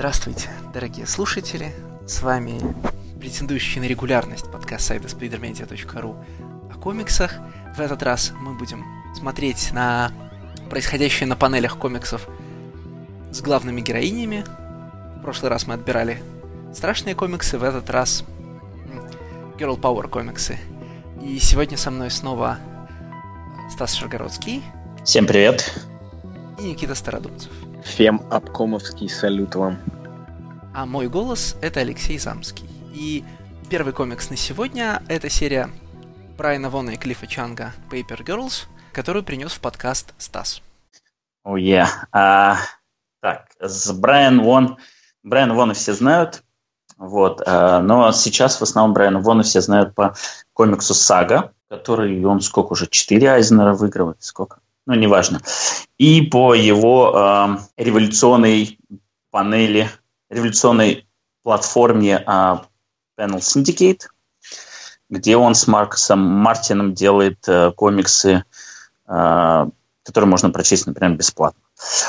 Здравствуйте, 0.00 0.48
дорогие 0.72 1.06
слушатели. 1.06 1.74
С 2.06 2.22
вами 2.22 2.58
претендующий 3.18 3.82
на 3.82 3.84
регулярность 3.84 4.50
подкаст 4.50 4.86
сайта 4.86 5.08
spidermedia.ru 5.08 6.16
о 6.72 6.78
комиксах. 6.78 7.34
В 7.76 7.80
этот 7.80 8.02
раз 8.02 8.32
мы 8.40 8.54
будем 8.54 8.82
смотреть 9.14 9.72
на 9.74 10.10
происходящее 10.70 11.26
на 11.26 11.36
панелях 11.36 11.76
комиксов 11.76 12.26
с 13.30 13.42
главными 13.42 13.82
героинями. 13.82 14.42
В 15.18 15.20
прошлый 15.20 15.50
раз 15.50 15.66
мы 15.66 15.74
отбирали 15.74 16.22
страшные 16.72 17.14
комиксы, 17.14 17.58
в 17.58 17.62
этот 17.62 17.90
раз 17.90 18.24
Girl 19.58 19.78
Power 19.78 20.08
комиксы. 20.08 20.58
И 21.22 21.38
сегодня 21.40 21.76
со 21.76 21.90
мной 21.90 22.10
снова 22.10 22.58
Стас 23.70 23.92
Шаргородский. 23.92 24.62
Всем 25.04 25.26
привет. 25.26 25.78
И 26.58 26.62
Никита 26.62 26.94
Стародубцев. 26.94 27.52
Фем 27.84 28.22
обкомовский 28.30 29.08
салют 29.08 29.54
вам. 29.54 29.78
А 30.74 30.86
мой 30.86 31.08
голос— 31.08 31.56
это 31.62 31.80
Алексей 31.80 32.18
Замский. 32.18 32.68
И 32.94 33.24
первый 33.68 33.92
комикс 33.92 34.30
на 34.30 34.36
сегодня— 34.36 35.02
это 35.08 35.28
серия 35.28 35.70
Брайана 36.36 36.70
Вона 36.70 36.92
и 36.92 36.96
Клиффа 36.96 37.26
Чанга 37.26 37.72
Paper 37.90 38.24
Girls, 38.24 38.66
которую 38.92 39.24
принес 39.24 39.52
в 39.52 39.60
подкаст 39.60 40.14
Стас. 40.18 40.62
О, 41.44 41.56
oh, 41.56 41.60
yeah. 41.60 41.88
uh, 42.14 42.56
так, 43.20 43.46
с 43.60 43.92
Брайан 43.92 44.42
Вон... 44.42 44.78
Брайан 45.22 45.54
Вона 45.54 45.74
все 45.74 45.92
знают, 45.92 46.42
вот, 46.96 47.42
uh, 47.42 47.80
но 47.80 48.12
сейчас 48.12 48.58
в 48.58 48.62
основном 48.62 48.94
Брайана 48.94 49.20
Вона 49.20 49.42
все 49.42 49.60
знают 49.60 49.94
по 49.94 50.14
комиксу 50.52 50.94
«Сага», 50.94 51.52
который 51.68 52.24
он 52.24 52.40
сколько 52.40 52.72
уже, 52.72 52.86
четыре 52.86 53.32
Айзнера 53.32 53.74
выигрывает, 53.74 54.22
сколько? 54.22 54.60
Ну, 54.86 54.94
неважно. 54.94 55.40
И 55.98 56.22
по 56.22 56.54
его 56.54 57.12
э, 57.14 57.82
революционной 57.82 58.78
панели, 59.30 59.88
революционной 60.28 61.06
платформе 61.42 62.24
э, 62.26 62.56
Panel 63.18 63.38
Syndicate, 63.38 64.06
где 65.08 65.36
он 65.36 65.54
с 65.54 65.66
Маркосом 65.66 66.20
Мартином 66.20 66.94
делает 66.94 67.46
э, 67.48 67.72
комиксы, 67.72 68.44
э, 69.06 69.66
которые 70.04 70.28
можно 70.28 70.50
прочесть, 70.50 70.86
например, 70.86 71.16
бесплатно. 71.16 71.60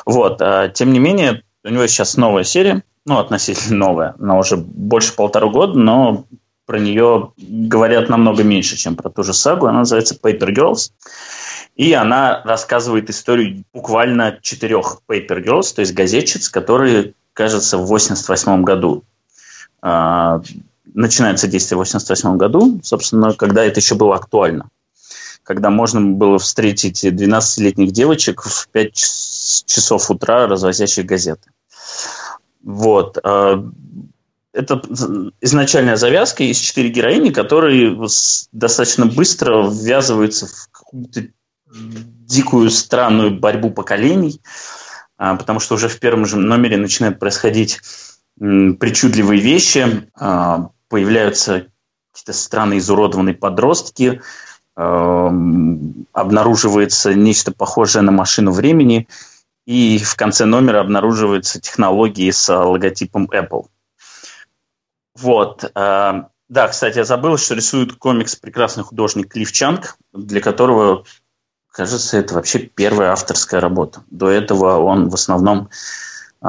Вот, 0.06 0.42
э, 0.42 0.72
тем 0.74 0.94
не 0.94 1.00
менее, 1.00 1.44
у 1.64 1.70
него 1.70 1.86
сейчас 1.88 2.18
новая 2.18 2.44
серия, 2.44 2.84
ну, 3.06 3.18
относительно 3.18 3.78
новая, 3.78 4.16
она 4.20 4.38
уже 4.38 4.58
больше 4.58 5.16
полтора 5.16 5.48
года, 5.48 5.78
но 5.78 6.26
про 6.66 6.80
нее 6.80 7.34
говорят 7.38 8.08
намного 8.10 8.44
меньше, 8.44 8.78
чем 8.78 8.96
про 8.96 9.10
ту 9.10 9.24
же 9.24 9.34
сагу. 9.34 9.66
Она 9.66 9.80
называется 9.80 10.16
Paper 10.16 10.54
Girls. 10.56 10.92
И 11.76 11.94
она 11.94 12.42
рассказывает 12.44 13.10
историю 13.10 13.64
буквально 13.74 14.40
четырех 14.42 15.02
Paper 15.08 15.44
Girls, 15.44 15.74
то 15.74 15.82
есть 15.82 15.94
газетчиц, 15.94 16.50
которые, 16.50 17.14
кажется, 17.34 17.78
в 17.78 17.88
88 17.88 18.64
году 18.64 19.04
э, 19.82 20.40
начинается 20.94 21.48
действие 21.48 21.78
в 21.78 21.80
88 21.80 22.38
году, 22.38 22.80
собственно, 22.84 23.34
когда 23.34 23.64
это 23.64 23.80
еще 23.80 23.96
было 23.96 24.16
актуально. 24.16 24.70
Когда 25.44 25.70
можно 25.70 26.02
было 26.02 26.38
встретить 26.38 27.04
12-летних 27.04 27.92
девочек 27.92 28.44
в 28.44 28.68
5 28.68 28.94
часов 28.94 30.12
утра, 30.12 30.48
развозящих 30.48 31.06
газеты. 31.06 31.50
Вот. 32.64 33.18
Э, 33.24 33.64
это 34.54 34.82
изначальная 35.40 35.96
завязка 35.96 36.44
из 36.44 36.58
четыре 36.58 36.90
героини, 36.90 37.30
которые 37.30 37.98
достаточно 38.52 39.06
быстро 39.06 39.70
ввязываются 39.70 40.48
в 40.48 40.68
какую-то 40.72 41.28
дикую 41.74 42.70
странную 42.70 43.40
борьбу 43.40 43.72
поколений, 43.72 44.42
а, 45.18 45.36
потому 45.36 45.60
что 45.60 45.76
уже 45.76 45.88
в 45.88 46.00
первом 46.00 46.26
же 46.26 46.38
номере 46.38 46.78
начинают 46.78 47.20
происходить 47.20 47.80
причудливые 48.40 49.42
вещи, 49.42 50.10
а, 50.16 50.70
появляются 50.90 51.68
какие-то 52.12 52.34
странные 52.34 52.80
изуродованные 52.80 53.36
подростки, 53.36 54.22
а, 54.76 55.28
обнаруживается 56.14 57.14
нечто 57.14 57.52
похожее 57.52 58.02
на 58.02 58.12
машину 58.12 58.52
времени, 58.52 59.08
и 59.66 60.00
в 60.00 60.16
конце 60.16 60.46
номера 60.46 60.82
обнаруживаются 60.82 61.62
технологии 61.62 62.32
с 62.32 62.52
логотипом 62.52 63.30
Apple. 63.32 63.68
Вот. 65.16 65.70
Да, 65.74 66.68
кстати, 66.68 66.98
я 66.98 67.06
забыл, 67.06 67.38
что 67.38 67.54
рисует 67.54 67.94
комикс 67.94 68.36
прекрасный 68.36 68.84
художник 68.84 69.32
Клифф 69.32 69.52
Чанг, 69.52 69.98
для 70.12 70.42
которого 70.42 71.06
Кажется, 71.72 72.18
это 72.18 72.36
вообще 72.36 72.60
первая 72.60 73.12
авторская 73.12 73.62
работа. 73.62 74.04
До 74.10 74.30
этого 74.30 74.80
он 74.80 75.10
в 75.10 75.16
основном 75.16 75.70
э, 76.42 76.48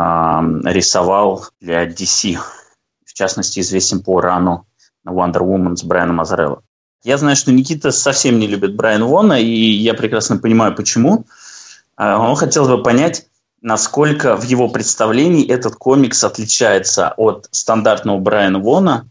рисовал 0.65 1.47
для 1.61 1.87
DC. 1.87 2.39
В 3.05 3.15
частности, 3.15 3.61
известен 3.61 4.03
по 4.03 4.21
рану 4.21 4.67
на 5.05 5.11
Wonder 5.11 5.43
Woman 5.43 5.77
с 5.77 5.85
Брайаном 5.85 6.21
Азарелло. 6.21 6.63
Я 7.05 7.19
знаю, 7.19 7.37
что 7.37 7.53
Никита 7.53 7.93
совсем 7.93 8.39
не 8.39 8.49
любит 8.49 8.75
Брайана 8.75 9.07
Вона, 9.07 9.39
и 9.39 9.47
я 9.47 9.95
прекрасно 9.95 10.39
понимаю, 10.39 10.75
почему. 10.75 11.25
Э, 11.97 12.17
он 12.17 12.35
хотел 12.35 12.67
бы 12.67 12.83
понять, 12.83 13.27
насколько 13.61 14.37
в 14.37 14.43
его 14.43 14.69
представлении 14.69 15.47
этот 15.47 15.77
комикс 15.77 16.25
отличается 16.25 17.15
от 17.17 17.47
стандартного 17.53 18.19
Брайана 18.19 18.59
Вона, 18.59 19.07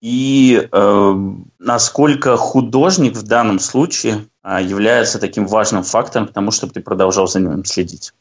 и 0.00 0.68
э, 0.70 1.14
насколько 1.58 2.38
художник 2.38 3.14
в 3.14 3.24
данном 3.24 3.58
случае 3.58 4.26
является 4.44 5.18
таким 5.18 5.46
важным 5.46 5.82
фактором, 5.82 6.26
потому 6.26 6.50
чтобы 6.50 6.72
ты 6.72 6.80
продолжал 6.80 7.26
за 7.26 7.40
ним 7.40 7.64
следить. 7.64 8.12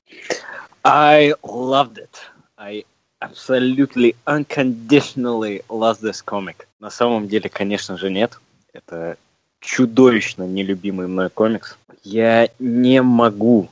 I 0.84 1.34
loved 1.44 1.98
it. 1.98 2.10
I 2.58 2.86
absolutely 3.22 4.16
unconditionally 4.26 5.64
loved 5.70 6.02
this 6.02 6.24
comic. 6.26 6.68
На 6.80 6.90
самом 6.90 7.28
деле, 7.28 7.50
конечно 7.50 7.98
же, 7.98 8.10
нет. 8.10 8.40
Это 8.74 9.18
чудовищно 9.60 10.44
нелюбимый 10.44 11.08
мной 11.08 11.30
комикс. 11.30 11.78
Я 12.04 12.50
не 12.60 13.02
могу 13.02 13.70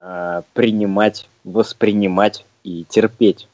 э, 0.00 0.42
принимать, 0.54 1.28
воспринимать 1.44 2.44
и 2.64 2.84
терпеть 2.88 3.48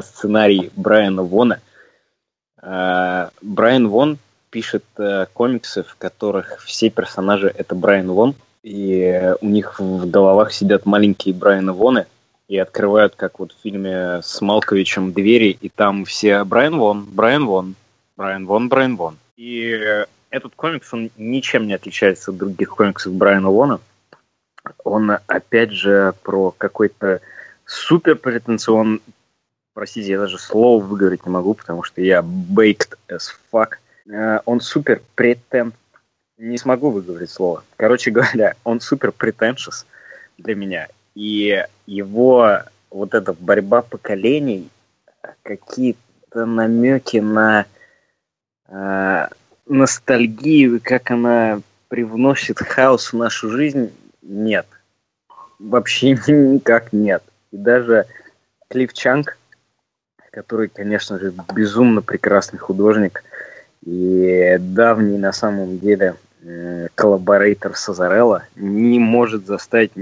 сценарий 0.00 0.70
Брайана 0.76 1.22
Вона– 1.22 1.60
Э, 2.66 3.28
Брайан 3.42 3.88
Вон 3.88 4.18
пишет 4.56 4.84
э, 4.96 5.26
комиксы, 5.34 5.82
в 5.82 5.96
которых 5.96 6.62
все 6.64 6.88
персонажи 6.88 7.52
это 7.54 7.74
Брайан 7.74 8.10
Вон, 8.10 8.34
и 8.62 9.34
у 9.42 9.46
них 9.46 9.78
в 9.78 10.08
головах 10.10 10.50
сидят 10.50 10.86
маленькие 10.86 11.34
Брайана 11.34 11.74
Воны 11.74 12.06
и 12.48 12.56
открывают, 12.56 13.16
как 13.16 13.38
вот 13.38 13.52
в 13.52 13.62
фильме 13.62 14.22
с 14.22 14.40
Малковичем, 14.40 15.12
двери, 15.12 15.58
и 15.60 15.68
там 15.68 16.06
все 16.06 16.42
Брайан 16.44 16.78
Вон, 16.78 17.04
Брайан 17.04 17.44
Вон, 17.44 17.74
Брайан 18.16 18.46
Вон, 18.46 18.70
Брайан 18.70 18.96
Вон. 18.96 19.18
И 19.36 19.78
этот 20.30 20.54
комикс, 20.54 20.90
он 20.94 21.10
ничем 21.18 21.66
не 21.66 21.74
отличается 21.74 22.30
от 22.30 22.38
других 22.38 22.70
комиксов 22.70 23.12
Брайана 23.12 23.50
Вона. 23.50 23.80
Он, 24.84 25.18
опять 25.26 25.72
же, 25.72 26.14
про 26.22 26.50
какой-то 26.56 27.20
супер 27.66 28.16
претенцион, 28.16 29.02
простите, 29.74 30.12
я 30.12 30.18
даже 30.18 30.38
слово 30.38 30.82
выговорить 30.82 31.26
не 31.26 31.30
могу, 31.30 31.52
потому 31.52 31.82
что 31.82 32.00
я 32.00 32.20
baked 32.20 32.96
as 33.10 33.24
fuck. 33.52 33.72
Uh, 34.08 34.40
он 34.44 34.60
супер 34.60 35.02
претен... 35.14 35.72
Не 36.38 36.58
смогу 36.58 36.90
выговорить 36.90 37.30
слово. 37.30 37.64
Короче 37.76 38.10
говоря, 38.10 38.54
он 38.64 38.80
супер 38.80 39.08
pretentious 39.08 39.86
для 40.38 40.54
меня. 40.54 40.88
И 41.14 41.64
его 41.86 42.60
вот 42.90 43.14
эта 43.14 43.32
борьба 43.32 43.82
поколений, 43.82 44.68
какие-то 45.42 46.44
намеки 46.44 47.18
на 47.18 47.66
э, 48.68 49.28
ностальгию, 49.66 50.80
как 50.82 51.10
она 51.10 51.60
привносит 51.88 52.58
хаос 52.58 53.12
в 53.12 53.16
нашу 53.16 53.50
жизнь, 53.50 53.92
нет. 54.22 54.66
Вообще 55.58 56.10
никак 56.26 56.92
нет. 56.92 57.22
И 57.50 57.56
даже 57.56 58.06
Клифф 58.68 58.92
Чанг, 58.92 59.38
который, 60.32 60.68
конечно 60.68 61.18
же, 61.18 61.32
безумно 61.54 62.02
прекрасный 62.02 62.58
художник 62.58 63.24
и 63.86 64.58
давний 64.58 65.16
на 65.16 65.32
самом 65.32 65.78
деле 65.78 66.16
коллаборейтор 66.94 67.76
Сазарелла, 67.76 68.44
не 68.54 68.98
может 68.98 69.46
заставить 69.46 69.92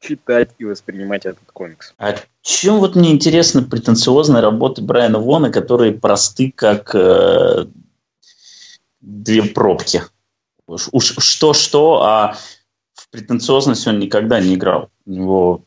читать 0.00 0.50
и 0.58 0.64
воспринимать 0.64 1.26
этот 1.26 1.44
комикс. 1.52 1.94
А 1.98 2.14
чем 2.42 2.78
вот 2.78 2.96
мне 2.96 3.12
интересно 3.12 3.62
претенциозные 3.62 4.42
работы 4.42 4.82
Брайана 4.82 5.18
Вона, 5.18 5.50
которые 5.50 5.92
просты 5.92 6.52
как 6.54 6.94
э, 6.94 7.66
две 9.00 9.42
пробки? 9.42 10.02
Уж 10.66 11.14
что-что, 11.18 12.02
а 12.02 12.36
в 12.94 13.08
претенциозность 13.10 13.86
он 13.86 13.98
никогда 13.98 14.40
не 14.40 14.54
играл. 14.54 14.90
У 15.06 15.10
него 15.10 15.64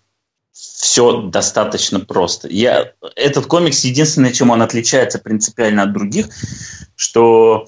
все 0.52 1.22
достаточно 1.22 2.02
просто. 2.02 2.50
Я, 2.50 2.94
этот 3.16 3.46
комикс, 3.46 3.86
единственное, 3.86 4.34
чем 4.34 4.50
он 4.50 4.62
отличается 4.62 5.20
принципиально 5.20 5.84
от 5.84 5.94
других, 5.94 6.28
что 7.00 7.66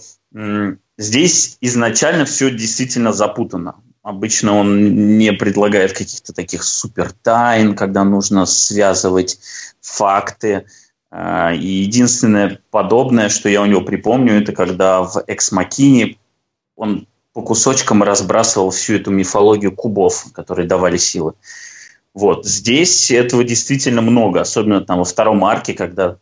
здесь 0.97 1.57
изначально 1.61 2.25
все 2.25 2.51
действительно 2.51 3.13
запутано. 3.13 3.75
Обычно 4.03 4.57
он 4.57 5.17
не 5.17 5.31
предлагает 5.31 5.93
каких-то 5.93 6.33
таких 6.33 6.63
супер 6.63 7.13
тайн, 7.13 7.73
когда 7.73 8.03
нужно 8.03 8.45
связывать 8.45 9.39
факты. 9.79 10.65
А, 11.09 11.53
и 11.53 11.65
единственное 11.65 12.59
подобное, 12.71 13.29
что 13.29 13.47
я 13.47 13.61
у 13.61 13.65
него 13.65 13.79
припомню, 13.79 14.41
это 14.41 14.51
когда 14.51 15.01
в 15.01 15.23
Экс 15.27 15.53
Макине 15.53 16.17
он 16.75 17.07
по 17.31 17.41
кусочкам 17.41 18.03
разбрасывал 18.03 18.71
всю 18.71 18.95
эту 18.95 19.11
мифологию 19.11 19.73
кубов, 19.73 20.25
которые 20.33 20.67
давали 20.67 20.97
силы. 20.97 21.35
Вот. 22.13 22.45
Здесь 22.45 23.09
этого 23.11 23.45
действительно 23.45 24.01
много, 24.01 24.41
особенно 24.41 24.81
там 24.81 24.97
во 24.97 25.05
втором 25.05 25.45
арке, 25.45 25.73
когда 25.73 26.17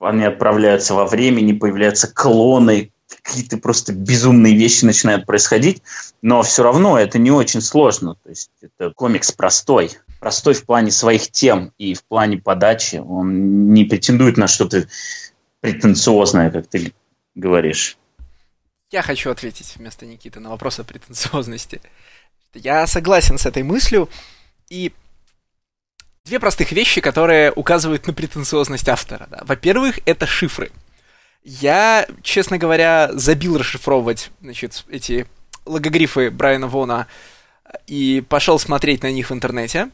они 0.00 0.24
отправляются 0.24 0.94
во 0.94 1.06
времени, 1.06 1.52
появляются 1.52 2.12
клоны, 2.12 2.92
какие-то 3.22 3.58
просто 3.58 3.92
безумные 3.92 4.56
вещи 4.56 4.84
начинают 4.84 5.26
происходить, 5.26 5.82
но 6.22 6.42
все 6.42 6.62
равно 6.62 6.98
это 6.98 7.18
не 7.18 7.30
очень 7.30 7.60
сложно. 7.60 8.16
То 8.22 8.30
есть 8.30 8.50
это 8.60 8.92
комикс 8.94 9.32
простой. 9.32 9.90
Простой 10.20 10.54
в 10.54 10.64
плане 10.64 10.90
своих 10.90 11.30
тем 11.30 11.72
и 11.78 11.94
в 11.94 12.04
плане 12.04 12.38
подачи. 12.38 12.96
Он 12.96 13.72
не 13.72 13.84
претендует 13.84 14.36
на 14.36 14.46
что-то 14.46 14.86
претенциозное, 15.60 16.50
как 16.50 16.66
ты 16.66 16.92
говоришь. 17.34 17.98
Я 18.90 19.02
хочу 19.02 19.30
ответить 19.30 19.74
вместо 19.76 20.06
Никиты 20.06 20.40
на 20.40 20.50
вопрос 20.50 20.78
о 20.78 20.84
претенциозности. 20.84 21.80
Я 22.54 22.86
согласен 22.86 23.38
с 23.38 23.46
этой 23.46 23.62
мыслью. 23.62 24.08
И 24.70 24.92
две 26.24 26.40
простых 26.40 26.72
вещи, 26.72 27.02
которые 27.02 27.52
указывают 27.52 28.06
на 28.06 28.14
претенциозность 28.14 28.88
автора. 28.88 29.26
Да. 29.30 29.42
Во-первых, 29.44 30.00
это 30.06 30.26
шифры. 30.26 30.70
Я, 31.44 32.06
честно 32.22 32.56
говоря, 32.56 33.10
забил 33.12 33.58
расшифровывать, 33.58 34.30
значит, 34.40 34.84
эти 34.88 35.26
логогрифы 35.66 36.30
Брайана 36.30 36.66
Вона 36.66 37.06
и 37.86 38.24
пошел 38.26 38.58
смотреть 38.58 39.02
на 39.02 39.12
них 39.12 39.28
в 39.28 39.34
интернете. 39.34 39.90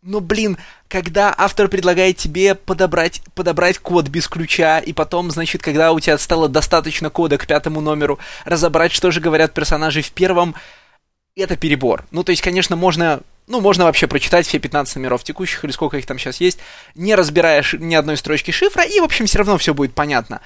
Но, 0.00 0.20
блин, 0.20 0.56
когда 0.88 1.34
автор 1.36 1.68
предлагает 1.68 2.16
тебе 2.16 2.54
подобрать, 2.54 3.22
подобрать 3.34 3.78
код 3.78 4.08
без 4.08 4.26
ключа, 4.26 4.78
и 4.78 4.94
потом, 4.94 5.30
значит, 5.30 5.62
когда 5.62 5.92
у 5.92 6.00
тебя 6.00 6.16
стало 6.16 6.48
достаточно 6.48 7.10
кода 7.10 7.36
к 7.36 7.46
пятому 7.46 7.82
номеру, 7.82 8.18
разобрать, 8.46 8.92
что 8.92 9.10
же 9.10 9.20
говорят 9.20 9.52
персонажи 9.52 10.00
в 10.00 10.12
первом, 10.12 10.54
это 11.36 11.56
перебор. 11.56 12.06
Ну, 12.10 12.22
то 12.22 12.30
есть, 12.30 12.42
конечно, 12.42 12.76
можно 12.76 13.20
ну, 13.46 13.60
можно 13.60 13.84
вообще 13.84 14.06
прочитать 14.06 14.46
все 14.46 14.58
15 14.58 14.96
номеров 14.96 15.22
текущих, 15.24 15.64
или 15.64 15.72
сколько 15.72 15.96
их 15.98 16.06
там 16.06 16.18
сейчас 16.18 16.40
есть, 16.40 16.58
не 16.94 17.14
разбирая 17.14 17.64
ни 17.74 17.94
одной 17.94 18.16
строчки 18.16 18.50
шифра, 18.50 18.82
и, 18.84 19.00
в 19.00 19.04
общем, 19.04 19.26
все 19.26 19.38
равно 19.38 19.58
все 19.58 19.74
будет 19.74 19.94
понятно. 19.94 20.40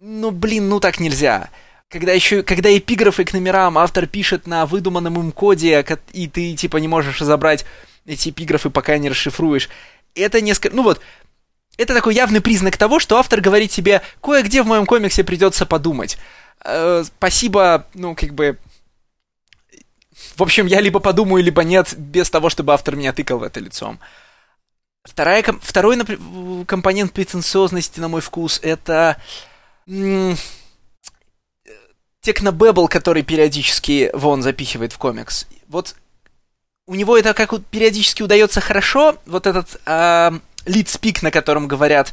Ну, 0.00 0.30
блин, 0.30 0.68
ну 0.68 0.80
так 0.80 1.00
нельзя. 1.00 1.50
Когда 1.88 2.12
еще, 2.12 2.42
когда 2.42 2.76
эпиграфы 2.76 3.24
к 3.24 3.32
номерам 3.32 3.78
автор 3.78 4.06
пишет 4.06 4.46
на 4.46 4.66
выдуманном 4.66 5.20
им 5.20 5.32
коде, 5.32 5.84
и 6.12 6.26
ты, 6.26 6.54
типа, 6.54 6.78
не 6.78 6.88
можешь 6.88 7.20
разобрать 7.20 7.64
эти 8.06 8.30
эпиграфы, 8.30 8.70
пока 8.70 8.98
не 8.98 9.08
расшифруешь, 9.08 9.68
это 10.14 10.40
несколько... 10.40 10.74
Ну 10.74 10.82
вот, 10.82 11.00
это 11.76 11.94
такой 11.94 12.14
явный 12.14 12.40
признак 12.40 12.76
того, 12.76 12.98
что 12.98 13.18
автор 13.18 13.40
говорит 13.40 13.70
тебе, 13.70 14.02
кое-где 14.20 14.62
в 14.62 14.66
моем 14.66 14.86
комиксе 14.86 15.22
придется 15.22 15.64
подумать. 15.64 16.18
Э, 16.64 17.04
спасибо, 17.04 17.86
ну, 17.94 18.14
как 18.14 18.34
бы... 18.34 18.58
В 20.36 20.42
общем, 20.42 20.66
я 20.66 20.80
либо 20.80 21.00
подумаю, 21.00 21.42
либо 21.42 21.64
нет, 21.64 21.94
без 21.96 22.28
того, 22.28 22.50
чтобы 22.50 22.74
автор 22.74 22.94
меня 22.94 23.12
тыкал 23.12 23.38
в 23.38 23.42
это 23.42 23.58
лицом. 23.58 23.98
Вторая, 25.02 25.42
второй 25.62 25.98
компонент 26.66 27.12
претенциозности, 27.12 28.00
на 28.00 28.08
мой 28.08 28.20
вкус, 28.20 28.60
это 28.62 29.16
Технобэбл, 32.20 32.88
который 32.88 33.22
периодически 33.22 34.10
Вон 34.12 34.42
запихивает 34.42 34.92
в 34.92 34.98
комикс. 34.98 35.46
Вот 35.68 35.94
у 36.86 36.94
него 36.94 37.16
это 37.16 37.32
как 37.34 37.54
периодически 37.70 38.22
удается 38.22 38.60
хорошо. 38.60 39.16
Вот 39.26 39.46
этот 39.46 39.80
э, 39.86 40.32
лид-спик, 40.66 41.22
на 41.22 41.30
котором 41.30 41.66
говорят 41.66 42.12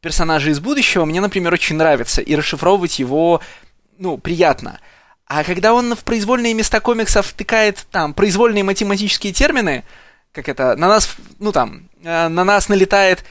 персонажи 0.00 0.50
из 0.50 0.60
будущего, 0.60 1.04
мне, 1.04 1.20
например, 1.20 1.52
очень 1.52 1.76
нравится. 1.76 2.22
И 2.22 2.34
расшифровывать 2.34 2.98
его, 2.98 3.40
ну, 3.98 4.16
приятно. 4.16 4.80
А 5.28 5.44
когда 5.44 5.74
он 5.74 5.94
в 5.94 6.04
произвольные 6.04 6.54
места 6.54 6.80
комиксов 6.80 7.26
втыкает 7.26 7.86
там 7.90 8.14
произвольные 8.14 8.64
математические 8.64 9.34
термины, 9.34 9.84
как 10.32 10.48
это, 10.48 10.74
на 10.76 10.88
нас, 10.88 11.16
ну 11.38 11.52
там, 11.52 11.88
э, 12.02 12.28
на 12.28 12.44
нас 12.44 12.68
налетает 12.70 13.24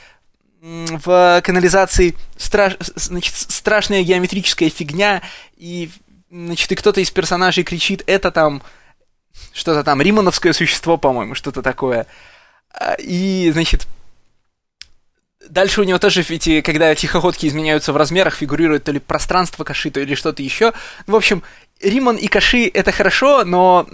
в 0.61 1.41
канализации 1.43 2.15
страш... 2.37 2.75
значит, 2.95 3.33
страшная 3.35 4.03
геометрическая 4.03 4.69
фигня, 4.69 5.23
и, 5.55 5.89
значит, 6.29 6.71
и 6.71 6.75
кто-то 6.75 7.01
из 7.01 7.09
персонажей 7.09 7.63
кричит, 7.63 8.03
это 8.05 8.31
там 8.31 8.61
что-то 9.53 9.83
там, 9.83 10.01
римановское 10.01 10.53
существо, 10.53 10.97
по-моему, 10.97 11.33
что-то 11.33 11.61
такое. 11.63 12.05
А, 12.73 12.93
и, 12.93 13.49
значит, 13.51 13.87
дальше 15.49 15.81
у 15.81 15.83
него 15.83 15.99
тоже, 15.99 16.23
ведь, 16.27 16.63
когда 16.63 16.93
тихоходки 16.93 17.47
изменяются 17.47 17.93
в 17.93 17.97
размерах, 17.97 18.35
фигурирует 18.35 18.83
то 18.83 18.91
ли 18.91 18.99
пространство 18.99 19.63
Каши, 19.63 19.89
то 19.91 19.99
или 19.99 20.15
что-то 20.15 20.43
еще. 20.43 20.73
В 21.05 21.15
общем, 21.15 21.43
Риман 21.81 22.15
и 22.15 22.27
Каши 22.27 22.67
это 22.67 22.91
хорошо, 22.91 23.43
но 23.45 23.87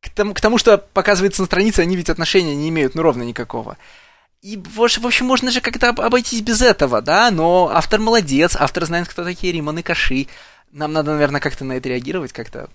к 0.00 0.10
тому, 0.10 0.34
к 0.34 0.40
тому, 0.40 0.58
что 0.58 0.78
показывается 0.78 1.42
на 1.42 1.46
странице, 1.46 1.80
они 1.80 1.96
ведь 1.96 2.10
отношения 2.10 2.54
не 2.54 2.68
имеют, 2.68 2.94
ну, 2.94 3.02
ровно 3.02 3.22
никакого. 3.22 3.76
И, 4.42 4.56
в 4.56 4.80
общем, 4.80 5.26
можно 5.26 5.50
же 5.50 5.60
как-то 5.60 5.88
обойтись 5.88 6.40
без 6.42 6.62
этого, 6.62 7.02
да, 7.02 7.30
но 7.30 7.70
автор 7.72 7.98
молодец, 8.00 8.56
автор 8.56 8.84
знает, 8.84 9.08
кто 9.08 9.24
такие 9.24 9.52
Риман 9.52 9.78
и 9.78 9.82
Каши. 9.82 10.28
Нам 10.70 10.92
надо, 10.92 11.12
наверное, 11.12 11.40
как-то 11.40 11.64
на 11.64 11.72
это 11.72 11.88
реагировать, 11.88 12.32
как-то 12.32 12.68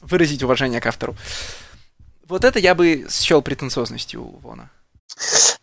выразить 0.00 0.42
уважение 0.42 0.80
к 0.80 0.86
автору. 0.86 1.16
Вот 2.28 2.44
это 2.44 2.58
я 2.58 2.74
бы 2.74 3.06
счел 3.10 3.42
претенциозностью 3.42 4.22
у 4.22 4.38
Вона. 4.38 4.70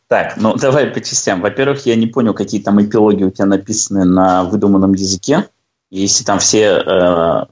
Так, 0.07 0.38
ну 0.38 0.56
давай 0.56 0.88
по 0.88 1.01
частям. 1.01 1.41
Во-первых, 1.41 1.86
я 1.86 1.95
не 1.95 2.07
понял, 2.07 2.33
какие 2.33 2.62
там 2.62 2.81
эпилоги 2.81 3.24
у 3.24 3.31
тебя 3.31 3.45
написаны 3.45 4.06
на 4.06 4.44
выдуманном 4.44 4.94
языке. 4.94 5.50
Если 5.95 6.23
там 6.23 6.39
все, 6.39 6.81
э, 6.83 7.45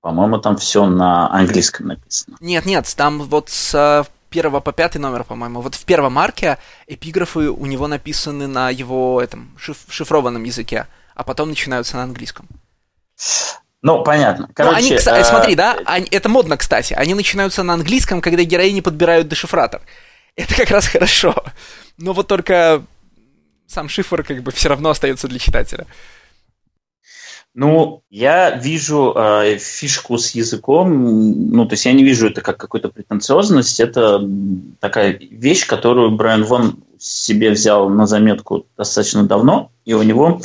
по-моему, 0.00 0.38
там 0.38 0.56
все 0.56 0.86
на 0.86 1.28
английском 1.32 1.88
написано. 1.88 2.36
Нет, 2.38 2.64
нет, 2.64 2.92
там 2.96 3.22
вот 3.22 3.48
с 3.48 4.06
первого 4.30 4.60
по 4.60 4.70
пятый 4.70 4.98
номер, 4.98 5.24
по-моему. 5.24 5.60
Вот 5.60 5.74
в 5.74 5.84
первом 5.84 6.16
арке 6.16 6.58
эпиграфы 6.86 7.50
у 7.50 7.66
него 7.66 7.88
написаны 7.88 8.46
на 8.46 8.70
его 8.70 9.20
этом 9.20 9.50
шиф- 9.58 9.86
шифрованном 9.88 10.44
языке, 10.44 10.86
а 11.16 11.24
потом 11.24 11.48
начинаются 11.48 11.96
на 11.96 12.04
английском. 12.04 12.46
Ну, 13.82 14.04
понятно. 14.04 14.48
Короче, 14.54 14.74
ну, 14.74 14.86
они, 14.86 14.92
э... 14.92 15.24
смотри, 15.24 15.56
да, 15.56 15.76
они, 15.84 16.06
это 16.08 16.28
модно, 16.28 16.56
кстати. 16.56 16.94
Они 16.94 17.14
начинаются 17.14 17.64
на 17.64 17.74
английском, 17.74 18.20
когда 18.20 18.44
героини 18.44 18.80
подбирают 18.80 19.26
дешифратор. 19.26 19.82
Это 20.36 20.54
как 20.54 20.70
раз 20.70 20.86
хорошо. 20.86 21.34
Но 21.98 22.12
вот 22.12 22.28
только 22.28 22.84
сам 23.66 23.88
шифр 23.88 24.22
как 24.22 24.40
бы 24.44 24.52
все 24.52 24.68
равно 24.68 24.90
остается 24.90 25.26
для 25.26 25.40
читателя. 25.40 25.86
Ну, 27.54 28.02
я 28.08 28.50
вижу 28.56 29.12
э, 29.14 29.58
фишку 29.58 30.16
с 30.16 30.30
языком, 30.30 31.50
ну, 31.50 31.66
то 31.66 31.74
есть 31.74 31.84
я 31.84 31.92
не 31.92 32.02
вижу 32.02 32.28
это 32.28 32.40
как 32.40 32.56
какую-то 32.56 32.88
претенциозность, 32.88 33.78
это 33.78 34.26
такая 34.80 35.18
вещь, 35.18 35.66
которую 35.66 36.12
Брайан 36.12 36.44
Вон 36.44 36.82
себе 36.98 37.50
взял 37.50 37.90
на 37.90 38.06
заметку 38.06 38.66
достаточно 38.78 39.24
давно, 39.24 39.70
и 39.84 39.92
у 39.92 40.02
него, 40.02 40.40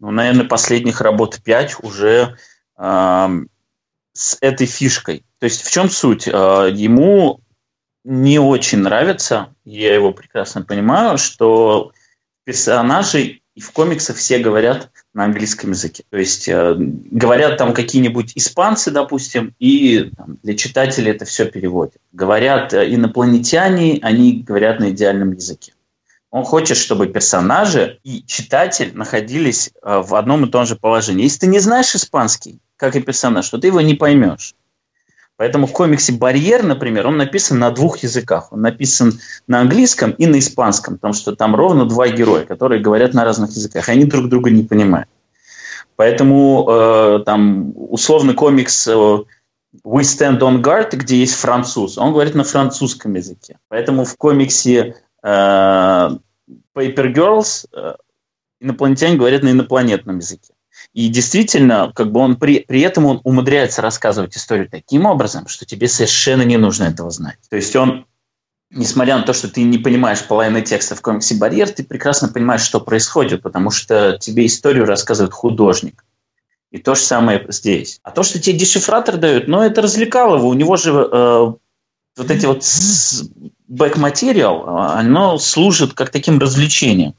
ну, 0.00 0.10
наверное, 0.10 0.46
последних 0.46 1.02
работ 1.02 1.40
пять 1.44 1.76
уже 1.82 2.38
э, 2.78 3.28
с 4.14 4.38
этой 4.40 4.66
фишкой. 4.66 5.26
То 5.40 5.44
есть 5.44 5.62
в 5.62 5.70
чем 5.70 5.90
суть? 5.90 6.26
Э, 6.26 6.70
ему 6.72 7.40
не 8.02 8.38
очень 8.38 8.78
нравится, 8.78 9.54
я 9.66 9.94
его 9.94 10.10
прекрасно 10.12 10.62
понимаю, 10.62 11.18
что 11.18 11.92
персонажи 12.44 13.40
и 13.54 13.60
в 13.60 13.70
комиксах 13.70 14.16
все 14.16 14.38
говорят 14.38 14.90
на 15.12 15.24
английском 15.24 15.70
языке. 15.70 16.04
То 16.10 16.18
есть 16.18 16.48
э, 16.48 16.74
говорят 16.76 17.56
там 17.56 17.72
какие-нибудь 17.72 18.32
испанцы, 18.34 18.90
допустим, 18.90 19.54
и 19.60 20.10
там, 20.16 20.38
для 20.42 20.54
читателей 20.54 21.12
это 21.12 21.24
все 21.24 21.46
переводят. 21.46 21.96
Говорят 22.12 22.74
э, 22.74 22.92
инопланетяне, 22.92 24.00
они 24.02 24.42
говорят 24.42 24.80
на 24.80 24.90
идеальном 24.90 25.32
языке. 25.32 25.72
Он 26.30 26.42
хочет, 26.42 26.76
чтобы 26.76 27.06
персонажи 27.06 28.00
и 28.02 28.24
читатель 28.26 28.90
находились 28.96 29.70
э, 29.82 30.02
в 30.04 30.16
одном 30.16 30.46
и 30.46 30.50
том 30.50 30.66
же 30.66 30.74
положении. 30.74 31.22
Если 31.22 31.40
ты 31.40 31.46
не 31.46 31.60
знаешь 31.60 31.94
испанский, 31.94 32.58
как 32.76 32.96
и 32.96 33.00
персонаж, 33.00 33.48
то 33.48 33.58
ты 33.58 33.68
его 33.68 33.80
не 33.80 33.94
поймешь. 33.94 34.56
Поэтому 35.36 35.66
в 35.66 35.72
комиксе 35.72 36.12
«Барьер», 36.12 36.62
например, 36.62 37.08
он 37.08 37.16
написан 37.16 37.58
на 37.58 37.70
двух 37.72 37.98
языках. 37.98 38.52
Он 38.52 38.60
написан 38.60 39.18
на 39.48 39.60
английском 39.60 40.12
и 40.12 40.26
на 40.26 40.38
испанском, 40.38 40.94
потому 40.94 41.12
что 41.12 41.34
там 41.34 41.56
ровно 41.56 41.86
два 41.86 42.08
героя, 42.08 42.44
которые 42.44 42.80
говорят 42.80 43.14
на 43.14 43.24
разных 43.24 43.50
языках, 43.50 43.88
и 43.88 43.92
они 43.92 44.04
друг 44.04 44.28
друга 44.28 44.50
не 44.50 44.62
понимают. 44.62 45.08
Поэтому 45.96 46.66
э, 46.68 47.22
там 47.26 47.72
условный 47.76 48.34
комикс 48.34 48.86
э, 48.86 48.92
«We 48.92 49.24
Stand 50.02 50.38
on 50.38 50.62
Guard», 50.62 50.94
где 50.96 51.16
есть 51.16 51.34
француз, 51.34 51.98
он 51.98 52.12
говорит 52.12 52.34
на 52.34 52.44
французском 52.44 53.14
языке. 53.14 53.58
Поэтому 53.68 54.04
в 54.04 54.16
комиксе 54.16 54.96
э, 55.22 55.28
«Paper 55.28 56.18
Girls» 57.12 57.66
э, 57.72 57.94
инопланетяне 58.60 59.16
говорят 59.16 59.42
на 59.42 59.50
инопланетном 59.50 60.18
языке. 60.18 60.53
И 60.92 61.08
действительно, 61.08 61.92
как 61.94 62.12
бы 62.12 62.20
он 62.20 62.36
при, 62.36 62.60
при 62.60 62.80
этом 62.80 63.06
он 63.06 63.20
умудряется 63.24 63.82
рассказывать 63.82 64.36
историю 64.36 64.68
таким 64.68 65.06
образом, 65.06 65.48
что 65.48 65.64
тебе 65.64 65.88
совершенно 65.88 66.42
не 66.42 66.56
нужно 66.56 66.84
этого 66.84 67.10
знать. 67.10 67.38
То 67.48 67.56
есть 67.56 67.74
он, 67.74 68.06
несмотря 68.70 69.16
на 69.18 69.24
то, 69.24 69.32
что 69.32 69.48
ты 69.48 69.62
не 69.62 69.78
понимаешь 69.78 70.24
половины 70.24 70.62
текста 70.62 70.94
в 70.94 71.02
комиксе 71.02 71.36
«Барьер», 71.36 71.68
ты 71.70 71.84
прекрасно 71.84 72.28
понимаешь, 72.28 72.62
что 72.62 72.80
происходит, 72.80 73.42
потому 73.42 73.70
что 73.70 74.18
тебе 74.20 74.46
историю 74.46 74.84
рассказывает 74.84 75.32
художник. 75.32 76.04
И 76.70 76.78
то 76.78 76.94
же 76.94 77.02
самое 77.02 77.44
здесь. 77.50 78.00
А 78.02 78.10
то, 78.10 78.24
что 78.24 78.40
тебе 78.40 78.58
дешифратор 78.58 79.16
дают, 79.16 79.46
ну, 79.46 79.62
это 79.62 79.80
развлекало 79.80 80.38
его. 80.38 80.48
У 80.48 80.54
него 80.54 80.76
же 80.76 80.90
э, 80.90 81.52
вот 82.16 82.30
эти 82.30 82.46
вот 82.46 82.64
бэк-материал, 83.68 84.68
оно 84.68 85.38
служит 85.38 85.94
как 85.94 86.10
таким 86.10 86.38
развлечением. 86.38 87.14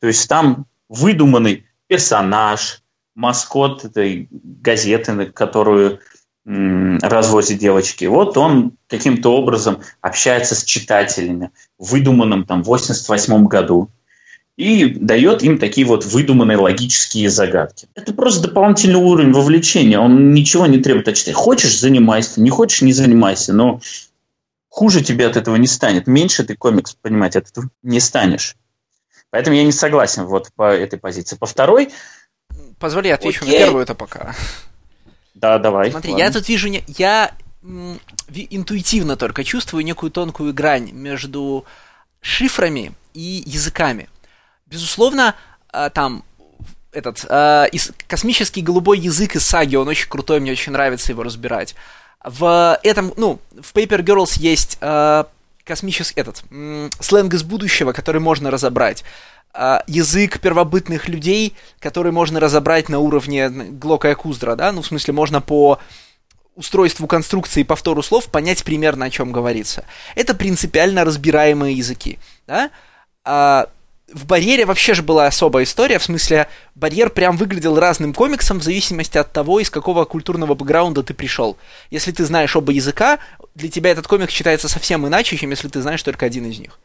То 0.00 0.06
есть 0.06 0.28
там 0.28 0.66
выдуманный 0.88 1.66
персонаж, 1.86 2.82
маскот 3.14 3.84
этой 3.84 4.28
газеты, 4.30 5.26
которую 5.26 6.00
развозят 6.44 7.58
девочки. 7.58 8.04
Вот 8.04 8.36
он 8.36 8.76
каким-то 8.88 9.34
образом 9.34 9.80
общается 10.02 10.54
с 10.54 10.62
читателями, 10.62 11.50
выдуманным 11.78 12.44
там 12.44 12.62
в 12.62 12.66
88 12.66 13.46
году, 13.46 13.88
и 14.56 14.84
дает 14.86 15.42
им 15.42 15.58
такие 15.58 15.86
вот 15.86 16.04
выдуманные 16.04 16.58
логические 16.58 17.30
загадки. 17.30 17.88
Это 17.94 18.12
просто 18.12 18.48
дополнительный 18.48 19.00
уровень 19.00 19.32
вовлечения, 19.32 19.98
он 19.98 20.32
ничего 20.32 20.66
не 20.66 20.78
требует 20.78 21.08
от 21.08 21.14
читателя. 21.14 21.34
Хочешь– 21.34 21.78
занимайся, 21.80 22.40
не 22.40 22.50
хочешь– 22.50 22.80
не 22.82 22.92
занимайся, 22.92 23.52
но 23.52 23.80
хуже 24.68 25.02
тебе 25.02 25.26
от 25.26 25.36
этого 25.36 25.56
не 25.56 25.66
станет, 25.66 26.06
меньше 26.06 26.44
ты 26.44 26.56
комикс 26.56 26.94
понимать 26.94 27.36
от 27.36 27.48
этого 27.48 27.70
не 27.82 28.00
станешь. 28.00 28.56
Поэтому 29.30 29.56
я 29.56 29.64
не 29.64 29.72
согласен 29.72 30.26
вот 30.26 30.50
по 30.54 30.72
этой 30.72 30.98
позиции. 30.98 31.36
По 31.36 31.46
второй... 31.46 31.88
Позволь, 32.84 33.06
я 33.06 33.14
отвечу 33.14 33.46
Окей. 33.46 33.54
на 33.54 33.64
первую 33.64 33.82
это 33.82 33.94
пока. 33.94 34.34
Да, 35.32 35.58
давай. 35.58 35.90
Смотри, 35.90 36.12
ладно. 36.12 36.22
я 36.22 36.30
тут 36.30 36.46
вижу... 36.50 36.68
Не... 36.68 36.84
Я 36.86 37.32
интуитивно 38.28 39.16
только 39.16 39.42
чувствую 39.42 39.86
некую 39.86 40.10
тонкую 40.10 40.52
грань 40.52 40.90
между 40.92 41.64
шифрами 42.20 42.92
и 43.14 43.42
языками. 43.46 44.10
Безусловно, 44.66 45.34
а, 45.72 45.88
там 45.88 46.24
этот 46.92 47.24
э, 47.26 47.68
космический 48.06 48.60
голубой 48.60 48.98
язык 48.98 49.34
из 49.36 49.46
саги, 49.46 49.76
он 49.76 49.88
очень 49.88 50.10
крутой, 50.10 50.40
мне 50.40 50.52
очень 50.52 50.72
нравится 50.72 51.10
его 51.10 51.22
разбирать. 51.22 51.74
В 52.22 52.78
этом, 52.82 53.14
ну, 53.16 53.40
в 53.58 53.72
Paper 53.72 54.02
Girls 54.02 54.38
есть 54.38 54.76
э, 54.82 55.24
космический 55.64 56.20
этот 56.20 56.44
сленг 57.00 57.32
из 57.32 57.44
будущего, 57.44 57.92
который 57.92 58.20
можно 58.20 58.50
разобрать. 58.50 59.04
А, 59.56 59.84
язык 59.86 60.40
первобытных 60.40 61.08
людей, 61.08 61.54
который 61.78 62.10
можно 62.10 62.40
разобрать 62.40 62.88
на 62.88 62.98
уровне 62.98 63.48
Глока 63.48 64.10
и 64.10 64.14
Куздра, 64.14 64.56
да, 64.56 64.72
ну, 64.72 64.82
в 64.82 64.86
смысле, 64.86 65.14
можно 65.14 65.40
по 65.40 65.78
устройству 66.56 67.06
конструкции 67.06 67.60
и 67.60 67.64
повтору 67.64 68.02
слов 68.02 68.26
понять 68.26 68.64
примерно, 68.64 69.04
о 69.04 69.10
чем 69.10 69.30
говорится. 69.30 69.84
Это 70.16 70.34
принципиально 70.34 71.04
разбираемые 71.04 71.76
языки, 71.76 72.18
да. 72.48 72.70
А, 73.22 73.68
в 74.12 74.26
барьере 74.26 74.66
вообще 74.66 74.92
же 74.92 75.02
была 75.02 75.26
особая 75.26 75.62
история, 75.62 76.00
в 76.00 76.04
смысле, 76.04 76.48
барьер 76.74 77.10
прям 77.10 77.36
выглядел 77.36 77.78
разным 77.78 78.12
комиксом 78.12 78.58
в 78.58 78.64
зависимости 78.64 79.18
от 79.18 79.32
того, 79.32 79.60
из 79.60 79.70
какого 79.70 80.04
культурного 80.04 80.54
бэкграунда 80.54 81.04
ты 81.04 81.14
пришел. 81.14 81.56
Если 81.90 82.10
ты 82.10 82.24
знаешь 82.24 82.56
оба 82.56 82.72
языка, 82.72 83.20
для 83.54 83.68
тебя 83.68 83.92
этот 83.92 84.08
комикс 84.08 84.32
читается 84.32 84.68
совсем 84.68 85.06
иначе, 85.06 85.36
чем 85.36 85.50
если 85.50 85.68
ты 85.68 85.80
знаешь 85.80 86.02
только 86.02 86.26
один 86.26 86.44
из 86.46 86.58
них. 86.58 86.80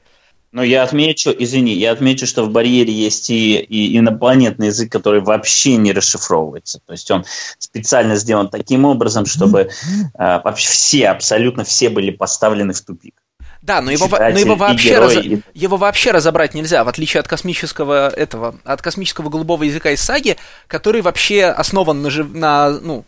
Но 0.52 0.64
я 0.64 0.82
отмечу, 0.84 1.34
извини, 1.38 1.74
я 1.74 1.92
отмечу, 1.92 2.26
что 2.26 2.44
в 2.44 2.50
барьере 2.50 2.92
есть 2.92 3.30
и, 3.30 3.58
и 3.58 3.98
инопланетный 3.98 4.68
язык, 4.68 4.92
который 4.92 5.22
вообще 5.22 5.76
не 5.76 5.94
расшифровывается. 5.94 6.80
То 6.86 6.94
есть 6.94 7.10
он 7.12 7.24
специально 7.60 8.16
сделан 8.16 8.50
таким 8.50 8.86
образом, 8.86 9.28
чтобы 9.28 9.60
э, 9.60 9.70
вообще 10.16 10.68
все, 10.70 11.10
абсолютно 11.10 11.64
все 11.64 11.90
были 11.90 12.10
поставлены 12.10 12.74
в 12.74 12.82
тупик. 12.82 13.22
Да, 13.62 13.82
но 13.82 13.92
его, 13.92 14.08
но 14.08 14.40
его, 14.40 14.56
вообще 14.56 14.90
герой, 14.90 15.16
раз, 15.16 15.26
и... 15.26 15.42
его 15.54 15.78
вообще 15.78 16.12
разобрать 16.12 16.54
нельзя, 16.54 16.84
в 16.84 16.88
отличие 16.88 17.20
от 17.20 17.28
космического 17.28 18.08
этого, 18.08 18.56
от 18.64 18.82
космического 18.82 19.30
голубого 19.30 19.64
языка 19.64 19.92
из 19.92 20.02
саги, 20.02 20.38
который 20.68 21.02
вообще 21.02 21.46
основан 21.46 22.02
на, 22.02 22.10
на 22.10 22.70
ну, 22.80 23.06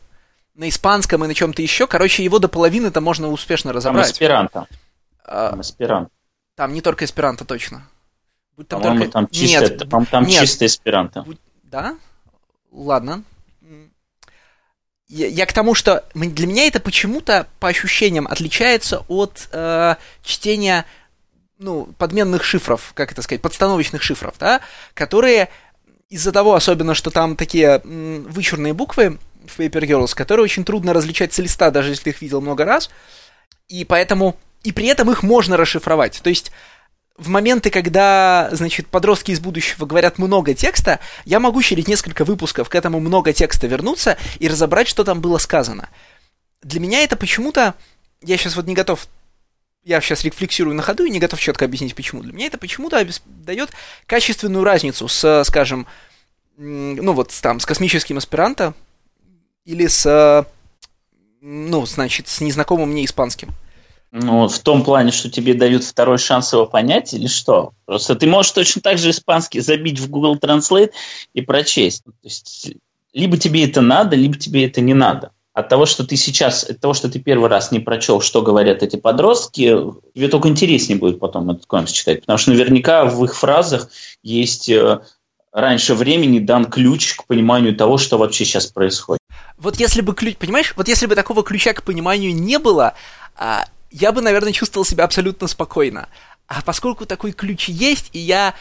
на 0.55 0.69
испанском 0.69 1.23
и 1.23 1.27
на 1.27 1.33
чем-то 1.33 1.61
еще. 1.61 1.87
Короче, 1.87 2.23
его 2.23 2.37
до 2.37 2.49
половины 2.49 2.87
это 2.87 3.01
можно 3.01 3.29
успешно 3.29 3.71
разобрать. 3.71 4.07
Там 4.07 4.11
эсперанто. 4.11 4.67
А, 5.23 5.51
там 5.51 5.61
эсперанто. 5.61 6.11
Там 6.61 6.73
не 6.73 6.81
только 6.81 7.05
эсперанто, 7.05 7.43
точно. 7.43 7.87
Будь 8.55 8.67
там 8.67 8.83
По-моему, 8.83 9.05
только... 9.05 9.13
там 9.13 9.27
чисто, 9.29 9.61
нет, 9.61 9.89
там, 9.89 10.05
там 10.05 10.25
нет. 10.27 10.41
чисто 10.41 10.67
эсперанто. 10.67 11.23
Будь... 11.23 11.39
Да? 11.63 11.97
Ладно 12.71 13.23
я, 15.07 15.25
я 15.25 15.47
к 15.47 15.53
тому, 15.53 15.73
что 15.73 16.05
для 16.13 16.45
меня 16.45 16.67
это 16.67 16.79
почему-то 16.79 17.47
по 17.59 17.67
ощущениям 17.67 18.27
отличается 18.27 19.03
от 19.07 19.49
э, 19.51 19.95
чтения 20.23 20.85
ну, 21.57 21.87
подменных 21.97 22.43
шифров, 22.43 22.91
как 22.93 23.11
это 23.11 23.23
сказать, 23.23 23.41
подстановочных 23.41 24.03
шифров, 24.03 24.35
да, 24.39 24.61
которые 24.93 25.49
из-за 26.09 26.31
того, 26.31 26.53
особенно, 26.53 26.93
что 26.93 27.09
там 27.09 27.35
такие 27.35 27.81
м, 27.83 28.23
вычурные 28.23 28.73
буквы 28.73 29.17
в 29.47 29.59
Paper 29.59 29.81
Girls, 29.81 30.15
которые 30.15 30.43
очень 30.43 30.63
трудно 30.63 30.93
различать 30.93 31.33
с 31.33 31.39
листа, 31.39 31.71
даже 31.71 31.89
если 31.89 32.03
ты 32.03 32.09
их 32.11 32.21
видел 32.21 32.39
много 32.39 32.65
раз, 32.65 32.91
и 33.67 33.83
поэтому, 33.83 34.37
и 34.63 34.71
при 34.71 34.87
этом 34.87 35.11
их 35.11 35.23
можно 35.23 35.57
расшифровать. 35.57 36.21
То 36.23 36.29
есть 36.29 36.51
в 37.17 37.29
моменты, 37.29 37.69
когда, 37.69 38.49
значит, 38.51 38.87
подростки 38.87 39.31
из 39.31 39.39
будущего 39.39 39.85
говорят 39.85 40.17
много 40.17 40.53
текста, 40.53 40.99
я 41.25 41.39
могу 41.39 41.61
через 41.61 41.87
несколько 41.87 42.25
выпусков 42.25 42.69
к 42.69 42.75
этому 42.75 42.99
много 42.99 43.33
текста 43.33 43.67
вернуться 43.67 44.17
и 44.39 44.47
разобрать, 44.47 44.87
что 44.87 45.03
там 45.03 45.21
было 45.21 45.37
сказано. 45.37 45.89
Для 46.61 46.79
меня 46.79 47.03
это 47.03 47.15
почему-то... 47.15 47.75
Я 48.21 48.37
сейчас 48.37 48.55
вот 48.55 48.65
не 48.65 48.73
готов... 48.73 49.07
Я 49.83 49.99
сейчас 49.99 50.23
рефлексирую 50.23 50.75
на 50.75 50.83
ходу 50.83 51.05
и 51.05 51.09
не 51.09 51.19
готов 51.19 51.39
четко 51.39 51.65
объяснить, 51.65 51.95
почему. 51.95 52.21
Для 52.21 52.33
меня 52.33 52.47
это 52.47 52.57
почему-то 52.57 53.03
дает 53.25 53.71
качественную 54.05 54.63
разницу 54.63 55.07
с, 55.07 55.43
скажем, 55.43 55.87
ну 56.57 57.13
вот 57.13 57.31
там, 57.41 57.59
с 57.59 57.65
космическим 57.65 58.17
аспиранто 58.17 58.75
или 59.65 59.87
с, 59.87 60.45
ну, 61.41 61.85
значит, 61.87 62.27
с 62.27 62.41
незнакомым 62.41 62.91
мне 62.91 63.05
испанским. 63.05 63.49
Ну, 64.11 64.49
в 64.49 64.59
том 64.59 64.83
плане, 64.83 65.11
что 65.11 65.29
тебе 65.29 65.53
дают 65.53 65.85
второй 65.85 66.17
шанс 66.17 66.51
его 66.51 66.65
понять 66.65 67.13
или 67.13 67.27
что? 67.27 67.71
Просто 67.85 68.15
ты 68.15 68.27
можешь 68.27 68.51
точно 68.51 68.81
так 68.81 68.97
же 68.97 69.11
испанский 69.11 69.61
забить 69.61 69.99
в 69.99 70.09
Google 70.09 70.35
Translate 70.35 70.91
и 71.33 71.41
прочесть. 71.41 72.03
То 72.03 72.11
есть, 72.23 72.73
либо 73.13 73.37
тебе 73.37 73.63
это 73.65 73.79
надо, 73.79 74.17
либо 74.17 74.37
тебе 74.37 74.65
это 74.65 74.81
не 74.81 74.93
надо. 74.93 75.31
От 75.53 75.69
того, 75.69 75.85
что 75.85 76.05
ты 76.05 76.17
сейчас, 76.17 76.63
от 76.63 76.79
того, 76.81 76.93
что 76.93 77.09
ты 77.09 77.19
первый 77.19 77.49
раз 77.49 77.71
не 77.71 77.79
прочел, 77.79 78.19
что 78.21 78.41
говорят 78.41 78.83
эти 78.83 78.97
подростки, 78.97 79.77
тебе 80.13 80.27
только 80.27 80.49
интереснее 80.49 80.99
будет 80.99 81.19
потом 81.19 81.49
этот 81.49 81.65
комикс 81.65 81.91
читать. 81.91 82.21
Потому 82.21 82.37
что 82.37 82.51
наверняка 82.51 83.05
в 83.05 83.23
их 83.23 83.35
фразах 83.35 83.89
есть 84.23 84.69
э, 84.69 85.01
раньше 85.53 85.93
времени 85.93 86.39
дан 86.39 86.65
ключ 86.65 87.15
к 87.15 87.25
пониманию 87.27 87.75
того, 87.75 87.97
что 87.97 88.17
вообще 88.17 88.43
сейчас 88.43 88.67
происходит. 88.67 89.21
Вот 89.57 89.77
если 89.77 90.01
бы 90.01 90.13
ключ, 90.15 90.35
понимаешь, 90.37 90.73
вот 90.75 90.87
если 90.87 91.05
бы 91.05 91.15
такого 91.15 91.43
ключа 91.43 91.73
к 91.73 91.83
пониманию 91.83 92.33
не 92.33 92.57
было, 92.57 92.93
а, 93.37 93.65
я 93.91 94.11
бы, 94.11 94.21
наверное, 94.21 94.53
чувствовал 94.53 94.85
себя 94.85 95.03
абсолютно 95.03 95.47
спокойно. 95.47 96.09
А 96.47 96.61
поскольку 96.61 97.05
такой 97.05 97.31
ключ 97.31 97.69
есть, 97.69 98.09
и 98.13 98.19
я 98.19 98.55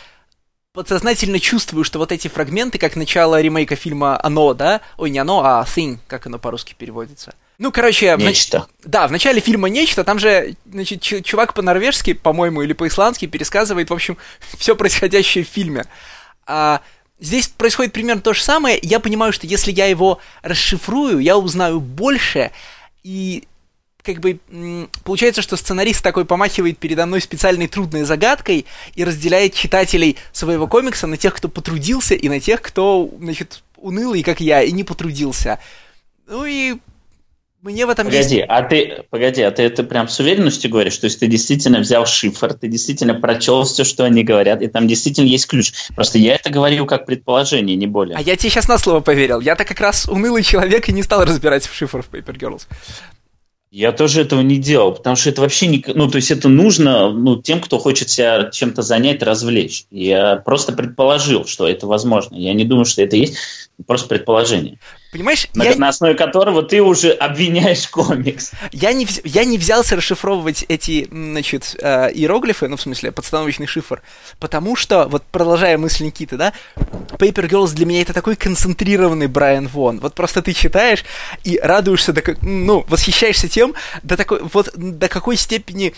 подсознательно 0.72 1.40
чувствую, 1.40 1.84
что 1.84 1.98
вот 1.98 2.12
эти 2.12 2.28
фрагменты, 2.28 2.78
как 2.78 2.94
начало 2.94 3.40
ремейка 3.40 3.74
фильма 3.74 4.22
«Оно», 4.22 4.54
да? 4.54 4.80
Ой, 4.96 5.10
не 5.10 5.18
«Оно», 5.18 5.42
а 5.44 5.64
«Thing», 5.64 5.98
как 6.06 6.26
оно 6.26 6.38
по-русски 6.38 6.74
переводится. 6.78 7.34
Ну, 7.58 7.72
короче... 7.72 8.14
Нечто. 8.16 8.66
В... 8.82 8.88
Да, 8.88 9.08
в 9.08 9.12
начале 9.12 9.40
фильма 9.40 9.68
«Нечто», 9.68 10.04
там 10.04 10.18
же, 10.18 10.54
значит, 10.64 11.02
чувак 11.02 11.54
по-норвежски, 11.54 12.12
по-моему, 12.12 12.62
или 12.62 12.72
по-исландски 12.72 13.26
пересказывает, 13.26 13.90
в 13.90 13.94
общем, 13.94 14.16
все 14.58 14.76
происходящее 14.76 15.44
в 15.44 15.48
фильме. 15.48 15.86
А 16.46 16.82
здесь 17.18 17.48
происходит 17.48 17.92
примерно 17.92 18.22
то 18.22 18.32
же 18.32 18.42
самое. 18.42 18.78
Я 18.82 19.00
понимаю, 19.00 19.32
что 19.32 19.46
если 19.46 19.72
я 19.72 19.86
его 19.86 20.20
расшифрую, 20.42 21.18
я 21.18 21.36
узнаю 21.36 21.80
больше, 21.80 22.52
и 23.02 23.44
как 24.02 24.20
бы 24.20 24.38
получается, 25.04 25.42
что 25.42 25.56
сценарист 25.56 26.02
такой 26.02 26.24
помахивает 26.24 26.78
передо 26.78 27.06
мной 27.06 27.20
специальной 27.20 27.68
трудной 27.68 28.04
загадкой 28.04 28.66
и 28.94 29.04
разделяет 29.04 29.54
читателей 29.54 30.16
своего 30.32 30.66
комикса 30.66 31.06
на 31.06 31.16
тех, 31.16 31.34
кто 31.34 31.48
потрудился, 31.48 32.14
и 32.14 32.28
на 32.28 32.40
тех, 32.40 32.62
кто, 32.62 33.10
значит, 33.18 33.62
унылый, 33.76 34.22
как 34.22 34.40
я, 34.40 34.62
и 34.62 34.72
не 34.72 34.84
потрудился. 34.84 35.58
Ну 36.26 36.44
и 36.44 36.76
мне 37.62 37.84
в 37.84 37.90
этом 37.90 38.06
погоди, 38.06 38.36
есть... 38.36 38.46
а 38.48 38.62
ты, 38.62 39.04
погоди, 39.10 39.42
а 39.42 39.50
ты 39.50 39.62
это 39.64 39.82
прям 39.82 40.08
с 40.08 40.18
уверенностью 40.18 40.70
говоришь? 40.70 40.96
То 40.96 41.04
есть 41.04 41.20
ты 41.20 41.26
действительно 41.26 41.80
взял 41.80 42.06
шифр, 42.06 42.54
ты 42.54 42.68
действительно 42.68 43.12
прочел 43.12 43.64
все, 43.64 43.84
что 43.84 44.04
они 44.04 44.24
говорят, 44.24 44.62
и 44.62 44.68
там 44.68 44.88
действительно 44.88 45.26
есть 45.26 45.46
ключ. 45.46 45.72
Просто 45.94 46.18
я 46.18 46.36
это 46.36 46.48
говорил 46.48 46.86
как 46.86 47.04
предположение, 47.04 47.76
не 47.76 47.86
более. 47.86 48.16
А 48.16 48.22
я 48.22 48.36
тебе 48.36 48.48
сейчас 48.48 48.66
на 48.66 48.78
слово 48.78 49.00
поверил. 49.00 49.40
Я-то 49.40 49.66
как 49.66 49.78
раз 49.80 50.08
унылый 50.08 50.42
человек 50.42 50.88
и 50.88 50.92
не 50.92 51.02
стал 51.02 51.22
разбирать 51.24 51.66
в 51.66 51.74
шифр 51.74 52.02
в 52.02 52.08
Paper 52.08 52.38
Girls. 52.38 52.62
Я 53.70 53.92
тоже 53.92 54.22
этого 54.22 54.40
не 54.40 54.58
делал, 54.58 54.92
потому 54.92 55.14
что 55.14 55.30
это 55.30 55.42
вообще 55.42 55.68
не... 55.68 55.82
Ну, 55.86 56.08
то 56.08 56.16
есть 56.16 56.32
это 56.32 56.48
нужно 56.48 57.10
ну, 57.12 57.40
тем, 57.40 57.60
кто 57.60 57.78
хочет 57.78 58.10
себя 58.10 58.50
чем-то 58.50 58.82
занять, 58.82 59.22
развлечь. 59.22 59.84
Я 59.92 60.36
просто 60.36 60.72
предположил, 60.72 61.46
что 61.46 61.68
это 61.68 61.86
возможно. 61.86 62.34
Я 62.34 62.52
не 62.52 62.64
думаю, 62.64 62.84
что 62.84 63.02
это 63.02 63.14
есть. 63.14 63.36
просто 63.86 64.08
предположение. 64.08 64.80
Понимаешь, 65.12 65.48
на, 65.54 65.64
я... 65.64 65.74
на 65.76 65.88
основе 65.88 66.14
которого 66.14 66.62
ты 66.62 66.80
уже 66.80 67.10
обвиняешь 67.10 67.88
комикс. 67.88 68.52
Я 68.70 68.92
не, 68.92 69.08
я 69.24 69.44
не 69.44 69.58
взялся 69.58 69.96
расшифровывать 69.96 70.64
эти, 70.68 71.08
значит, 71.10 71.74
э, 71.80 72.12
иероглифы, 72.12 72.68
ну, 72.68 72.76
в 72.76 72.80
смысле, 72.80 73.10
подстановочный 73.10 73.66
шифр, 73.66 74.02
потому 74.38 74.76
что, 74.76 75.08
вот 75.08 75.24
продолжая 75.24 75.78
мысль 75.78 76.04
Никиты, 76.04 76.36
да, 76.36 76.52
Paper 76.76 77.48
Girls 77.48 77.74
для 77.74 77.86
меня 77.86 78.02
это 78.02 78.12
такой 78.12 78.36
концентрированный 78.36 79.26
Брайан 79.26 79.66
Вон. 79.66 79.98
Вот 79.98 80.14
просто 80.14 80.42
ты 80.42 80.52
читаешь 80.52 81.04
и 81.42 81.58
радуешься, 81.58 82.12
до, 82.12 82.22
ну, 82.42 82.84
восхищаешься 82.88 83.48
тем, 83.48 83.74
до 84.04 84.16
такой, 84.16 84.40
вот, 84.42 84.70
до 84.76 85.08
какой 85.08 85.36
степени 85.36 85.92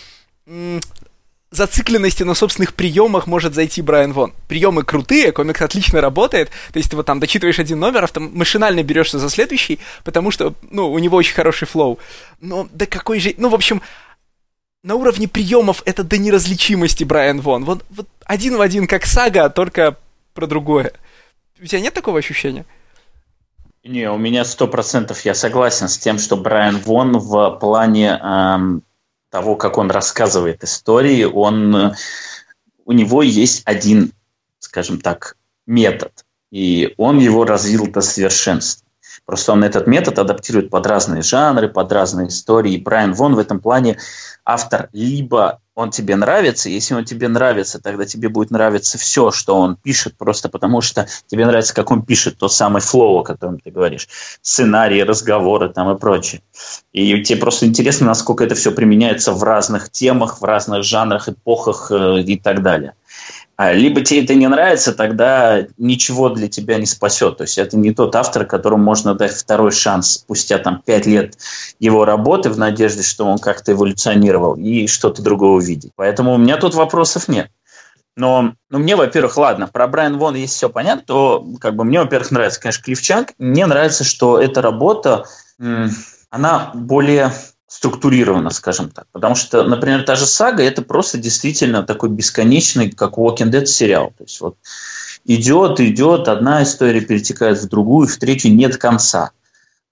зацикленности 1.55 2.23
на 2.23 2.33
собственных 2.33 2.73
приемах 2.73 3.27
может 3.27 3.53
зайти 3.53 3.81
Брайан 3.81 4.13
Вон. 4.13 4.33
Приемы 4.47 4.83
крутые, 4.83 5.31
комикс 5.31 5.61
отлично 5.61 6.01
работает, 6.01 6.49
то 6.71 6.77
есть 6.77 6.89
ты 6.89 6.95
вот 6.95 7.05
там 7.05 7.19
дочитываешь 7.19 7.59
один 7.59 7.79
номер, 7.79 8.03
а 8.03 8.07
там 8.07 8.31
машинально 8.33 8.83
берешься 8.83 9.19
за 9.19 9.29
следующий, 9.29 9.79
потому 10.03 10.31
что, 10.31 10.53
ну, 10.69 10.91
у 10.91 10.99
него 10.99 11.17
очень 11.17 11.35
хороший 11.35 11.67
флоу. 11.67 11.99
Но 12.41 12.67
да 12.71 12.85
какой 12.85 13.19
же... 13.19 13.33
Ну, 13.37 13.49
в 13.49 13.55
общем, 13.55 13.81
на 14.83 14.95
уровне 14.95 15.27
приемов 15.27 15.83
это 15.85 16.03
до 16.03 16.17
неразличимости 16.17 17.03
Брайан 17.03 17.39
Вон. 17.41 17.65
Вот, 17.65 17.85
вот 17.89 18.07
один 18.25 18.57
в 18.57 18.61
один 18.61 18.87
как 18.87 19.05
сага, 19.05 19.49
только 19.49 19.97
про 20.33 20.47
другое. 20.47 20.93
У 21.61 21.65
тебя 21.65 21.81
нет 21.81 21.93
такого 21.93 22.19
ощущения? 22.19 22.65
Не, 23.83 24.09
у 24.09 24.17
меня 24.17 24.45
сто 24.45 24.67
процентов 24.67 25.23
я 25.25 25.35
согласен 25.35 25.87
с 25.87 25.97
тем, 25.97 26.17
что 26.17 26.37
Брайан 26.37 26.77
Вон 26.79 27.17
в 27.17 27.57
плане 27.59 28.19
эм, 28.21 28.83
того, 29.33 29.55
как 29.55 29.79
он 29.79 29.89
рассказывает 29.89 30.63
истории, 30.63 31.23
он, 31.23 31.95
у 32.85 32.91
него 32.91 33.23
есть 33.23 33.63
один, 33.65 34.11
скажем 34.59 35.01
так, 35.01 35.37
метод, 35.65 36.23
и 36.51 36.93
он 36.97 37.17
его 37.17 37.43
развил 37.43 37.87
до 37.87 38.01
совершенства. 38.01 38.82
Просто 39.25 39.53
он 39.53 39.63
этот 39.63 39.87
метод 39.87 40.19
адаптирует 40.19 40.69
под 40.69 40.85
разные 40.85 41.21
жанры, 41.21 41.69
под 41.69 41.91
разные 41.91 42.27
истории. 42.27 42.73
И 42.73 42.81
Брайан 42.81 43.13
Вон 43.13 43.35
в 43.35 43.39
этом 43.39 43.59
плане 43.59 43.97
автор 44.45 44.89
либо 44.91 45.61
он 45.75 45.89
тебе 45.89 46.15
нравится, 46.15 46.69
если 46.69 46.93
он 46.93 47.03
тебе 47.03 47.27
нравится, 47.27 47.79
тогда 47.79 48.05
тебе 48.05 48.29
будет 48.29 48.51
нравиться 48.51 48.97
все, 48.97 49.31
что 49.31 49.55
он 49.55 49.75
пишет, 49.75 50.15
просто 50.17 50.47
потому 50.47 50.81
что 50.81 51.07
тебе 51.27 51.47
нравится, 51.47 51.73
как 51.73 51.89
он 51.89 52.03
пишет, 52.03 52.37
то 52.37 52.47
самый 52.47 52.81
флоу, 52.81 53.19
о 53.19 53.23
котором 53.23 53.59
ты 53.59 53.71
говоришь, 53.71 54.07
сценарии, 54.41 55.01
разговоры 55.01 55.69
там 55.69 55.89
и 55.95 55.97
прочее. 55.97 56.41
И 56.91 57.23
тебе 57.23 57.39
просто 57.39 57.65
интересно, 57.65 58.07
насколько 58.07 58.43
это 58.43 58.53
все 58.53 58.71
применяется 58.71 59.31
в 59.31 59.41
разных 59.41 59.89
темах, 59.89 60.41
в 60.41 60.43
разных 60.43 60.83
жанрах, 60.83 61.29
эпохах 61.29 61.91
э, 61.91 62.21
и 62.21 62.37
так 62.37 62.61
далее. 62.61 62.93
А, 63.55 63.71
либо 63.71 64.01
тебе 64.01 64.23
это 64.23 64.33
не 64.33 64.47
нравится, 64.47 64.93
тогда 64.93 65.67
ничего 65.77 66.29
для 66.29 66.47
тебя 66.47 66.79
не 66.79 66.87
спасет. 66.87 67.37
То 67.37 67.43
есть 67.43 67.57
это 67.57 67.77
не 67.77 67.93
тот 67.93 68.15
автор, 68.15 68.45
которому 68.45 68.83
можно 68.83 69.13
дать 69.13 69.33
второй 69.33 69.71
шанс 69.71 70.13
спустя 70.13 70.57
там 70.57 70.81
пять 70.83 71.05
лет 71.05 71.37
его 71.79 72.03
работы 72.03 72.49
в 72.49 72.57
надежде, 72.57 73.03
что 73.03 73.25
он 73.25 73.37
как-то 73.37 73.73
эволюционировал 73.73 74.55
и 74.55 74.87
что-то 74.87 75.21
другое 75.21 75.51
увидеть. 75.51 75.91
Поэтому 75.95 76.33
у 76.33 76.37
меня 76.37 76.57
тут 76.57 76.73
вопросов 76.73 77.27
нет. 77.27 77.49
Но 78.15 78.53
ну, 78.69 78.79
мне, 78.79 78.95
во-первых, 78.95 79.37
ладно, 79.37 79.67
про 79.67 79.87
Брайан 79.87 80.17
Вон, 80.17 80.35
если 80.35 80.53
все 80.53 80.69
понятно, 80.69 81.03
то 81.05 81.47
как 81.59 81.75
бы 81.75 81.83
мне, 81.83 81.99
во-первых, 81.99 82.31
нравится, 82.31 82.59
конечно, 82.59 82.83
Клифчанг. 82.83 83.33
Мне 83.39 83.65
нравится, 83.65 84.03
что 84.03 84.39
эта 84.39 84.61
работа, 84.61 85.25
она 86.29 86.71
более 86.73 87.31
структурировано, 87.73 88.51
скажем 88.51 88.91
так. 88.91 89.07
Потому 89.11 89.33
что, 89.33 89.63
например, 89.63 90.03
та 90.03 90.15
же 90.15 90.27
сага– 90.27 90.61
это 90.63 90.83
просто 90.83 91.17
действительно 91.17 91.81
такой 91.81 92.09
бесконечный, 92.09 92.91
как 92.91 93.17
Walking 93.17 93.49
Dead 93.49 93.65
сериал. 93.65 94.13
То 94.15 94.25
есть 94.25 94.39
вот 94.41 94.57
идет, 95.25 95.79
идет, 95.79 96.27
одна 96.27 96.61
история 96.61 97.01
перетекает 97.01 97.57
в 97.57 97.67
другую, 97.67 98.07
в 98.07 98.17
третью 98.17 98.53
нет 98.53 98.77
конца. 98.77 99.31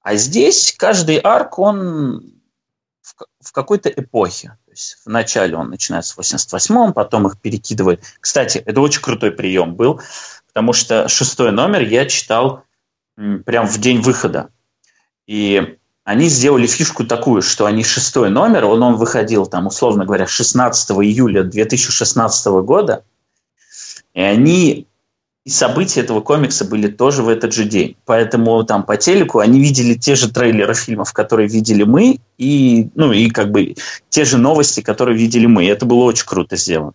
А 0.04 0.16
здесь 0.16 0.76
каждый 0.78 1.18
арк, 1.18 1.58
он 1.58 2.34
в, 3.02 3.52
какой-то 3.52 3.90
эпохе. 3.90 4.50
То 4.66 4.72
есть 4.72 4.98
вначале 5.04 5.56
он 5.56 5.72
начинается 5.72 6.14
в 6.14 6.20
88-м, 6.20 6.94
потом 6.94 7.26
их 7.26 7.42
перекидывает. 7.42 8.04
Кстати, 8.20 8.60
это 8.60 8.80
очень 8.80 9.02
крутой 9.02 9.32
прием 9.32 9.74
был, 9.74 10.02
потому 10.46 10.74
что 10.74 11.08
шестой 11.08 11.52
номер 11.52 11.82
я 11.82 12.06
читал 12.06 12.64
прям 13.16 13.66
в 13.66 13.80
день 13.80 14.02
выхода. 14.02 14.50
И 15.26 15.80
они 16.12 16.28
сделали 16.28 16.68
фишку 16.68 17.06
такую, 17.06 17.42
что 17.42 17.66
они 17.66 17.84
шестой 17.84 18.30
номер, 18.30 18.66
он, 18.66 18.84
он 18.84 18.96
выходил 18.96 19.46
там, 19.46 19.68
условно 19.68 20.06
говоря, 20.06 20.28
16 20.28 20.92
июля 20.92 21.44
2016 21.44 22.48
года, 22.64 23.04
и 24.14 24.22
они 24.22 24.88
и 25.44 25.50
события 25.50 26.02
этого 26.02 26.22
комикса 26.22 26.66
были 26.66 26.88
тоже 26.88 27.24
в 27.24 27.30
этот 27.30 27.54
же 27.54 27.64
день. 27.64 27.96
Поэтому 28.06 28.64
там 28.64 28.84
по 28.84 28.98
телеку 28.98 29.40
они 29.40 29.60
видели 29.60 29.96
те 29.96 30.16
же 30.16 30.30
трейлеры 30.30 30.76
фильмов, 30.76 31.14
которые 31.14 31.48
видели 31.48 31.84
мы, 31.84 32.20
и, 32.38 32.90
ну, 32.94 33.12
и 33.12 33.30
как 33.30 33.50
бы 33.50 33.76
те 34.10 34.26
же 34.26 34.38
новости, 34.38 34.82
которые 34.82 35.18
видели 35.18 35.48
мы. 35.48 35.66
И 35.66 35.70
это 35.70 35.86
было 35.86 36.04
очень 36.04 36.28
круто 36.28 36.58
сделано. 36.58 36.94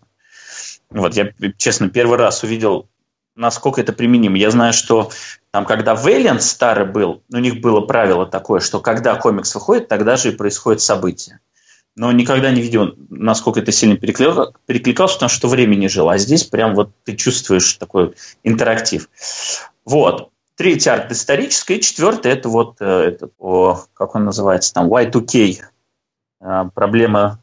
Вот, 0.90 1.16
я, 1.16 1.30
честно, 1.56 1.88
первый 1.88 2.18
раз 2.18 2.44
увидел 2.44 2.86
насколько 3.36 3.80
это 3.80 3.92
применимо. 3.92 4.36
Я 4.36 4.50
знаю, 4.50 4.72
что 4.72 5.10
там, 5.52 5.64
когда 5.64 5.94
Valiant 5.94 6.40
старый 6.40 6.86
был, 6.86 7.22
у 7.32 7.36
них 7.36 7.60
было 7.60 7.80
правило 7.80 8.26
такое, 8.26 8.60
что 8.60 8.80
когда 8.80 9.14
комикс 9.14 9.54
выходит, 9.54 9.88
тогда 9.88 10.16
же 10.16 10.32
и 10.32 10.36
происходит 10.36 10.80
событие. 10.80 11.40
Но 11.94 12.12
никогда 12.12 12.50
не 12.50 12.60
видел, 12.60 12.94
насколько 13.08 13.60
это 13.60 13.72
сильно 13.72 13.96
перекликалось, 13.96 15.14
потому 15.14 15.30
что 15.30 15.48
время 15.48 15.76
не 15.76 15.88
жило. 15.88 16.12
А 16.12 16.18
здесь 16.18 16.44
прям 16.44 16.74
вот 16.74 16.90
ты 17.04 17.16
чувствуешь 17.16 17.74
такой 17.74 18.14
интерактив. 18.42 19.08
Вот. 19.84 20.30
Третий 20.56 20.88
арт 20.88 21.12
исторический, 21.12 21.80
четвертый 21.80 22.32
это 22.32 22.48
вот, 22.48 22.76
э, 22.80 22.84
этот, 22.86 23.32
о, 23.38 23.84
как 23.92 24.14
он 24.14 24.24
называется, 24.24 24.72
там, 24.72 24.88
Y2K, 24.90 25.58
э, 26.40 26.64
проблема 26.74 27.42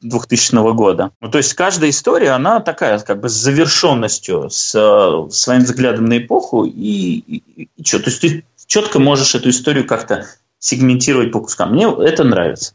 2000 0.00 0.74
года. 0.74 1.10
Ну, 1.20 1.30
то 1.30 1.38
есть 1.38 1.54
каждая 1.54 1.90
история, 1.90 2.30
она 2.30 2.60
такая, 2.60 2.98
как 3.00 3.20
бы 3.20 3.28
с 3.28 3.32
завершенностью, 3.32 4.48
с 4.50 4.74
э, 4.74 5.30
своим 5.30 5.62
взглядом 5.62 6.06
на 6.06 6.18
эпоху, 6.18 6.64
и, 6.64 6.70
и, 6.72 7.68
и 7.76 7.84
что? 7.84 7.98
То 7.98 8.10
есть 8.10 8.20
ты 8.20 8.44
четко 8.66 8.98
можешь 8.98 9.34
эту 9.34 9.50
историю 9.50 9.86
как-то 9.86 10.26
сегментировать 10.58 11.32
по 11.32 11.40
кускам. 11.40 11.72
Мне 11.72 11.92
это 12.00 12.24
нравится. 12.24 12.74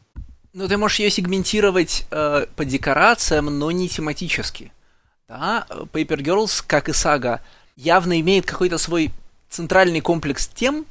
Ну, 0.52 0.68
ты 0.68 0.76
можешь 0.76 0.98
ее 0.98 1.10
сегментировать 1.10 2.06
э, 2.10 2.46
по 2.56 2.64
декорациям, 2.64 3.58
но 3.58 3.70
не 3.70 3.88
тематически. 3.88 4.72
Да? 5.28 5.66
Paper 5.92 6.18
Girls, 6.18 6.62
как 6.66 6.88
и 6.88 6.92
сага, 6.92 7.40
явно 7.76 8.20
имеет 8.20 8.46
какой-то 8.46 8.78
свой 8.78 9.10
центральный 9.48 10.00
комплекс 10.00 10.48
тем, 10.48 10.86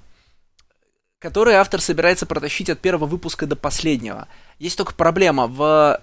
который 1.19 1.55
автор 1.55 1.81
собирается 1.81 2.25
протащить 2.25 2.69
от 2.69 2.79
первого 2.79 3.05
выпуска 3.05 3.45
до 3.45 3.55
последнего. 3.55 4.27
Есть 4.57 4.77
только 4.77 4.93
проблема, 4.93 5.47
в, 5.47 6.01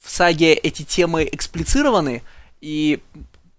в 0.00 0.10
саге 0.10 0.54
эти 0.54 0.82
темы 0.82 1.28
эксплицированы, 1.30 2.22
и 2.60 3.00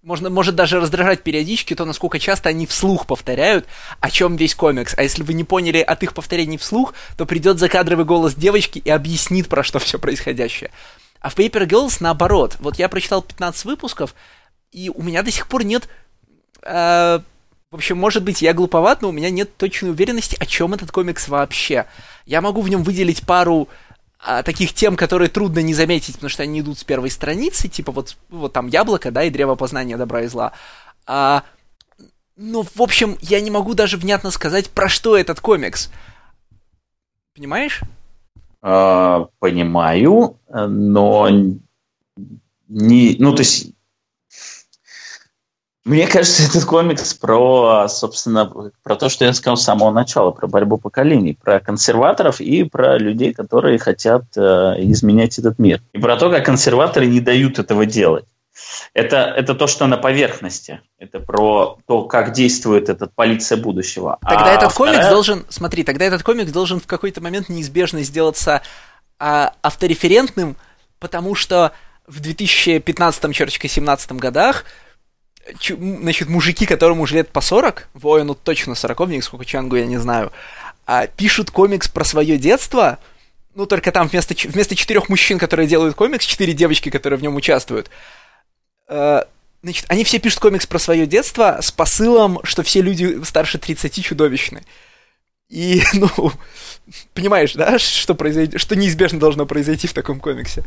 можно, 0.02 0.30
может 0.30 0.56
даже 0.56 0.80
раздражать 0.80 1.22
периодически 1.22 1.76
то, 1.76 1.86
насколько 1.86 2.18
часто 2.18 2.50
они 2.50 2.66
вслух 2.66 3.06
повторяют, 3.06 3.68
о 4.00 4.10
чем 4.10 4.38
весь 4.38 4.56
комикс. 4.56 4.96
А 4.98 5.04
если 5.04 5.22
вы 5.22 5.34
не 5.34 5.44
поняли 5.44 5.80
от 5.80 6.02
их 6.02 6.14
повторений 6.14 6.58
вслух, 6.58 6.94
то 7.16 7.26
придет 7.26 7.60
закадровый 7.60 8.06
голос 8.06 8.34
девочки 8.34 8.80
и 8.80 8.90
объяснит, 8.90 9.50
про 9.50 9.64
что 9.64 9.80
все 9.80 10.00
происходящее. 10.00 10.72
А 11.20 11.30
в 11.30 11.38
Paper 11.38 11.68
Girls 11.68 11.98
наоборот. 12.00 12.56
Вот 12.60 12.80
я 12.80 12.90
прочитал 12.90 13.22
15 13.22 13.66
выпусков, 13.66 14.16
и 14.72 14.90
у 14.90 15.04
меня 15.04 15.24
до 15.24 15.32
сих 15.32 15.48
пор 15.48 15.64
нет 15.64 15.90
э, 16.64 17.20
в 17.70 17.76
общем, 17.76 17.98
может 17.98 18.24
быть, 18.24 18.42
я 18.42 18.54
глуповат, 18.54 19.02
но 19.02 19.10
у 19.10 19.12
меня 19.12 19.30
нет 19.30 19.58
точной 19.58 19.90
уверенности, 19.90 20.38
о 20.40 20.46
чем 20.46 20.74
этот 20.74 20.92
комикс 20.92 21.28
вообще. 21.28 21.86
Я 22.26 22.42
могу 22.42 22.62
в 22.62 22.70
нем 22.70 22.82
выделить 22.84 23.26
пару 23.26 23.68
а, 24.20 24.42
таких 24.42 24.74
тем, 24.74 24.96
которые 24.96 25.30
трудно 25.30 25.60
не 25.60 25.74
заметить, 25.74 26.16
потому 26.16 26.30
что 26.30 26.44
они 26.44 26.62
идут 26.62 26.80
с 26.80 26.86
первой 26.86 27.10
страницы, 27.10 27.68
типа 27.68 27.92
вот, 27.92 28.16
вот 28.30 28.54
там 28.54 28.68
яблоко, 28.68 29.12
да, 29.12 29.24
и 29.24 29.30
древо 29.30 29.56
познания 29.56 29.98
добра 29.98 30.22
и 30.22 30.28
зла. 30.28 30.54
А, 31.06 31.44
ну, 32.38 32.64
в 32.64 32.82
общем, 32.82 33.18
я 33.20 33.42
не 33.42 33.52
могу 33.52 33.74
даже 33.74 33.98
внятно 33.98 34.32
сказать, 34.32 34.70
про 34.70 34.88
что 34.88 35.18
этот 35.18 35.42
комикс. 35.42 35.92
Понимаешь? 37.36 37.82
А, 38.62 39.28
понимаю, 39.40 40.40
но 40.50 41.30
не, 42.70 43.16
ну, 43.20 43.34
то 43.34 43.42
есть 43.42 43.74
мне 45.88 46.06
кажется, 46.06 46.44
этот 46.44 46.66
комикс 46.66 47.14
про, 47.14 47.88
собственно, 47.88 48.72
про 48.84 48.96
то, 48.98 49.08
что 49.08 49.24
я 49.24 49.32
сказал 49.32 49.56
с 49.56 49.64
самого 49.64 49.92
начала, 49.92 50.32
про 50.32 50.48
борьбу 50.48 50.78
поколений, 50.78 51.38
про 51.42 51.62
консерваторов 51.62 52.42
и 52.42 52.66
про 52.66 52.98
людей, 52.98 53.34
которые 53.34 53.80
хотят 53.80 54.24
э, 54.36 54.42
изменять 54.80 55.40
этот 55.40 55.60
мир. 55.60 55.82
И 55.94 56.00
про 56.00 56.18
то, 56.18 56.30
как 56.30 56.46
консерваторы 56.46 57.06
не 57.08 57.22
дают 57.22 57.58
этого 57.58 57.86
делать. 57.86 58.26
Это, 58.94 59.18
это 59.18 59.56
то, 59.56 59.68
что 59.68 59.88
на 59.88 59.96
поверхности. 59.96 60.82
Это 61.00 61.22
про 61.22 61.78
то, 61.88 62.04
как 62.04 62.34
действует 62.34 62.90
этот 62.90 63.14
полиция 63.16 63.58
будущего. 63.58 64.18
Тогда 64.22 64.52
а 64.52 64.56
этот 64.56 64.74
вторая... 64.74 64.96
комикс 64.96 65.10
должен, 65.10 65.46
смотри, 65.48 65.86
тогда 65.86 66.04
этот 66.04 66.22
комикс 66.22 66.52
должен 66.52 66.82
в 66.82 66.88
какой-то 66.88 67.22
момент 67.22 67.48
неизбежно 67.48 68.04
сделаться 68.04 68.62
а, 69.20 69.54
автореферентным, 69.62 70.58
потому 71.00 71.34
что 71.34 71.72
в 72.08 72.20
2015-17 72.20 74.18
годах 74.18 74.66
значит, 75.70 76.30
мужики, 76.30 76.66
которым 76.66 77.00
уже 77.00 77.16
лет 77.16 77.30
по 77.30 77.42
40, 77.42 77.90
воину 77.94 78.36
точно 78.36 78.76
40, 78.76 79.24
сколько 79.24 79.46
Чангу 79.46 79.76
я 79.76 79.86
не 79.86 79.98
знаю, 79.98 80.32
а, 80.86 81.08
пишут 81.08 81.52
комикс 81.52 81.88
про 81.88 82.04
свое 82.04 82.38
детство, 82.38 83.00
ну, 83.56 83.66
только 83.66 83.92
там 83.92 84.08
вместо, 84.08 84.36
вместо 84.48 84.76
четырех 84.76 85.10
мужчин, 85.10 85.40
которые 85.40 85.68
делают 85.68 85.96
комикс, 85.96 86.26
четыре 86.26 86.54
девочки, 86.54 86.90
которые 86.90 87.18
в 87.18 87.24
нем 87.24 87.36
участвуют. 87.36 87.90
Э, 88.88 89.24
значит, 89.64 89.86
они 89.90 90.04
все 90.04 90.20
пишут 90.20 90.40
комикс 90.40 90.68
про 90.68 90.78
свое 90.80 91.08
детство 91.08 91.58
с 91.62 91.72
посылом, 91.72 92.40
что 92.44 92.62
все 92.62 92.82
люди 92.82 93.24
старше 93.24 93.58
30 93.58 94.04
чудовищны. 94.04 94.64
И, 95.50 95.82
ну, 95.94 96.10
понимаешь, 97.14 97.54
да, 97.54 97.80
что 97.80 98.16
произойдет, 98.16 98.62
что 98.62 98.76
неизбежно 98.76 99.20
должно 99.20 99.46
произойти 99.46 99.88
в 99.88 99.94
таком 99.94 100.20
комиксе. 100.20 100.64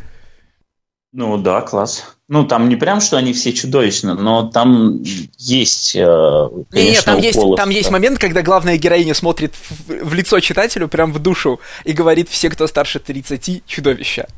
Ну 1.13 1.37
да, 1.39 1.61
класс. 1.63 2.17
Ну 2.29 2.45
там 2.47 2.69
не 2.69 2.77
прям, 2.77 3.01
что 3.01 3.17
они 3.17 3.33
все 3.33 3.53
чудовищны, 3.53 4.15
но 4.15 4.49
там 4.49 5.03
есть, 5.37 5.97
э, 5.97 6.49
конечно, 6.71 6.81
Нет, 6.81 7.05
там 7.05 7.19
есть, 7.19 7.41
там 7.57 7.71
есть 7.71 7.91
момент, 7.91 8.21
когда 8.21 8.43
главная 8.43 8.77
героиня 8.77 9.15
смотрит 9.15 9.55
в, 9.57 10.05
в 10.05 10.15
лицо 10.15 10.39
читателю, 10.39 10.87
прям 10.87 11.13
в 11.13 11.19
душу, 11.19 11.59
и 11.85 11.93
говорит, 11.93 12.29
все, 12.29 12.49
кто 12.49 12.69
старше 12.69 13.01
30, 13.01 13.65
чудовища. 13.67 14.29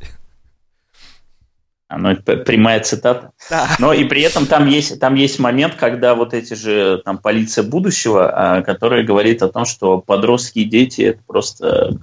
А, 1.87 1.99
ну, 1.99 2.15
прямая 2.15 2.79
цитата. 2.79 3.33
Да. 3.51 3.67
Но 3.77 3.93
и 3.93 4.03
при 4.05 4.23
этом 4.23 4.47
там 4.47 4.65
есть, 4.65 4.99
там 4.99 5.13
есть 5.13 5.37
момент, 5.37 5.75
когда 5.75 6.15
вот 6.15 6.33
эти 6.33 6.55
же 6.55 7.03
там 7.05 7.19
полиция 7.19 7.63
будущего, 7.63 8.31
а, 8.33 8.61
которая 8.63 9.03
говорит 9.03 9.43
о 9.43 9.49
том, 9.49 9.65
что 9.65 9.99
подростки 9.99 10.59
и 10.59 10.65
дети 10.65 11.01
это 11.01 11.21
просто 11.27 11.99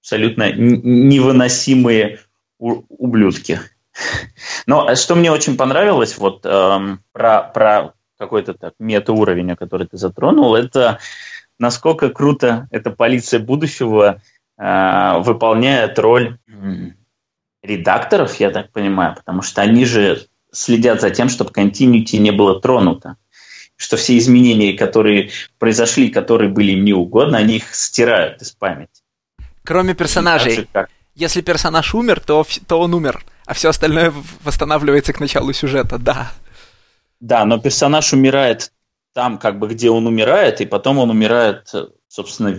абсолютно 0.00 0.52
невыносимые 0.52 2.20
ублюдки. 2.88 3.60
Но 4.66 4.94
что 4.94 5.14
мне 5.14 5.30
очень 5.30 5.56
понравилось, 5.56 6.18
вот 6.18 6.44
эм, 6.44 7.00
про, 7.12 7.42
про 7.42 7.94
какой-то 8.18 8.54
так 8.54 8.74
мета-уровень, 8.78 9.54
который 9.56 9.86
ты 9.86 9.96
затронул, 9.96 10.54
это 10.54 10.98
насколько 11.58 12.10
круто 12.10 12.68
эта 12.70 12.90
полиция 12.90 13.40
будущего 13.40 14.20
э, 14.58 15.18
выполняет 15.18 15.98
роль 15.98 16.38
редакторов, 17.62 18.34
я 18.36 18.50
так 18.50 18.72
понимаю, 18.72 19.14
потому 19.14 19.42
что 19.42 19.62
они 19.62 19.84
же 19.84 20.26
следят 20.52 21.00
за 21.00 21.10
тем, 21.10 21.28
чтобы 21.28 21.50
континьюти 21.50 22.18
не 22.18 22.30
было 22.30 22.60
тронуто. 22.60 23.16
Что 23.76 23.96
все 23.96 24.16
изменения, 24.18 24.74
которые 24.74 25.30
произошли, 25.58 26.08
которые 26.08 26.48
были 26.48 26.72
им 26.72 26.84
не 26.84 26.92
угодно, 26.92 27.38
они 27.38 27.56
их 27.56 27.74
стирают 27.74 28.40
из 28.40 28.52
памяти. 28.52 29.02
Кроме 29.64 29.94
персонажей. 29.94 30.68
Как, 30.72 30.90
если 31.14 31.40
персонаж 31.40 31.94
умер, 31.94 32.20
то, 32.20 32.46
то 32.66 32.80
он 32.80 32.94
умер, 32.94 33.24
а 33.46 33.54
все 33.54 33.68
остальное 33.68 34.12
восстанавливается 34.42 35.12
к 35.12 35.20
началу 35.20 35.52
сюжета, 35.52 35.98
да. 35.98 36.32
Да, 37.20 37.44
но 37.44 37.58
персонаж 37.58 38.12
умирает 38.12 38.72
там, 39.14 39.38
как 39.38 39.58
бы, 39.58 39.68
где 39.68 39.90
он 39.90 40.06
умирает, 40.06 40.60
и 40.60 40.66
потом 40.66 40.98
он 40.98 41.10
умирает, 41.10 41.72
собственно, 42.08 42.58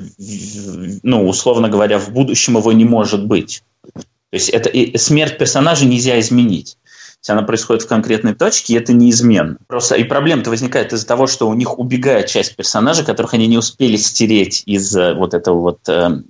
ну, 1.03 1.27
условно 1.27 1.69
говоря, 1.69 1.99
в 1.99 2.09
будущем 2.11 2.57
его 2.57 2.71
не 2.71 2.85
может 2.85 3.25
быть. 3.25 3.61
То 3.93 4.37
есть 4.37 4.49
это 4.49 4.69
и 4.69 4.97
смерть 4.97 5.37
персонажа 5.37 5.85
нельзя 5.85 6.19
изменить. 6.19 6.77
Если 7.21 7.33
она 7.33 7.41
происходит 7.41 7.83
в 7.83 7.87
конкретной 7.87 8.35
точке, 8.35 8.77
это 8.77 8.93
неизменно. 8.93 9.57
Просто 9.67 9.95
и 9.95 10.03
проблема-то 10.03 10.49
возникает 10.49 10.93
из-за 10.93 11.07
того, 11.07 11.27
что 11.27 11.49
у 11.49 11.53
них 11.53 11.79
убегает 11.79 12.27
часть 12.27 12.55
персонажей, 12.55 13.03
которых 13.05 13.33
они 13.33 13.47
не 13.47 13.57
успели 13.57 13.95
стереть 13.95 14.63
из 14.65 14.95
э, 14.95 15.13
вот 15.15 15.33
этого 15.33 15.59
вот 15.59 15.89
э, 15.89 16.21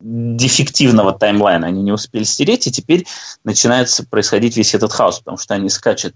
дефективного 0.00 1.12
таймлайна 1.12 1.66
они 1.66 1.82
не 1.82 1.92
успели 1.92 2.24
стереть, 2.24 2.66
и 2.66 2.72
теперь 2.72 3.06
начинается 3.44 4.04
происходить 4.06 4.56
весь 4.56 4.74
этот 4.74 4.92
хаос, 4.92 5.18
потому 5.18 5.38
что 5.38 5.54
они 5.54 5.68
скачут 5.68 6.14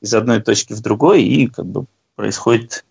из 0.00 0.14
одной 0.14 0.40
точки 0.40 0.72
в 0.72 0.80
другой, 0.80 1.22
и 1.22 1.46
как 1.46 1.66
бы 1.66 1.86
происходит 2.16 2.84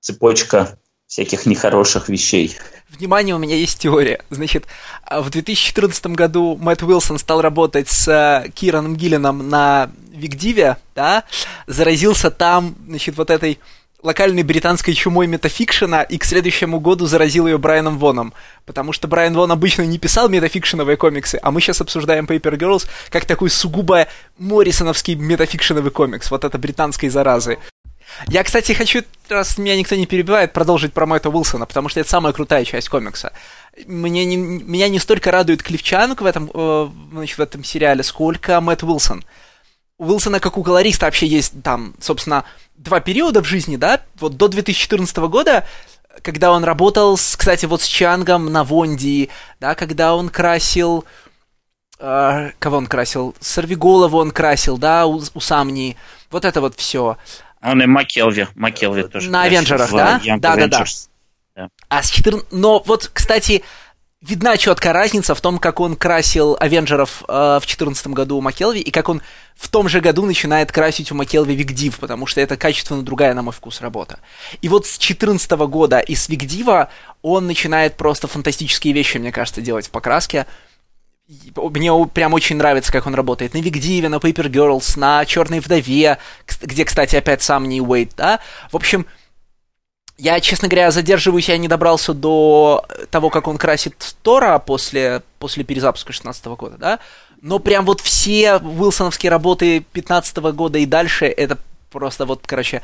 цепочка 0.00 0.78
всяких 1.06 1.44
нехороших 1.44 2.08
вещей. 2.08 2.56
Внимание, 2.88 3.34
у 3.34 3.38
меня 3.38 3.54
есть 3.54 3.78
теория. 3.78 4.24
Значит, 4.30 4.66
в 5.10 5.28
2014 5.28 6.06
году 6.06 6.56
Мэтт 6.56 6.82
Уилсон 6.82 7.18
стал 7.18 7.42
работать 7.42 7.88
с 7.88 8.08
э, 8.08 8.48
Кираном 8.54 8.96
Гиллином 8.96 9.48
на 9.50 9.90
Викдиве, 10.10 10.78
да, 10.94 11.24
заразился 11.66 12.30
там, 12.30 12.74
значит, 12.86 13.16
вот 13.16 13.28
этой 13.28 13.58
локальной 14.02 14.42
британской 14.42 14.94
чумой 14.94 15.26
метафикшена 15.26 16.02
и 16.02 16.18
к 16.18 16.24
следующему 16.24 16.80
году 16.80 17.06
заразил 17.06 17.46
ее 17.46 17.58
Брайаном 17.58 17.98
Воном. 17.98 18.34
Потому 18.66 18.92
что 18.92 19.08
Брайан 19.08 19.34
Вон 19.34 19.52
обычно 19.52 19.82
не 19.82 19.98
писал 19.98 20.28
метафикшеновые 20.28 20.96
комиксы, 20.96 21.38
а 21.42 21.50
мы 21.50 21.60
сейчас 21.60 21.80
обсуждаем 21.80 22.26
Paper 22.26 22.56
Girls 22.56 22.88
как 23.10 23.24
такой 23.24 23.50
сугубо 23.50 24.08
моррисоновский 24.38 25.14
метафикшеновый 25.14 25.90
комикс, 25.90 26.30
вот 26.30 26.44
это 26.44 26.58
британской 26.58 27.08
заразы. 27.08 27.58
Я, 28.28 28.44
кстати, 28.44 28.72
хочу, 28.72 29.02
раз 29.28 29.58
меня 29.58 29.76
никто 29.76 29.94
не 29.94 30.06
перебивает, 30.06 30.52
продолжить 30.52 30.92
про 30.92 31.06
Мэтта 31.06 31.30
Уилсона, 31.30 31.66
потому 31.66 31.88
что 31.88 32.00
это 32.00 32.08
самая 32.08 32.32
крутая 32.32 32.64
часть 32.64 32.88
комикса. 32.88 33.32
Мне 33.86 34.24
не, 34.24 34.36
меня 34.36 34.88
не 34.88 34.98
столько 34.98 35.30
радует 35.30 35.62
Клифчанг 35.62 36.20
в 36.20 36.26
этом, 36.26 36.50
э, 36.52 36.88
значит, 37.12 37.38
в 37.38 37.40
этом 37.40 37.64
сериале, 37.64 38.02
сколько 38.02 38.60
Мэтт 38.60 38.82
Уилсон. 38.82 39.24
У 40.02 40.06
Уилсона, 40.06 40.40
как 40.40 40.58
у 40.58 40.64
колориста, 40.64 41.06
вообще 41.06 41.28
есть 41.28 41.62
там, 41.62 41.94
собственно, 42.00 42.44
два 42.74 42.98
периода 42.98 43.40
в 43.40 43.44
жизни, 43.44 43.76
да, 43.76 44.00
вот 44.18 44.36
до 44.36 44.48
2014 44.48 45.16
года, 45.18 45.64
когда 46.22 46.50
он 46.50 46.64
работал, 46.64 47.16
с, 47.16 47.36
кстати, 47.36 47.66
вот 47.66 47.82
с 47.82 47.86
Чангом 47.86 48.46
на 48.46 48.64
Вонди, 48.64 49.30
да, 49.60 49.76
когда 49.76 50.16
он 50.16 50.28
красил... 50.28 51.04
Э, 52.00 52.50
кого 52.58 52.78
он 52.78 52.88
красил? 52.88 53.36
Сорвиголову 53.38 54.18
он 54.18 54.32
красил, 54.32 54.76
да, 54.76 55.06
у, 55.06 55.22
у 55.34 55.40
Самни. 55.40 55.96
Вот 56.32 56.44
это 56.44 56.60
вот 56.60 56.74
все. 56.74 57.16
Он 57.62 57.80
и 57.80 57.86
Макелви, 57.86 58.48
Макелви 58.56 59.04
тоже. 59.04 59.30
На 59.30 59.44
Авенджерах, 59.44 59.92
да? 59.92 60.20
Да, 60.38 60.56
да, 60.56 60.66
да. 60.66 61.68
А 61.88 62.02
с 62.02 62.10
14... 62.10 62.50
Но 62.50 62.82
вот, 62.84 63.08
кстати, 63.14 63.62
видна 64.22 64.56
четкая 64.56 64.92
разница 64.92 65.34
в 65.34 65.40
том, 65.40 65.58
как 65.58 65.80
он 65.80 65.96
красил 65.96 66.56
Авенджеров 66.60 67.22
э, 67.28 67.32
в 67.32 67.66
2014 67.66 68.06
году 68.08 68.38
у 68.38 68.40
Маккелви, 68.40 68.80
и 68.80 68.90
как 68.90 69.08
он 69.08 69.20
в 69.56 69.68
том 69.68 69.88
же 69.88 70.00
году 70.00 70.24
начинает 70.24 70.70
красить 70.72 71.10
у 71.10 71.14
Маккелви 71.14 71.54
Викдив, 71.54 71.98
потому 71.98 72.26
что 72.26 72.40
это 72.40 72.56
качественно 72.56 73.02
другая, 73.02 73.34
на 73.34 73.42
мой 73.42 73.52
вкус, 73.52 73.80
работа. 73.80 74.20
И 74.62 74.68
вот 74.68 74.86
с 74.86 74.98
2014 74.98 75.50
года 75.50 75.98
и 75.98 76.14
с 76.14 76.28
Викдива 76.28 76.88
он 77.20 77.46
начинает 77.46 77.96
просто 77.96 78.28
фантастические 78.28 78.94
вещи, 78.94 79.18
мне 79.18 79.32
кажется, 79.32 79.60
делать 79.60 79.88
в 79.88 79.90
покраске. 79.90 80.46
Мне 81.56 81.92
прям 82.12 82.34
очень 82.34 82.56
нравится, 82.56 82.92
как 82.92 83.06
он 83.06 83.14
работает 83.14 83.54
на 83.54 83.58
Викдиве, 83.58 84.08
на 84.08 84.16
Paper 84.16 84.48
Girls, 84.48 84.98
на 84.98 85.24
Черной 85.24 85.60
вдове, 85.60 86.18
где, 86.60 86.84
кстати, 86.84 87.16
опять 87.16 87.42
сам 87.42 87.68
не 87.68 87.80
Уэйт, 87.80 88.12
да. 88.16 88.40
В 88.70 88.76
общем, 88.76 89.06
я, 90.18 90.40
честно 90.40 90.68
говоря, 90.68 90.90
задерживаюсь, 90.90 91.48
я 91.48 91.58
не 91.58 91.68
добрался 91.68 92.14
до 92.14 92.86
того, 93.10 93.30
как 93.30 93.48
он 93.48 93.58
красит 93.58 94.14
Тора 94.22 94.58
после, 94.58 95.22
после 95.38 95.64
перезапуска 95.64 96.12
16 96.12 96.44
года, 96.46 96.76
да? 96.78 96.98
Но 97.40 97.58
прям 97.58 97.84
вот 97.84 98.00
все 98.00 98.56
Уилсоновские 98.56 99.30
работы 99.30 99.84
15 99.92 100.36
года 100.54 100.78
и 100.78 100.86
дальше, 100.86 101.26
это 101.26 101.58
просто 101.90 102.24
вот, 102.24 102.42
короче, 102.46 102.82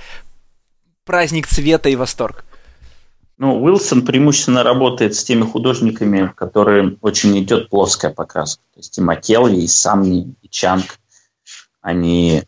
праздник 1.05 1.47
цвета 1.47 1.89
и 1.89 1.97
восторг. 1.97 2.45
Ну, 3.39 3.63
Уилсон 3.63 4.05
преимущественно 4.05 4.65
работает 4.65 5.15
с 5.15 5.23
теми 5.23 5.45
художниками, 5.45 6.33
которые 6.35 6.97
очень 7.03 7.39
идет 7.39 7.71
плоская 7.71 8.11
покраска. 8.11 8.63
То 8.75 8.81
есть 8.81 8.99
и 8.99 9.01
Маккелви, 9.01 9.63
и 9.63 9.69
Самни, 9.69 10.35
и 10.43 10.49
Чанг, 10.49 10.99
они 11.81 12.43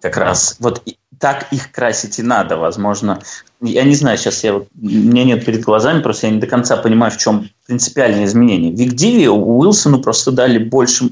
как 0.00 0.16
раз 0.16 0.56
вот 0.58 0.82
так 1.20 1.52
их 1.52 1.70
красить 1.70 2.18
и 2.18 2.22
надо, 2.22 2.56
возможно. 2.56 3.22
Я 3.62 3.84
не 3.84 3.94
знаю, 3.94 4.16
сейчас 4.16 4.42
я 4.42 4.54
вот, 4.54 4.68
у 4.80 4.86
меня 4.86 5.24
нет 5.24 5.44
перед 5.44 5.62
глазами, 5.62 6.02
просто 6.02 6.26
я 6.26 6.32
не 6.32 6.40
до 6.40 6.46
конца 6.46 6.76
понимаю, 6.76 7.12
в 7.12 7.18
чем 7.18 7.50
принципиальное 7.66 8.24
изменение. 8.24 8.72
В 8.72 8.78
Викдиве 8.78 9.30
Уилсону 9.30 10.00
просто 10.00 10.32
дали 10.32 10.58
больше 10.58 11.10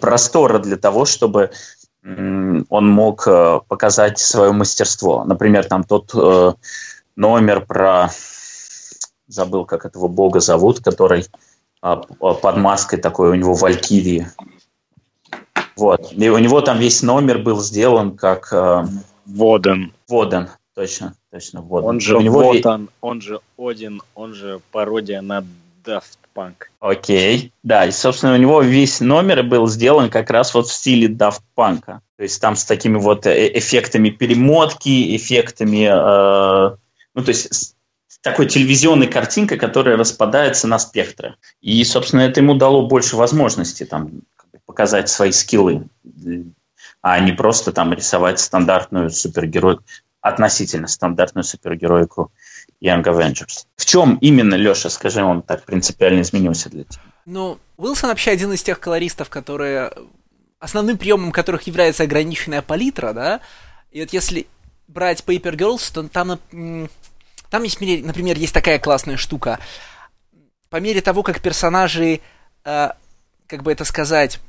простора 0.00 0.58
для 0.58 0.76
того, 0.76 1.04
чтобы 1.04 1.50
он 2.02 2.88
мог 2.88 3.26
э, 3.26 3.60
показать 3.66 4.20
свое 4.20 4.52
мастерство. 4.52 5.24
Например, 5.24 5.64
там 5.64 5.82
тот 5.82 6.12
э, 6.14 6.52
номер 7.16 7.66
про 7.66 8.10
забыл, 9.26 9.64
как 9.64 9.84
этого 9.84 10.06
бога 10.06 10.40
зовут, 10.40 10.80
который 10.80 11.26
э, 11.82 11.96
под 12.20 12.56
маской 12.56 12.98
такой 12.98 13.30
у 13.30 13.34
него 13.34 13.54
Валькирии. 13.54 14.28
Вот. 15.76 16.12
И 16.12 16.28
у 16.30 16.38
него 16.38 16.60
там 16.60 16.78
весь 16.78 17.02
номер 17.02 17.38
был 17.38 17.60
сделан 17.60 18.16
как 18.16 18.52
э, 18.52 18.84
Воден. 19.26 19.92
Воден, 20.08 20.48
точно, 20.76 21.14
точно, 21.32 21.62
Воден. 21.62 21.88
Он 21.88 22.00
же 22.00 22.18
него 22.18 22.52
Вотан, 22.52 22.90
он 23.00 23.20
же 23.22 23.40
Один, 23.58 24.02
он 24.14 24.34
же 24.34 24.60
пародия 24.70 25.22
на 25.22 25.42
Daft 25.82 26.18
Punk. 26.34 26.54
Окей, 26.80 27.52
да, 27.62 27.86
и, 27.86 27.90
собственно, 27.90 28.34
у 28.34 28.36
него 28.36 28.60
весь 28.60 29.00
номер 29.00 29.42
был 29.42 29.66
сделан 29.68 30.10
как 30.10 30.30
раз 30.30 30.52
вот 30.54 30.68
в 30.68 30.72
стиле 30.72 31.08
Daft 31.08 31.40
Punk. 31.56 31.80
То 31.86 32.22
есть 32.22 32.40
там 32.40 32.56
с 32.56 32.64
такими 32.64 32.98
вот 32.98 33.26
э, 33.26 33.58
эффектами 33.58 34.10
перемотки, 34.10 35.16
эффектами, 35.16 35.86
э, 35.86 36.76
ну, 37.14 37.24
то 37.24 37.28
есть 37.28 37.74
такой 38.20 38.46
телевизионной 38.46 39.06
картинкой, 39.06 39.56
которая 39.56 39.96
распадается 39.96 40.68
на 40.68 40.78
спектры. 40.78 41.36
И, 41.62 41.82
собственно, 41.84 42.20
это 42.20 42.40
ему 42.40 42.54
дало 42.54 42.86
больше 42.86 43.16
возможностей 43.16 43.86
там 43.86 44.22
показать 44.66 45.08
свои 45.08 45.32
скиллы 45.32 45.88
а 47.08 47.20
не 47.20 47.30
просто 47.30 47.70
там 47.70 47.92
рисовать 47.92 48.40
стандартную 48.40 49.10
супергерой, 49.10 49.78
относительно 50.26 50.88
стандартную 50.88 51.44
супергеройку 51.44 52.32
Young 52.82 53.04
Avengers. 53.04 53.66
В 53.76 53.84
чем 53.84 54.16
именно, 54.16 54.54
Леша, 54.54 54.90
скажи, 54.90 55.22
он 55.22 55.42
так 55.42 55.64
принципиально 55.64 56.22
изменился 56.22 56.68
для 56.68 56.84
тебя? 56.84 57.02
Ну, 57.24 57.58
Уилсон 57.76 58.10
вообще 58.10 58.32
один 58.32 58.52
из 58.52 58.62
тех 58.62 58.80
колористов, 58.80 59.30
которые... 59.30 59.92
Основным 60.58 60.96
приемом 60.96 61.32
которых 61.32 61.66
является 61.66 62.02
ограниченная 62.02 62.62
палитра, 62.62 63.12
да? 63.12 63.40
И 63.92 64.00
вот 64.00 64.12
если 64.12 64.46
брать 64.88 65.22
Paper 65.24 65.54
Girls, 65.54 65.92
то 65.92 66.02
там, 66.08 66.40
там 67.50 67.62
есть, 67.62 67.80
например, 67.80 68.38
есть 68.38 68.54
такая 68.54 68.78
классная 68.78 69.18
штука. 69.18 69.58
По 70.70 70.78
мере 70.80 71.02
того, 71.02 71.22
как 71.22 71.40
персонажи, 71.40 72.20
э, 72.64 72.88
как 73.46 73.62
бы 73.62 73.70
это 73.70 73.84
сказать, 73.84 74.40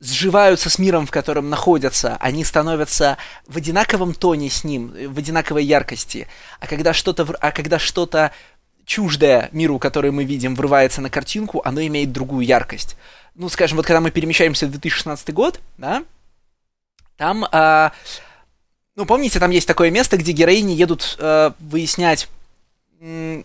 сживаются 0.00 0.70
с 0.70 0.78
миром, 0.78 1.06
в 1.06 1.10
котором 1.10 1.50
находятся, 1.50 2.16
они 2.20 2.44
становятся 2.44 3.18
в 3.46 3.56
одинаковом 3.56 4.14
тоне 4.14 4.48
с 4.48 4.64
ним, 4.64 4.94
в 5.08 5.18
одинаковой 5.18 5.64
яркости. 5.64 6.26
А 6.58 6.66
когда 6.66 6.94
что-то, 6.94 7.26
а 7.40 7.52
когда 7.52 7.78
что-то 7.78 8.32
чуждое 8.86 9.50
миру, 9.52 9.78
который 9.78 10.10
мы 10.10 10.24
видим, 10.24 10.54
врывается 10.54 11.00
на 11.00 11.10
картинку, 11.10 11.60
оно 11.64 11.80
имеет 11.82 12.12
другую 12.12 12.46
яркость. 12.46 12.96
Ну, 13.34 13.48
скажем, 13.48 13.76
вот 13.76 13.86
когда 13.86 14.00
мы 14.00 14.10
перемещаемся 14.10 14.66
в 14.66 14.70
2016 14.70 15.32
год, 15.32 15.60
да, 15.78 16.02
там, 17.16 17.44
э, 17.44 17.90
ну, 18.96 19.04
помните, 19.04 19.38
там 19.38 19.50
есть 19.50 19.68
такое 19.68 19.90
место, 19.90 20.16
где 20.16 20.32
героини 20.32 20.72
едут 20.72 21.16
э, 21.18 21.52
выяснять, 21.60 22.28
где 22.98 23.44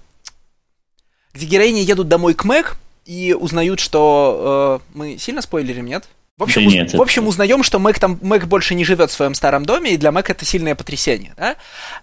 героини 1.34 1.80
едут 1.80 2.08
домой 2.08 2.34
к 2.34 2.46
Мэг 2.46 2.78
и 3.06 3.34
узнают, 3.34 3.80
что 3.80 4.82
э, 4.82 4.98
мы 4.98 5.18
сильно 5.18 5.42
спойлерим, 5.42 5.86
нет? 5.86 6.08
В 6.38 6.44
общем, 6.44 6.68
да 6.68 6.76
нет, 6.76 6.94
в 6.94 7.02
общем 7.02 7.28
узнаем, 7.28 7.64
что 7.64 7.80
Мэг 7.80 7.98
там 7.98 8.20
Мэг 8.22 8.46
больше 8.48 8.76
не 8.76 8.84
живет 8.84 9.10
в 9.10 9.14
своем 9.14 9.34
старом 9.36 9.66
доме, 9.66 9.94
и 9.94 9.98
для 9.98 10.12
Мэг 10.12 10.30
это 10.30 10.44
сильное 10.44 10.76
потрясение, 10.76 11.34
да? 11.38 11.56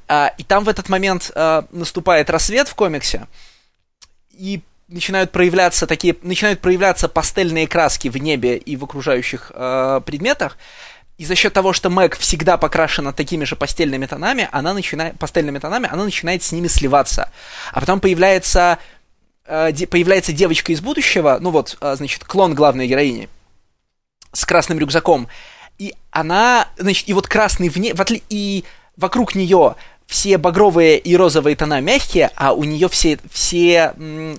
А, 0.09 0.33
и 0.39 0.43
там 0.43 0.65
в 0.65 0.71
этот 0.71 0.89
момент 0.89 1.31
а, 1.35 1.67
наступает 1.71 2.31
рассвет 2.31 2.67
в 2.67 2.75
комиксе, 2.75 3.27
и 4.33 4.63
начинают 4.89 5.33
проявляться 5.33 5.87
такие, 5.87 6.17
начинают 6.23 6.61
проявляться 6.61 7.09
пастельные 7.09 7.67
краски 7.67 8.09
в 8.09 8.17
небе 8.17 8.57
и 8.57 8.77
в 8.77 8.85
окружающих 8.85 9.53
а, 9.55 10.01
предметах. 10.01 10.57
И 11.19 11.27
за 11.27 11.35
счет 11.35 11.53
того, 11.53 11.75
что 11.75 11.91
Мэг 11.91 12.17
всегда 12.17 12.57
покрашена 12.57 13.13
такими 13.13 13.45
же 13.45 13.55
пастельными 13.55 14.07
тонами, 14.07 14.49
она 14.51 14.73
начинает, 14.73 15.19
пастельными 15.19 15.59
тонами, 15.59 15.89
она 15.93 16.05
начинает 16.05 16.43
с 16.43 16.53
ними 16.53 16.69
сливаться. 16.69 17.31
А 17.71 17.81
потом 17.81 18.01
появляется, 18.01 18.79
э, 19.45 19.73
появляется 19.87 20.33
девочка 20.33 20.73
из 20.73 20.81
будущего, 20.81 21.37
ну 21.39 21.51
вот, 21.51 21.77
э, 21.81 21.95
значит, 21.97 22.25
клон 22.25 22.55
главной 22.55 22.89
героини, 22.89 23.29
с 24.33 24.45
красным 24.45 24.79
рюкзаком. 24.79 25.29
И 25.79 25.95
она, 26.11 26.69
значит, 26.77 27.09
и 27.09 27.13
вот 27.13 27.27
красный 27.27 27.69
вне, 27.69 27.95
в 27.95 28.01
отли... 28.01 28.23
и 28.29 28.65
вокруг 28.97 29.35
нее 29.35 29.77
все 30.07 30.37
багровые 30.37 30.99
и 30.99 31.17
розовые 31.17 31.57
тона 31.57 31.81
мягкие, 31.81 32.31
а 32.37 32.53
у 32.53 32.65
нее 32.65 32.89
все, 32.89 33.19
все 33.31 33.95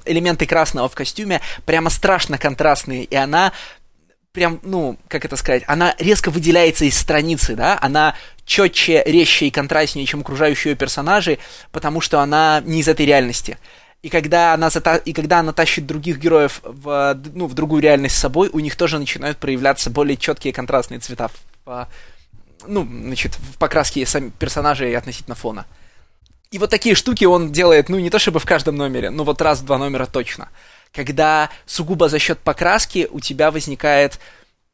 элементы 0.05 0.45
красного 0.45 0.87
в 0.87 0.93
костюме 0.93 1.41
прямо 1.65 1.89
страшно 1.89 2.37
контрастные, 2.37 3.05
и 3.05 3.15
она 3.15 3.53
прям, 4.33 4.59
ну, 4.63 4.97
как 5.07 5.25
это 5.25 5.35
сказать, 5.35 5.63
она 5.67 5.95
резко 5.99 6.29
выделяется 6.29 6.85
из 6.85 6.97
страницы, 6.97 7.55
да, 7.55 7.77
она 7.81 8.15
четче, 8.45 9.03
резче 9.05 9.47
и 9.47 9.51
контрастнее, 9.51 10.05
чем 10.05 10.21
окружающие 10.21 10.71
ее 10.71 10.77
персонажи, 10.77 11.39
потому 11.71 12.01
что 12.01 12.19
она 12.19 12.61
не 12.65 12.81
из 12.81 12.87
этой 12.87 13.05
реальности. 13.05 13.57
И 14.03 14.09
когда 14.09 14.53
она, 14.53 14.69
зата... 14.69 14.97
и 14.97 15.13
когда 15.13 15.39
она 15.39 15.53
тащит 15.53 15.87
других 15.87 16.19
героев 16.19 16.59
в, 16.63 17.19
ну, 17.33 17.47
в 17.47 17.53
другую 17.53 17.81
реальность 17.81 18.15
с 18.15 18.19
собой, 18.19 18.49
у 18.51 18.59
них 18.59 18.75
тоже 18.75 18.99
начинают 18.99 19.37
проявляться 19.37 19.89
более 19.89 20.17
четкие 20.17 20.51
контрастные 20.51 20.99
цвета 20.99 21.31
в, 21.65 21.87
ну, 22.67 22.85
значит, 22.85 23.35
в 23.35 23.57
покраске 23.57 24.05
сами 24.05 24.29
персонажей 24.29 24.95
относительно 24.95 25.35
фона. 25.35 25.65
И 26.51 26.59
вот 26.59 26.69
такие 26.69 26.95
штуки 26.95 27.23
он 27.23 27.53
делает, 27.53 27.87
ну, 27.87 27.97
не 27.97 28.09
то 28.09 28.19
чтобы 28.19 28.41
в 28.41 28.45
каждом 28.45 28.75
номере, 28.75 29.09
но 29.09 29.23
вот 29.23 29.41
раз 29.41 29.61
в 29.61 29.65
два 29.65 29.77
номера 29.77 30.05
точно. 30.05 30.49
Когда 30.91 31.49
сугубо 31.65 32.09
за 32.09 32.19
счет 32.19 32.39
покраски 32.39 33.07
у 33.09 33.21
тебя 33.21 33.51
возникает... 33.51 34.19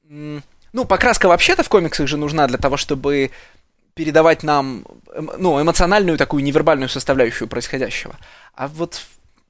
Ну, 0.09 0.85
покраска 0.85 1.27
вообще-то 1.27 1.61
в 1.61 1.69
комиксах 1.69 2.07
же 2.07 2.17
нужна 2.17 2.47
для 2.47 2.57
того, 2.57 2.77
чтобы 2.77 3.29
передавать 3.93 4.41
нам 4.41 4.85
ну, 5.37 5.61
эмоциональную 5.61 6.17
такую 6.17 6.43
невербальную 6.43 6.89
составляющую 6.89 7.47
происходящего. 7.47 8.15
А 8.55 8.67
вот 8.67 9.01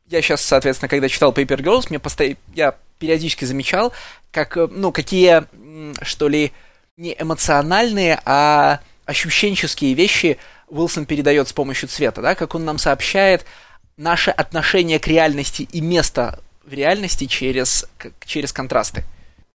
я 0.10 0.22
сейчас, 0.22 0.42
соответственно, 0.42 0.90
когда 0.90 1.08
читал 1.08 1.32
Paper 1.32 1.62
Girls, 1.62 1.88
мне 1.90 2.00
постоянно, 2.00 2.38
я 2.54 2.76
периодически 2.98 3.46
замечал, 3.46 3.94
как, 4.32 4.58
э, 4.58 4.68
ну, 4.70 4.92
какие, 4.92 5.44
что 6.04 6.28
ли, 6.28 6.52
не 6.98 7.16
эмоциональные, 7.18 8.20
а 8.26 8.82
ощущенческие 9.06 9.94
вещи 9.94 10.38
Уилсон 10.68 11.06
передает 11.06 11.48
с 11.48 11.54
помощью 11.54 11.90
цвета, 11.90 12.22
да, 12.22 12.36
как 12.36 12.56
он 12.56 12.66
нам 12.66 12.78
сообщает 12.78 13.46
наше 13.98 14.32
отношение 14.32 15.00
к 15.00 15.08
реальности 15.08 15.68
и 15.72 15.82
место 15.82 16.40
в 16.64 16.74
реальности 16.74 17.26
через, 17.26 17.86
через 18.26 18.54
контрасты. 18.54 19.04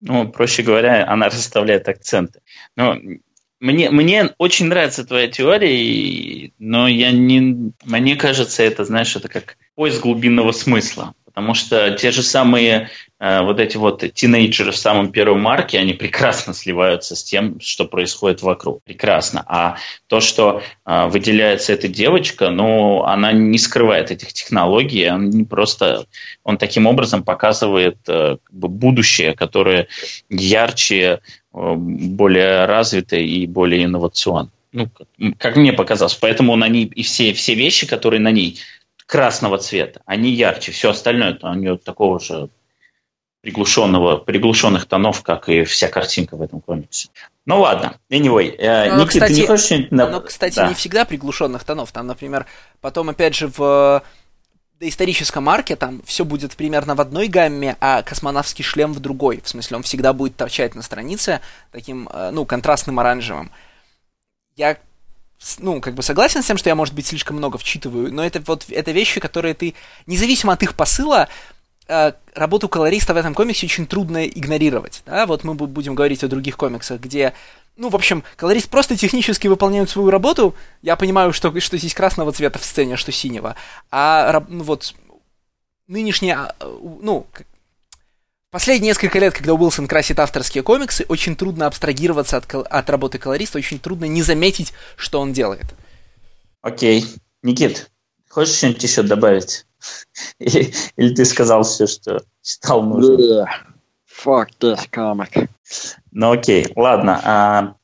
Ну, 0.00 0.28
проще 0.28 0.62
говоря, 0.62 1.06
она 1.08 1.26
расставляет 1.26 1.88
акценты. 1.88 2.40
Но 2.76 2.96
мне, 3.60 3.90
мне 3.90 4.30
очень 4.38 4.66
нравится 4.66 5.04
твоя 5.04 5.28
теория, 5.28 6.50
но 6.58 6.88
я 6.88 7.12
не, 7.12 7.72
мне 7.84 8.16
кажется, 8.16 8.62
это, 8.62 8.84
знаешь, 8.84 9.14
это 9.14 9.28
как 9.28 9.56
поиск 9.74 10.02
глубинного 10.02 10.52
смысла. 10.52 11.14
Потому 11.32 11.54
что 11.54 11.92
те 11.92 12.10
же 12.10 12.22
самые 12.24 12.90
э, 13.20 13.42
вот 13.42 13.60
эти 13.60 13.76
вот 13.76 14.02
тинейджеры 14.12 14.72
в 14.72 14.76
самом 14.76 15.12
первом 15.12 15.40
марке, 15.40 15.78
они 15.78 15.92
прекрасно 15.92 16.52
сливаются 16.52 17.14
с 17.14 17.22
тем, 17.22 17.60
что 17.60 17.84
происходит 17.84 18.42
вокруг. 18.42 18.82
Прекрасно. 18.82 19.44
А 19.46 19.76
то, 20.08 20.20
что 20.20 20.62
э, 20.84 21.06
выделяется 21.06 21.72
эта 21.72 21.86
девочка, 21.86 22.50
ну, 22.50 23.04
она 23.04 23.30
не 23.30 23.58
скрывает 23.58 24.10
этих 24.10 24.32
технологий, 24.32 25.08
он 25.08 25.30
не 25.30 25.44
просто, 25.44 26.06
он 26.42 26.58
таким 26.58 26.86
образом 26.86 27.22
показывает 27.22 27.98
э, 28.08 28.38
как 28.42 28.54
бы 28.54 28.68
будущее, 28.68 29.34
которое 29.34 29.86
ярче, 30.28 31.20
более 31.52 32.66
развитое 32.66 33.20
и 33.20 33.46
более 33.46 33.84
инновационное. 33.84 34.52
Ну, 34.72 34.88
как 35.38 35.56
мне 35.56 35.72
показалось. 35.72 36.14
Поэтому 36.14 36.54
на 36.56 36.68
ней 36.68 36.84
и 36.84 37.02
все, 37.02 37.32
все 37.32 37.54
вещи, 37.54 37.86
которые 37.86 38.20
на 38.20 38.30
ней 38.30 38.60
красного 39.06 39.58
цвета, 39.58 40.00
они 40.06 40.30
ярче. 40.30 40.70
Все 40.70 40.90
остальное 40.90 41.36
у 41.42 41.54
нее 41.54 41.76
такого 41.76 42.20
же 42.20 42.48
приглушенного, 43.42 44.18
приглушенных 44.18 44.86
тонов, 44.86 45.22
как 45.22 45.48
и 45.48 45.64
вся 45.64 45.88
картинка 45.88 46.36
в 46.36 46.42
этом 46.42 46.60
комиксе. 46.60 47.08
Ну 47.46 47.60
ладно, 47.60 47.98
anyway. 48.10 48.54
Э, 48.58 48.94
но, 48.94 49.02
Никита, 49.02 49.06
кстати, 49.06 49.32
ты 49.32 49.40
не 49.40 49.46
хочешь. 49.46 49.86
Но, 49.90 50.20
кстати, 50.20 50.56
да. 50.56 50.68
не 50.68 50.74
всегда 50.74 51.04
приглушенных 51.04 51.64
тонов. 51.64 51.90
Там, 51.90 52.06
например, 52.06 52.46
потом, 52.80 53.08
опять 53.08 53.34
же, 53.34 53.48
в 53.48 54.02
доисторическом 54.80 55.48
арке 55.48 55.76
там 55.76 56.00
все 56.04 56.24
будет 56.24 56.56
примерно 56.56 56.94
в 56.94 57.00
одной 57.00 57.28
гамме, 57.28 57.76
а 57.80 58.02
космонавтский 58.02 58.64
шлем 58.64 58.94
в 58.94 59.00
другой. 59.00 59.42
В 59.44 59.48
смысле, 59.48 59.76
он 59.76 59.82
всегда 59.82 60.14
будет 60.14 60.36
торчать 60.36 60.74
на 60.74 60.82
странице 60.82 61.40
таким, 61.70 62.08
э, 62.08 62.30
ну, 62.32 62.46
контрастным 62.46 62.98
оранжевым. 62.98 63.50
Я 64.56 64.78
ну, 65.58 65.80
как 65.80 65.94
бы 65.94 66.02
согласен 66.02 66.42
с 66.42 66.46
тем, 66.46 66.56
что 66.56 66.70
я, 66.70 66.74
может 66.74 66.94
быть, 66.94 67.06
слишком 67.06 67.36
много 67.36 67.58
вчитываю, 67.58 68.12
но 68.12 68.24
это 68.24 68.40
вот 68.46 68.66
это 68.70 68.90
вещи, 68.90 69.20
которые 69.20 69.54
ты, 69.54 69.74
независимо 70.06 70.54
от 70.54 70.62
их 70.62 70.74
посыла, 70.74 71.28
э, 71.86 72.12
работу 72.34 72.68
колориста 72.68 73.12
в 73.12 73.18
этом 73.18 73.34
комиксе 73.34 73.66
очень 73.66 73.86
трудно 73.86 74.26
игнорировать. 74.26 75.02
Да? 75.04 75.26
Вот 75.26 75.44
мы 75.44 75.54
будем 75.54 75.94
говорить 75.94 76.24
о 76.24 76.28
других 76.28 76.56
комиксах, 76.56 77.00
где, 77.00 77.34
ну, 77.76 77.88
в 77.88 77.94
общем, 77.94 78.22
колорист 78.36 78.68
просто 78.68 78.96
технически 78.96 79.48
выполняет 79.48 79.88
свою 79.88 80.10
работу. 80.10 80.54
Я 80.82 80.96
понимаю, 80.96 81.32
что, 81.32 81.58
что 81.60 81.78
здесь 81.78 81.94
красного 81.94 82.32
цвета 82.32 82.58
в 82.58 82.64
сцене, 82.64 82.96
что 82.96 83.12
синего. 83.12 83.56
А 83.90 84.44
ну, 84.48 84.64
вот 84.64 84.94
нынешние, 85.86 86.34
а, 86.34 86.54
ну, 86.60 87.26
Последние 88.50 88.88
несколько 88.88 89.20
лет, 89.20 89.32
когда 89.32 89.54
Уилсон 89.54 89.86
красит 89.86 90.18
авторские 90.18 90.64
комиксы, 90.64 91.04
очень 91.08 91.36
трудно 91.36 91.66
абстрагироваться 91.66 92.36
от, 92.36 92.52
от 92.52 92.90
работы 92.90 93.16
колориста, 93.18 93.58
очень 93.58 93.78
трудно 93.78 94.06
не 94.06 94.22
заметить, 94.22 94.72
что 94.96 95.20
он 95.20 95.32
делает. 95.32 95.66
Окей. 96.60 97.06
Никит, 97.42 97.88
хочешь 98.28 98.56
что-нибудь 98.56 98.82
еще 98.82 99.02
добавить? 99.02 99.66
Или, 100.38 100.74
или 100.96 101.14
ты 101.14 101.24
сказал 101.24 101.62
все, 101.62 101.86
что 101.86 102.22
считал 102.42 102.82
нужным? 102.82 103.46
Fuck 104.06 104.48
this 104.60 104.90
comic. 104.90 105.48
Ну 106.12 106.32
окей, 106.32 106.66
ладно. 106.76 107.20
А, 107.24 107.74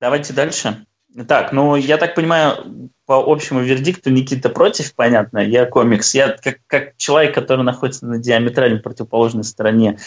давайте 0.00 0.32
дальше. 0.32 0.86
Так, 1.28 1.52
ну 1.52 1.76
я 1.76 1.98
так 1.98 2.14
понимаю, 2.14 2.90
по 3.06 3.16
общему 3.16 3.60
вердикту 3.60 4.10
Никита 4.10 4.48
против, 4.48 4.94
понятно, 4.94 5.38
я 5.38 5.66
комикс. 5.66 6.14
Я 6.14 6.36
как, 6.36 6.58
как 6.66 6.96
человек, 6.96 7.34
который 7.34 7.64
находится 7.64 8.06
на 8.06 8.18
диаметрально 8.18 8.80
противоположной 8.80 9.44
стороне 9.44 9.98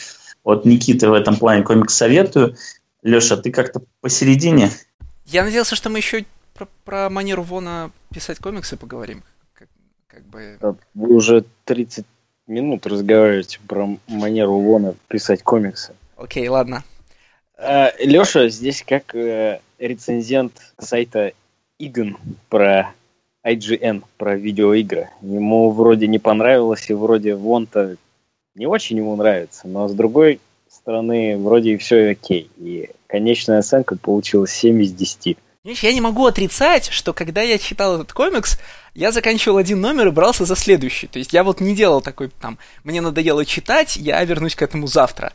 от 0.43 0.65
Никиты 0.65 1.09
в 1.09 1.13
этом 1.13 1.35
плане 1.38 1.63
комикс 1.63 1.93
советую. 1.93 2.55
Леша, 3.03 3.38
ты 3.38 3.51
как-то 3.51 3.83
посередине? 4.01 4.71
Я 5.25 5.43
надеялся, 5.43 5.75
что 5.75 5.89
мы 5.89 5.99
еще 5.99 6.25
про, 6.55 6.67
про 6.83 7.09
манеру 7.09 7.43
Вона 7.43 7.91
писать 8.11 8.39
комиксы 8.39 8.77
поговорим. 8.77 9.23
Как, 9.53 9.67
как 10.07 10.23
бы... 10.23 10.57
Вы 10.95 11.13
уже 11.13 11.45
30 11.65 12.05
минут 12.47 12.88
разговариваете 12.88 13.59
про 13.67 13.97
манеру 14.07 14.59
Вона 14.59 14.95
писать 15.07 15.43
комиксы. 15.43 15.93
Окей, 16.17 16.47
ладно. 16.47 16.83
Э, 17.57 17.91
Леша 17.99 18.49
здесь 18.49 18.83
как 18.85 19.15
э, 19.15 19.59
рецензент 19.79 20.53
сайта 20.79 21.33
IGN 21.81 22.17
про 22.49 22.93
IGN, 23.45 24.03
про 24.17 24.35
видеоигры. 24.35 25.09
Ему 25.21 25.71
вроде 25.71 26.07
не 26.07 26.19
понравилось, 26.19 26.89
и 26.89 26.93
вроде 26.93 27.35
вон-то 27.35 27.97
не 28.55 28.65
очень 28.65 28.97
ему 28.97 29.15
нравится, 29.15 29.67
но 29.67 29.87
с 29.87 29.93
другой 29.93 30.39
стороны, 30.69 31.37
вроде 31.37 31.73
и 31.73 31.77
все 31.77 32.11
окей. 32.11 32.49
И 32.57 32.89
конечная 33.07 33.59
оценка 33.59 33.97
получилась 33.97 34.51
7 34.51 34.81
из 34.81 34.91
10. 34.93 35.37
Я 35.63 35.93
не 35.93 36.01
могу 36.01 36.27
отрицать, 36.27 36.89
что 36.91 37.11
когда 37.11 37.41
я 37.41 37.57
читал 37.57 37.95
этот 37.95 38.13
комикс, 38.13 38.59
я 38.93 39.11
заканчивал 39.11 39.57
один 39.57 39.81
номер 39.81 40.07
и 40.07 40.11
брался 40.11 40.45
за 40.45 40.55
следующий. 40.55 41.07
То 41.07 41.17
есть 41.17 41.33
я 41.33 41.43
вот 41.43 41.59
не 41.59 41.75
делал 41.75 42.01
такой 42.01 42.29
там, 42.29 42.59
мне 42.83 43.01
надоело 43.01 43.45
читать, 43.45 43.95
я 43.95 44.23
вернусь 44.23 44.55
к 44.55 44.61
этому 44.61 44.85
завтра. 44.85 45.33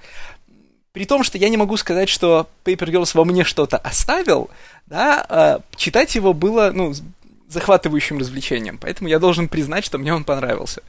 При 0.92 1.04
том, 1.04 1.22
что 1.22 1.38
я 1.38 1.48
не 1.48 1.56
могу 1.56 1.76
сказать, 1.76 2.08
что 2.08 2.48
Paper 2.64 2.90
Girls 2.90 3.10
во 3.14 3.24
мне 3.24 3.44
что-то 3.44 3.76
оставил, 3.76 4.50
да, 4.86 5.24
а 5.28 5.60
читать 5.76 6.14
его 6.16 6.32
было, 6.32 6.72
ну, 6.74 6.92
захватывающим 7.48 8.18
развлечением. 8.18 8.78
Поэтому 8.78 9.08
я 9.08 9.18
должен 9.18 9.48
признать, 9.48 9.84
что 9.84 9.98
мне 9.98 10.12
он 10.12 10.24
понравился. 10.24 10.82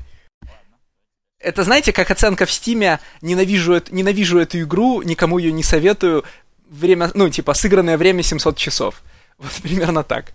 Это, 1.40 1.64
знаете, 1.64 1.92
как 1.92 2.12
оценка 2.12 2.46
в 2.46 2.52
Стиме 2.52 3.00
«Ненавижу, 3.22 3.82
ненавижу 3.90 4.38
эту 4.40 4.62
игру, 4.62 5.02
никому 5.02 5.40
ее 5.40 5.52
не 5.52 5.64
советую, 5.64 6.24
время, 6.70 7.10
ну, 7.16 7.30
типа, 7.30 7.54
сыгранное 7.54 7.98
время 7.98 8.24
700 8.24 8.58
часов». 8.58 9.02
Вот 9.38 9.52
примерно 9.64 10.04
так. 10.04 10.34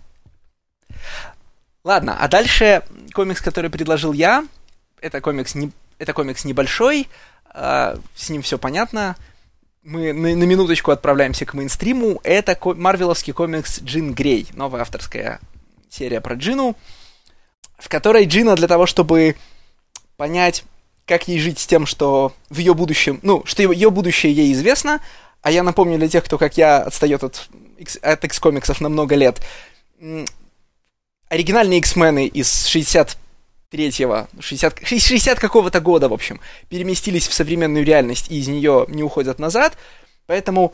Ладно, 1.85 2.17
а 2.19 2.27
дальше 2.27 2.83
комикс, 3.13 3.39
который 3.39 3.69
предложил 3.69 4.11
я, 4.11 4.45
это 4.99 5.21
комикс, 5.21 5.55
не, 5.55 5.71
это 5.97 6.11
комикс 6.11 6.43
небольшой, 6.43 7.07
э, 7.53 7.95
с 8.15 8.29
ним 8.29 8.41
все 8.41 8.57
понятно. 8.57 9.15
Мы 9.87 10.11
на, 10.11 10.35
на 10.35 10.43
минуточку 10.43 10.91
отправляемся 10.91 11.45
к 11.45 11.53
мейнстриму. 11.53 12.19
Это 12.25 12.55
ко- 12.55 12.73
марвеловский 12.73 13.31
комикс 13.31 13.79
Джин 13.81 14.13
Грей, 14.13 14.45
новая 14.51 14.81
авторская 14.81 15.39
серия 15.89 16.19
про 16.19 16.35
Джину, 16.35 16.75
в 17.79 17.87
которой 17.87 18.25
Джина 18.25 18.57
для 18.57 18.67
того, 18.67 18.85
чтобы 18.85 19.37
понять, 20.17 20.65
как 21.05 21.29
ей 21.29 21.39
жить 21.39 21.59
с 21.59 21.65
тем, 21.65 21.85
что 21.85 22.33
в 22.49 22.57
ее 22.57 22.73
будущем, 22.73 23.21
ну, 23.21 23.43
что 23.45 23.63
ее 23.63 23.89
будущее 23.89 24.33
ей 24.33 24.51
известно, 24.51 24.99
а 25.41 25.51
я 25.51 25.63
напомню 25.63 25.97
для 25.97 26.09
тех, 26.09 26.25
кто, 26.25 26.37
как 26.37 26.57
я, 26.57 26.79
отстает 26.79 27.23
от, 27.23 27.47
от 28.01 28.25
X-комиксов 28.25 28.81
на 28.81 28.89
много 28.89 29.15
лет, 29.15 29.39
оригинальные 31.29 31.79
X-мены 31.79 32.27
из 32.27 32.65
63-го, 33.71 34.27
60, 34.39 34.87
60 34.87 35.39
какого-то 35.39 35.79
года, 35.81 36.09
в 36.09 36.13
общем, 36.13 36.39
переместились 36.69 37.27
в 37.27 37.33
современную 37.33 37.85
реальность 37.85 38.31
и 38.31 38.39
из 38.39 38.47
нее 38.47 38.85
не 38.87 39.03
уходят 39.03 39.39
назад, 39.39 39.77
поэтому 40.25 40.73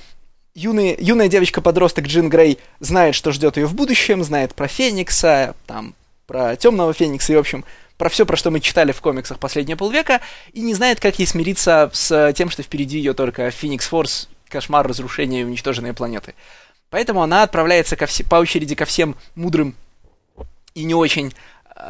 юный, 0.53 0.95
юная 0.99 1.27
девочка-подросток 1.27 2.05
Джин 2.05 2.29
Грей 2.29 2.59
знает, 2.79 3.15
что 3.15 3.31
ждет 3.31 3.57
ее 3.57 3.65
в 3.65 3.73
будущем, 3.73 4.23
знает 4.23 4.53
про 4.53 4.67
Феникса, 4.67 5.55
там, 5.65 5.95
про 6.27 6.55
Темного 6.55 6.93
Феникса 6.93 7.33
и, 7.33 7.35
в 7.35 7.39
общем, 7.39 7.65
про 7.97 8.09
все, 8.09 8.25
про 8.25 8.37
что 8.37 8.51
мы 8.51 8.59
читали 8.59 8.91
в 8.91 9.01
комиксах 9.01 9.39
последние 9.39 9.77
полвека, 9.77 10.21
и 10.51 10.61
не 10.61 10.73
знает, 10.73 10.99
как 10.99 11.17
ей 11.19 11.25
смириться 11.25 11.89
с 11.93 12.33
тем, 12.33 12.49
что 12.49 12.63
впереди 12.63 12.97
ее 12.97 13.13
только 13.13 13.49
Феникс 13.49 13.87
Форс, 13.87 14.29
кошмар, 14.49 14.87
разрушение 14.87 15.41
и 15.41 15.45
уничтоженные 15.45 15.93
планеты. 15.93 16.35
Поэтому 16.89 17.23
она 17.23 17.41
отправляется 17.41 17.95
ко 17.95 18.05
все, 18.05 18.23
по 18.23 18.35
очереди 18.35 18.75
ко 18.75 18.85
всем 18.85 19.15
мудрым 19.35 19.75
и 20.75 20.83
не 20.83 20.93
очень 20.95 21.33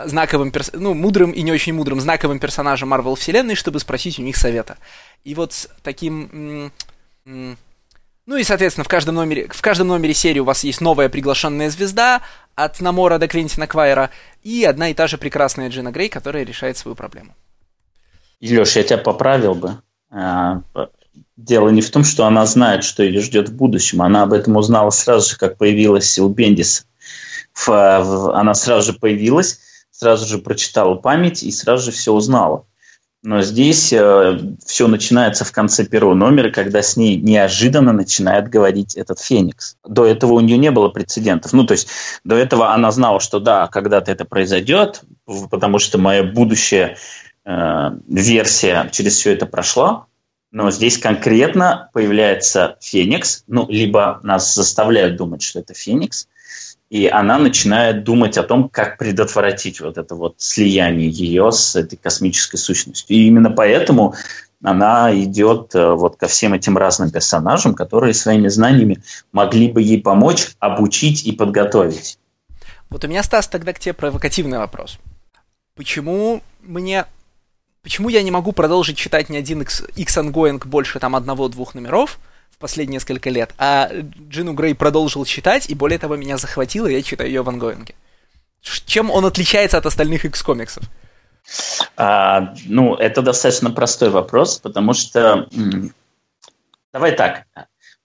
знаковым, 0.06 0.52
перс... 0.52 0.72
ну, 0.74 0.94
мудрым 0.94 1.32
и 1.32 1.42
не 1.42 1.52
очень 1.52 1.74
мудрым 1.74 2.00
знаковым 2.00 2.40
персонажам 2.40 2.90
Марвел 2.90 3.16
Вселенной, 3.16 3.56
чтобы 3.56 3.80
спросить 3.80 4.20
у 4.20 4.24
них 4.24 4.38
совета. 4.38 4.78
И 5.24 5.36
вот 5.36 5.54
с 5.54 5.70
таким... 5.82 6.72
Ну 7.26 8.38
и, 8.38 8.44
соответственно, 8.44 8.86
в 8.86 8.88
каждом 8.88 9.16
номере, 9.16 9.48
в 9.50 9.62
каждом 9.62 9.88
номере 9.88 10.14
серии 10.14 10.40
у 10.40 10.46
вас 10.46 10.64
есть 10.64 10.80
новая 10.80 11.10
приглашенная 11.10 11.70
звезда, 11.70 12.22
от 12.56 12.80
Намора 12.80 13.18
до 13.18 13.28
Квентина 13.28 13.68
Квайера, 13.68 14.12
и 14.44 14.64
одна 14.64 14.90
и 14.90 14.94
та 14.94 15.08
же 15.08 15.18
прекрасная 15.18 15.70
Джина 15.70 15.92
Грей, 15.92 16.08
которая 16.08 16.46
решает 16.46 16.78
свою 16.78 16.96
проблему. 16.96 17.36
Леш, 18.40 18.76
я 18.76 18.84
тебя 18.84 18.98
поправил 18.98 19.56
бы. 19.56 19.82
А, 20.10 20.62
дело 21.36 21.70
не 21.70 21.82
в 21.82 21.90
том, 21.90 22.04
что 22.04 22.26
она 22.26 22.46
знает, 22.46 22.84
что 22.84 23.04
ее 23.04 23.20
ждет 23.22 23.50
в 23.50 23.56
будущем. 23.56 24.02
Она 24.02 24.24
об 24.24 24.32
этом 24.32 24.56
узнала 24.56 24.92
сразу 24.92 25.32
же, 25.32 25.38
как 25.38 25.58
появилась 25.58 26.18
у 26.20 26.30
Бендиса 26.30 26.84
она 27.68 28.54
сразу 28.54 28.94
же 28.94 29.00
появилась, 29.00 29.60
сразу 29.94 30.26
же 30.26 30.40
прочитала 30.40 30.96
память 30.96 31.44
и 31.44 31.52
сразу 31.52 31.86
же 31.86 31.92
все 31.92 32.12
узнала. 32.12 32.66
Но 33.26 33.42
здесь 33.42 33.94
э, 33.94 34.38
все 34.66 34.88
начинается 34.88 35.46
в 35.46 35.54
конце 35.54 35.86
первого 35.86 36.14
номера, 36.14 36.52
когда 36.52 36.82
с 36.82 36.98
ней 36.98 37.16
неожиданно 37.16 37.94
начинает 37.94 38.50
говорить 38.50 38.96
этот 38.96 39.20
Феникс. 39.22 39.78
До 39.88 40.06
этого 40.06 40.34
у 40.34 40.42
нее 40.42 40.58
не 40.58 40.72
было 40.72 40.90
прецедентов. 40.90 41.54
Ну, 41.54 41.66
то 41.66 41.72
есть 41.72 41.88
до 42.26 42.36
этого 42.36 42.74
она 42.74 42.92
знала, 42.92 43.22
что 43.22 43.40
да, 43.40 43.68
когда-то 43.68 44.12
это 44.12 44.26
произойдет, 44.26 45.04
потому 45.50 45.80
что 45.80 45.98
моя 45.98 46.24
будущая 46.24 46.98
э, 47.46 47.92
версия 48.10 48.90
через 48.92 49.16
все 49.16 49.32
это 49.32 49.46
прошла. 49.46 50.08
Но 50.52 50.70
здесь 50.70 50.98
конкретно 50.98 51.90
появляется 51.94 52.78
Феникс, 52.82 53.46
ну, 53.48 53.66
либо 53.70 54.20
нас 54.22 54.54
заставляют 54.54 55.16
думать, 55.16 55.42
что 55.42 55.60
это 55.60 55.74
Феникс, 55.74 56.28
и 56.94 57.08
она 57.08 57.40
начинает 57.40 58.04
думать 58.04 58.38
о 58.38 58.44
том, 58.44 58.70
как 58.70 59.00
предотвратить 59.00 59.82
вот 59.82 59.98
это 59.98 60.14
вот 60.14 60.36
слияние 60.38 61.10
ее 61.10 61.52
с 61.52 61.76
этой 61.76 61.96
космической 61.96 62.58
сущностью. 62.58 63.18
И 63.18 63.26
именно 63.26 63.50
поэтому 63.50 64.14
она 64.62 65.12
идет 65.20 65.74
э, 65.74 65.94
вот 65.94 66.18
ко 66.18 66.28
всем 66.28 66.54
этим 66.54 66.78
разным 66.78 67.10
персонажам, 67.10 67.74
которые 67.74 68.14
своими 68.14 68.48
знаниями 68.48 69.00
могли 69.32 69.72
бы 69.72 69.82
ей 69.82 70.04
помочь, 70.04 70.50
обучить 70.60 71.26
и 71.26 71.32
подготовить. 71.32 72.20
Вот 72.92 73.04
у 73.04 73.08
меня, 73.08 73.24
Стас, 73.24 73.48
тогда 73.48 73.74
к 73.74 73.80
тебе 73.80 73.94
провокативный 73.94 74.60
вопрос. 74.60 75.00
Почему 75.76 76.44
мне... 76.62 77.06
Почему 77.82 78.10
я 78.10 78.22
не 78.22 78.30
могу 78.30 78.52
продолжить 78.52 78.98
читать 78.98 79.30
ни 79.30 79.38
один 79.38 79.64
X, 79.64 79.82
X 79.96 80.18
ongoing 80.20 80.64
больше 80.64 81.00
там 81.00 81.16
одного-двух 81.16 81.74
номеров, 81.74 82.20
в 82.54 82.58
последние 82.58 82.96
несколько 82.96 83.30
лет. 83.30 83.54
А 83.58 83.90
Джину 84.30 84.54
Грей 84.54 84.76
продолжил 84.76 85.26
читать, 85.26 85.70
и 85.70 85.76
более 85.76 86.00
того, 86.00 86.16
меня 86.16 86.38
захватило, 86.38 86.88
я 86.88 87.02
читаю 87.02 87.30
ее 87.30 87.42
в 87.42 87.50
ангоинге. 87.50 87.96
Чем 88.62 89.12
он 89.12 89.26
отличается 89.26 89.78
от 89.78 89.86
остальных 89.86 90.24
X-комиксов? 90.26 90.86
А, 91.98 92.56
ну, 92.66 92.96
это 92.96 93.22
достаточно 93.22 93.72
простой 93.72 94.10
вопрос, 94.10 94.60
потому 94.60 94.94
что... 94.94 95.50
Давай 96.94 97.12
так. 97.16 97.46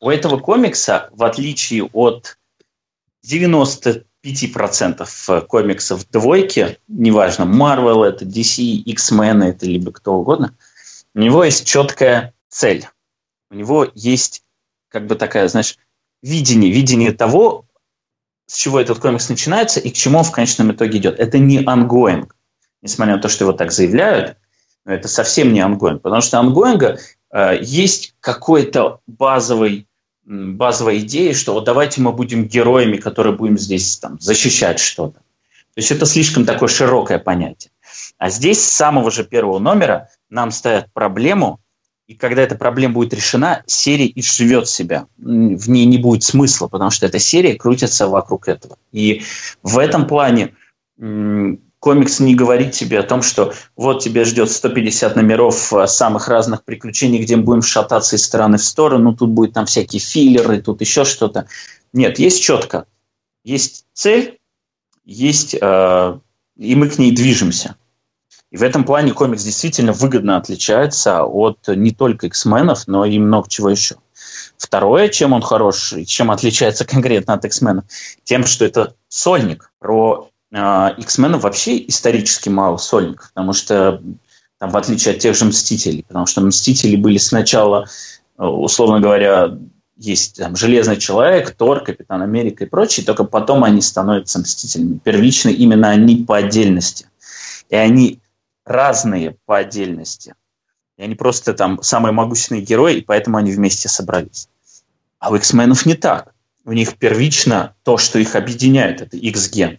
У 0.00 0.10
этого 0.10 0.38
комикса, 0.38 1.10
в 1.12 1.22
отличие 1.24 1.84
от 1.84 2.36
95% 3.24 5.46
комиксов 5.46 6.08
двойки, 6.10 6.78
неважно, 6.88 7.44
Marvel, 7.44 8.04
это 8.04 8.24
DC, 8.24 8.82
X-Men, 8.84 9.44
это 9.44 9.66
либо 9.66 9.92
кто 9.92 10.14
угодно, 10.14 10.56
у 11.14 11.20
него 11.20 11.44
есть 11.44 11.66
четкая 11.66 12.34
цель 12.48 12.88
у 13.50 13.54
него 13.54 13.86
есть 13.94 14.42
как 14.88 15.06
бы 15.06 15.14
такая, 15.14 15.48
знаешь, 15.48 15.76
видение, 16.22 16.70
видение 16.70 17.12
того, 17.12 17.66
с 18.46 18.56
чего 18.56 18.80
этот 18.80 18.98
комикс 18.98 19.28
начинается 19.28 19.80
и 19.80 19.90
к 19.90 19.94
чему 19.94 20.18
он 20.18 20.24
в 20.24 20.32
конечном 20.32 20.72
итоге 20.72 20.98
идет. 20.98 21.18
Это 21.18 21.38
не 21.38 21.62
ongoing. 21.62 22.30
Несмотря 22.80 23.16
на 23.16 23.22
то, 23.22 23.28
что 23.28 23.44
его 23.44 23.52
так 23.52 23.72
заявляют, 23.72 24.36
но 24.84 24.94
это 24.94 25.08
совсем 25.08 25.52
не 25.52 25.60
ongoing. 25.60 25.98
Потому 25.98 26.22
что 26.22 26.38
ongoing 26.38 26.98
э, 27.30 27.58
есть 27.60 28.14
какой-то 28.20 29.00
базовый 29.06 29.86
базовая 30.28 30.98
идея, 30.98 31.32
что 31.32 31.54
вот 31.54 31.64
давайте 31.64 32.02
мы 32.02 32.12
будем 32.12 32.46
героями, 32.46 32.98
которые 32.98 33.34
будем 33.34 33.58
здесь 33.58 33.96
там, 33.96 34.20
защищать 34.20 34.78
что-то. 34.78 35.20
То 35.20 35.80
есть 35.80 35.90
это 35.90 36.06
слишком 36.06 36.44
такое 36.44 36.68
широкое 36.68 37.18
понятие. 37.18 37.70
А 38.18 38.28
здесь 38.28 38.62
с 38.62 38.68
самого 38.68 39.10
же 39.10 39.24
первого 39.24 39.58
номера 39.58 40.10
нам 40.28 40.50
ставят 40.50 40.92
проблему, 40.92 41.60
и 42.08 42.14
когда 42.14 42.42
эта 42.42 42.54
проблема 42.54 42.94
будет 42.94 43.12
решена, 43.12 43.62
серия 43.66 44.10
изживет 44.14 44.66
себя. 44.66 45.06
В 45.18 45.68
ней 45.68 45.84
не 45.84 45.98
будет 45.98 46.24
смысла, 46.24 46.66
потому 46.66 46.90
что 46.90 47.04
эта 47.04 47.18
серия 47.18 47.54
крутится 47.54 48.08
вокруг 48.08 48.48
этого. 48.48 48.78
И 48.92 49.22
в 49.62 49.78
этом 49.78 50.06
плане 50.06 50.54
комикс 51.78 52.20
не 52.20 52.34
говорит 52.34 52.72
тебе 52.72 52.98
о 52.98 53.02
том, 53.02 53.20
что 53.20 53.52
вот 53.76 54.02
тебе 54.02 54.24
ждет 54.24 54.50
150 54.50 55.16
номеров 55.16 55.72
э, 55.72 55.86
самых 55.86 56.28
разных 56.28 56.64
приключений, 56.64 57.20
где 57.20 57.36
мы 57.36 57.42
будем 57.42 57.62
шататься 57.62 58.16
из 58.16 58.24
стороны 58.24 58.58
в 58.58 58.64
сторону, 58.64 59.14
тут 59.14 59.30
будет 59.30 59.52
там 59.52 59.66
всякие 59.66 60.00
филлеры, 60.00 60.60
тут 60.60 60.80
еще 60.80 61.04
что-то. 61.04 61.46
Нет, 61.92 62.18
есть 62.18 62.42
четко. 62.42 62.86
Есть 63.44 63.84
цель, 63.92 64.40
есть, 65.04 65.54
э, 65.60 66.18
и 66.56 66.74
мы 66.74 66.88
к 66.88 66.98
ней 66.98 67.12
движемся. 67.12 67.76
И 68.50 68.56
в 68.56 68.62
этом 68.62 68.84
плане 68.84 69.12
комикс 69.12 69.42
действительно 69.42 69.92
выгодно 69.92 70.36
отличается 70.36 71.24
от 71.24 71.68
не 71.68 71.92
только 71.92 72.26
X-менов, 72.28 72.86
но 72.86 73.04
и 73.04 73.18
много 73.18 73.48
чего 73.48 73.68
еще. 73.68 73.96
Второе, 74.56 75.08
чем 75.08 75.32
он 75.32 75.42
хорош, 75.42 75.94
чем 76.06 76.30
отличается 76.30 76.84
конкретно 76.84 77.34
от 77.34 77.44
X-менов, 77.44 77.84
тем, 78.24 78.46
что 78.46 78.64
это 78.64 78.94
сольник. 79.08 79.70
Про 79.78 80.30
э, 80.50 80.88
X-менов 80.96 81.42
вообще 81.42 81.86
исторически 81.86 82.48
мало 82.48 82.78
сольников, 82.78 83.28
потому 83.34 83.52
что 83.52 84.02
там, 84.58 84.70
в 84.70 84.76
отличие 84.76 85.14
от 85.14 85.20
тех 85.20 85.36
же 85.36 85.44
Мстителей, 85.44 86.04
потому 86.06 86.26
что 86.26 86.40
Мстители 86.40 86.96
были 86.96 87.18
сначала, 87.18 87.86
э, 88.38 88.44
условно 88.44 89.00
говоря, 89.00 89.58
есть 89.96 90.36
там, 90.36 90.56
Железный 90.56 90.96
Человек, 90.96 91.54
Тор, 91.54 91.84
Капитан 91.84 92.22
Америка 92.22 92.64
и 92.64 92.68
прочие, 92.68 93.04
только 93.04 93.24
потом 93.24 93.62
они 93.62 93.82
становятся 93.82 94.38
Мстителями. 94.38 95.00
Первично 95.04 95.50
именно 95.50 95.90
они 95.90 96.24
по 96.24 96.36
отдельности. 96.36 97.06
И 97.68 97.76
они 97.76 98.20
разные 98.68 99.36
по 99.46 99.58
отдельности. 99.58 100.34
И 100.96 101.02
они 101.02 101.14
просто 101.14 101.54
там 101.54 101.82
самые 101.82 102.12
могущественные 102.12 102.64
герои, 102.64 102.96
и 102.96 103.02
поэтому 103.02 103.38
они 103.38 103.52
вместе 103.52 103.88
собрались. 103.88 104.48
А 105.18 105.30
у 105.30 105.36
X-менов 105.36 105.86
не 105.86 105.94
так. 105.94 106.34
У 106.64 106.72
них 106.72 106.96
первично 106.98 107.74
то, 107.82 107.96
что 107.96 108.18
их 108.18 108.36
объединяет, 108.36 109.00
это 109.00 109.16
X-ген. 109.16 109.78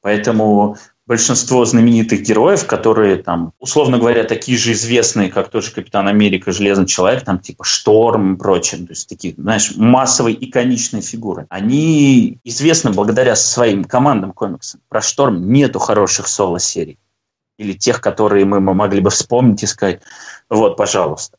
Поэтому 0.00 0.76
большинство 1.10 1.64
знаменитых 1.64 2.22
героев, 2.22 2.66
которые 2.66 3.16
там, 3.16 3.52
условно 3.58 3.98
говоря, 3.98 4.22
такие 4.22 4.56
же 4.56 4.72
известные, 4.72 5.28
как 5.28 5.48
тоже 5.48 5.72
Капитан 5.72 6.06
Америка, 6.06 6.52
Железный 6.52 6.86
Человек, 6.86 7.24
там 7.24 7.40
типа 7.40 7.64
Шторм 7.64 8.34
и 8.34 8.38
прочее, 8.38 8.86
то 8.86 8.92
есть 8.92 9.08
такие, 9.08 9.34
знаешь, 9.36 9.74
массовые 9.76 10.36
иконичные 10.48 11.02
фигуры, 11.02 11.46
они 11.50 12.38
известны 12.44 12.92
благодаря 12.92 13.34
своим 13.34 13.82
командам 13.82 14.32
комиксов. 14.32 14.80
Про 14.88 15.00
Шторм 15.00 15.52
нету 15.52 15.80
хороших 15.80 16.28
соло-серий. 16.28 16.96
Или 17.60 17.74
тех, 17.74 18.00
которые 18.00 18.46
мы 18.46 18.58
могли 18.60 19.02
бы 19.02 19.10
вспомнить 19.10 19.62
и 19.62 19.66
сказать, 19.66 20.00
вот, 20.48 20.78
пожалуйста. 20.78 21.36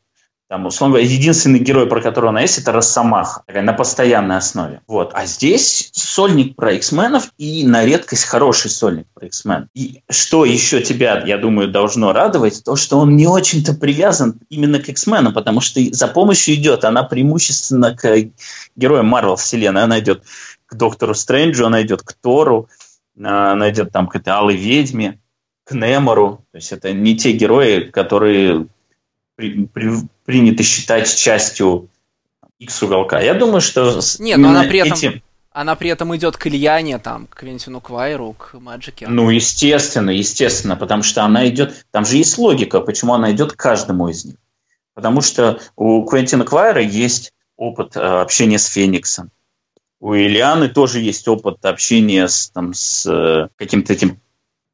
Там, 0.48 0.66
условно 0.66 0.96
говоря, 0.96 1.10
единственный 1.10 1.58
герой, 1.58 1.88
про 1.88 2.00
которого 2.00 2.30
она 2.30 2.42
есть, 2.42 2.58
это 2.58 2.70
Росомаха, 2.70 3.42
на 3.48 3.72
постоянной 3.72 4.36
основе. 4.36 4.82
Вот. 4.86 5.10
А 5.14 5.26
здесь 5.26 5.90
сольник 5.92 6.54
про 6.54 6.74
X-менов 6.74 7.32
и 7.38 7.66
на 7.66 7.84
редкость 7.84 8.24
хороший 8.24 8.70
сольник 8.70 9.06
про 9.14 9.26
X-мен. 9.26 9.68
И 9.74 10.02
что 10.10 10.44
еще 10.44 10.80
тебя, 10.80 11.24
я 11.26 11.38
думаю, 11.38 11.72
должно 11.72 12.12
радовать, 12.12 12.62
то, 12.62 12.76
что 12.76 12.98
он 12.98 13.16
не 13.16 13.26
очень-то 13.26 13.74
привязан 13.74 14.38
именно 14.48 14.78
к 14.78 14.88
X-менам, 14.90 15.32
потому 15.32 15.60
что 15.60 15.80
за 15.90 16.06
помощью 16.06 16.54
идет 16.54 16.84
она 16.84 17.02
преимущественно 17.02 17.96
к 17.96 18.14
героям 18.76 19.06
Марвел 19.06 19.36
вселенной. 19.36 19.82
Она 19.82 19.98
идет 19.98 20.22
к 20.66 20.74
Доктору 20.76 21.14
Стрэнджу, 21.14 21.66
она 21.66 21.82
идет 21.82 22.02
к 22.02 22.12
Тору, 22.12 22.68
она 23.18 23.70
идет 23.70 23.90
там 23.90 24.06
к 24.06 24.16
этой 24.16 24.28
Алой 24.28 24.56
Ведьме, 24.56 25.18
к 25.64 25.72
Немору. 25.72 26.44
То 26.52 26.58
есть 26.58 26.72
это 26.72 26.92
не 26.92 27.16
те 27.16 27.32
герои, 27.32 27.80
которые 27.90 28.66
при, 29.36 29.66
при, 29.66 29.90
принято 30.24 30.62
считать 30.62 31.14
частью 31.14 31.88
X 32.58 32.82
уголка. 32.82 33.20
Я 33.20 33.34
думаю, 33.34 33.60
что 33.60 34.00
Нет, 34.18 34.38
но 34.38 34.50
она 34.50 34.64
при 34.64 34.80
этом... 34.80 34.98
Этим... 34.98 35.22
Она 35.50 35.74
при 35.74 35.90
этом 35.90 36.16
идет 36.16 36.38
к 36.38 36.46
Ильяне, 36.46 36.98
там, 36.98 37.26
к 37.26 37.40
Квентину 37.40 37.82
Квайру, 37.82 38.32
к 38.32 38.54
Маджике. 38.54 39.06
Ну, 39.06 39.28
естественно, 39.28 40.08
естественно, 40.08 40.76
потому 40.76 41.02
что 41.02 41.24
она 41.24 41.46
идет... 41.48 41.84
Там 41.90 42.06
же 42.06 42.16
есть 42.16 42.38
логика, 42.38 42.80
почему 42.80 43.12
она 43.12 43.32
идет 43.32 43.52
к 43.52 43.56
каждому 43.56 44.08
из 44.08 44.24
них. 44.24 44.36
Потому 44.94 45.20
что 45.20 45.60
у 45.76 46.04
Квентина 46.04 46.44
Квайра 46.44 46.80
есть 46.80 47.32
опыт 47.56 47.96
э, 47.96 48.00
общения 48.00 48.58
с 48.58 48.66
Фениксом. 48.66 49.30
У 50.00 50.14
Ильяны 50.14 50.68
тоже 50.68 51.00
есть 51.00 51.28
опыт 51.28 51.64
общения 51.64 52.28
с, 52.28 52.48
там, 52.48 52.72
с 52.72 53.06
э, 53.06 53.48
каким-то 53.56 53.92
этим 53.92 54.21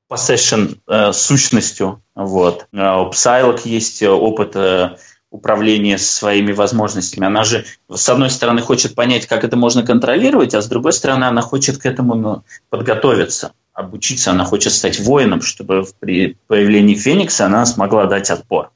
possession 0.09 0.79
э, 0.87 1.13
сущностью. 1.13 2.03
Вот. 2.15 2.67
А 2.73 3.03
у 3.03 3.11
Psylocke 3.11 3.69
есть 3.69 4.03
опыт 4.03 4.57
э, 4.57 4.97
управления 5.31 5.99
своими 5.99 6.53
возможностями. 6.53 7.27
Она 7.27 7.45
же, 7.45 7.67
с 7.93 8.09
одной 8.09 8.31
стороны, 8.31 8.63
хочет 8.63 8.95
понять, 8.95 9.27
как 9.27 9.45
это 9.45 9.57
можно 9.57 9.85
контролировать, 9.85 10.55
а 10.55 10.63
с 10.63 10.69
другой 10.69 10.93
стороны, 10.93 11.25
она 11.25 11.43
хочет 11.43 11.79
к 11.79 11.87
этому 11.87 12.15
ну, 12.15 12.45
подготовиться, 12.71 13.53
обучиться. 13.73 14.31
Она 14.31 14.45
хочет 14.45 14.73
стать 14.73 15.01
воином, 15.01 15.43
чтобы 15.43 15.87
при 16.01 16.39
появлении 16.47 16.95
Феникса 16.95 17.47
она 17.47 17.67
смогла 17.67 18.07
дать 18.07 18.31
отпор. 18.31 18.73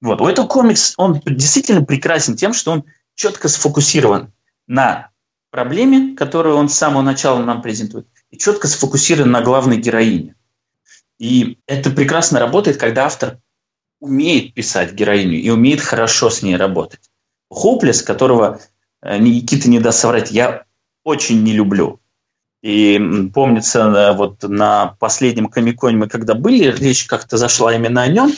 Вот. 0.00 0.20
У 0.20 0.26
этого 0.26 0.46
комикс, 0.46 0.94
он 0.96 1.20
действительно 1.24 1.84
прекрасен 1.84 2.36
тем, 2.36 2.54
что 2.54 2.72
он 2.72 2.84
четко 3.14 3.48
сфокусирован 3.48 4.32
на 4.66 5.10
проблеме, 5.50 6.16
которую 6.16 6.56
он 6.56 6.68
с 6.68 6.74
самого 6.74 7.02
начала 7.02 7.42
нам 7.42 7.62
презентует, 7.62 8.06
и 8.30 8.38
четко 8.38 8.68
сфокусирован 8.68 9.30
на 9.30 9.42
главной 9.42 9.78
героине. 9.78 10.34
И 11.18 11.58
это 11.66 11.90
прекрасно 11.90 12.38
работает, 12.38 12.76
когда 12.76 13.06
автор 13.06 13.38
умеет 14.00 14.54
писать 14.54 14.92
героиню 14.92 15.40
и 15.40 15.48
умеет 15.50 15.80
хорошо 15.80 16.30
с 16.30 16.42
ней 16.42 16.56
работать. 16.56 17.10
Хоплес, 17.50 18.02
которого 18.02 18.60
э, 19.02 19.18
Никита 19.18 19.70
не 19.70 19.78
даст 19.78 20.00
соврать, 20.00 20.30
я 20.30 20.64
очень 21.04 21.42
не 21.42 21.52
люблю. 21.52 22.00
И 22.62 23.30
помнится, 23.32 23.80
э, 23.80 24.12
вот 24.14 24.42
на 24.42 24.96
последнем 24.98 25.48
комиконе 25.48 25.96
мы 25.96 26.08
когда 26.08 26.34
были, 26.34 26.70
речь 26.70 27.04
как-то 27.04 27.36
зашла 27.36 27.74
именно 27.74 28.02
о 28.02 28.08
нем, 28.08 28.32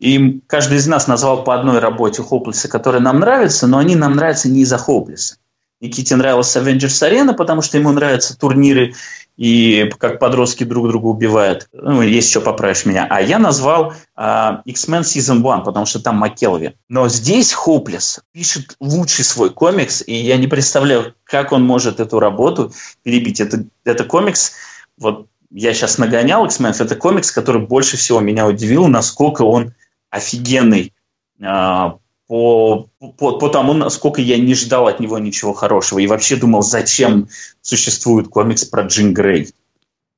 и 0.00 0.40
каждый 0.46 0.78
из 0.78 0.86
нас 0.86 1.06
назвал 1.06 1.44
по 1.44 1.54
одной 1.54 1.78
работе 1.78 2.22
Хоплеса, 2.22 2.68
которая 2.68 3.00
нам 3.00 3.20
нравится, 3.20 3.66
но 3.66 3.78
они 3.78 3.96
нам 3.96 4.16
нравятся 4.16 4.48
не 4.48 4.62
из-за 4.62 4.76
Хоплеса. 4.76 5.36
Никите 5.84 6.16
нравилась 6.16 6.56
Avengers 6.56 7.06
Arena, 7.06 7.34
потому 7.34 7.60
что 7.60 7.76
ему 7.76 7.92
нравятся 7.92 8.38
турниры 8.38 8.94
и 9.36 9.90
как 9.98 10.18
подростки 10.18 10.64
друг 10.64 10.88
друга 10.88 11.08
убивают. 11.08 11.68
Ну, 11.72 12.00
есть 12.00 12.28
еще 12.28 12.40
поправишь 12.40 12.86
меня. 12.86 13.06
А 13.10 13.20
я 13.20 13.38
назвал 13.38 13.92
uh, 14.16 14.62
X-Men 14.64 15.02
Season 15.02 15.46
1, 15.46 15.62
потому 15.62 15.84
что 15.84 16.00
там 16.00 16.16
Маккелви. 16.16 16.76
Но 16.88 17.08
здесь 17.10 17.52
Хоплес 17.52 18.20
пишет 18.32 18.76
лучший 18.80 19.26
свой 19.26 19.50
комикс, 19.50 20.02
и 20.06 20.14
я 20.14 20.38
не 20.38 20.46
представляю, 20.46 21.14
как 21.22 21.52
он 21.52 21.62
может 21.62 22.00
эту 22.00 22.18
работу 22.18 22.72
перебить. 23.02 23.40
Это, 23.40 23.66
это 23.84 24.04
комикс, 24.04 24.52
вот 24.96 25.26
я 25.50 25.74
сейчас 25.74 25.98
нагонял 25.98 26.46
X-Men, 26.46 26.74
это 26.78 26.96
комикс, 26.96 27.30
который 27.30 27.60
больше 27.60 27.98
всего 27.98 28.20
меня 28.20 28.46
удивил, 28.46 28.86
насколько 28.86 29.42
он 29.42 29.74
офигенный 30.08 30.94
uh, 31.42 31.98
по, 32.26 32.88
по, 32.98 33.38
по 33.38 33.48
тому, 33.48 33.74
насколько 33.74 34.20
я 34.20 34.38
не 34.38 34.54
ждал 34.54 34.88
от 34.88 35.00
него 35.00 35.18
ничего 35.18 35.52
хорошего. 35.52 35.98
И 35.98 36.06
вообще 36.06 36.36
думал, 36.36 36.62
зачем 36.62 37.28
существует 37.60 38.28
комикс 38.28 38.64
про 38.64 38.84
Джин 38.84 39.12
Грей. 39.12 39.52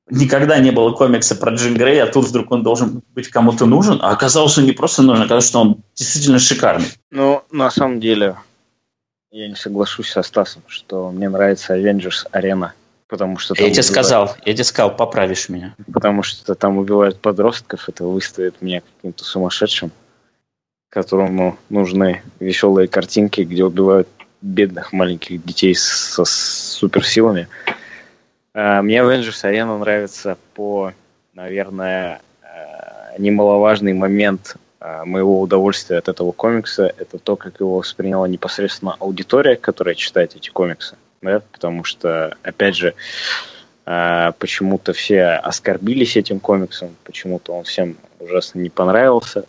Никогда 0.09 0.57
не 0.59 0.71
было 0.71 0.91
комикса 0.91 1.35
про 1.35 1.53
Джин 1.53 1.75
Грей, 1.75 2.01
а 2.01 2.07
тут 2.07 2.25
вдруг 2.25 2.49
он 2.51 2.63
должен 2.63 3.01
быть 3.13 3.27
кому-то 3.27 3.65
нужен. 3.65 3.99
А 4.01 4.11
оказалось, 4.11 4.57
он 4.57 4.65
не 4.65 4.71
просто 4.71 5.01
нужен, 5.01 5.23
оказалось, 5.23 5.47
что 5.47 5.59
он 5.59 5.83
действительно 5.95 6.39
шикарный. 6.39 6.87
Ну, 7.11 7.43
на 7.51 7.69
самом 7.71 7.99
деле, 7.99 8.37
я 9.31 9.49
не 9.49 9.55
соглашусь 9.55 10.09
со 10.09 10.21
Стасом, 10.23 10.63
что 10.67 11.11
мне 11.11 11.27
нравится 11.27 11.77
Avengers 11.77 12.25
Arena. 12.31 12.71
Потому 13.09 13.37
что 13.37 13.53
я 13.53 13.57
тебе 13.57 13.67
убивают... 13.67 13.85
сказал, 13.85 14.35
я 14.45 14.53
тебе 14.53 14.63
сказал, 14.63 14.95
поправишь 14.95 15.49
меня. 15.49 15.75
Потому 15.93 16.23
что 16.23 16.55
там 16.55 16.77
убивают 16.77 17.19
подростков, 17.19 17.87
это 17.87 18.05
выставит 18.05 18.61
меня 18.61 18.81
каким-то 18.81 19.23
сумасшедшим 19.23 19.91
которому 20.89 21.57
нужны 21.69 22.21
веселые 22.39 22.87
картинки, 22.87 23.41
где 23.41 23.63
убивают 23.63 24.07
бедных 24.41 24.93
маленьких 24.93 25.43
детей 25.43 25.75
со 25.75 26.23
суперсилами. 26.25 27.47
А, 28.53 28.81
мне 28.81 28.97
Avengers 28.97 29.43
Arena 29.43 29.77
нравится 29.77 30.37
по, 30.53 30.93
наверное, 31.33 32.21
а, 32.41 33.17
немаловажный 33.17 33.93
момент 33.93 34.55
а, 34.79 35.05
моего 35.05 35.41
удовольствия 35.41 35.97
от 35.97 36.07
этого 36.07 36.31
комикса. 36.31 36.93
Это 36.97 37.17
то, 37.17 37.35
как 37.35 37.59
его 37.59 37.77
восприняла 37.77 38.27
непосредственно 38.27 38.95
аудитория, 38.99 39.55
которая 39.55 39.95
читает 39.95 40.35
эти 40.35 40.49
комиксы. 40.49 40.95
Да? 41.21 41.41
Потому 41.51 41.83
что, 41.83 42.35
опять 42.43 42.75
же, 42.75 42.93
почему-то 43.85 44.91
все 44.91 45.23
оскорбились 45.23 46.17
этим 46.17 46.41
комиксом, 46.41 46.93
почему-то 47.05 47.53
он 47.53 47.63
всем 47.63 47.95
ужасно 48.19 48.59
не 48.59 48.69
понравился 48.69 49.45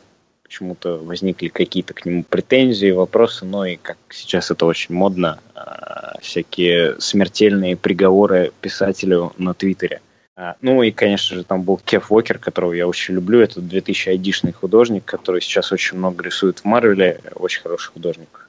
почему-то 0.49 0.97
возникли 0.97 1.49
какие-то 1.49 1.93
к 1.93 2.07
нему 2.07 2.25
претензии, 2.25 2.91
вопросы, 2.91 3.45
но 3.45 3.67
и 3.67 3.77
как 3.77 3.99
сейчас 4.11 4.51
это 4.51 4.65
очень 4.65 4.95
модно, 4.95 5.39
а, 5.55 6.17
всякие 6.23 6.99
смертельные 7.01 7.77
приговоры 7.77 8.53
писателю 8.63 9.35
на 9.37 9.53
Твиттере. 9.53 10.01
А, 10.37 10.57
ну 10.63 10.83
и, 10.83 10.91
конечно 10.91 11.37
же, 11.37 11.45
там 11.45 11.63
был 11.63 11.77
Кеф 11.85 12.11
Уокер, 12.11 12.39
которого 12.39 12.73
я 12.73 12.89
очень 12.89 13.15
люблю. 13.15 13.41
Это 13.41 13.61
2000 13.61 14.09
айдишный 14.09 14.53
художник, 14.53 15.05
который 15.05 15.43
сейчас 15.43 15.71
очень 15.71 15.99
много 15.99 16.25
рисует 16.25 16.61
в 16.61 16.65
Марвеле. 16.65 17.21
Очень 17.35 17.63
хороший 17.63 17.93
художник. 17.93 18.49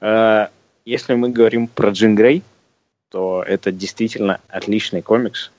А, 0.00 0.50
если 0.86 1.14
мы 1.14 1.28
говорим 1.28 1.68
про 1.68 1.90
Джин 1.90 2.14
Грей, 2.14 2.42
то 3.10 3.44
это 3.46 3.72
действительно 3.72 4.40
отличный 4.48 5.02
комикс. 5.02 5.50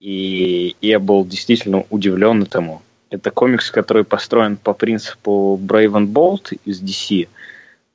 И 0.00 0.76
я 0.80 0.98
был 0.98 1.24
действительно 1.24 1.86
удивлен 1.90 2.42
этому. 2.42 2.82
Это 3.10 3.30
комикс, 3.30 3.70
который 3.70 4.04
построен 4.04 4.56
по 4.56 4.74
принципу 4.74 5.58
Brave 5.62 5.92
and 5.92 6.12
Bold 6.12 6.58
из 6.64 6.82
DC. 6.82 7.28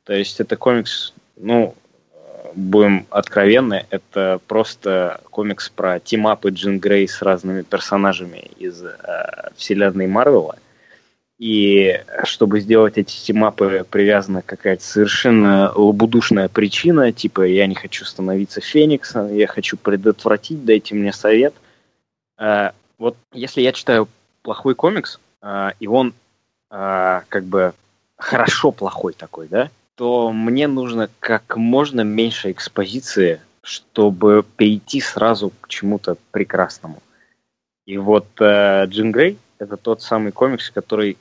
То 0.06 0.14
есть 0.14 0.40
это 0.40 0.56
комикс, 0.56 1.14
ну, 1.38 1.76
будем 2.56 3.06
откровенны, 3.10 3.86
это 3.90 4.40
просто 4.48 5.22
комикс 5.30 5.70
про 5.70 6.00
тимапы 6.00 6.50
Джин 6.50 6.80
Грей 6.80 7.08
с 7.08 7.22
разными 7.22 7.62
персонажами 7.62 8.50
из 8.58 8.84
э, 8.84 9.50
вселенной 9.56 10.08
Марвела. 10.08 10.58
И 11.40 12.00
чтобы 12.24 12.62
сделать 12.62 12.98
эти 12.98 13.16
тимапы, 13.16 13.86
привязана 13.90 14.42
какая-то 14.42 14.84
совершенно 14.84 15.72
лобудушная 15.74 16.48
причина, 16.48 17.12
типа 17.12 17.42
я 17.42 17.68
не 17.68 17.76
хочу 17.76 18.06
становиться 18.06 18.62
Фениксом, 18.62 19.36
я 19.36 19.48
хочу 19.48 19.76
предотвратить, 19.78 20.64
дайте 20.64 20.96
мне 20.96 21.12
совет. 21.12 21.54
Э, 22.40 22.72
вот 22.98 23.18
если 23.34 23.62
я 23.62 23.72
читаю 23.74 24.08
плохой 24.44 24.76
комикс, 24.76 25.20
э, 25.42 25.72
и 25.80 25.88
он 25.88 26.14
э, 26.70 27.22
как 27.28 27.44
бы 27.46 27.74
хорошо 28.18 28.72
плохой 28.72 29.14
такой, 29.14 29.48
да, 29.48 29.72
то 29.96 30.32
мне 30.32 30.68
нужно 30.68 31.10
как 31.20 31.58
можно 31.58 32.02
меньше 32.02 32.52
экспозиции, 32.52 33.42
чтобы 33.62 34.46
перейти 34.58 35.02
сразу 35.02 35.52
к 35.62 35.68
чему-то 35.68 36.18
прекрасному. 36.32 37.02
И 37.86 37.98
вот 37.98 38.28
э, 38.40 38.86
Джин 38.86 39.12
Грей— 39.12 39.38
это 39.58 39.78
тот 39.78 40.02
самый 40.02 40.32
комикс, 40.32 40.70
который 40.70 41.18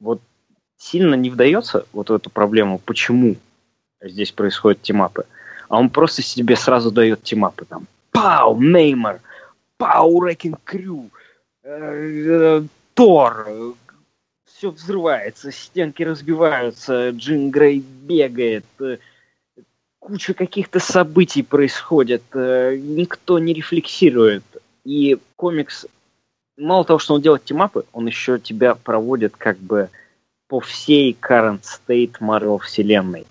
вот 0.00 0.20
сильно 0.76 1.14
не 1.14 1.30
вдается 1.30 1.86
вот 1.92 2.10
в 2.10 2.12
эту 2.12 2.30
проблему, 2.30 2.78
почему 2.78 3.36
здесь 4.00 4.32
происходят 4.32 4.82
тимапы, 4.82 5.24
а 5.68 5.78
он 5.78 5.90
просто 5.90 6.22
себе 6.22 6.56
сразу 6.56 6.90
дает 6.90 7.22
тимапы 7.22 7.64
там. 7.64 7.86
Пау, 8.12 8.60
Неймар, 8.60 9.20
Пау, 9.76 10.22
Рекин 10.24 10.56
Крю, 10.64 11.10
Тор, 12.94 13.48
все 14.44 14.70
взрывается, 14.70 15.50
стенки 15.50 16.02
разбиваются, 16.02 17.10
Джин 17.10 17.50
Грей 17.50 17.80
бегает, 17.80 18.66
э, 18.80 18.98
куча 19.98 20.34
каких-то 20.34 20.78
событий 20.78 21.42
происходит, 21.42 22.22
э, 22.34 22.76
никто 22.76 23.38
не 23.38 23.54
рефлексирует. 23.54 24.44
И 24.84 25.18
комикс, 25.36 25.86
мало 26.58 26.84
того, 26.84 26.98
что 26.98 27.14
он 27.14 27.22
делает 27.22 27.44
тимапы, 27.44 27.84
он 27.92 28.06
еще 28.06 28.38
тебя 28.38 28.74
проводит 28.74 29.34
как 29.36 29.58
бы 29.58 29.88
по 30.48 30.60
всей 30.60 31.16
current 31.18 31.62
state 31.62 32.18
Marvel 32.20 32.58
вселенной. 32.58 33.26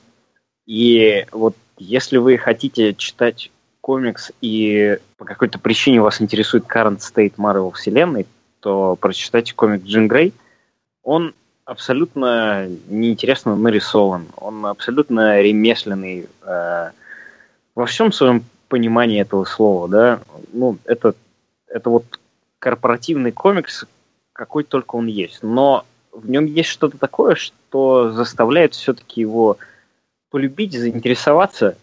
И 0.65 1.27
вот 1.31 1.55
если 1.77 2.17
вы 2.17 2.37
хотите 2.37 2.95
читать 2.95 3.51
комикс 3.83 4.31
и 4.39 4.97
по 5.17 5.25
какой-то 5.25 5.59
причине 5.59 6.01
вас 6.01 6.21
интересует 6.21 6.63
current 6.63 6.99
state 6.99 7.33
Marvel 7.35 7.73
вселенной, 7.73 8.25
то 8.61 8.95
прочитайте 8.95 9.53
комик 9.53 9.83
Джин 9.83 10.07
Грей. 10.07 10.33
Он 11.03 11.35
абсолютно 11.65 12.69
неинтересно 12.87 13.57
нарисован, 13.57 14.27
он 14.37 14.65
абсолютно 14.65 15.41
ремесленный 15.41 16.29
э, 16.43 16.91
во 17.75 17.85
всем 17.85 18.13
своем 18.13 18.45
понимании 18.69 19.19
этого 19.19 19.43
слова, 19.43 19.89
да. 19.89 20.19
Ну, 20.53 20.77
это, 20.85 21.13
это 21.67 21.89
вот 21.89 22.05
корпоративный 22.59 23.33
комикс, 23.33 23.85
какой 24.31 24.63
только 24.63 24.95
он 24.95 25.07
есть. 25.07 25.43
Но 25.43 25.85
в 26.13 26.29
нем 26.29 26.45
есть 26.45 26.69
что-то 26.69 26.97
такое, 26.97 27.35
что 27.35 28.11
заставляет 28.11 28.75
все-таки 28.75 29.19
его 29.19 29.57
полюбить, 30.29 30.71
заинтересоваться. 30.71 31.75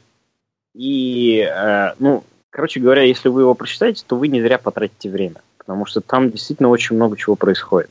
И, 0.74 1.40
э, 1.40 1.94
ну, 1.98 2.24
короче 2.50 2.80
говоря, 2.80 3.02
если 3.02 3.28
вы 3.28 3.42
его 3.42 3.54
прочитаете, 3.54 4.04
то 4.06 4.16
вы 4.16 4.28
не 4.28 4.40
зря 4.40 4.58
потратите 4.58 5.10
время, 5.10 5.42
потому 5.58 5.86
что 5.86 6.00
там 6.00 6.30
действительно 6.30 6.68
очень 6.68 6.96
много 6.96 7.16
чего 7.16 7.36
происходит. 7.36 7.90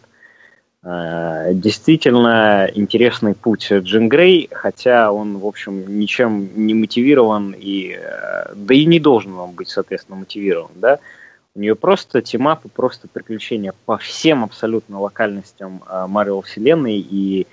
Э, 0.81 1.53
действительно 1.53 2.69
интересный 2.73 3.35
путь 3.35 3.69
Джин 3.69 4.07
Грей, 4.07 4.47
хотя 4.51 5.11
он, 5.11 5.37
в 5.39 5.45
общем, 5.45 5.99
ничем 5.99 6.49
не 6.55 6.73
мотивирован, 6.73 7.53
и, 7.57 7.97
э, 7.99 8.53
да 8.55 8.73
и 8.73 8.85
не 8.85 8.99
должен 8.99 9.33
он 9.33 9.51
быть, 9.51 9.67
соответственно, 9.67 10.19
мотивирован, 10.19 10.71
да. 10.75 10.99
У 11.55 11.59
нее 11.59 11.75
просто 11.75 12.21
тимапы, 12.21 12.69
просто 12.69 13.09
приключения 13.11 13.73
по 13.85 13.97
всем 13.97 14.43
абсолютно 14.45 15.01
локальностям 15.01 15.81
Марио 16.07 16.39
вселенной, 16.41 16.99
и, 16.99 17.47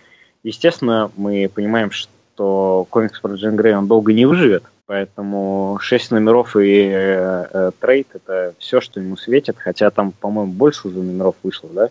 естественно, 0.45 1.11
мы 1.17 1.51
понимаем, 1.53 1.91
что 1.91 2.87
комикс 2.91 3.19
про 3.19 3.35
Джин 3.35 3.57
Грей, 3.57 3.75
он 3.75 3.89
долго 3.89 4.13
не 4.13 4.27
выживет, 4.27 4.63
поэтому 4.87 5.79
6 5.81 6.13
номеров 6.13 6.57
и 6.57 6.89
э, 6.89 7.47
э, 7.53 7.71
трейд– 7.79 8.09
это 8.15 8.55
все, 8.59 8.81
что 8.81 9.01
ему 9.01 9.17
светит, 9.17 9.57
хотя 9.59 9.91
там, 9.91 10.13
по-моему, 10.13 10.53
больше 10.53 10.89
уже 10.89 10.99
номеров 10.99 11.35
вышло, 11.43 11.69
да, 11.71 11.91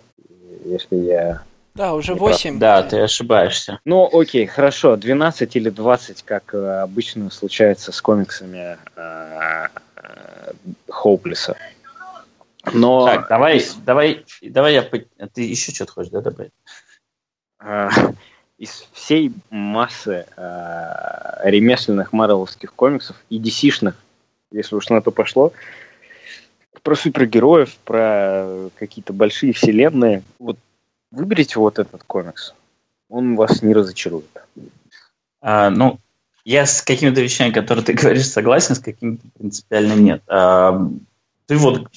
если 0.65 0.95
я 0.95 1.43
да, 1.75 1.93
уже 1.93 2.15
8. 2.15 2.57
Да, 2.57 2.83
ты 2.83 3.01
ошибаешься. 3.01 3.79
Ну, 3.83 4.09
окей, 4.11 4.45
хорошо, 4.45 4.95
12 4.95 5.57
или 5.57 5.69
20, 5.69 6.23
как 6.23 6.53
э, 6.53 6.81
обычно 6.81 7.29
случается 7.29 7.91
с 7.91 8.01
комиксами 8.01 8.77
э, 8.95 9.67
Хоуплеса. 10.87 11.57
Но... 12.73 13.05
Так, 13.05 13.27
давай, 13.27 13.61
давай, 13.85 14.25
давай 14.41 14.73
я... 14.73 14.83
Ты 14.83 15.41
еще 15.41 15.73
что-то 15.73 15.91
хочешь, 15.91 16.11
да, 16.11 16.21
добавить? 16.21 16.53
Из 18.57 18.87
всей 18.93 19.33
массы 19.49 20.25
э, 20.37 21.49
ремесленных 21.49 22.13
марвеловских 22.13 22.73
комиксов 22.73 23.17
и 23.29 23.39
DC-шных, 23.39 23.95
если 24.51 24.75
уж 24.75 24.87
на 24.89 25.01
то 25.01 25.11
пошло, 25.11 25.51
про 26.81 26.95
супергероев, 26.95 27.75
про 27.83 28.69
какие-то 28.75 29.11
большие 29.11 29.51
вселенные, 29.53 30.23
вот 30.39 30.57
выберите 31.11 31.59
вот 31.59 31.79
этот 31.79 32.03
комикс. 32.03 32.53
Он 33.09 33.35
вас 33.35 33.61
не 33.61 33.73
разочарует. 33.73 34.29
А, 35.41 35.69
ну, 35.69 35.99
я 36.45 36.65
с 36.65 36.81
какими-то 36.81 37.21
вещами, 37.21 37.51
которые 37.51 37.83
ты 37.83 37.93
говоришь, 38.01 38.27
согласен, 38.29 38.75
с 38.75 38.79
какими-то 38.79 39.27
принципиально 39.37 39.93
нет. 39.93 40.23
А, 40.27 40.87
ты 41.47 41.57
вот 41.57 41.89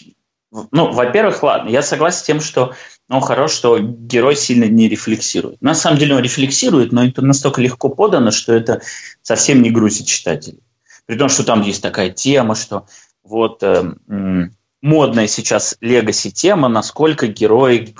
ну, 0.50 0.92
во-первых, 0.92 1.42
ладно, 1.42 1.68
я 1.68 1.82
согласен 1.82 2.18
с 2.18 2.22
тем, 2.22 2.40
что 2.40 2.74
ну, 3.08 3.20
хорошо, 3.20 3.54
что 3.54 3.78
герой 3.78 4.36
сильно 4.36 4.64
не 4.64 4.88
рефлексирует. 4.88 5.62
На 5.62 5.74
самом 5.74 5.98
деле 5.98 6.14
он 6.14 6.22
рефлексирует, 6.22 6.92
но 6.92 7.06
это 7.06 7.22
настолько 7.22 7.62
легко 7.62 7.88
подано, 7.88 8.30
что 8.30 8.52
это 8.52 8.82
совсем 9.22 9.62
не 9.62 9.70
грузит 9.70 10.06
читателей. 10.06 10.60
При 11.06 11.16
том, 11.16 11.30
что 11.30 11.42
там 11.42 11.62
есть 11.62 11.82
такая 11.82 12.10
тема, 12.10 12.54
что 12.54 12.86
вот 13.24 13.62
э, 13.62 13.94
модная 14.82 15.26
сейчас 15.26 15.76
легаси 15.80 16.30
тема, 16.30 16.68
насколько 16.68 17.28
герой 17.28 17.94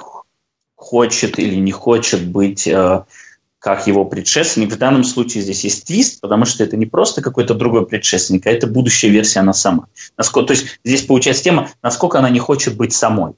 хочет 0.74 1.38
или 1.38 1.56
не 1.56 1.72
хочет 1.72 2.26
быть 2.26 2.66
э, 2.66 3.04
как 3.58 3.86
его 3.86 4.04
предшественник. 4.04 4.72
В 4.72 4.78
данном 4.78 5.04
случае 5.04 5.42
здесь 5.42 5.64
есть 5.64 5.86
твист, 5.86 6.20
потому 6.20 6.44
что 6.44 6.62
это 6.62 6.76
не 6.76 6.84
просто 6.84 7.22
какой-то 7.22 7.54
другой 7.54 7.86
предшественник, 7.86 8.46
а 8.46 8.50
это 8.50 8.66
будущая 8.66 9.10
версия 9.10 9.40
она 9.40 9.54
сама. 9.54 9.86
Насколько, 10.18 10.48
то 10.48 10.52
есть 10.52 10.80
здесь 10.84 11.02
получается 11.02 11.44
тема, 11.44 11.70
насколько 11.82 12.18
она 12.18 12.28
не 12.28 12.40
хочет 12.40 12.76
быть 12.76 12.92
самой. 12.92 13.34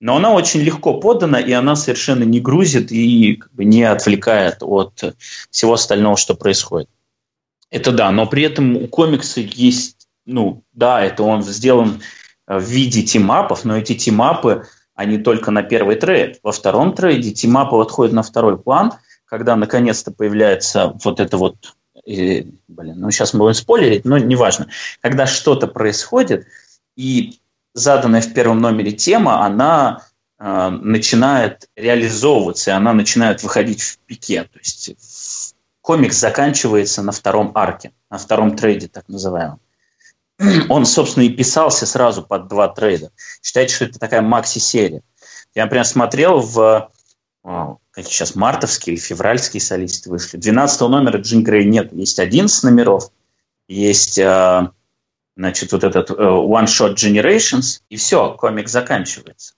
Но 0.00 0.16
она 0.16 0.32
очень 0.32 0.60
легко 0.60 0.94
подана, 0.94 1.40
и 1.40 1.52
она 1.52 1.74
совершенно 1.74 2.22
не 2.24 2.40
грузит 2.40 2.92
и 2.92 3.36
как 3.36 3.52
бы, 3.52 3.64
не 3.64 3.82
отвлекает 3.82 4.58
от 4.60 5.16
всего 5.50 5.72
остального, 5.72 6.16
что 6.16 6.34
происходит. 6.34 6.88
Это 7.70 7.92
да, 7.92 8.10
но 8.10 8.26
при 8.26 8.44
этом 8.44 8.76
у 8.76 8.86
комикса 8.86 9.40
есть, 9.40 10.08
ну 10.24 10.62
да, 10.72 11.04
это 11.04 11.22
он 11.22 11.42
сделан 11.42 12.00
в 12.46 12.62
виде 12.62 13.02
тимапов, 13.02 13.64
но 13.64 13.76
эти 13.76 13.94
тимапы, 13.94 14.66
они 14.94 15.18
только 15.18 15.50
на 15.50 15.62
первый 15.62 15.96
трейд. 15.96 16.38
Во 16.42 16.52
втором 16.52 16.94
трейде 16.94 17.32
тимапы 17.32 17.76
отходят 17.76 18.14
на 18.14 18.22
второй 18.22 18.58
план– 18.58 18.92
когда 19.28 19.56
наконец-то 19.56 20.10
появляется 20.10 20.96
вот 21.04 21.20
это 21.20 21.36
вот, 21.36 21.74
э, 22.06 22.44
блин, 22.66 22.94
ну 22.96 23.10
сейчас 23.10 23.34
мы 23.34 23.40
будем 23.40 23.54
спойлерить, 23.54 24.04
но 24.04 24.18
неважно, 24.18 24.68
когда 25.00 25.26
что-то 25.26 25.66
происходит, 25.66 26.46
и 26.96 27.37
заданная 27.78 28.20
в 28.20 28.32
первом 28.32 28.60
номере 28.60 28.92
тема, 28.92 29.44
она 29.44 30.02
э, 30.38 30.68
начинает 30.70 31.68
реализовываться, 31.76 32.70
и 32.70 32.74
она 32.74 32.92
начинает 32.92 33.42
выходить 33.42 33.82
в 33.82 33.98
пике. 33.98 34.44
То 34.44 34.58
есть 34.58 35.54
комикс 35.80 36.16
заканчивается 36.16 37.02
на 37.02 37.12
втором 37.12 37.52
арке, 37.54 37.92
на 38.10 38.18
втором 38.18 38.56
трейде, 38.56 38.88
так 38.88 39.08
называемом. 39.08 39.60
Он, 40.68 40.86
собственно, 40.86 41.24
и 41.24 41.30
писался 41.30 41.86
сразу 41.86 42.22
под 42.22 42.48
два 42.48 42.68
трейда. 42.68 43.10
Считайте, 43.42 43.74
что 43.74 43.84
это 43.86 43.98
такая 43.98 44.22
макси-серия. 44.22 45.02
Я, 45.54 45.64
например, 45.64 45.84
смотрел 45.84 46.40
в 46.40 46.90
какие 47.90 48.12
сейчас 48.12 48.34
мартовские 48.34 48.94
или 48.94 49.00
февральские 49.00 49.60
солисты 49.60 50.10
вышли. 50.10 50.36
12 50.36 50.80
номера 50.82 51.18
Джин 51.18 51.42
Грей 51.42 51.64
нет. 51.64 51.92
Есть 51.92 52.18
11 52.18 52.62
номеров, 52.64 53.10
есть 53.68 54.18
э, 54.18 54.70
значит, 55.38 55.70
вот 55.70 55.84
этот 55.84 56.10
э, 56.10 56.14
One 56.14 56.66
Shot 56.66 56.96
Generations, 56.96 57.80
и 57.88 57.96
все, 57.96 58.34
комик 58.34 58.68
заканчивается. 58.68 59.54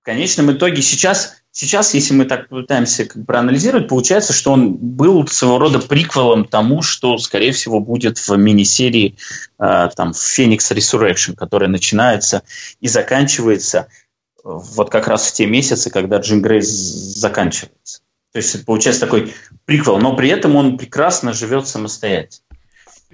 В 0.00 0.04
конечном 0.04 0.52
итоге 0.52 0.80
сейчас, 0.80 1.34
сейчас 1.50 1.92
если 1.92 2.14
мы 2.14 2.24
так 2.24 2.48
пытаемся 2.48 3.04
как 3.04 3.26
проанализировать, 3.26 3.88
получается, 3.88 4.32
что 4.32 4.52
он 4.52 4.74
был 4.74 5.26
своего 5.26 5.58
рода 5.58 5.80
приквелом 5.80 6.44
тому, 6.44 6.82
что, 6.82 7.18
скорее 7.18 7.50
всего, 7.50 7.80
будет 7.80 8.16
в 8.18 8.36
мини-серии 8.36 9.16
э, 9.58 9.88
там, 9.96 10.12
Phoenix 10.12 10.58
Resurrection, 10.70 11.34
которая 11.34 11.68
начинается 11.68 12.44
и 12.80 12.86
заканчивается 12.86 13.88
вот 14.44 14.88
как 14.88 15.08
раз 15.08 15.26
в 15.26 15.32
те 15.32 15.46
месяцы, 15.46 15.90
когда 15.90 16.18
Джим 16.18 16.42
Грейс 16.42 16.68
заканчивается. 16.68 18.02
То 18.32 18.38
есть 18.38 18.64
получается 18.64 19.00
такой 19.00 19.34
приквел, 19.64 19.98
но 19.98 20.14
при 20.14 20.28
этом 20.28 20.54
он 20.54 20.78
прекрасно 20.78 21.32
живет 21.32 21.66
самостоятельно. 21.66 22.47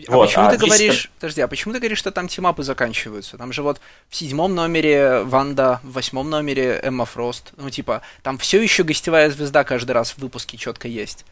А 0.08 0.12
вот, 0.12 0.26
почему 0.26 0.46
а 0.46 0.50
ты 0.50 0.56
говоришь, 0.56 1.00
что... 1.02 1.10
подожди, 1.20 1.40
а 1.40 1.48
почему 1.48 1.72
ты 1.72 1.78
говоришь, 1.78 1.98
что 1.98 2.10
там 2.10 2.26
тимапы 2.26 2.64
заканчиваются? 2.64 3.38
Там 3.38 3.52
же 3.52 3.62
вот 3.62 3.80
в 4.08 4.16
седьмом 4.16 4.54
номере 4.54 5.22
Ванда, 5.22 5.80
в 5.84 5.92
восьмом 5.92 6.28
номере 6.30 6.80
Эмма 6.82 7.04
Фрост. 7.04 7.52
Ну, 7.56 7.70
типа, 7.70 8.02
там 8.22 8.36
все 8.38 8.60
еще 8.60 8.82
гостевая 8.82 9.30
звезда 9.30 9.62
каждый 9.62 9.92
раз 9.92 10.10
в 10.10 10.18
выпуске 10.18 10.56
четко 10.56 10.88
есть. 10.88 11.24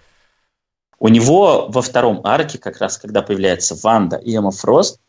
У 1.01 1.09
него 1.09 1.67
во 1.69 1.83
втором 1.83 2.21
арке, 2.25 2.59
как 2.59 2.79
раз 2.79 2.99
когда 2.99 3.23
появляется 3.23 3.75
Ванда 3.75 4.17
и 4.17 4.37
Эмма 4.37 4.53
Фрост, 4.53 5.01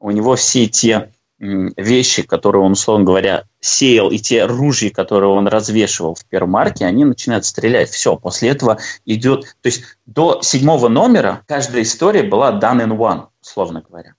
у 0.00 0.10
него 0.10 0.34
все 0.34 0.66
те 0.66 1.12
вещи, 1.38 2.22
которые 2.22 2.62
он, 2.62 2.72
условно 2.72 3.04
говоря, 3.04 3.44
сеял, 3.60 4.10
и 4.10 4.18
те 4.18 4.44
ружья, 4.46 4.90
которые 4.90 5.30
он 5.30 5.46
развешивал 5.46 6.14
в 6.14 6.24
первом 6.24 6.56
арке, 6.56 6.86
они 6.86 7.04
начинают 7.04 7.44
стрелять. 7.44 7.90
Все, 7.90 8.16
после 8.16 8.50
этого 8.50 8.78
идет... 9.04 9.56
То 9.60 9.66
есть 9.66 9.84
до 10.06 10.40
седьмого 10.42 10.88
номера 10.88 11.42
каждая 11.46 11.82
история 11.82 12.22
была 12.22 12.58
done 12.58 12.86
in 12.86 12.96
one, 12.96 13.28
условно 13.42 13.84
говоря. 13.86 14.14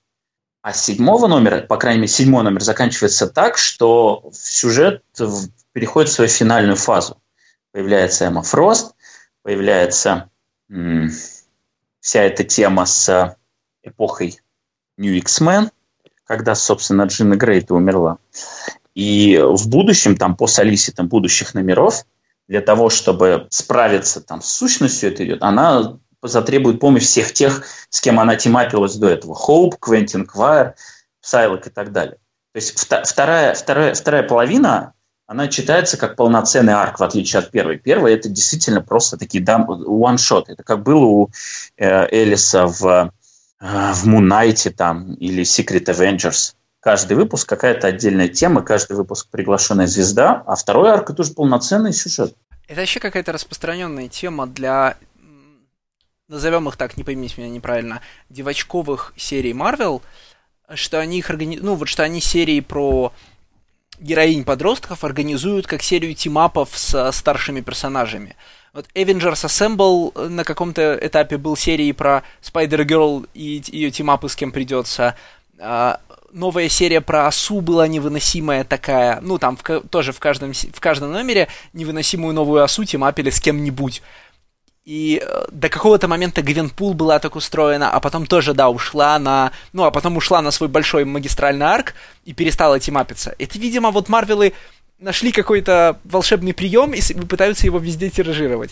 А 0.62 0.74
седьмого 0.74 1.28
номера, 1.28 1.62
по 1.62 1.78
крайней 1.78 2.02
мере, 2.02 2.12
седьмой 2.12 2.44
номер 2.44 2.62
заканчивается 2.62 3.28
так, 3.28 3.58
что 3.58 4.30
сюжет 4.34 5.04
переходит 5.72 6.10
в 6.10 6.14
свою 6.14 6.30
финальную 6.30 6.76
фазу. 6.76 7.18
Появляется 7.72 8.26
Эмма 8.26 8.44
Фрост, 8.44 8.94
появляется 9.44 10.30
м- 10.70 11.10
вся 12.00 12.24
эта 12.24 12.44
тема 12.44 12.86
с 12.86 13.38
эпохой 13.82 14.40
New 14.98 15.14
X-Men, 15.18 15.72
когда, 16.28 16.56
собственно, 16.56 17.04
Джина 17.04 17.36
Грейта 17.36 17.74
умерла. 17.74 18.18
И 18.94 19.40
в 19.42 19.70
будущем, 19.70 20.18
там, 20.18 20.36
по 20.36 20.48
Алисе, 20.58 20.92
там, 20.92 21.08
будущих 21.08 21.54
номеров, 21.54 22.06
для 22.48 22.62
того, 22.62 22.90
чтобы 22.90 23.48
справиться 23.50 24.22
там, 24.22 24.42
с 24.42 24.48
сущностью 24.48 25.12
это 25.12 25.26
идет, 25.26 25.44
она 25.44 25.98
затребует 26.22 26.80
помощь 26.80 27.04
всех 27.04 27.34
тех, 27.34 27.64
с 27.90 28.02
кем 28.02 28.20
она 28.20 28.36
темапилась 28.36 28.96
до 28.96 29.08
этого. 29.08 29.36
Хоуп, 29.36 29.78
Квентин 29.80 30.26
Квайр, 30.26 30.76
Сайлок 31.22 31.68
и 31.68 31.70
так 31.70 31.92
далее. 31.92 32.18
То 32.54 32.58
есть 32.58 32.78
вторая, 32.78 33.54
вторая, 33.54 33.94
вторая 33.94 34.24
половина, 34.24 34.94
она 35.28 35.50
читается 35.50 35.98
как 35.98 36.16
полноценный 36.16 36.74
арк, 36.74 37.00
в 37.00 37.04
отличие 37.04 37.40
от 37.40 37.52
первой. 37.52 37.78
Первая– 37.78 38.14
это 38.16 38.30
действительно 38.30 38.82
просто 38.82 39.18
такие 39.18 39.44
да, 39.44 39.60
one-shot. 39.60 40.46
Это 40.48 40.64
как 40.64 40.84
было 40.84 41.06
у 41.06 41.30
э, 41.76 42.08
Элиса 42.10 42.66
в 42.66 43.12
в 43.60 44.08
Moon 44.08 44.28
Knight 44.28 44.70
там, 44.72 45.14
или 45.16 45.44
Secret 45.44 45.86
Avengers. 45.86 46.54
Каждый 46.80 47.18
выпуск 47.18 47.50
какая-то 47.50 47.88
отдельная 47.88 48.28
тема, 48.28 48.62
каждый 48.62 48.96
выпуск 48.96 49.28
приглашенная 49.30 49.88
звезда, 49.88 50.44
а 50.46 50.56
второй 50.56 50.92
арк 50.92 51.10
это 51.10 51.22
уже 51.22 51.34
полноценный 51.34 51.92
сюжет. 51.92 52.36
Это 52.68 52.82
вообще 52.82 53.00
какая-то 53.00 53.32
распространенная 53.32 54.08
тема 54.10 54.46
для, 54.46 54.98
назовем 56.28 56.68
их 56.70 56.78
так, 56.78 56.98
не 56.98 57.04
поймите 57.04 57.36
меня 57.38 57.50
неправильно, 57.50 58.02
девочковых 58.30 59.14
серий 59.18 59.54
Marvel, 59.54 60.02
что 60.76 61.00
они 61.00 61.20
их 61.20 61.30
органи... 61.30 61.58
ну 61.62 61.76
вот 61.76 61.88
что 61.88 62.04
они 62.04 62.22
серии 62.22 62.60
про 62.60 63.12
героинь 64.00 64.44
подростков 64.44 65.04
организуют 65.04 65.66
как 65.66 65.82
серию 65.82 66.14
тимапов 66.14 66.78
с 66.78 67.12
старшими 67.12 67.62
персонажами. 67.62 68.36
Вот 68.78 68.86
Avengers 68.94 69.44
Assemble 69.44 70.12
э, 70.14 70.28
на 70.28 70.44
каком-то 70.44 71.00
этапе 71.02 71.38
был 71.38 71.58
серией 71.58 71.94
про 71.94 72.22
Spider-Girl 72.44 73.28
и 73.34 73.64
ее 73.72 73.90
тимапы 73.90 74.30
с 74.30 74.36
кем 74.36 74.52
придется. 74.52 75.16
А, 75.60 76.00
новая 76.32 76.70
серия 76.70 77.02
про 77.02 77.26
Асу 77.26 77.62
была 77.62 77.88
невыносимая 77.88 78.64
такая. 78.64 79.20
Ну, 79.22 79.40
там 79.40 79.58
в, 79.58 79.64
тоже 79.90 80.12
в 80.12 80.20
каждом, 80.20 80.54
в 80.54 80.80
каждом 80.80 81.12
номере 81.12 81.48
невыносимую 81.74 82.36
новую 82.36 82.64
Асу 82.64 82.86
тимапили 82.86 83.32
с 83.32 83.40
кем-нибудь. 83.40 84.04
И 84.86 85.24
э, 85.26 85.46
до 85.52 85.70
какого-то 85.70 86.08
момента 86.08 86.44
Гвенпул 86.44 86.94
была 86.94 87.18
так 87.18 87.36
устроена, 87.36 87.90
а 87.90 88.00
потом 88.00 88.28
тоже, 88.28 88.54
да, 88.54 88.70
ушла 88.70 89.18
на... 89.18 89.54
Ну, 89.74 89.86
а 89.86 89.92
потом 89.92 90.18
ушла 90.18 90.44
на 90.44 90.52
свой 90.52 90.70
большой 90.70 91.04
магистральный 91.04 91.66
арк 91.66 91.96
и 92.26 92.32
перестала 92.32 92.80
тимапиться. 92.80 93.34
Это, 93.40 93.58
видимо, 93.58 93.90
вот 93.90 94.08
Марвелы 94.08 94.54
нашли 95.00 95.32
какой-то 95.32 96.00
волшебный 96.04 96.54
прием 96.54 96.94
и 96.94 97.02
пытаются 97.26 97.66
его 97.66 97.80
везде 97.80 98.10
тиражировать. 98.10 98.72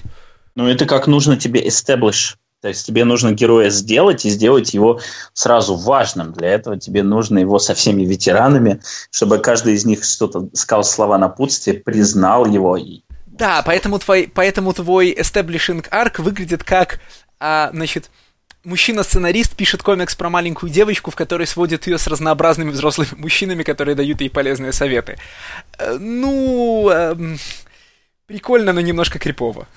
Ну, 0.55 0.67
это 0.67 0.85
как 0.85 1.07
нужно 1.07 1.37
тебе 1.37 1.65
establish. 1.65 2.35
То 2.61 2.69
есть 2.69 2.85
тебе 2.87 3.05
нужно 3.05 3.31
героя 3.31 3.69
сделать 3.69 4.25
и 4.25 4.29
сделать 4.29 4.73
его 4.73 4.99
сразу 5.33 5.75
важным. 5.75 6.33
Для 6.33 6.49
этого 6.49 6.79
тебе 6.79 7.03
нужно 7.03 7.37
его 7.37 7.59
со 7.59 7.75
всеми 7.75 8.03
ветеранами, 8.05 8.81
чтобы 9.11 9.37
каждый 9.37 9.75
из 9.75 9.85
них 9.85 10.03
что-то 10.03 10.49
сказал 10.53 10.83
слова 10.83 11.17
напутствия, 11.17 11.73
признал 11.73 12.47
его. 12.47 12.79
Да, 13.27 13.61
поэтому 13.63 13.99
твой, 13.99 14.31
поэтому 14.33 14.73
твой 14.73 15.11
establishing 15.13 15.87
arc 15.91 16.21
выглядит 16.21 16.63
как, 16.63 17.01
а, 17.39 17.69
значит, 17.71 18.09
мужчина-сценарист 18.65 19.55
пишет 19.55 19.83
комикс 19.83 20.15
про 20.15 20.29
маленькую 20.29 20.71
девочку, 20.71 21.11
в 21.11 21.15
которой 21.15 21.47
сводит 21.47 21.87
ее 21.87 21.97
с 21.97 22.07
разнообразными 22.07 22.71
взрослыми 22.71 23.09
мужчинами, 23.17 23.63
которые 23.63 23.95
дают 23.95 24.21
ей 24.21 24.29
полезные 24.29 24.73
советы. 24.73 25.17
Э, 25.77 25.97
ну, 25.97 26.89
эм, 26.89 27.37
прикольно, 28.25 28.73
но 28.73 28.81
немножко 28.81 29.19
крипово. 29.19 29.67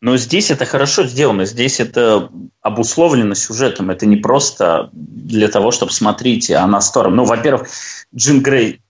Но 0.00 0.18
здесь 0.18 0.50
это 0.50 0.66
хорошо 0.66 1.04
сделано, 1.04 1.46
здесь 1.46 1.80
это 1.80 2.28
обусловлено 2.60 3.34
сюжетом, 3.34 3.90
это 3.90 4.04
не 4.04 4.16
просто 4.16 4.90
для 4.92 5.48
того, 5.48 5.70
чтобы 5.70 5.92
смотрите, 5.92 6.56
а 6.56 6.66
на 6.66 6.82
сторону. 6.82 7.16
Ну, 7.16 7.24
во-первых, 7.24 7.68
Джин 8.14 8.42
Грей 8.42 8.82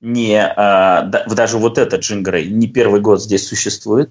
не, 0.00 0.42
а, 0.42 1.02
даже 1.02 1.58
вот 1.58 1.76
этот 1.76 2.00
Джин 2.00 2.22
Грей 2.22 2.48
не 2.48 2.68
первый 2.68 3.02
год 3.02 3.22
здесь 3.22 3.46
существует 3.46 4.10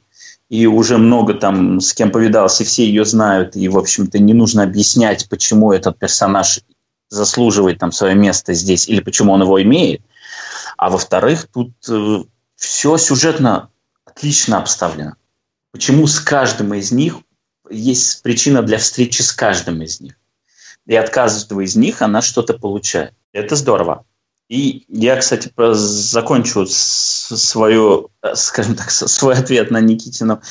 и 0.52 0.66
уже 0.66 0.98
много 0.98 1.34
там 1.34 1.80
с 1.80 1.94
кем 1.94 2.12
повидался, 2.12 2.64
и 2.64 2.66
все 2.66 2.86
ее 2.86 3.06
знают, 3.06 3.56
и, 3.56 3.70
в 3.70 3.78
общем-то, 3.78 4.20
не 4.20 4.34
нужно 4.34 4.64
объяснять, 4.64 5.30
почему 5.30 5.72
этот 5.72 5.98
персонаж 5.98 6.60
заслуживает 7.08 7.80
там 7.80 7.94
свое 7.94 8.16
место 8.16 8.54
здесь, 8.54 8.90
или 8.90 9.00
почему 9.00 9.32
он 9.32 9.44
его 9.44 9.62
имеет. 9.64 10.02
А 10.76 10.90
во-вторых, 10.90 11.48
тут 11.48 11.72
э, 11.88 12.24
все 12.58 12.98
сюжетно 12.98 13.70
отлично 14.04 14.58
обставлено. 14.58 15.14
Почему 15.72 16.06
с 16.06 16.20
каждым 16.20 16.74
из 16.74 16.92
них 16.92 17.20
есть 17.70 18.22
причина 18.22 18.62
для 18.62 18.78
встречи 18.78 19.22
с 19.22 19.32
каждым 19.32 19.82
из 19.82 20.02
них. 20.02 20.16
И 20.86 20.94
от 20.98 21.12
каждого 21.12 21.62
из 21.62 21.78
них 21.78 22.02
она 22.02 22.22
что-то 22.22 22.56
получает. 22.56 23.14
Это 23.32 23.56
здорово. 23.56 24.04
И 24.52 24.84
я, 24.90 25.16
кстати, 25.16 25.50
закончу 25.56 26.66
свою, 26.68 28.10
скажем 28.34 28.76
так, 28.76 28.92
свой 28.92 29.36
ответ 29.36 29.72
на 29.72 29.80
Никитину 29.80 30.42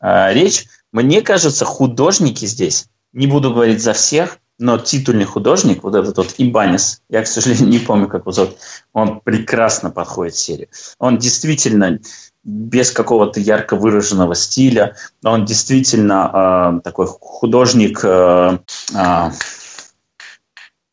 э, 0.00 0.32
речь. 0.32 0.64
Мне 0.92 1.20
кажется, 1.20 1.66
художники 1.66 2.46
здесь, 2.46 2.86
не 3.12 3.26
буду 3.26 3.52
говорить 3.52 3.82
за 3.82 3.92
всех, 3.92 4.38
но 4.58 4.78
титульный 4.78 5.26
художник, 5.26 5.82
вот 5.82 5.94
этот 5.94 6.16
вот 6.16 6.34
Ибанис, 6.38 7.02
я, 7.10 7.22
к 7.22 7.26
сожалению, 7.26 7.68
не 7.68 7.78
помню, 7.80 8.08
как 8.08 8.22
его 8.22 8.32
зовут, 8.32 8.56
он 8.94 9.20
прекрасно 9.20 9.90
подходит 9.90 10.36
серии. 10.36 10.70
Он 10.98 11.18
действительно 11.18 11.98
без 12.42 12.90
какого-то 12.90 13.40
ярко 13.40 13.76
выраженного 13.76 14.34
стиля, 14.36 14.96
он 15.22 15.44
действительно 15.44 16.78
э, 16.78 16.80
такой 16.82 17.08
художник, 17.08 18.00
э, 18.04 18.58
э, 18.94 19.30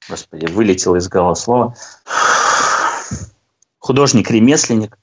господи, 0.10 0.48
вылетело 0.48 0.98
из 0.98 1.08
головы 1.08 1.38
слово, 1.38 1.74
художник-ремесленник, 3.88 4.98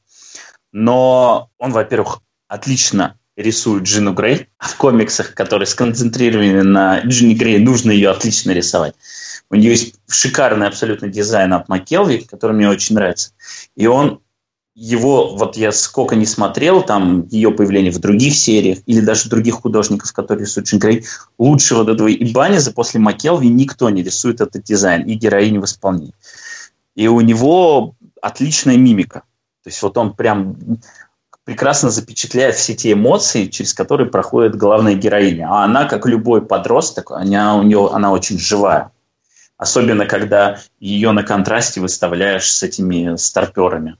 но 0.72 1.49
он, 1.59 1.72
во-первых, 1.72 2.20
отлично 2.49 3.18
рисует 3.37 3.85
Джину 3.85 4.12
Грей. 4.12 4.49
В 4.59 4.76
комиксах, 4.76 5.35
которые 5.35 5.66
сконцентрированы 5.66 6.62
на 6.62 7.01
Джинни 7.01 7.35
Грей, 7.35 7.59
нужно 7.59 7.91
ее 7.91 8.11
отлично 8.11 8.53
рисовать. 8.53 8.95
У 9.51 9.55
нее 9.55 9.70
есть 9.70 9.95
шикарный 10.09 10.66
абсолютно 10.66 11.09
дизайн 11.09 11.53
от 11.55 11.68
Маккелви, 11.68 12.18
который 12.30 12.53
мне 12.53 12.68
очень 12.68 12.95
нравится. 12.95 13.30
И 13.74 13.87
он 13.87 14.20
его, 14.74 15.37
вот 15.37 15.57
я 15.57 15.72
сколько 15.72 16.16
не 16.16 16.26
смотрел, 16.26 16.82
там, 16.82 17.26
ее 17.28 17.53
появление 17.53 17.93
в 17.93 18.01
других 18.01 18.35
сериях, 18.35 18.78
или 18.87 19.01
даже 19.01 19.28
других 19.28 19.55
художников, 19.55 20.12
которые 20.12 20.45
рисуют 20.45 20.68
Джин 20.68 20.78
Грей, 20.78 21.05
лучше 21.39 21.74
вот 21.74 21.89
этого 21.89 22.12
Ибаниза 22.12 22.72
после 22.72 23.01
Маккелви 23.01 23.49
никто 23.49 23.89
не 23.89 24.03
рисует 24.03 24.41
этот 24.41 24.64
дизайн, 24.64 25.03
и 25.09 25.14
героини 25.14 25.59
в 25.59 25.64
исполнении. 25.64 26.14
И 26.97 27.09
у 27.09 27.20
него 27.20 27.95
отличная 28.25 28.77
мимика. 28.77 29.20
То 29.62 29.68
есть 29.68 29.83
вот 29.83 29.97
он 29.99 30.14
прям 30.14 30.57
прекрасно 31.45 31.91
запечатляет 31.91 32.55
все 32.55 32.75
те 32.75 32.93
эмоции, 32.93 33.47
через 33.47 33.75
которые 33.75 34.11
проходит 34.11 34.57
главная 34.57 34.95
героиня. 34.95 35.49
А 35.51 35.64
она, 35.64 35.85
как 35.85 36.07
любой 36.07 36.45
подросток, 36.45 37.11
она, 37.11 37.57
у 37.57 37.62
нее, 37.62 37.91
она 37.93 38.12
очень 38.12 38.39
живая. 38.39 38.91
Особенно, 39.57 40.07
когда 40.07 40.59
ее 40.81 41.12
на 41.12 41.22
контрасте 41.22 41.81
выставляешь 41.81 42.51
с 42.51 42.62
этими 42.62 43.16
старперами. 43.16 43.97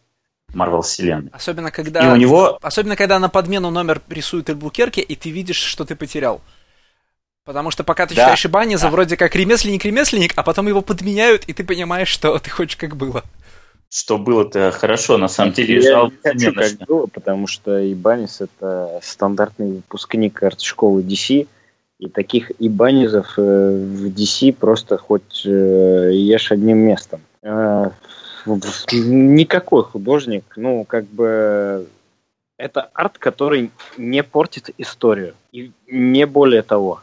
Марвел 0.53 0.83
вселенной. 0.83 1.31
Особенно 1.33 1.71
когда, 1.73 2.01
и 2.01 2.13
у 2.13 2.17
него... 2.17 2.59
особенно 2.63 2.95
когда 2.95 3.19
на 3.19 3.29
подмену 3.29 3.71
номер 3.71 4.01
рисует 4.09 4.49
Эльбукерки, 4.49 5.01
и 5.01 5.17
ты 5.17 5.31
видишь, 5.31 5.57
что 5.57 5.85
ты 5.85 5.97
потерял. 5.97 6.41
Потому 7.45 7.73
что 7.73 7.83
пока 7.83 8.07
ты 8.07 8.15
да, 8.15 8.23
читаешь 8.23 8.47
Ибаниза, 8.47 8.85
да. 8.85 8.91
вроде 8.91 9.17
как 9.17 9.35
ремесленник-ремесленник, 9.35 10.33
а 10.37 10.43
потом 10.43 10.69
его 10.69 10.81
подменяют, 10.81 11.45
и 11.45 11.53
ты 11.53 11.65
понимаешь, 11.65 12.09
что 12.09 12.39
ты 12.39 12.51
хочешь 12.51 12.77
как 12.77 12.97
было. 12.97 13.25
Что 13.95 14.19
было-то 14.19 14.73
хорошо, 14.73 15.19
на 15.19 15.29
самом 15.29 15.53
деле, 15.53 15.77
Я 15.77 15.83
жалко 15.83 16.35
не 16.35 16.47
хочу, 16.47 16.79
как 16.79 16.89
было, 16.89 17.07
потому 17.07 17.47
что 17.47 17.93
Ибанис 17.93 18.41
это 18.41 18.99
стандартный 19.01 19.71
выпускник 19.71 20.43
арт-школы 20.43 21.03
DC, 21.03 21.47
и 22.01 22.09
таких 22.09 22.51
Ибанизов 22.59 23.35
э, 23.37 23.41
в 23.41 24.07
DC 24.07 24.53
просто 24.53 24.99
хоть 24.99 25.47
э, 25.47 26.11
ешь 26.13 26.51
одним 26.51 26.79
местом. 26.79 27.21
Э, 27.43 27.91
никакой 28.47 29.85
художник, 29.85 30.43
ну, 30.57 30.85
как 30.85 31.05
бы 31.05 31.87
это 32.59 32.91
арт, 32.95 33.19
который 33.19 33.71
не 33.97 34.25
портит 34.25 34.71
историю. 34.77 35.35
И 35.53 35.71
не 35.87 36.27
более 36.27 36.63
того. 36.63 37.01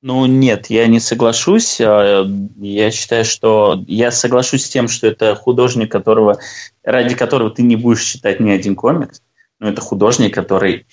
Ну, 0.00 0.26
нет, 0.26 0.66
я 0.70 0.86
не 0.86 1.00
соглашусь. 1.00 1.80
А, 1.80 2.24
я 2.56 2.90
считаю, 2.90 3.24
что 3.24 3.82
я 3.88 4.12
соглашусь 4.12 4.64
с 4.64 4.68
тем, 4.68 4.86
что 4.88 5.08
это 5.08 5.34
художник, 5.34 5.90
которого, 5.90 6.38
ради 6.84 7.16
которого 7.16 7.50
ты 7.50 7.62
не 7.62 7.74
будешь 7.74 8.04
читать 8.04 8.38
ни 8.38 8.50
один 8.50 8.76
комикс, 8.76 9.22
но 9.58 9.68
это 9.68 9.80
художник, 9.80 10.32
который 10.32 10.86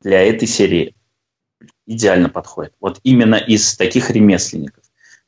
для 0.00 0.22
этой 0.22 0.46
серии 0.46 0.94
идеально 1.86 2.28
подходит. 2.28 2.72
Вот 2.80 3.00
именно 3.02 3.34
из 3.34 3.76
таких 3.76 4.10
ремесленников. 4.10 4.84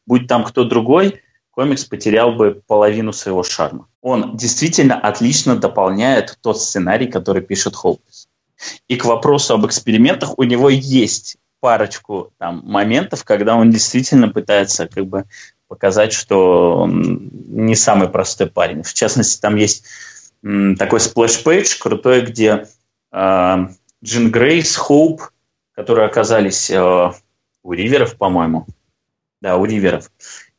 Будь 0.07 0.29
там 0.29 0.45
кто 0.45 0.65
другой, 0.65 1.23
комикс 1.51 1.85
потерял 1.85 2.35
бы 2.35 2.63
половину 2.67 3.13
своего 3.13 3.43
шарма. 3.43 3.89
Он 4.01 4.37
действительно 4.37 4.99
отлично 4.99 5.57
дополняет 5.57 6.39
тот 6.41 6.61
сценарий, 6.61 7.09
который 7.09 7.43
пишет 7.43 7.75
Холпис. 7.75 8.29
И 8.87 8.97
к 8.97 9.05
вопросу 9.05 9.55
об 9.55 9.67
экспериментах 9.67 10.39
у 10.39 10.45
него 10.45 10.69
есть 10.69 11.37
парочку 11.65 12.31
там, 12.37 12.61
моментов, 12.63 13.25
когда 13.25 13.57
он 13.57 13.71
действительно 13.71 14.29
пытается 14.29 14.87
как 14.87 15.07
бы 15.07 15.25
показать, 15.67 16.13
что 16.13 16.77
он 16.77 17.31
не 17.33 17.75
самый 17.75 18.11
простой 18.11 18.51
парень. 18.51 18.83
В 18.83 18.93
частности, 18.93 19.41
там 19.41 19.57
есть 19.57 19.87
м, 20.43 20.77
такой 20.77 21.01
splash 21.01 21.47
page 21.47 21.79
крутой, 21.81 22.21
где 22.21 22.67
э, 23.13 23.57
Джин 24.05 24.31
Грей 24.31 24.67
с 24.67 24.77
Хоуп, 24.77 25.23
которые 25.75 26.07
оказались 26.07 26.69
э, 26.69 27.13
у 27.63 27.73
Риверов, 27.73 28.19
по-моему, 28.19 28.67
да, 29.41 29.57
у 29.57 29.65
Риверов, 29.65 30.11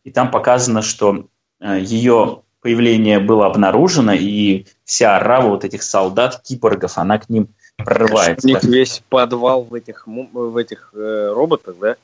и 0.04 0.10
там 0.10 0.32
показано, 0.32 0.82
что 0.82 1.28
э, 1.60 1.82
ее 1.82 2.42
появление 2.62 3.20
было 3.20 3.46
обнаружено, 3.46 4.14
и 4.14 4.66
вся 4.86 5.18
орава 5.18 5.50
вот 5.50 5.66
этих 5.66 5.84
солдат, 5.84 6.42
киборгов, 6.42 6.98
она 6.98 7.20
к 7.20 7.30
ним 7.30 7.50
прорывается. 7.78 8.48
У 8.48 8.50
них 8.50 8.64
весь 8.64 9.02
подвал 9.10 9.64
в 9.64 9.74
этих, 9.74 10.08
в 10.08 10.58
этих 10.58 10.92
э, 10.94 11.32
роботах, 11.34 11.76
да? 11.80 11.96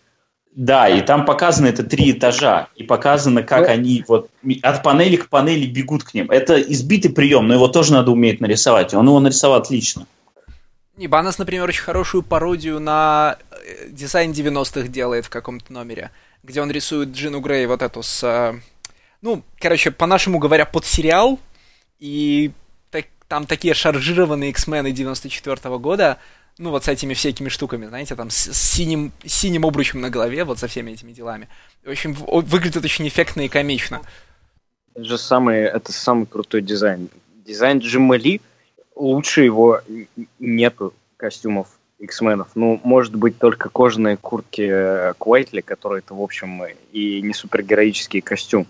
Да, 0.53 0.89
и 0.89 1.01
там 1.01 1.25
показано 1.25 1.67
это 1.67 1.83
три 1.83 2.11
этажа, 2.11 2.67
и 2.75 2.83
показано, 2.83 3.41
как 3.41 3.67
ну, 3.67 3.73
они 3.73 4.03
вот 4.07 4.29
от 4.63 4.83
панели 4.83 5.15
к 5.15 5.29
панели 5.29 5.65
бегут 5.65 6.03
к 6.03 6.13
ним. 6.13 6.29
Это 6.29 6.59
избитый 6.59 7.11
прием, 7.11 7.47
но 7.47 7.53
его 7.53 7.69
тоже 7.69 7.93
надо 7.93 8.11
уметь 8.11 8.41
нарисовать. 8.41 8.93
Он 8.93 9.07
его 9.07 9.19
нарисовал 9.21 9.59
отлично. 9.59 10.07
Ибанас, 10.97 11.37
например, 11.37 11.67
очень 11.67 11.83
хорошую 11.83 12.21
пародию 12.21 12.81
на 12.81 13.37
э, 13.49 13.87
дизайн 13.89 14.31
90-х 14.31 14.87
делает 14.89 15.25
в 15.25 15.29
каком-то 15.29 15.71
номере, 15.71 16.11
где 16.43 16.61
он 16.61 16.69
рисует 16.69 17.09
Джину 17.09 17.39
Грей 17.39 17.65
вот 17.65 17.81
эту 17.81 18.03
с... 18.03 18.21
Э, 18.23 18.59
ну, 19.21 19.43
короче, 19.57 19.91
по-нашему 19.91 20.37
говоря, 20.37 20.65
под 20.65 20.85
сериал, 20.85 21.39
и 21.97 22.51
там 23.31 23.45
такие 23.45 23.73
шаржированные 23.73 24.49
X-мены 24.49 24.91
94 24.91 25.55
-го 25.55 25.79
года, 25.79 26.17
ну, 26.57 26.69
вот 26.69 26.83
с 26.83 26.89
этими 26.89 27.13
всякими 27.13 27.47
штуками, 27.47 27.85
знаете, 27.85 28.17
там 28.17 28.29
с, 28.29 28.51
синим, 28.51 29.13
синим 29.25 29.65
обручем 29.65 30.01
на 30.01 30.09
голове, 30.09 30.43
вот 30.43 30.59
со 30.59 30.67
всеми 30.67 30.91
этими 30.91 31.13
делами. 31.13 31.47
В 31.85 31.89
общем, 31.89 32.11
выглядит 32.11 32.83
очень 32.83 33.07
эффектно 33.07 33.39
и 33.43 33.47
комично. 33.47 34.01
Это 34.95 35.05
же 35.05 35.17
самый, 35.17 35.59
это 35.59 35.93
самый 35.93 36.25
крутой 36.25 36.61
дизайн. 36.61 37.07
Дизайн 37.45 37.79
Джимали, 37.79 38.41
лучше 38.97 39.43
его 39.43 39.79
нету 40.39 40.93
костюмов 41.15 41.67
X-менов. 41.99 42.49
Ну, 42.55 42.81
может 42.83 43.15
быть, 43.15 43.37
только 43.37 43.69
кожаные 43.69 44.17
куртки 44.17 44.67
э, 44.69 45.13
Куайтли, 45.17 45.61
которые 45.61 45.99
это, 45.99 46.15
в 46.15 46.21
общем, 46.21 46.65
и 46.91 47.21
не 47.21 47.33
супергероический 47.33 48.19
костюм 48.19 48.67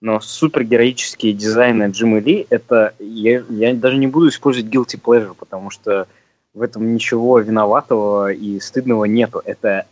но 0.00 0.20
супергероические 0.20 1.32
дизайны 1.32 1.90
Джима 1.90 2.20
Ли, 2.20 2.46
это 2.50 2.94
я, 2.98 3.44
я 3.48 3.74
даже 3.74 3.98
не 3.98 4.06
буду 4.06 4.28
использовать 4.28 4.72
guilty 4.72 5.00
pleasure, 5.00 5.34
потому 5.38 5.70
что 5.70 6.08
в 6.54 6.62
этом 6.62 6.94
ничего 6.94 7.38
виноватого 7.38 8.32
и 8.32 8.58
стыдного 8.60 9.04
нету. 9.04 9.42
Это 9.44 9.86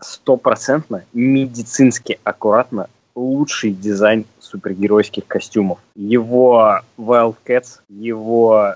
стопроцентно 0.00 1.04
медицински 1.12 2.18
аккуратно 2.22 2.88
лучший 3.14 3.72
дизайн 3.72 4.26
супергеройских 4.38 5.26
костюмов. 5.26 5.78
Его 5.94 6.80
Wildcats, 6.98 7.80
его 7.88 8.74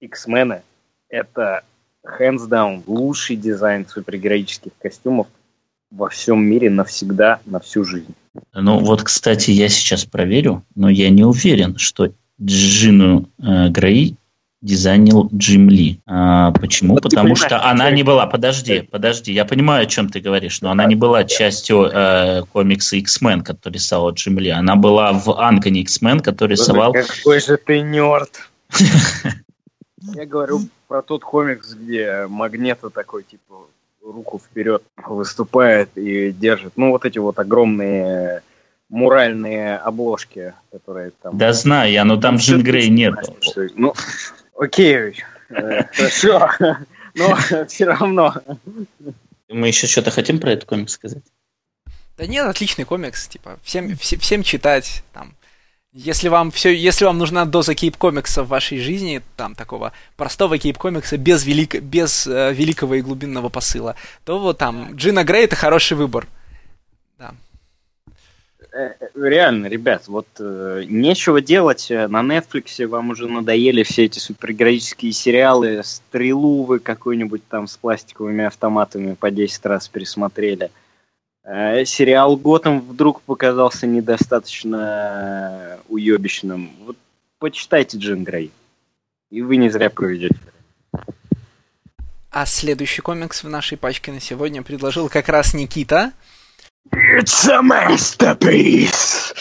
X-Men 0.00 0.60
это 1.08 1.64
hands 2.04 2.48
down 2.48 2.82
лучший 2.86 3.36
дизайн 3.36 3.86
супергероических 3.86 4.72
костюмов 4.78 5.26
во 5.90 6.10
всем 6.10 6.44
мире 6.44 6.68
навсегда, 6.68 7.40
на 7.46 7.60
всю 7.60 7.82
жизнь. 7.82 8.14
Ну 8.54 8.78
вот, 8.78 9.02
кстати, 9.02 9.50
я 9.50 9.68
сейчас 9.68 10.04
проверю, 10.04 10.64
но 10.74 10.88
я 10.88 11.10
не 11.10 11.24
уверен, 11.24 11.78
что 11.78 12.12
Джину 12.40 13.28
э, 13.38 13.68
Грей 13.68 14.16
дизайнил 14.60 15.28
Джим 15.32 15.68
Ли. 15.70 16.00
А, 16.06 16.50
почему? 16.52 16.94
Вот 16.94 17.04
Потому 17.04 17.36
что 17.36 17.64
она 17.64 17.90
не 17.90 18.02
была... 18.02 18.26
Подожди, 18.26 18.80
подожди. 18.80 19.32
Я 19.32 19.44
понимаю, 19.44 19.84
о 19.84 19.86
чем 19.86 20.08
ты 20.08 20.20
говоришь, 20.20 20.60
но 20.60 20.70
она 20.70 20.84
не 20.86 20.96
была 20.96 21.24
частью 21.24 21.84
э, 21.84 22.42
комикса 22.52 22.96
X-Men, 22.96 23.42
который 23.42 23.74
рисовал 23.74 24.12
Джим 24.12 24.38
Ли. 24.38 24.50
Она 24.50 24.76
была 24.76 25.12
в 25.12 25.30
Ангоне 25.40 25.82
X-Men, 25.82 26.20
который 26.20 26.52
рисовал... 26.52 26.92
Какой 26.92 27.40
же 27.40 27.56
ты 27.56 27.80
нерд! 27.80 28.30
Я 30.00 30.26
говорю 30.26 30.60
про 30.88 31.02
тот 31.02 31.22
комикс, 31.22 31.74
где 31.74 32.26
Магнета 32.28 32.90
такой, 32.90 33.22
типа, 33.22 33.66
руку 34.02 34.38
вперед 34.38 34.82
выступает 34.96 35.90
и 35.96 36.32
держит. 36.32 36.74
Ну, 36.76 36.90
вот 36.90 37.04
эти 37.04 37.18
вот 37.18 37.38
огромные 37.38 38.42
муральные 38.88 39.76
обложки, 39.76 40.54
которые 40.72 41.12
там... 41.22 41.36
Да 41.36 41.52
знаю 41.52 41.92
я, 41.92 42.04
но 42.04 42.16
там 42.16 42.36
Джин 42.36 42.62
Грей 42.62 42.88
нет. 42.88 43.14
Ну, 43.74 43.94
окей, 44.58 45.22
хорошо, 45.48 46.50
но 47.14 47.36
все 47.68 47.84
равно. 47.84 48.34
Мы 49.48 49.68
еще 49.68 49.86
что-то 49.86 50.10
хотим 50.10 50.40
про 50.40 50.52
этот 50.52 50.68
комикс 50.68 50.92
сказать? 50.92 51.22
Да 52.16 52.26
нет, 52.26 52.46
отличный 52.46 52.84
комикс, 52.84 53.28
типа, 53.28 53.58
всем, 53.62 53.96
всем 53.96 54.42
читать, 54.42 55.04
там, 55.12 55.34
если 55.98 56.28
вам 56.28 56.52
все, 56.52 56.72
если 56.72 57.06
вам 57.06 57.18
нужна 57.18 57.44
доза 57.44 57.74
кейп-комикса 57.74 58.44
в 58.44 58.48
вашей 58.48 58.78
жизни, 58.78 59.20
там 59.36 59.56
такого 59.56 59.92
простого 60.16 60.56
кейп-комикса 60.56 61.16
без, 61.18 61.44
велик, 61.44 61.80
без 61.80 62.26
э, 62.28 62.52
великого 62.52 62.94
и 62.94 63.02
глубинного 63.02 63.48
посыла, 63.48 63.96
то 64.24 64.38
вот 64.38 64.58
там 64.58 64.94
Джина 64.94 65.24
Грей 65.24 65.44
это 65.46 65.56
хороший 65.56 65.96
выбор. 65.96 66.28
Да. 67.18 67.34
Э, 68.72 68.94
э, 69.00 69.08
реально, 69.16 69.66
ребят, 69.66 70.06
вот 70.06 70.28
э, 70.38 70.84
нечего 70.86 71.40
делать 71.40 71.90
э, 71.90 72.06
на 72.06 72.20
Netflix, 72.20 72.86
вам 72.86 73.10
уже 73.10 73.26
надоели 73.26 73.82
все 73.82 74.04
эти 74.04 74.20
супергероические 74.20 75.10
сериалы, 75.10 75.82
стрелу 75.82 76.62
вы 76.62 76.78
какой-нибудь 76.78 77.42
там 77.48 77.66
с 77.66 77.76
пластиковыми 77.76 78.44
автоматами 78.44 79.14
по 79.14 79.32
10 79.32 79.66
раз 79.66 79.88
пересмотрели. 79.88 80.66
Э, 80.66 80.70
сериал 81.48 82.36
Готэм 82.36 82.80
вдруг 82.80 83.22
показался 83.22 83.86
недостаточно 83.86 85.78
уебищным. 85.88 86.70
Вот 86.84 86.96
почитайте 87.38 87.96
Джин 87.96 88.22
Грей. 88.22 88.50
И 89.30 89.40
вы 89.40 89.56
не 89.56 89.70
зря 89.70 89.88
проведете. 89.88 90.36
А 92.30 92.44
следующий 92.44 93.00
комикс 93.00 93.42
в 93.42 93.48
нашей 93.48 93.78
пачке 93.78 94.12
на 94.12 94.20
сегодня 94.20 94.62
предложил 94.62 95.08
как 95.08 95.28
раз 95.28 95.54
Никита. 95.54 96.12
It's 96.92 97.48
a 97.48 97.60
masterpiece! 97.62 99.34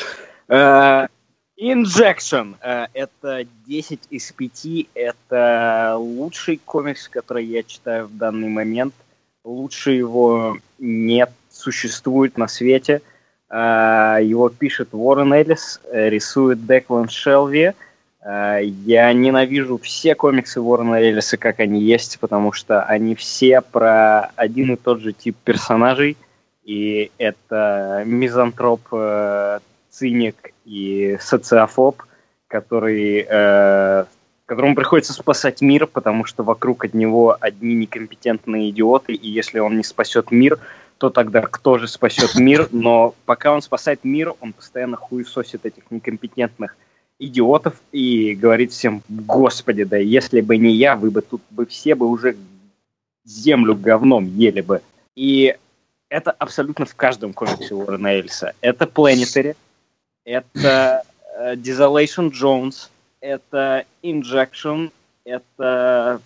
Uh, 0.49 1.07
Injection. 1.59 2.55
Uh, 2.61 2.87
это 2.93 3.45
10 3.65 3.99
из 4.09 4.31
5. 4.31 4.87
Это 4.93 5.95
лучший 5.97 6.57
комикс, 6.63 7.09
который 7.09 7.45
я 7.45 7.63
читаю 7.63 8.07
в 8.07 8.15
данный 8.15 8.49
момент. 8.49 8.93
Лучше 9.43 9.91
его 9.91 10.57
нет 10.79 11.31
существует 11.72 12.38
на 12.38 12.47
свете. 12.47 13.01
А, 13.49 14.20
его 14.20 14.47
пишет 14.49 14.89
Уоррен 14.93 15.34
Эллис, 15.34 15.82
э, 15.91 16.09
рисует 16.09 16.65
Деклан 16.65 17.09
Шелви. 17.09 17.74
А, 18.22 18.59
я 18.59 19.11
ненавижу 19.11 19.78
все 19.78 20.15
комиксы 20.15 20.61
Уоррена 20.61 20.95
Эллиса, 20.95 21.36
как 21.36 21.59
они 21.59 21.82
есть, 21.82 22.20
потому 22.20 22.53
что 22.53 22.84
они 22.84 23.15
все 23.15 23.59
про 23.59 24.32
один 24.38 24.74
и 24.74 24.76
тот 24.78 25.01
же 25.01 25.11
тип 25.11 25.36
персонажей. 25.43 26.15
И 26.63 27.11
это 27.18 28.03
мизантроп, 28.05 28.82
э, 28.91 29.59
циник 29.89 30.51
и 30.63 31.18
социофоб, 31.20 32.03
который, 32.47 33.26
э, 33.30 34.05
которому 34.45 34.76
приходится 34.76 35.11
спасать 35.11 35.61
мир, 35.61 35.88
потому 35.88 36.24
что 36.24 36.43
вокруг 36.43 36.86
от 36.86 36.93
него 36.93 37.36
одни 37.39 37.76
некомпетентные 37.76 38.70
идиоты, 38.70 39.13
и 39.13 39.30
если 39.30 39.59
он 39.59 39.76
не 39.78 39.84
спасет 39.84 40.32
мир, 40.32 40.59
то 40.97 41.09
тогда 41.09 41.41
кто 41.41 41.77
же 41.77 41.87
спасет 41.87 42.35
мир? 42.35 42.67
Но 42.71 43.15
пока 43.25 43.53
он 43.53 43.61
спасает 43.61 44.03
мир, 44.03 44.33
он 44.39 44.53
постоянно 44.53 44.97
хуесосит 44.97 45.65
этих 45.65 45.89
некомпетентных 45.91 46.75
идиотов 47.19 47.75
и 47.91 48.35
говорит 48.35 48.71
всем, 48.71 49.01
господи, 49.09 49.83
да 49.83 49.97
если 49.97 50.41
бы 50.41 50.57
не 50.57 50.75
я, 50.75 50.95
вы 50.95 51.11
бы 51.11 51.21
тут 51.21 51.41
бы 51.49 51.65
все 51.65 51.95
бы 51.95 52.07
уже 52.07 52.35
землю 53.25 53.75
говном 53.75 54.25
ели 54.25 54.61
бы. 54.61 54.81
И 55.15 55.55
это 56.09 56.31
абсолютно 56.31 56.85
в 56.85 56.95
каждом 56.95 57.33
комиксе 57.33 57.75
Уоррена 57.75 58.07
Эльса. 58.07 58.53
Это 58.61 58.85
Planetary, 58.85 59.55
это 60.23 61.03
uh, 61.39 61.55
Desolation 61.55 62.31
Jones, 62.31 62.89
это 63.19 63.85
Injection, 64.03 64.91
это 65.25 66.21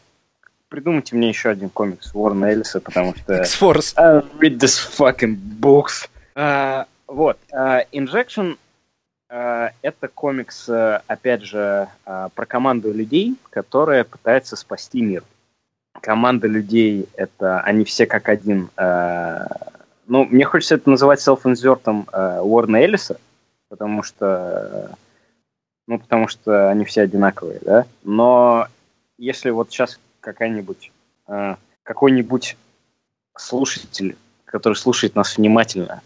придумайте 0.71 1.15
мне 1.17 1.27
еще 1.27 1.49
один 1.49 1.69
комикс 1.69 2.15
Уоррена 2.15 2.45
Эллиса, 2.45 2.79
потому 2.79 3.13
что... 3.13 3.35
X-Force. 3.35 3.93
Uh, 3.97 4.25
read 4.39 4.57
this 4.57 4.79
fucking 4.79 5.35
books. 5.59 6.09
Uh, 6.33 6.85
вот. 7.07 7.37
Uh, 7.51 7.85
Injection 7.91 8.57
uh, 9.29 9.69
это 9.81 10.07
комикс, 10.07 10.69
uh, 10.69 11.01
опять 11.07 11.43
же, 11.43 11.89
uh, 12.05 12.31
про 12.33 12.45
команду 12.45 12.91
людей, 12.93 13.35
которая 13.49 14.05
пытается 14.05 14.55
спасти 14.55 15.01
мир. 15.01 15.23
Команда 16.01 16.47
людей, 16.47 17.09
это 17.15 17.59
они 17.59 17.83
все 17.83 18.05
как 18.05 18.29
один. 18.29 18.69
Uh, 18.77 19.45
ну, 20.07 20.23
мне 20.23 20.45
хочется 20.45 20.75
это 20.75 20.89
называть 20.89 21.19
селф-инзертом 21.19 22.07
uh, 22.13 22.39
Уоррена 22.39 22.77
Эллиса, 22.77 23.17
потому 23.67 24.03
что... 24.03 24.95
Ну, 25.85 25.99
потому 25.99 26.29
что 26.29 26.69
они 26.69 26.85
все 26.85 27.01
одинаковые, 27.01 27.59
да? 27.61 27.85
Но 28.03 28.67
если 29.17 29.49
вот 29.49 29.69
сейчас 29.69 29.99
какая-нибудь, 30.21 30.91
э, 31.27 31.55
какой-нибудь 31.83 32.57
слушатель, 33.35 34.15
который 34.45 34.75
слушает 34.75 35.15
нас 35.15 35.37
внимательно, 35.37 36.01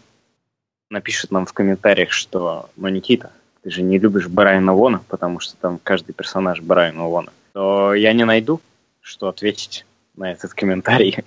напишет 0.90 1.30
нам 1.30 1.46
в 1.46 1.52
комментариях, 1.52 2.10
что, 2.10 2.70
ну, 2.76 2.88
Никита, 2.88 3.30
ты 3.62 3.70
же 3.70 3.82
не 3.82 3.98
любишь 3.98 4.28
Брайана 4.28 4.74
Вона, 4.74 5.02
потому 5.08 5.40
что 5.40 5.56
там 5.56 5.78
каждый 5.82 6.12
персонаж 6.12 6.60
Брайана 6.60 7.04
Вона, 7.04 7.32
то 7.52 7.94
я 7.94 8.12
не 8.12 8.24
найду, 8.24 8.60
что 9.00 9.28
ответить 9.28 9.84
на 10.16 10.32
этот 10.32 10.54
комментарий. 10.54 11.18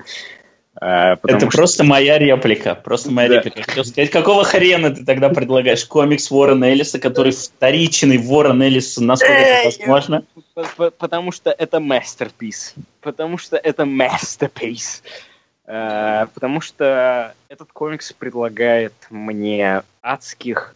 А, 0.82 1.17
это 1.23 1.39
что... 1.39 1.49
просто 1.49 1.84
моя 1.84 2.17
реплика. 2.17 2.73
Просто 2.73 3.11
моя 3.11 3.27
да. 3.27 3.36
реплика. 3.36 3.63
Хотел 3.63 3.84
сказать, 3.84 4.09
какого 4.11 4.45
хрена 4.45 4.95
ты 4.95 5.03
тогда 5.03 5.30
предлагаешь 5.30 5.86
комикс 5.86 6.32
Уоррена 6.32 6.65
Эллиса, 6.65 6.99
который 6.99 7.34
вторичный 7.34 8.17
Уоррен 8.17 8.61
Эллис, 8.61 8.97
насколько 8.97 9.34
это 9.34 9.65
возможно? 9.65 10.23
Потому 10.97 11.34
что 11.34 11.51
это 11.51 11.77
masterpiece. 11.77 12.75
Потому 13.01 13.38
что 13.38 13.57
это 13.57 13.84
masterpiece. 13.84 15.01
А, 15.65 16.27
потому 16.27 16.61
что 16.61 17.34
этот 17.49 17.73
комикс 17.73 18.13
предлагает 18.13 18.93
мне 19.09 19.84
адских 20.01 20.75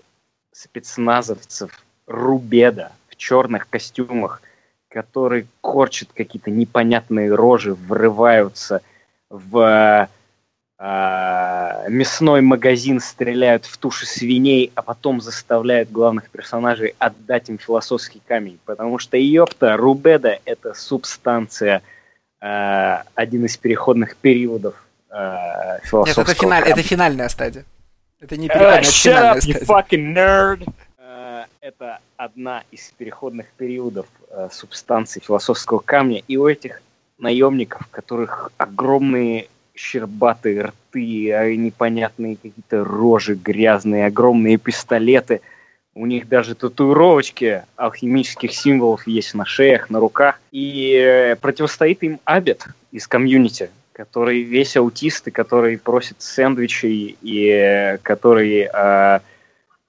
спецназовцев 0.52 1.72
Рубеда 2.08 2.92
в 3.08 3.16
черных 3.16 3.70
костюмах, 3.70 4.42
которые 4.90 5.48
корчат 5.62 6.10
какие-то 6.14 6.52
непонятные 6.52 7.34
рожи, 7.34 7.74
врываются– 7.74 8.82
в 9.34 10.08
э, 10.78 11.90
мясной 11.90 12.42
магазин 12.42 13.00
стреляют 13.00 13.66
в 13.66 13.78
туши 13.78 14.06
свиней, 14.06 14.72
а 14.76 14.84
потом 14.84 15.22
заставляют 15.22 15.92
главных 15.92 16.30
персонажей 16.30 16.94
отдать 17.00 17.50
им 17.50 17.58
философский 17.58 18.22
камень. 18.26 18.60
Потому 18.66 19.00
что, 19.00 19.18
ёпта, 19.18 19.76
Рубеда— 19.76 20.40
это 20.46 20.76
субстанция, 20.76 21.82
э, 22.42 22.98
один 23.16 23.46
из 23.46 23.58
переходных 23.58 24.16
периодов 24.18 24.76
э, 25.10 25.80
философского 25.84 26.26
Нет, 26.26 26.30
это, 26.30 26.40
финаль, 26.40 26.64
это 26.64 26.82
финальная 26.84 27.30
стадия. 27.30 27.66
Это 28.20 28.38
не 28.38 28.48
переходная, 28.48 28.78
uh, 28.78 28.84
это 28.84 28.92
финальная 28.92 29.34
up, 29.34 29.42
стадия. 29.42 29.60
You 29.60 29.66
fucking 29.66 30.14
nerd! 30.14 30.74
Uh, 31.00 31.46
это 31.60 32.00
одна 32.18 32.64
из 32.72 32.94
переходных 32.98 33.48
периодов 33.58 34.06
uh, 34.30 34.52
субстанции 34.52 35.20
философского 35.20 35.80
камня, 35.80 36.22
и 36.28 36.38
у 36.38 36.48
этих 36.48 36.82
наемников, 37.18 37.88
которых 37.88 38.52
огромные 38.58 39.48
щербатые 39.76 40.66
рты, 40.66 41.32
а 41.34 41.54
непонятные 41.56 42.36
какие-то 42.36 42.84
рожи 42.84 43.36
грязные, 43.36 44.06
огромные 44.06 44.58
пистолеты. 44.58 45.42
У 45.96 46.06
них 46.06 46.28
даже 46.28 46.56
татуировочки 46.56 47.64
алхимических 47.76 48.52
символов 48.52 49.06
есть 49.08 49.34
на 49.36 49.46
шеях, 49.46 49.90
на 49.90 50.00
руках. 50.00 50.40
И 50.52 50.94
э, 50.96 51.36
противостоит 51.36 52.02
им 52.04 52.20
Абет 52.26 52.66
из 52.92 53.08
Community, 53.08 53.70
который 53.92 54.42
весь 54.42 54.76
аутист, 54.76 55.28
и 55.28 55.32
который 55.32 55.78
просит 55.78 56.22
сэндвичей, 56.22 57.16
и 57.22 57.48
э, 57.48 57.98
который 58.00 58.70
э, 58.74 59.20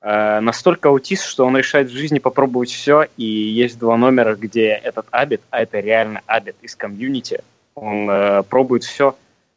Э, 0.07 0.41
настолько 0.41 0.91
аутист, 0.91 1.25
что 1.25 1.47
он 1.47 1.57
решает 1.57 1.89
в 1.89 1.95
жизни 1.95 2.19
попробовать 2.19 2.71
все, 2.71 3.07
и 3.17 3.25
есть 3.25 3.79
два 3.79 3.97
номера, 3.97 4.35
где 4.35 4.69
этот 4.69 5.07
Абед, 5.11 5.41
а 5.49 5.63
это 5.63 5.81
реально 5.81 6.21
Абед 6.27 6.57
из 6.61 6.77
Community, 6.77 7.43
он 7.75 8.11
э, 8.11 8.43
пробует 8.43 8.85
все, 8.85 9.17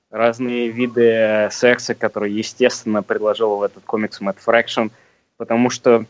разные 0.09 0.69
виды 0.69 1.49
секса, 1.51 1.95
которые, 1.95 2.33
естественно, 2.33 3.03
предложил 3.03 3.57
в 3.57 3.63
этот 3.63 3.83
комикс 3.83 4.21
Мэтт 4.21 4.39
Фрэкшн, 4.39 4.87
потому 5.35 5.69
что 5.69 6.05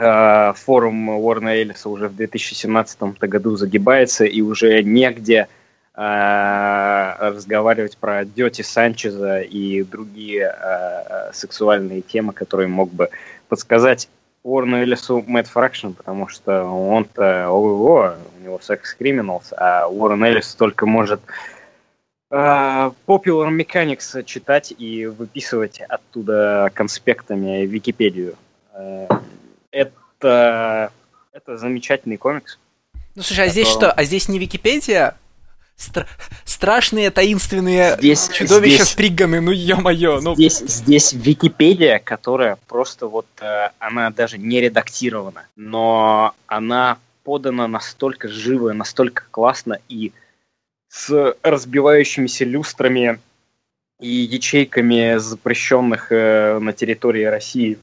э, 0.00 0.52
форум 0.54 1.10
Уоррена 1.10 1.50
Эллиса 1.50 1.90
уже 1.90 2.08
в 2.08 2.16
2017 2.16 3.02
году 3.20 3.56
загибается, 3.56 4.24
и 4.24 4.40
уже 4.40 4.82
негде 4.82 5.46
э, 5.94 7.14
разговаривать 7.18 7.98
про 7.98 8.24
Дети 8.24 8.62
Санчеза 8.62 9.42
и 9.42 9.82
другие 9.82 10.56
э, 10.58 11.32
сексуальные 11.34 12.00
темы, 12.00 12.32
которые 12.32 12.68
мог 12.68 12.90
бы 12.90 13.10
подсказать 13.48 14.08
Уорну 14.42 14.78
Эллису 14.78 15.24
Мэтт 15.26 15.48
Фракшн, 15.48 15.90
потому 15.90 16.28
что 16.28 16.64
он-то, 16.64 17.48
ого, 17.50 18.14
у 18.38 18.44
него 18.44 18.60
секс 18.62 18.94
криминалс, 18.94 19.52
а 19.56 19.88
Уоррен 19.88 20.24
Эллис 20.24 20.54
только 20.54 20.86
может 20.86 21.20
uh, 22.30 22.94
Popular 23.06 23.50
Mechanics 23.50 24.22
читать 24.24 24.72
и 24.76 25.06
выписывать 25.06 25.80
оттуда 25.80 26.70
конспектами 26.74 27.66
Википедию. 27.66 28.36
Uh, 28.74 29.22
это, 29.70 30.92
это 31.32 31.56
замечательный 31.56 32.16
комикс. 32.16 32.58
Ну 33.14 33.22
слушай, 33.22 33.46
а 33.46 33.48
здесь 33.48 33.68
что? 33.68 33.90
А 33.90 34.04
здесь 34.04 34.28
не 34.28 34.38
Википедия, 34.38 35.16
Стра- 35.78 36.06
страшные 36.44 37.10
таинственные 37.10 37.96
здесь, 37.98 38.28
чудовища 38.30 38.78
здесь, 38.78 38.88
сприганы, 38.88 39.40
ну 39.40 39.52
ё-моё. 39.52 40.20
Ну... 40.20 40.34
Здесь, 40.34 40.58
здесь 40.58 41.12
Википедия, 41.12 42.00
которая 42.00 42.58
просто 42.66 43.06
вот, 43.06 43.26
э, 43.40 43.70
она 43.78 44.10
даже 44.10 44.38
не 44.38 44.60
редактирована, 44.60 45.46
но 45.54 46.34
она 46.46 46.98
подана 47.22 47.68
настолько 47.68 48.26
живо, 48.26 48.72
настолько 48.72 49.24
классно 49.30 49.78
и 49.88 50.12
с 50.88 51.36
разбивающимися 51.42 52.44
люстрами 52.44 53.20
и 54.00 54.08
ячейками 54.08 55.18
запрещенных 55.18 56.10
э, 56.10 56.58
на 56.58 56.72
территории 56.72 57.24
России 57.24 57.78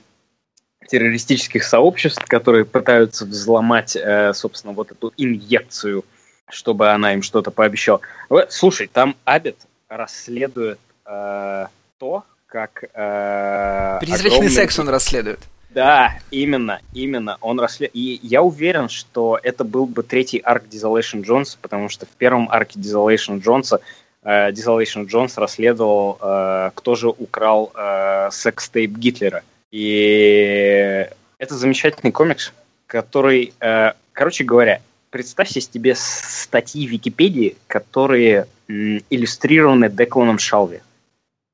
террористических 0.89 1.63
сообществ, 1.63 2.25
которые 2.25 2.65
пытаются 2.65 3.25
взломать, 3.25 3.95
э, 3.95 4.33
собственно, 4.33 4.73
вот 4.73 4.91
эту 4.91 5.13
инъекцию 5.15 6.03
чтобы 6.49 6.89
она 6.89 7.13
им 7.13 7.21
что-то 7.21 7.51
пообещала. 7.51 8.01
Слушай, 8.49 8.87
там 8.91 9.15
Абит 9.25 9.57
расследует 9.89 10.79
э, 11.05 11.67
то, 11.97 12.23
как... 12.47 12.83
Э, 12.93 13.97
Призрачный 13.99 14.29
огромный... 14.29 14.49
секс 14.49 14.79
он 14.79 14.89
расследует. 14.89 15.39
Да, 15.69 16.13
именно, 16.31 16.79
именно. 16.93 17.37
Он 17.41 17.59
расслед... 17.59 17.91
И 17.93 18.19
я 18.23 18.41
уверен, 18.41 18.87
что 18.89 19.39
это 19.41 19.63
был 19.63 19.85
бы 19.85 20.03
третий 20.03 20.39
арк 20.39 20.63
Desolation 20.65 21.21
Джонса, 21.21 21.57
потому 21.61 21.89
что 21.89 22.05
в 22.05 22.09
первом 22.09 22.49
арке 22.49 22.79
Desolation 22.79 23.41
Джонса 23.41 23.81
э, 24.23 24.51
Desolation 24.51 25.05
Джонс 25.05 25.37
расследовал, 25.37 26.17
э, 26.21 26.71
кто 26.75 26.95
же 26.95 27.09
украл 27.09 27.71
э, 27.75 28.29
секс-тейп 28.31 28.91
Гитлера. 28.91 29.43
И 29.71 31.09
это 31.37 31.55
замечательный 31.55 32.13
комикс, 32.13 32.53
который, 32.87 33.53
э, 33.59 33.91
короче 34.13 34.45
говоря, 34.45 34.79
представьте 35.15 35.61
себе 35.61 35.95
статьи 35.95 36.85
в 36.85 36.91
Википедии, 36.91 37.55
которые 37.67 38.47
иллюстрированы 38.67 39.87
Декланом 39.87 40.39
Шалви. 40.39 40.81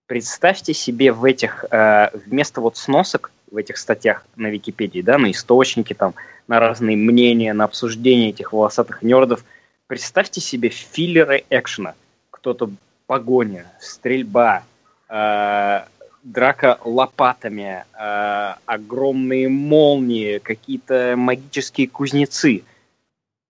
Представьте 0.08 0.74
себе 0.74 1.12
в 1.12 1.24
этих, 1.26 1.66
э, 1.70 2.10
вместо 2.26 2.60
вот 2.60 2.76
сносок 2.76 3.30
в 3.52 3.58
этих 3.58 3.78
статьях 3.78 4.26
на 4.36 4.48
Википедии, 4.48 5.02
да, 5.02 5.20
на 5.20 5.30
источники, 5.30 5.94
там, 5.94 6.16
на 6.48 6.60
разные 6.60 6.98
мнения, 6.98 7.54
на 7.54 7.66
обсуждение 7.66 8.32
этих 8.32 8.52
волосатых 8.52 9.04
нердов, 9.04 9.46
представьте 9.86 10.42
себе 10.42 10.70
филлеры 10.70 11.44
экшена. 11.52 11.94
Кто-то 12.32 12.72
погоня, 13.06 13.72
стрельба, 13.80 14.64
э, 15.08 15.82
драка 16.24 16.80
лопатами, 16.84 17.86
э, 17.94 18.54
огромные 18.66 19.50
молнии, 19.50 20.40
какие-то 20.40 21.14
магические 21.16 21.88
кузнецы– 21.88 22.64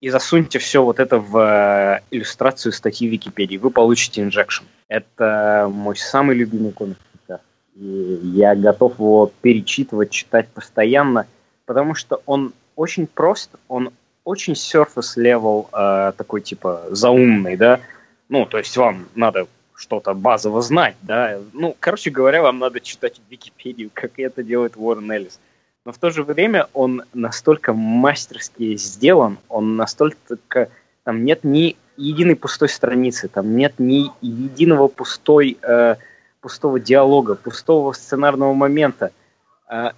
и 0.01 0.09
засуньте 0.09 0.59
все 0.59 0.83
вот 0.83 0.99
это 0.99 1.19
в 1.19 1.37
э, 1.37 2.01
иллюстрацию 2.09 2.71
статьи 2.71 3.07
Википедии. 3.07 3.57
Вы 3.57 3.69
получите 3.69 4.21
инжекшн. 4.21 4.65
Это 4.87 5.69
мой 5.71 5.95
самый 5.95 6.35
любимый 6.35 6.71
комикс. 6.71 6.99
И 7.75 8.19
я 8.33 8.53
готов 8.55 8.99
его 8.99 9.31
перечитывать, 9.41 10.09
читать 10.09 10.49
постоянно, 10.49 11.25
потому 11.65 11.95
что 11.95 12.21
он 12.25 12.53
очень 12.75 13.07
прост, 13.07 13.51
он 13.69 13.91
очень 14.25 14.53
surface 14.53 15.15
level, 15.17 15.67
э, 15.71 16.11
такой 16.17 16.41
типа 16.41 16.87
заумный, 16.89 17.55
да. 17.55 17.79
Ну, 18.27 18.45
то 18.45 18.57
есть 18.57 18.75
вам 18.75 19.07
надо 19.15 19.47
что-то 19.75 20.13
базово 20.13 20.61
знать, 20.61 20.95
да. 21.01 21.39
Ну, 21.53 21.75
короче 21.79 22.09
говоря, 22.09 22.41
вам 22.41 22.59
надо 22.59 22.81
читать 22.81 23.21
Википедию, 23.29 23.89
как 23.93 24.19
это 24.19 24.43
делает 24.43 24.73
Уоррен 24.75 25.11
Эллис 25.11 25.39
но 25.85 25.91
в 25.91 25.97
то 25.97 26.11
же 26.11 26.23
время 26.23 26.67
он 26.73 27.03
настолько 27.13 27.73
мастерски 27.73 28.75
сделан, 28.75 29.39
он 29.49 29.75
настолько... 29.75 30.69
Там 31.03 31.25
нет 31.25 31.43
ни 31.43 31.77
единой 31.97 32.35
пустой 32.35 32.69
страницы, 32.69 33.27
там 33.27 33.55
нет 33.55 33.73
ни 33.79 34.11
единого 34.21 34.87
пустой, 34.87 35.57
э, 35.61 35.95
пустого 36.39 36.79
диалога, 36.79 37.35
пустого 37.35 37.93
сценарного 37.93 38.53
момента. 38.53 39.11
Э, 39.69 39.91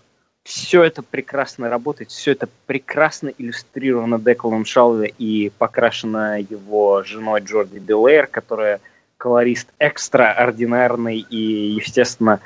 все 0.44 0.84
это 0.84 1.04
прекрасно 1.04 1.70
работает, 1.70 2.12
все 2.12 2.32
это 2.32 2.48
прекрасно 2.66 3.30
иллюстрировано 3.38 4.20
Декланом 4.20 4.66
Шалве 4.66 5.14
и 5.18 5.52
покрашено 5.58 6.40
его 6.40 7.04
женой 7.04 7.42
Джорди 7.42 7.80
Делейр, 7.80 8.28
которая 8.28 8.80
колорист 9.18 9.70
экстраординарный, 9.80 11.20
и, 11.20 11.38
естественно, 11.38 12.42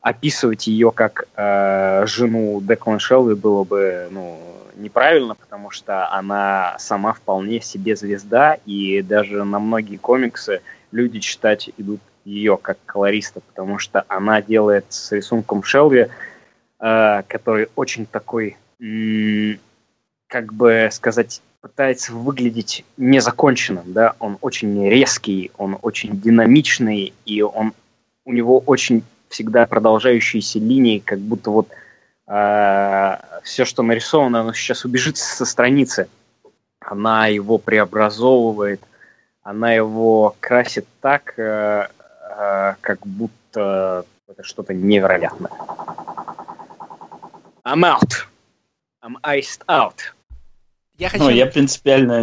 описывать 0.00 0.66
ее 0.66 0.92
как 0.92 1.28
э, 1.36 2.04
жену 2.06 2.60
Деклан 2.60 2.98
Шелви 2.98 3.34
было 3.34 3.64
бы 3.64 4.08
ну, 4.10 4.38
неправильно, 4.76 5.34
потому 5.34 5.70
что 5.70 6.10
она 6.12 6.76
сама 6.78 7.12
вполне 7.12 7.60
себе 7.60 7.96
звезда, 7.96 8.58
и 8.66 9.02
даже 9.02 9.44
на 9.44 9.58
многие 9.58 9.96
комиксы 9.96 10.62
люди 10.90 11.20
читать 11.20 11.70
идут 11.76 12.00
ее 12.24 12.56
как 12.56 12.78
колориста, 12.86 13.40
потому 13.40 13.78
что 13.78 14.04
она 14.08 14.42
делает 14.42 14.86
с 14.88 15.12
рисунком 15.12 15.62
Шелви 15.62 16.08
Э, 16.80 17.22
который 17.28 17.68
очень 17.76 18.06
такой, 18.06 18.56
как 20.28 20.52
бы 20.54 20.88
сказать, 20.90 21.42
пытается 21.60 22.14
выглядеть 22.14 22.86
незаконченным, 22.96 23.92
да, 23.92 24.14
он 24.18 24.38
очень 24.40 24.88
резкий, 24.88 25.50
он 25.58 25.76
очень 25.82 26.18
динамичный, 26.18 27.12
и 27.26 27.42
он, 27.42 27.74
у 28.24 28.32
него 28.32 28.60
очень 28.60 29.02
всегда 29.30 29.64
продолжающиеся 29.64 30.58
линии, 30.58 30.98
как 30.98 31.20
будто 31.20 31.50
вот 31.50 31.68
э, 32.26 33.16
все, 33.42 33.64
что 33.64 33.82
нарисовано, 33.82 34.40
оно 34.40 34.52
сейчас 34.52 34.84
убежит 34.84 35.16
со 35.16 35.46
страницы. 35.46 36.08
Она 36.80 37.28
его 37.28 37.58
преобразовывает, 37.58 38.82
она 39.42 39.72
его 39.72 40.36
красит 40.40 40.86
так, 41.00 41.38
э, 41.38 41.88
э, 42.28 42.74
как 42.80 43.06
будто 43.06 44.04
это 44.28 44.42
что-то 44.42 44.74
невероятное. 44.74 45.50
I'm 47.64 47.84
out. 47.84 48.26
I'm 49.02 49.16
iced 49.22 49.64
out. 49.68 49.94
Я 50.98 51.08
хочу... 51.08 51.24
Ну, 51.24 51.30
я 51.30 51.46
принципиально... 51.46 52.22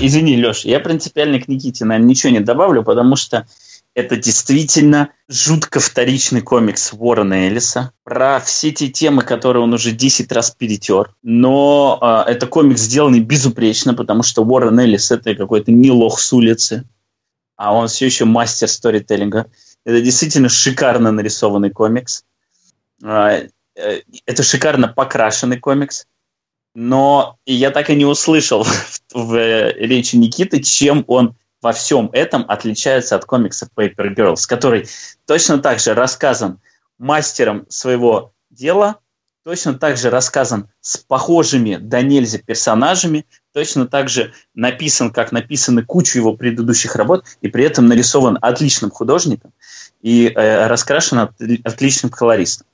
Извини, 0.00 0.42
Леш, 0.42 0.64
я 0.64 0.80
принципиально 0.80 1.40
к 1.40 1.48
Никите, 1.48 1.84
наверное, 1.84 2.08
ничего 2.08 2.32
не 2.32 2.40
добавлю, 2.40 2.82
потому 2.82 3.16
что 3.16 3.46
это 3.94 4.16
действительно 4.16 5.10
жутко 5.28 5.80
вторичный 5.80 6.40
комикс 6.40 6.92
Уоррена 6.92 7.48
Эллиса 7.48 7.92
про 8.04 8.40
все 8.40 8.70
те 8.70 8.88
темы, 8.88 9.22
которые 9.22 9.62
он 9.62 9.72
уже 9.72 9.92
10 9.92 10.30
раз 10.32 10.50
перетер. 10.50 11.14
Но 11.22 11.98
э, 12.00 12.30
это 12.30 12.46
комикс 12.46 12.82
сделанный 12.82 13.20
безупречно, 13.20 13.94
потому 13.94 14.22
что 14.22 14.42
Уоррен 14.42 14.78
Эллис 14.78 15.10
это 15.10 15.34
какой-то 15.34 15.72
не 15.72 15.90
лох 15.90 16.20
с 16.20 16.32
улицы, 16.32 16.84
а 17.56 17.74
он 17.74 17.88
все 17.88 18.06
еще 18.06 18.24
мастер 18.24 18.68
сторителлинга. 18.68 19.50
Это 19.84 20.00
действительно 20.00 20.48
шикарно 20.48 21.10
нарисованный 21.10 21.70
комикс. 21.70 22.24
А, 23.02 23.42
Э, 23.80 24.00
это 24.26 24.42
шикарно 24.42 24.88
покрашенный 24.88 25.58
комикс, 25.58 26.06
но 26.74 27.36
я 27.46 27.70
так 27.70 27.90
и 27.90 27.96
не 27.96 28.04
услышал 28.04 28.64
в, 28.64 29.00
в 29.12 29.34
э, 29.34 29.72
речи 29.72 30.16
Никиты, 30.16 30.60
чем 30.60 31.04
он 31.06 31.36
во 31.62 31.72
всем 31.72 32.10
этом 32.12 32.44
отличается 32.48 33.16
от 33.16 33.24
комикса 33.24 33.68
Paper 33.76 34.14
Girls, 34.14 34.46
который 34.48 34.88
точно 35.26 35.58
так 35.58 35.80
же 35.80 35.94
рассказан 35.94 36.60
мастером 36.98 37.66
своего 37.68 38.32
дела, 38.50 38.98
точно 39.44 39.74
так 39.74 39.96
же 39.96 40.10
рассказан 40.10 40.68
с 40.80 40.98
похожими 40.98 41.76
до 41.76 42.02
нельзя 42.02 42.38
персонажами, 42.38 43.26
точно 43.52 43.86
так 43.86 44.08
же 44.08 44.32
написан, 44.54 45.12
как 45.12 45.32
написаны 45.32 45.82
кучу 45.82 46.18
его 46.18 46.36
предыдущих 46.36 46.94
работ, 46.96 47.24
и 47.40 47.48
при 47.48 47.64
этом 47.64 47.86
нарисован 47.86 48.38
отличным 48.40 48.90
художником 48.90 49.52
и 50.02 50.28
э, 50.28 50.66
раскрашен 50.66 51.18
от, 51.18 51.32
отличным 51.64 52.10
колористом. 52.10 52.66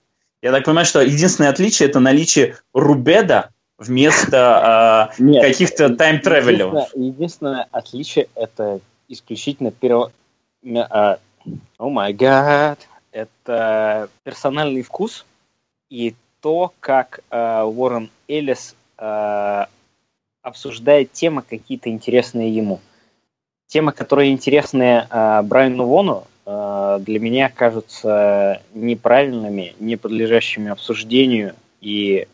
Я 0.43 0.53
так 0.53 0.65
понимаю, 0.65 0.87
что 0.87 1.01
единственное 1.01 1.51
отличие 1.51 1.89
это 1.89 1.99
наличие 1.99 2.57
рубеда 2.73 3.51
вместо 3.79 5.11
э, 5.19 5.41
каких-то 5.41 5.95
тайм-тревелев. 5.95 6.73
Единственное, 6.73 7.09
единственное 7.09 7.69
отличие 7.71 8.29
это 8.35 8.81
исключительно 9.09 9.71
перво... 9.71 10.13
О 10.65 11.89
май 11.91 12.13
гад. 12.13 12.89
Это 13.13 14.09
персональный 14.25 14.83
вкус 14.83 15.25
и 15.89 16.15
то, 16.41 16.73
как 16.81 17.21
э, 17.31 17.63
Уоррен 17.63 18.11
Эллис 18.29 18.75
э, 18.99 19.65
обсуждает 20.43 21.13
темы 21.13 21.43
какие-то 21.43 21.89
интересные 21.89 22.55
ему. 22.55 22.81
Темы, 23.69 23.93
которые 23.93 24.33
интересны 24.33 25.07
э, 25.09 25.43
Брайану 25.43 25.87
Вону, 25.87 26.27
Э, 26.47 26.99
для 27.01 27.19
меня 27.19 27.51
кажутся 27.51 28.63
неправильными, 28.73 29.75
не 29.81 29.97
подлежащими 29.97 30.71
обсуждению 30.71 31.55
и 31.81 32.29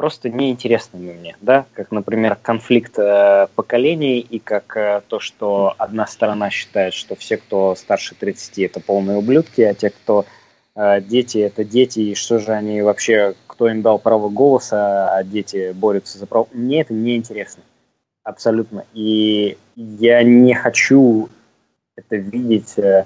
просто 0.00 0.30
неинтересными 0.30 1.12
мне, 1.12 1.36
да, 1.42 1.66
как, 1.74 1.90
например, 1.90 2.34
конфликт 2.40 2.98
э, 2.98 3.48
поколений 3.54 4.18
и 4.18 4.38
как 4.38 4.74
э, 4.74 5.02
то, 5.06 5.20
что 5.20 5.74
одна 5.76 6.06
сторона 6.06 6.48
считает, 6.48 6.94
что 6.94 7.16
все, 7.16 7.36
кто 7.36 7.74
старше 7.74 8.14
30, 8.14 8.60
это 8.60 8.80
полные 8.80 9.18
ублюдки, 9.18 9.60
а 9.60 9.74
те, 9.74 9.90
кто 9.90 10.24
э, 10.74 11.02
дети, 11.02 11.36
это 11.36 11.64
дети, 11.64 11.98
и 12.00 12.14
что 12.14 12.38
же 12.38 12.52
они 12.52 12.80
вообще, 12.80 13.34
кто 13.46 13.68
им 13.68 13.82
дал 13.82 13.98
право 13.98 14.30
голоса, 14.30 15.14
а 15.14 15.22
дети 15.22 15.72
борются 15.72 16.16
за 16.16 16.26
право. 16.26 16.48
Мне 16.54 16.80
это 16.80 16.94
неинтересно, 16.94 17.62
абсолютно. 18.24 18.86
И 18.94 19.58
я 19.76 20.22
не 20.22 20.54
хочу 20.54 21.28
это 21.94 22.16
видеть 22.16 22.78
э, 22.78 23.04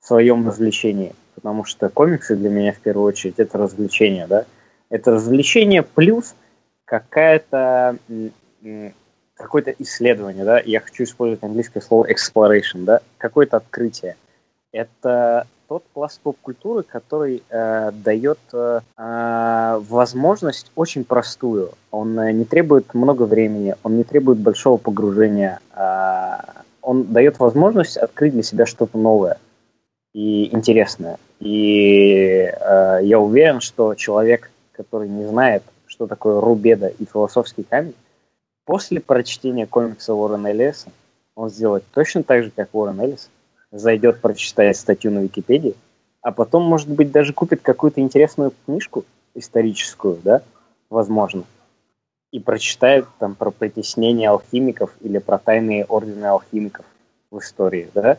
своем 0.00 0.44
развлечении. 0.48 1.14
Потому 1.36 1.62
что 1.62 1.88
комиксы 1.88 2.34
для 2.34 2.50
меня 2.50 2.72
в 2.72 2.80
первую 2.80 3.06
очередь 3.06 3.38
это 3.38 3.58
развлечение, 3.58 4.26
да. 4.26 4.44
Это 4.90 5.12
развлечение 5.12 5.82
плюс 5.82 6.34
какая-то 6.84 7.96
какое-то 9.34 9.74
исследование, 9.78 10.44
да, 10.44 10.60
я 10.64 10.80
хочу 10.80 11.04
использовать 11.04 11.42
английское 11.42 11.80
слово 11.80 12.08
exploration, 12.10 12.84
да, 12.84 13.00
какое-то 13.18 13.58
открытие. 13.58 14.16
Это 14.72 15.46
тот 15.68 15.84
пласт 15.92 16.20
поп-культуры, 16.20 16.82
который 16.84 17.42
э, 17.48 17.90
дает 17.92 18.38
э, 18.52 18.80
э, 18.96 19.80
возможность 19.88 20.70
очень 20.74 21.04
простую. 21.04 21.72
Он 21.90 22.18
э, 22.18 22.32
не 22.32 22.44
требует 22.44 22.94
много 22.94 23.24
времени, 23.24 23.74
он 23.82 23.96
не 23.96 24.04
требует 24.04 24.38
большого 24.38 24.76
погружения. 24.76 25.60
Э, 25.74 26.36
он 26.82 27.12
дает 27.12 27.38
возможность 27.40 27.96
открыть 27.96 28.32
для 28.32 28.42
себя 28.42 28.64
что-то 28.64 28.96
новое 28.96 29.38
и 30.12 30.54
интересное. 30.54 31.18
И 31.40 32.48
э, 32.48 32.98
я 33.02 33.18
уверен, 33.18 33.60
что 33.60 33.94
человек, 33.94 34.50
который 34.76 35.08
не 35.08 35.24
знает, 35.24 35.62
что 35.86 36.06
такое 36.06 36.40
рубеда 36.40 36.88
и 36.88 37.04
философский 37.04 37.62
камень, 37.62 37.94
после 38.64 39.00
прочтения 39.00 39.66
комикса 39.66 40.14
Уоррена 40.14 40.48
Эллиса, 40.48 40.90
он 41.34 41.50
сделает 41.50 41.84
точно 41.92 42.22
так 42.22 42.44
же, 42.44 42.50
как 42.54 42.74
Уоррен 42.74 43.00
Эллис, 43.00 43.30
зайдет 43.70 44.20
прочитать 44.20 44.76
статью 44.76 45.10
на 45.10 45.20
Википедии, 45.20 45.74
а 46.22 46.32
потом, 46.32 46.64
может 46.64 46.88
быть, 46.88 47.10
даже 47.10 47.32
купит 47.32 47.62
какую-то 47.62 48.00
интересную 48.00 48.52
книжку 48.64 49.04
историческую, 49.34 50.18
да, 50.22 50.42
возможно, 50.90 51.44
и 52.32 52.40
прочитает 52.40 53.06
там 53.18 53.34
про 53.34 53.50
притеснение 53.50 54.30
алхимиков 54.30 54.94
или 55.00 55.18
про 55.18 55.38
тайные 55.38 55.84
ордены 55.84 56.26
алхимиков 56.26 56.84
в 57.30 57.38
истории, 57.38 57.90
да, 57.94 58.18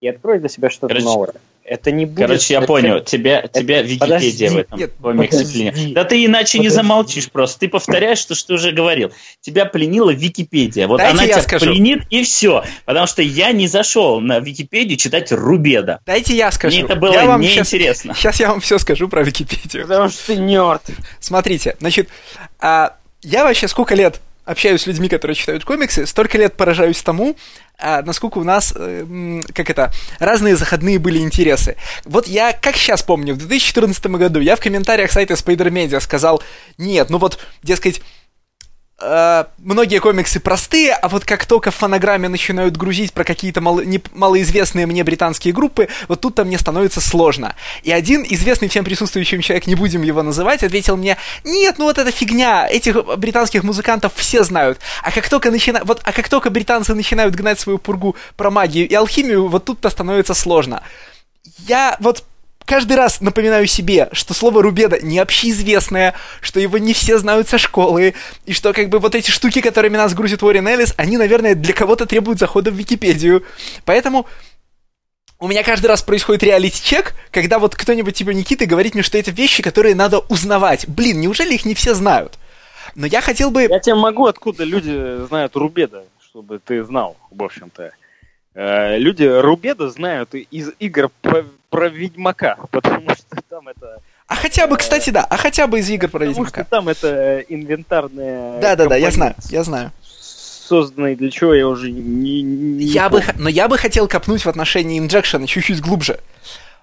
и 0.00 0.08
открой 0.08 0.38
для 0.38 0.48
себя 0.48 0.70
что-то 0.70 0.98
новое. 1.02 1.34
Это 1.70 1.92
не 1.92 2.04
будет... 2.04 2.26
Короче, 2.26 2.54
я 2.54 2.62
понял. 2.62 2.98
Тебя, 2.98 3.38
это... 3.38 3.60
тебя 3.60 3.80
Википедия 3.80 4.08
подожди, 4.18 4.48
в 4.48 4.56
этом 4.56 4.78
нет, 4.80 4.92
комиксе 5.00 5.46
пленила. 5.46 5.94
Да 5.94 6.02
ты 6.02 6.24
иначе 6.24 6.58
подожди. 6.58 6.58
не 6.58 6.68
замолчишь 6.68 7.30
просто. 7.30 7.60
Ты 7.60 7.68
повторяешь 7.68 8.24
то, 8.24 8.34
что 8.34 8.48
ты 8.48 8.54
уже 8.54 8.72
говорил. 8.72 9.12
Тебя 9.40 9.66
пленила 9.66 10.10
Википедия. 10.10 10.88
Вот 10.88 10.98
Дайте 10.98 11.12
она 11.12 11.26
тебя 11.28 11.42
скажу. 11.42 11.66
пленит, 11.66 12.02
и 12.10 12.24
все. 12.24 12.64
Потому 12.86 13.06
что 13.06 13.22
я 13.22 13.52
не 13.52 13.68
зашел 13.68 14.20
на 14.20 14.40
Википедию 14.40 14.98
читать 14.98 15.30
Рубеда. 15.30 16.00
Дайте 16.04 16.34
я 16.34 16.50
скажу. 16.50 16.76
Мне 16.76 16.84
это 16.86 16.96
было 16.96 17.12
я 17.12 17.26
вам 17.26 17.40
неинтересно. 17.40 18.14
Сейчас, 18.14 18.34
сейчас 18.34 18.40
я 18.40 18.48
вам 18.48 18.60
все 18.60 18.76
скажу 18.78 19.06
про 19.06 19.22
Википедию. 19.22 19.84
Потому 19.84 20.08
что 20.08 20.26
ты 20.26 20.36
нерд. 20.38 20.82
Смотрите, 21.20 21.76
значит, 21.78 22.08
а, 22.58 22.96
я 23.22 23.44
вообще 23.44 23.68
сколько 23.68 23.94
лет 23.94 24.20
общаюсь 24.44 24.82
с 24.82 24.86
людьми, 24.86 25.08
которые 25.08 25.36
читают 25.36 25.64
комиксы, 25.64 26.06
столько 26.06 26.36
лет 26.36 26.56
поражаюсь 26.56 27.00
тому, 27.02 27.36
насколько 28.04 28.38
у 28.38 28.44
нас, 28.44 28.72
э, 28.76 29.40
как 29.54 29.70
это, 29.70 29.92
разные 30.18 30.56
заходные 30.56 30.98
были 30.98 31.18
интересы. 31.18 31.76
Вот 32.04 32.26
я, 32.26 32.52
как 32.52 32.76
сейчас 32.76 33.02
помню, 33.02 33.34
в 33.34 33.38
2014 33.38 34.06
году 34.06 34.40
я 34.40 34.56
в 34.56 34.60
комментариях 34.60 35.10
сайта 35.10 35.34
Spider 35.34 35.70
Media 35.70 36.00
сказал, 36.00 36.42
нет, 36.78 37.10
ну 37.10 37.18
вот, 37.18 37.38
дескать, 37.62 38.02
э, 39.00 39.44
многие 39.58 39.98
комиксы 39.98 40.40
простые, 40.40 40.92
а 40.92 41.08
вот 41.08 41.24
как 41.24 41.46
только 41.46 41.70
в 41.70 41.74
фонограмме 41.74 42.28
начинают 42.28 42.76
грузить 42.76 43.12
про 43.12 43.24
какие-то 43.24 43.60
мало, 43.60 43.80
не, 43.80 44.00
малоизвестные 44.14 44.86
мне 44.86 45.04
британские 45.04 45.54
группы, 45.54 45.88
вот 46.08 46.20
тут-то 46.20 46.44
мне 46.44 46.58
становится 46.58 47.00
сложно. 47.00 47.54
И 47.82 47.92
один 47.92 48.24
известный 48.28 48.68
всем 48.68 48.84
присутствующим 48.84 49.40
человек, 49.40 49.66
не 49.66 49.74
будем 49.74 50.02
его 50.02 50.22
называть, 50.22 50.62
ответил 50.62 50.96
мне, 50.96 51.16
нет, 51.44 51.76
ну 51.78 51.84
вот 51.86 51.98
это 51.98 52.10
фигня, 52.10 52.68
этих 52.68 52.96
британских 53.18 53.62
музыкантов 53.62 54.12
все 54.16 54.44
знают. 54.44 54.78
А 55.02 55.10
как 55.10 55.28
только 55.28 55.50
начина... 55.50 55.80
вот, 55.84 56.00
а 56.04 56.12
как 56.12 56.28
только 56.28 56.50
британцы 56.50 56.94
начинают 56.94 57.34
гнать 57.34 57.58
свою 57.58 57.78
пургу 57.78 58.16
про 58.36 58.50
магию 58.50 58.88
и 58.88 58.94
алхимию, 58.94 59.48
вот 59.48 59.64
тут-то 59.64 59.90
становится 59.90 60.34
сложно. 60.34 60.82
Я 61.66 61.96
вот 62.00 62.24
каждый 62.70 62.96
раз 62.96 63.20
напоминаю 63.20 63.66
себе, 63.66 64.08
что 64.12 64.32
слово 64.32 64.62
Рубеда 64.62 65.00
не 65.02 65.18
общеизвестное, 65.18 66.14
что 66.40 66.60
его 66.60 66.78
не 66.78 66.92
все 66.94 67.18
знают 67.18 67.48
со 67.48 67.58
школы, 67.58 68.14
и 68.46 68.52
что 68.52 68.72
как 68.72 68.90
бы 68.90 69.00
вот 69.00 69.16
эти 69.16 69.28
штуки, 69.32 69.60
которыми 69.60 69.96
нас 69.96 70.14
грузит 70.14 70.44
Уоррен 70.44 70.68
Эллис, 70.68 70.94
они, 70.96 71.16
наверное, 71.16 71.56
для 71.56 71.74
кого-то 71.74 72.06
требуют 72.06 72.38
захода 72.38 72.70
в 72.70 72.74
Википедию. 72.74 73.44
Поэтому 73.84 74.28
у 75.40 75.48
меня 75.48 75.64
каждый 75.64 75.88
раз 75.88 76.02
происходит 76.02 76.44
реалити-чек, 76.44 77.14
когда 77.32 77.58
вот 77.58 77.74
кто-нибудь 77.74 78.14
типа 78.14 78.30
Никиты 78.30 78.66
говорит 78.66 78.94
мне, 78.94 79.02
что 79.02 79.18
это 79.18 79.32
вещи, 79.32 79.64
которые 79.64 79.96
надо 79.96 80.20
узнавать. 80.28 80.86
Блин, 80.86 81.20
неужели 81.20 81.54
их 81.54 81.64
не 81.64 81.74
все 81.74 81.92
знают? 81.92 82.38
Но 82.94 83.04
я 83.04 83.20
хотел 83.20 83.50
бы... 83.50 83.62
Я 83.64 83.80
тебе 83.80 83.96
могу, 83.96 84.26
откуда 84.26 84.62
люди 84.62 85.26
знают 85.26 85.56
Рубеда, 85.56 86.04
чтобы 86.22 86.60
ты 86.60 86.84
знал, 86.84 87.16
в 87.32 87.42
общем-то. 87.42 87.90
Э, 88.54 88.98
люди 88.98 89.24
Рубеда 89.24 89.90
знают 89.90 90.34
из 90.34 90.70
игр 90.78 91.10
про, 91.22 91.44
про 91.68 91.88
Ведьмака, 91.88 92.56
потому 92.70 93.10
что 93.14 93.36
там 93.48 93.68
это... 93.68 94.00
А 94.26 94.36
хотя 94.36 94.66
бы, 94.66 94.76
кстати, 94.76 95.10
да, 95.10 95.24
а 95.24 95.36
хотя 95.36 95.66
бы 95.66 95.78
из 95.78 95.90
игр 95.90 96.08
про 96.08 96.20
потому 96.20 96.30
Ведьмака. 96.30 96.64
Потому 96.64 96.94
что 96.94 97.06
там 97.06 97.10
это 97.10 97.40
инвентарная... 97.48 98.60
Да-да-да, 98.60 98.96
я 98.96 99.10
знаю, 99.10 99.34
я 99.50 99.62
знаю. 99.64 99.92
Созданный 100.02 101.16
для 101.16 101.30
чего, 101.30 101.52
я 101.52 101.66
уже 101.66 101.90
не... 101.90 102.42
не 102.42 102.84
я 102.84 103.08
бы, 103.08 103.24
но 103.36 103.48
я 103.48 103.66
бы 103.66 103.76
хотел 103.76 104.06
копнуть 104.06 104.44
в 104.44 104.48
отношении 104.48 105.00
инжекшена 105.00 105.46
чуть-чуть 105.46 105.80
глубже. 105.80 106.20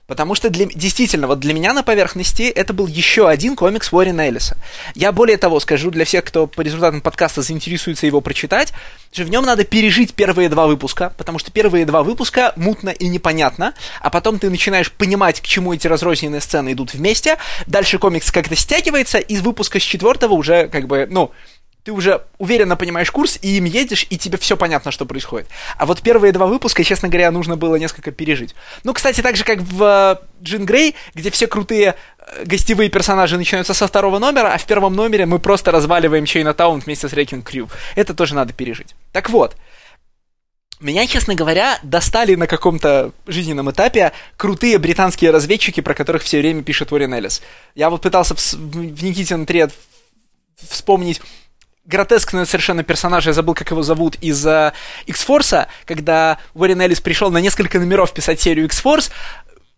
Потому 0.08 0.36
что 0.36 0.49
для, 0.49 0.66
действительно, 0.66 1.28
вот 1.28 1.39
для 1.39 1.53
меня 1.53 1.74
на 1.74 1.84
поверхности 1.84 2.43
это 2.43 2.74
был 2.74 2.88
еще 2.88 3.28
один 3.28 3.58
комикс 3.58 3.91
Уоррена 3.91 4.22
Эллиса. 4.22 4.55
Я 4.95 5.12
более 5.12 5.36
того 5.38 5.60
скажу 5.60 5.91
для 5.91 6.05
всех, 6.05 6.24
кто 6.24 6.47
по 6.47 6.62
результатам 6.62 7.01
подкаста 7.01 7.41
заинтересуется 7.41 8.08
его 8.08 8.22
прочитать, 8.22 8.72
что 9.12 9.24
в 9.26 9.30
нем 9.30 9.43
надо 9.43 9.66
пережить 9.66 10.14
первые 10.14 10.47
два 10.47 10.66
выпуска, 10.66 11.14
потому 11.18 11.39
что 11.39 11.51
первые 11.51 11.86
два 11.86 12.03
выпуска 12.03 12.53
мутно 12.55 12.89
и 12.89 13.10
непонятно, 13.10 13.74
а 14.01 14.10
потом 14.10 14.39
ты 14.39 14.49
начинаешь 14.49 14.91
понимать, 14.93 15.41
к 15.41 15.45
чему 15.45 15.74
эти 15.74 15.88
разрозненные 15.88 16.39
сцены 16.39 16.72
идут 16.72 16.93
вместе, 16.93 17.38
дальше 17.66 17.99
комикс 17.99 18.32
как-то 18.32 18.55
стягивается, 18.55 19.18
из 19.18 19.41
выпуска 19.41 19.78
с 19.80 19.84
четвертого 19.84 20.34
уже 20.34 20.70
как 20.70 20.88
бы, 20.88 21.05
ну, 21.10 21.32
ты 21.88 21.93
уже 21.93 22.21
уверенно 22.38 22.75
понимаешь 22.75 23.09
курс, 23.11 23.39
и 23.41 23.55
им 23.55 23.63
едешь, 23.63 24.07
и 24.09 24.17
тебе 24.17 24.38
все 24.38 24.57
понятно, 24.57 24.91
что 24.91 25.05
происходит. 25.05 25.47
А 25.77 25.85
вот 25.85 26.01
первые 26.01 26.33
два 26.33 26.45
выпуска, 26.45 26.83
честно 26.83 27.07
говоря, 27.07 27.31
нужно 27.31 27.55
было 27.55 27.77
несколько 27.77 28.11
пережить. 28.11 28.55
Ну, 28.83 28.93
кстати, 28.93 29.21
так 29.21 29.38
же, 29.38 29.45
как 29.45 29.61
в 29.61 30.19
э, 30.21 30.43
Джин 30.43 30.65
Грей, 30.65 30.95
где 31.13 31.31
все 31.31 31.47
крутые 31.47 31.95
э, 32.19 32.43
гостевые 32.43 32.89
персонажи 32.89 33.38
начинаются 33.38 33.73
со 33.73 33.88
второго 33.88 34.19
номера, 34.19 34.53
а 34.53 34.57
в 34.57 34.65
первом 34.65 34.95
номере 34.95 35.25
мы 35.25 35.39
просто 35.39 35.71
разваливаем 35.71 36.25
Чейна 36.25 36.53
Таун 36.53 36.81
вместе 36.81 37.07
с 37.07 37.13
Рейкинг 37.13 37.47
Крю. 37.47 37.69
Это 37.95 38.13
тоже 38.13 38.35
надо 38.35 38.51
пережить. 38.51 38.93
Так 39.13 39.29
вот, 39.29 39.55
меня, 40.81 41.07
честно 41.07 41.35
говоря, 41.35 41.79
достали 41.83 42.35
на 42.35 42.47
каком-то 42.47 43.13
жизненном 43.27 43.71
этапе 43.71 44.11
крутые 44.35 44.77
британские 44.77 45.31
разведчики, 45.31 45.79
про 45.79 45.93
которых 45.93 46.23
все 46.23 46.39
время 46.39 46.63
пишет 46.63 46.91
Уоррен 46.91 47.13
Эллис. 47.13 47.41
Я 47.75 47.89
вот 47.89 48.01
пытался 48.01 48.35
в, 48.35 48.39
в 48.39 49.03
Никитин 49.05 49.45
тред 49.45 49.71
вспомнить 50.57 51.21
гротескного 51.88 52.45
совершенно 52.45 52.83
персонажа, 52.83 53.31
я 53.31 53.33
забыл, 53.33 53.55
как 53.55 53.71
его 53.71 53.81
зовут, 53.81 54.15
из 54.21 54.45
uh, 54.45 54.73
X-Force, 55.07 55.67
когда 55.85 56.38
Уоррен 56.53 56.81
Эллис 56.81 56.99
пришел 56.99 57.31
на 57.31 57.39
несколько 57.39 57.79
номеров 57.79 58.13
писать 58.13 58.39
серию 58.39 58.65
X-Force, 58.65 59.09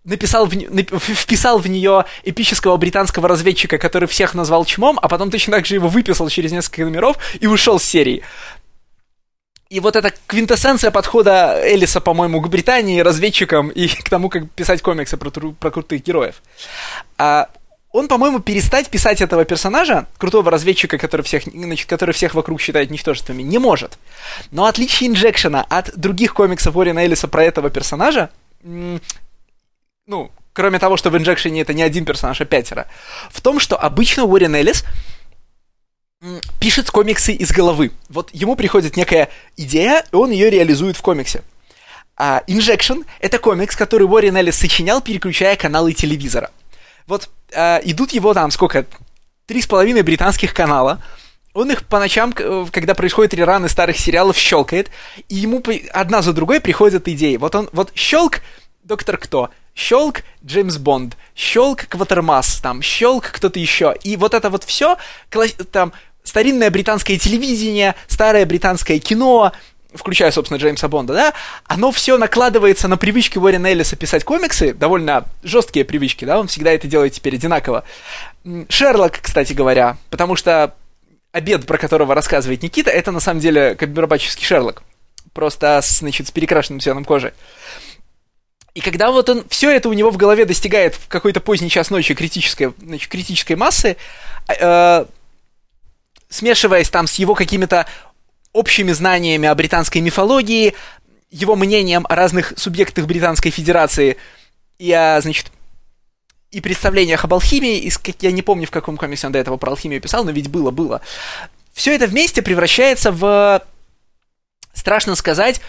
написал 0.03 0.47
в, 0.47 0.53
вписал 0.99 1.60
в 1.60 1.68
нее 1.68 2.05
эпического 2.24 2.76
британского 2.78 3.28
разведчика, 3.28 3.78
который 3.78 4.07
всех 4.07 4.34
назвал 4.34 4.66
чмом, 4.66 4.99
а 5.01 5.07
потом 5.07 5.30
точно 5.30 5.57
так 5.57 5.66
же 5.66 5.76
его 5.76 5.88
выписал 5.88 6.28
через 6.30 6.51
несколько 6.51 6.84
номеров 6.84 7.18
и 7.39 7.47
ушел 7.47 7.80
с 7.80 7.84
серии. 7.84 8.24
И 9.70 9.80
вот 9.80 9.95
эта 9.95 10.12
квинтэссенция 10.26 10.89
подхода 10.89 11.62
Элиса, 11.64 12.01
по-моему, 12.01 12.41
к 12.41 12.49
Британии, 12.49 13.01
разведчикам 13.01 13.70
и 13.70 13.88
к 13.88 14.10
тому, 14.10 14.28
как 14.30 14.49
писать 14.49 14.82
комиксы 14.82 15.16
про, 15.16 15.30
про 15.30 15.70
крутых 15.70 16.03
героев. 16.03 16.41
А 17.20 17.49
он, 17.92 18.08
по-моему, 18.08 18.40
перестать 18.40 18.90
писать 18.90 19.20
этого 19.22 19.46
персонажа, 19.46 20.08
крутого 20.18 20.52
разведчика, 20.52 20.98
который 20.98 21.24
всех, 21.24 21.44
значит, 21.46 21.90
который 21.90 22.14
всех 22.14 22.36
вокруг 22.36 22.62
считает 22.62 22.92
ничтожествами, 22.92 23.42
не 23.42 23.58
может. 23.58 23.98
Но 24.52 24.66
отличие 24.66 25.10
инжекшена 25.10 25.66
от 25.70 25.98
других 25.98 26.34
комиксов 26.34 26.76
Уоррена 26.76 27.00
Эллиса 27.00 27.28
про 27.28 27.44
этого 27.44 27.70
персонажа, 27.70 28.30
ну, 28.62 30.32
кроме 30.54 30.78
того, 30.80 30.98
что 30.98 31.10
в 31.10 31.18
инжекшене 31.18 31.62
это 31.62 31.74
не 31.74 31.82
один 31.82 32.06
персонаж, 32.06 32.40
а 32.42 32.46
пятеро, 32.46 32.88
в 33.32 33.42
том, 33.42 33.60
что 33.60 33.76
обычно 33.76 34.26
Уоррен 34.26 34.56
Эллис 34.56 34.84
пишет 36.60 36.92
комиксы 36.92 37.34
из 37.34 37.52
головы. 37.52 37.92
Вот 38.10 38.30
ему 38.34 38.56
приходит 38.56 38.98
некая 38.98 39.30
идея, 39.58 40.06
и 40.12 40.16
он 40.16 40.30
ее 40.32 40.50
реализует 40.50 40.98
в 40.98 41.02
комиксе. 41.02 41.44
А 42.18 42.44
Injection— 42.48 43.06
это 43.20 43.40
комикс, 43.40 43.76
который 43.76 44.04
Уоррен 44.04 44.36
Эллис 44.36 44.58
сочинял, 44.58 45.02
переключая 45.02 45.56
каналы 45.56 45.94
телевизора. 45.94 46.52
Вот 47.08 47.30
э, 47.52 47.80
идут 47.84 48.12
его 48.12 48.34
там 48.34 48.52
сколько? 48.52 48.86
Три 49.45 49.62
с 49.62 49.68
половиной 49.68 50.02
британских 50.02 50.54
канала. 50.54 51.02
Он 51.54 51.72
их 51.72 51.86
по 51.86 52.00
ночам, 52.00 52.34
э, 52.38 52.66
когда 52.72 52.93
происходят 52.93 53.34
рераны 53.34 53.70
старых 53.70 53.97
сериалов, 53.97 54.38
щелкает, 54.38 54.89
и 55.28 55.36
ему 55.36 55.64
одна 55.91 56.22
за 56.22 56.34
другой 56.34 56.60
приходят 56.60 57.08
идеи. 57.08 57.38
Вот 57.38 57.56
он, 57.56 57.70
вот 57.72 57.91
щелк 57.95 58.41
Доктор 58.84 59.18
Кто, 59.18 59.50
щелк 59.76 60.22
Джеймс 60.45 60.78
Бонд, 60.78 61.18
щелк 61.36 61.88
Кватермас, 61.88 62.60
там, 62.62 62.82
щелк 62.82 63.32
кто-то 63.32 63.60
еще. 63.60 63.95
И 64.04 64.18
вот 64.18 64.34
это 64.34 64.50
вот 64.50 64.64
все, 64.64 64.97
там, 65.72 65.93
старинное 66.24 66.70
британское 66.70 67.18
телевидение, 67.18 67.95
старое 68.08 68.45
британское 68.45 69.00
кино, 69.00 69.52
включая, 69.94 70.32
собственно, 70.32 70.60
Джеймса 70.60 70.88
Бонда, 70.88 71.14
да, 71.14 71.34
оно 71.66 71.92
все 71.92 72.18
накладывается 72.18 72.88
на 72.88 72.98
привычки 72.98 73.38
Уоррена 73.38 73.68
Эллиса 73.68 73.96
писать 73.96 74.24
комиксы, 74.24 74.74
довольно 74.74 75.26
жесткие 75.44 75.86
привычки, 75.86 76.26
да, 76.26 76.40
он 76.40 76.48
всегда 76.48 76.72
это 76.72 76.88
делает 76.88 77.14
теперь 77.14 77.36
одинаково. 77.36 77.84
Шерлок, 78.70 79.20
кстати 79.22 79.54
говоря, 79.54 79.98
потому 80.10 80.36
что 80.36 80.76
обед, 81.32 81.66
про 81.66 81.78
которого 81.78 82.14
рассказывает 82.14 82.62
Никита, 82.64 82.92
это 82.92 83.12
на 83.12 83.20
самом 83.20 83.40
деле 83.40 83.76
камбербачевский 83.76 84.46
Шерлок, 84.46 84.84
просто, 85.34 85.80
с, 85.82 86.00
значит, 86.00 86.28
с 86.28 86.32
перекрашенным 86.32 86.80
цветом 86.80 87.06
кожи. 87.06 87.34
И 88.76 88.82
когда 88.82 89.12
вот 89.12 89.28
он 89.30 89.46
все 89.50 89.72
это 89.72 89.90
у 89.90 89.94
него 89.94 90.12
в 90.12 90.18
голове 90.18 90.46
достигает 90.46 90.96
в 90.96 91.08
какой-то 91.08 91.42
поздний 91.42 91.70
час 91.70 91.90
ночи 91.90 92.14
критической, 92.14 92.74
значит, 92.80 93.10
критической 93.10 93.56
массы, 93.56 93.98
э, 94.48 95.06
смешиваясь 96.30 96.90
там 96.90 97.08
с 97.08 97.16
его 97.16 97.34
какими-то 97.34 97.88
общими 98.54 98.91
знаниями 98.91 99.47
о 99.47 99.56
британской 99.56 100.02
мифологии, 100.02 100.76
его 101.30 101.56
мнением 101.56 102.06
о 102.10 102.16
разных 102.16 102.54
субъектах 102.58 103.06
Британской 103.06 103.52
Федерации 103.52 104.18
и 104.80 104.91
о, 104.91 105.20
значит, 105.22 105.52
и 106.52 106.62
представлениях 106.62 107.24
об 107.24 107.34
алхимии, 107.34 107.78
и, 107.78 107.91
я 108.22 108.32
не 108.32 108.41
помню, 108.41 108.66
в 108.66 108.72
каком 108.72 108.97
комиксе 108.97 109.28
он 109.28 109.34
до 109.34 109.39
этого 109.39 109.58
про 109.58 109.72
алхимию 109.72 110.02
писал, 110.02 110.24
но 110.26 110.32
ведь 110.32 110.49
было, 110.49 110.72
было. 110.72 111.02
Все 111.74 111.94
это 111.94 112.07
вместе 112.07 112.41
превращается 112.41 113.11
в, 113.11 113.64
страшно 114.74 115.15
сказать, 115.15 115.61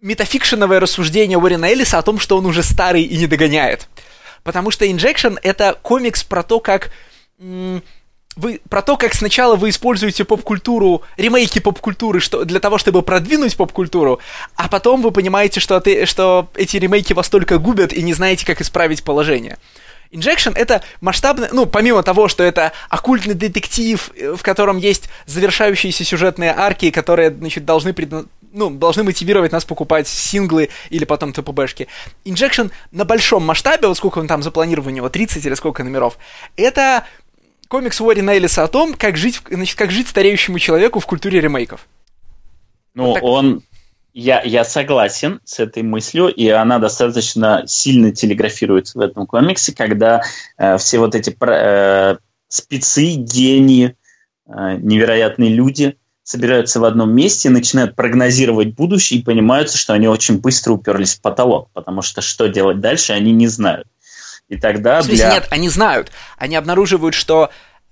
метафикшеновое 0.00 0.78
рассуждение 0.78 1.38
Уоррена 1.38 1.66
Эллиса 1.66 1.98
о 1.98 2.02
том, 2.02 2.20
что 2.20 2.38
он 2.38 2.46
уже 2.46 2.62
старый 2.62 3.02
и 3.02 3.16
не 3.16 3.26
догоняет. 3.26 3.88
Потому 4.44 4.70
что 4.70 4.86
Injection— 4.86 5.38
это 5.42 5.76
комикс 5.82 6.22
про 6.22 6.44
то, 6.44 6.60
как 6.60 6.92
вы 8.36 8.60
про 8.68 8.82
то, 8.82 8.96
как 8.96 9.14
сначала 9.14 9.56
вы 9.56 9.70
используете 9.70 10.24
поп-культуру, 10.24 11.02
ремейки 11.16 11.58
поп-культуры 11.58 12.20
что, 12.20 12.44
для 12.44 12.60
того, 12.60 12.78
чтобы 12.78 13.02
продвинуть 13.02 13.56
поп-культуру, 13.56 14.20
а 14.54 14.68
потом 14.68 15.02
вы 15.02 15.10
понимаете, 15.10 15.58
что, 15.58 15.80
ты, 15.80 16.06
что 16.06 16.48
эти 16.54 16.76
ремейки 16.76 17.14
вас 17.14 17.28
только 17.30 17.58
губят 17.58 17.92
и 17.92 18.02
не 18.02 18.12
знаете, 18.12 18.44
как 18.46 18.60
исправить 18.60 19.02
положение. 19.02 19.56
Injection 20.12 20.52
это 20.54 20.82
масштабный, 21.00 21.48
ну, 21.50 21.66
помимо 21.66 22.02
того, 22.02 22.28
что 22.28 22.44
это 22.44 22.72
оккультный 22.88 23.34
детектив, 23.34 24.10
в 24.36 24.42
котором 24.42 24.78
есть 24.78 25.08
завершающиеся 25.26 26.04
сюжетные 26.04 26.54
арки, 26.56 26.90
которые, 26.90 27.30
значит, 27.30 27.64
должны, 27.64 27.92
предна... 27.92 28.26
ну, 28.52 28.70
должны 28.70 29.02
мотивировать 29.02 29.52
нас 29.52 29.64
покупать 29.64 30.06
синглы 30.06 30.68
или 30.90 31.04
потом 31.04 31.32
ТПБшки. 31.32 31.88
Injection 32.24 32.70
на 32.92 33.04
большом 33.04 33.44
масштабе, 33.44 33.88
вот 33.88 33.96
сколько 33.96 34.18
он 34.18 34.28
там 34.28 34.42
запланирован 34.42 34.92
у 34.92 34.96
него, 34.96 35.08
30 35.08 35.44
или 35.44 35.54
сколько 35.54 35.82
номеров, 35.82 36.18
это 36.56 37.04
комикс 37.68 38.00
Уоррена 38.00 38.30
Эллиса 38.30 38.64
о 38.64 38.68
том, 38.68 38.94
как 38.94 39.16
жить, 39.16 39.40
значит, 39.50 39.78
как 39.78 39.90
жить 39.90 40.08
стареющему 40.08 40.58
человеку 40.58 41.00
в 41.00 41.06
культуре 41.06 41.40
ремейков. 41.40 41.86
Ну, 42.94 43.06
вот 43.06 43.14
так... 43.14 43.24
он... 43.24 43.62
Я, 44.18 44.40
я 44.40 44.64
согласен 44.64 45.40
с 45.44 45.60
этой 45.60 45.82
мыслью, 45.82 46.28
и 46.28 46.48
она 46.48 46.78
достаточно 46.78 47.64
сильно 47.66 48.12
телеграфируется 48.12 48.96
в 48.96 49.02
этом 49.02 49.26
комиксе, 49.26 49.74
когда 49.74 50.22
э, 50.56 50.78
все 50.78 50.98
вот 51.00 51.14
эти 51.14 51.36
э, 51.38 52.16
спецы, 52.48 53.12
гении, 53.12 53.94
э, 54.46 54.76
невероятные 54.78 55.50
люди 55.50 55.98
собираются 56.22 56.80
в 56.80 56.84
одном 56.84 57.14
месте, 57.14 57.50
начинают 57.50 57.94
прогнозировать 57.94 58.74
будущее 58.74 59.20
и 59.20 59.22
понимают, 59.22 59.70
что 59.70 59.92
они 59.92 60.08
очень 60.08 60.40
быстро 60.40 60.72
уперлись 60.72 61.14
в 61.14 61.20
потолок, 61.20 61.68
потому 61.74 62.00
что 62.00 62.22
что 62.22 62.48
делать 62.48 62.80
дальше, 62.80 63.12
они 63.12 63.32
не 63.32 63.48
знают. 63.48 63.86
И 64.48 64.56
тогда 64.56 65.00
в 65.00 65.04
смысле, 65.04 65.24
для... 65.24 65.34
нет, 65.34 65.48
они 65.50 65.68
знают. 65.68 66.12
Они 66.38 66.56
обнаруживают, 66.56 67.14
что 67.14 67.50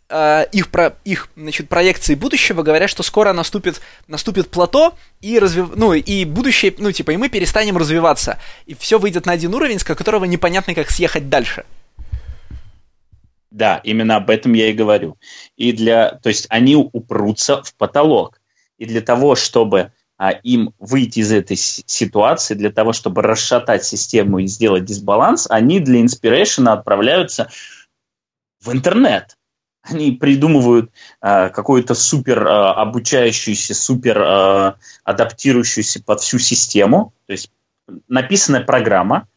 э, 0.09 0.47
их, 0.53 0.71
про, 0.71 0.97
их 1.05 1.29
значит, 1.37 1.69
проекции 1.69 2.15
будущего 2.15 2.63
говорят, 2.63 2.91
что 2.91 3.03
скоро 3.03 3.33
наступит, 3.33 3.81
наступит 4.07 4.51
плато, 4.51 4.95
и, 5.21 5.39
развив... 5.39 5.71
ну, 5.75 5.93
и 5.93 6.25
будущее, 6.25 6.75
ну, 6.79 6.93
типа, 6.93 7.11
и 7.11 7.17
мы 7.17 7.29
перестанем 7.29 7.77
развиваться. 7.77 8.39
И 8.67 8.75
все 8.75 8.99
выйдет 8.99 9.27
на 9.27 9.33
один 9.33 9.55
уровень, 9.55 9.79
с 9.79 9.85
которого 9.85 10.25
непонятно, 10.25 10.75
как 10.75 10.91
съехать 10.91 11.29
дальше. 11.29 11.65
Да, 13.51 13.81
именно 13.85 14.17
об 14.17 14.31
этом 14.31 14.53
я 14.53 14.71
и 14.71 14.73
говорю. 14.73 15.17
И 15.57 15.73
для, 15.73 16.19
то 16.23 16.29
есть 16.29 16.47
они 16.49 16.75
упрутся 16.77 17.63
в 17.63 17.75
потолок. 17.75 18.41
И 18.79 18.85
для 18.85 19.01
того, 19.01 19.37
чтобы 19.37 19.93
а, 20.17 20.31
им 20.31 20.75
выйти 20.79 21.21
из 21.21 21.33
этой 21.33 21.57
ситуации, 21.57 22.55
для 22.55 22.71
того, 22.71 22.93
чтобы 22.93 23.23
расшатать 23.23 23.85
систему 23.85 24.39
и 24.39 24.47
сделать 24.47 24.85
дисбаланс, 24.85 25.47
они 25.51 25.81
для 25.81 26.01
инспирейшена 26.01 26.73
отправляются 26.73 27.51
в 28.61 28.73
интернет. 28.73 29.37
Они 29.83 30.13
придумывают 30.13 30.91
а, 31.21 31.51
какую-то 31.51 31.95
супер 31.95 32.47
а, 32.47 32.75
обучающуюся, 32.75 33.75
супер 33.75 34.23
а, 34.23 34.77
адаптирующуюся 35.03 36.03
под 36.03 36.21
всю 36.21 36.39
систему, 36.39 37.13
то 37.27 37.33
есть 37.33 37.51
написанная 38.09 38.63
программа, 38.63 39.29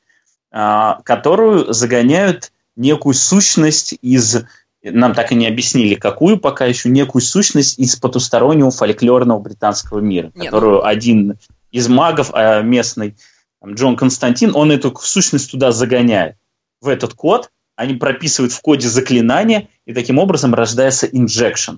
а, 0.51 1.01
которую 1.03 1.73
загоняют 1.73 2.51
некую 2.75 3.13
сущность 3.13 3.97
из 4.01 4.45
нам 4.91 5.13
так 5.13 5.31
и 5.31 5.35
не 5.35 5.47
объяснили, 5.47 5.95
какую 5.95 6.37
пока 6.37 6.65
еще 6.65 6.89
некую 6.89 7.21
сущность 7.21 7.79
из 7.79 7.95
потустороннего 7.95 8.71
фольклорного 8.71 9.39
британского 9.39 9.99
мира, 9.99 10.31
Нет, 10.35 10.45
которую 10.45 10.85
один 10.85 11.37
из 11.71 11.87
магов 11.87 12.31
а 12.33 12.61
местный, 12.61 13.15
Джон 13.65 13.95
Константин, 13.95 14.55
он 14.55 14.71
эту 14.71 14.95
сущность 15.01 15.51
туда 15.51 15.71
загоняет. 15.71 16.37
В 16.81 16.87
этот 16.87 17.13
код 17.13 17.49
они 17.75 17.95
прописывают 17.95 18.53
в 18.53 18.61
коде 18.61 18.87
заклинание, 18.87 19.69
и 19.85 19.93
таким 19.93 20.17
образом 20.17 20.53
рождается 20.53 21.05
инжекшн, 21.05 21.75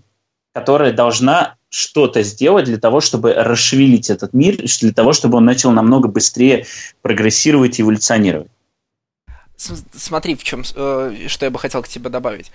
которая 0.53 0.93
должна 0.93 1.55
что-то 1.69 2.23
сделать 2.23 2.65
для 2.65 2.77
того, 2.77 3.01
чтобы 3.01 3.33
расшевелить 3.33 4.09
этот 4.09 4.33
мир, 4.33 4.57
для 4.57 4.93
того, 4.93 5.13
чтобы 5.13 5.37
он 5.37 5.45
начал 5.45 5.71
намного 5.71 6.07
быстрее 6.07 6.65
прогрессировать 7.01 7.79
и 7.79 7.81
эволюционировать. 7.83 8.49
Смотри, 9.57 10.35
в 10.35 10.43
чем, 10.43 10.63
э, 10.73 11.27
что 11.27 11.45
я 11.45 11.51
бы 11.51 11.59
хотел 11.59 11.83
к 11.83 11.87
тебе 11.89 12.09
добавить. 12.09 12.49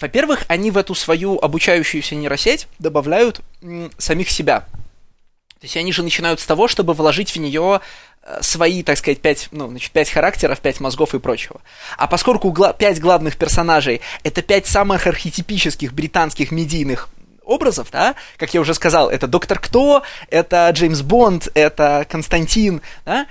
Во-первых, 0.00 0.44
они 0.48 0.70
в 0.70 0.78
эту 0.78 0.94
свою 0.94 1.38
обучающуюся 1.38 2.14
нейросеть 2.14 2.68
добавляют 2.78 3.40
м, 3.62 3.90
самих 3.98 4.30
себя. 4.30 4.60
То 4.60 5.64
есть 5.64 5.76
они 5.76 5.92
же 5.92 6.02
начинают 6.02 6.38
с 6.40 6.46
того, 6.46 6.68
чтобы 6.68 6.94
вложить 6.94 7.30
в 7.32 7.36
нее 7.36 7.80
э, 8.22 8.38
свои, 8.42 8.84
так 8.84 8.96
сказать, 8.96 9.20
пять, 9.20 9.48
ну, 9.50 9.68
значит, 9.68 9.90
пять 9.90 10.08
характеров, 10.10 10.60
пять 10.60 10.78
мозгов 10.78 11.14
и 11.14 11.18
прочего. 11.18 11.60
А 11.96 12.06
поскольку 12.06 12.52
гла- 12.52 12.72
пять 12.72 13.00
главных 13.00 13.36
персонажей— 13.36 14.00
это 14.22 14.42
пять 14.42 14.66
самых 14.66 15.08
архетипических 15.08 15.92
британских 15.92 16.52
медийных 16.52 17.08
образов, 17.42 17.88
да, 17.90 18.14
как 18.36 18.54
я 18.54 18.60
уже 18.60 18.74
сказал, 18.74 19.10
это 19.10 19.26
Доктор 19.26 19.58
Кто, 19.58 20.04
это 20.28 20.70
Джеймс 20.72 21.00
Бонд, 21.00 21.48
это 21.54 22.06
Константин, 22.08 22.82
да, 23.04 23.26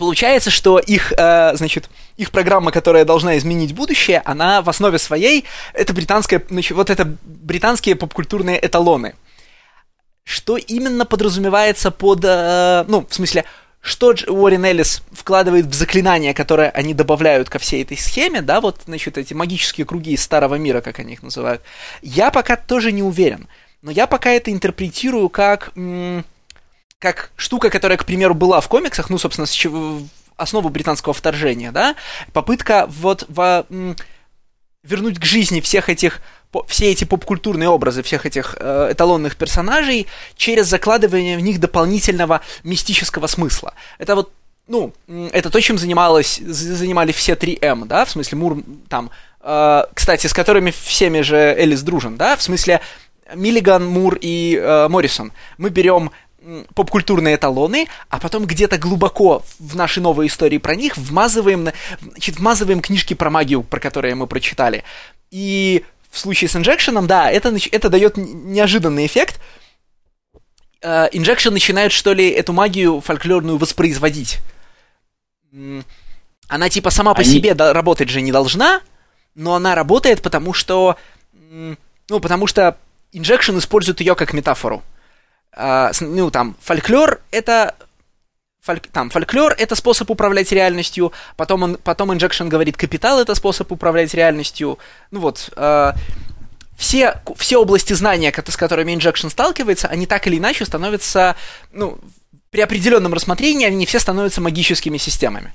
Получается, 0.00 0.48
что 0.48 0.78
их, 0.78 1.12
э, 1.14 1.54
значит, 1.56 1.90
их 2.16 2.30
программа, 2.30 2.72
которая 2.72 3.04
должна 3.04 3.36
изменить 3.36 3.74
будущее, 3.74 4.22
она 4.24 4.62
в 4.62 4.70
основе 4.70 4.98
своей, 4.98 5.44
это 5.74 5.92
британская, 5.92 6.42
значит, 6.48 6.74
вот 6.74 6.88
это 6.88 7.04
британские 7.22 7.96
попкультурные 7.96 8.58
эталоны. 8.66 9.14
Что 10.24 10.56
именно 10.56 11.04
подразумевается 11.04 11.90
под, 11.90 12.20
э, 12.24 12.86
ну, 12.88 13.06
в 13.06 13.14
смысле, 13.14 13.44
что 13.82 14.14
Уоррен 14.26 14.64
Эллис 14.64 15.02
вкладывает 15.12 15.66
в 15.66 15.74
заклинания, 15.74 16.32
которые 16.32 16.70
они 16.70 16.94
добавляют 16.94 17.50
ко 17.50 17.58
всей 17.58 17.82
этой 17.82 17.98
схеме, 17.98 18.40
да, 18.40 18.62
вот, 18.62 18.80
значит, 18.86 19.18
эти 19.18 19.34
магические 19.34 19.84
круги 19.84 20.12
из 20.12 20.22
старого 20.22 20.54
мира, 20.54 20.80
как 20.80 20.98
они 20.98 21.12
их 21.12 21.22
называют, 21.22 21.60
я 22.00 22.30
пока 22.30 22.56
тоже 22.56 22.90
не 22.90 23.02
уверен. 23.02 23.48
Но 23.82 23.90
я 23.90 24.06
пока 24.06 24.30
это 24.30 24.50
интерпретирую 24.50 25.28
как... 25.28 25.72
М- 25.76 26.24
как 27.00 27.32
штука, 27.34 27.70
которая, 27.70 27.98
к 27.98 28.04
примеру, 28.04 28.34
была 28.34 28.60
в 28.60 28.68
комиксах, 28.68 29.10
ну, 29.10 29.18
собственно, 29.18 29.46
с 29.46 29.50
чего, 29.50 30.00
основу 30.36 30.68
британского 30.68 31.14
вторжения, 31.14 31.72
да, 31.72 31.96
попытка 32.32 32.86
вот 32.88 33.24
во, 33.28 33.64
м, 33.70 33.96
вернуть 34.84 35.18
к 35.18 35.24
жизни 35.24 35.60
всех 35.60 35.88
этих 35.88 36.20
все 36.66 36.90
эти 36.90 37.04
попкультурные 37.04 37.68
образы 37.68 38.02
всех 38.02 38.26
этих 38.26 38.56
э, 38.58 38.88
эталонных 38.90 39.36
персонажей 39.36 40.08
через 40.36 40.66
закладывание 40.66 41.38
в 41.38 41.40
них 41.40 41.60
дополнительного 41.60 42.40
мистического 42.64 43.28
смысла. 43.28 43.74
Это 43.98 44.16
вот, 44.16 44.32
ну, 44.66 44.92
это 45.32 45.48
то, 45.50 45.60
чем 45.60 45.78
занималось, 45.78 46.38
занимали 46.38 47.12
все 47.12 47.34
3М, 47.34 47.86
да, 47.86 48.04
в 48.04 48.10
смысле 48.10 48.38
Мур 48.38 48.64
там, 48.88 49.10
э, 49.42 49.84
кстати, 49.94 50.26
с 50.26 50.32
которыми 50.32 50.72
всеми 50.72 51.20
же 51.20 51.36
Элис 51.36 51.82
дружен, 51.82 52.16
да, 52.16 52.36
в 52.36 52.42
смысле 52.42 52.80
Миллиган, 53.32 53.86
Мур 53.86 54.18
и 54.20 54.58
э, 54.60 54.88
Моррисон. 54.88 55.32
Мы 55.56 55.70
берем 55.70 56.10
попкультурные 56.74 57.36
эталоны, 57.36 57.86
а 58.08 58.18
потом 58.18 58.46
где-то 58.46 58.78
глубоко 58.78 59.42
в 59.58 59.76
нашей 59.76 60.00
новой 60.02 60.26
истории 60.26 60.58
про 60.58 60.74
них 60.74 60.96
вмазываем, 60.96 61.68
значит, 62.00 62.38
вмазываем 62.38 62.80
книжки 62.80 63.14
про 63.14 63.30
магию, 63.30 63.62
про 63.62 63.78
которые 63.78 64.14
мы 64.14 64.26
прочитали. 64.26 64.84
И 65.30 65.84
в 66.10 66.18
случае 66.18 66.48
с 66.48 66.56
Injection 66.56 66.93
ом, 66.93 67.06
да, 67.06 67.30
это, 67.30 67.54
это 67.70 67.88
дает 67.88 68.16
неожиданный 68.16 69.06
эффект. 69.06 69.40
Injection 70.82 71.50
начинает, 71.52 71.92
что 71.92 72.14
ли, 72.14 72.30
эту 72.30 72.52
магию 72.52 73.00
фольклорную 73.00 73.58
воспроизводить. 73.58 74.38
Она 76.48 76.68
типа 76.70 76.90
сама 76.90 77.14
по 77.14 77.20
Они... 77.20 77.30
себе 77.30 77.52
работать 77.52 78.08
же 78.08 78.22
не 78.22 78.32
должна, 78.32 78.80
но 79.34 79.54
она 79.54 79.74
работает, 79.74 80.22
потому 80.22 80.54
что... 80.54 80.96
Ну, 81.32 82.20
потому 82.20 82.46
что 82.46 82.78
Injection 83.12 83.58
использует 83.58 84.00
ее 84.00 84.14
как 84.14 84.32
метафору. 84.32 84.82
А, 85.52 85.90
ну, 86.00 86.30
там, 86.30 86.56
фольклор— 86.60 87.20
это 87.30 87.74
фольк, 88.60 88.86
там, 88.88 89.10
фольклор— 89.10 89.54
это 89.58 89.74
способ 89.74 90.10
управлять 90.10 90.52
реальностью, 90.52 91.12
потом, 91.36 91.62
он, 91.62 91.78
потом 91.82 92.12
Injection 92.12 92.48
говорит, 92.48 92.76
капитал— 92.76 93.20
это 93.20 93.34
способ 93.34 93.70
управлять 93.72 94.14
реальностью. 94.14 94.78
Ну 95.10 95.20
вот, 95.20 95.50
э, 95.56 95.92
все, 96.76 97.20
все 97.36 97.58
области 97.58 97.92
знания, 97.92 98.32
с 98.32 98.56
которыми 98.56 98.92
Injection 98.92 99.30
сталкивается, 99.30 99.88
они 99.88 100.06
так 100.06 100.26
или 100.26 100.38
иначе 100.38 100.64
становятся, 100.64 101.36
ну, 101.72 101.98
при 102.50 102.60
определенном 102.60 103.14
рассмотрении 103.14 103.66
они 103.66 103.86
все 103.86 103.98
становятся 103.98 104.40
магическими 104.40 104.98
системами. 104.98 105.52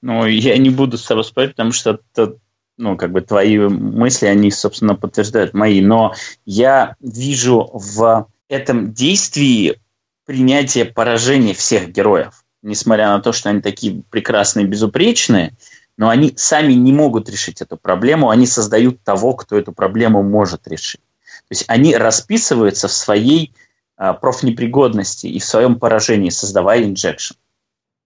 Ну, 0.00 0.26
я 0.26 0.56
не 0.58 0.70
буду 0.70 0.96
с 0.96 1.04
тобой 1.04 1.24
спорить, 1.24 1.50
потому 1.50 1.72
что 1.72 1.98
это 2.12 2.36
ну, 2.78 2.96
как 2.96 3.10
бы 3.10 3.20
твои 3.20 3.58
мысли, 3.58 4.26
они, 4.26 4.50
собственно, 4.50 4.94
подтверждают 4.94 5.52
мои. 5.52 5.80
Но 5.80 6.14
я 6.46 6.94
вижу 7.00 7.68
в 7.72 8.28
этом 8.48 8.92
действии 8.92 9.80
принятие 10.24 10.84
поражения 10.84 11.54
всех 11.54 11.90
героев. 11.90 12.44
Несмотря 12.62 13.08
на 13.08 13.20
то, 13.20 13.32
что 13.32 13.50
они 13.50 13.60
такие 13.60 14.02
прекрасные, 14.10 14.66
безупречные, 14.66 15.56
но 15.96 16.08
они 16.08 16.32
сами 16.36 16.72
не 16.74 16.92
могут 16.92 17.28
решить 17.28 17.60
эту 17.60 17.76
проблему, 17.76 18.30
они 18.30 18.46
создают 18.46 19.02
того, 19.02 19.34
кто 19.34 19.58
эту 19.58 19.72
проблему 19.72 20.22
может 20.22 20.68
решить. 20.68 21.00
То 21.48 21.52
есть 21.52 21.64
они 21.66 21.96
расписываются 21.96 22.88
в 22.88 22.92
своей 22.92 23.52
а, 23.96 24.12
профнепригодности 24.12 25.26
и 25.26 25.40
в 25.40 25.44
своем 25.44 25.78
поражении, 25.78 26.30
создавая 26.30 26.84
инжекшн 26.84 27.34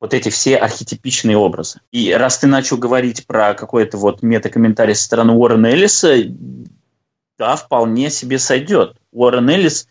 вот 0.03 0.15
эти 0.15 0.31
все 0.31 0.57
архетипичные 0.57 1.37
образы. 1.37 1.81
И 1.93 2.13
раз 2.13 2.39
ты 2.39 2.49
начал 2.49 2.77
говорить 2.77 3.25
про 3.25 3.55
какой-то 3.55 3.99
вот 3.99 4.21
метакомментарий 4.21 4.97
со 4.97 5.05
стороны 5.05 5.33
Уоррена 5.33 5.69
Эллиса, 5.69 6.17
да, 7.39 7.55
вполне 7.55 8.11
себе 8.11 8.41
сойдет. 8.41 8.97
Уоррен 9.13 9.49
Эллис, 9.49 9.87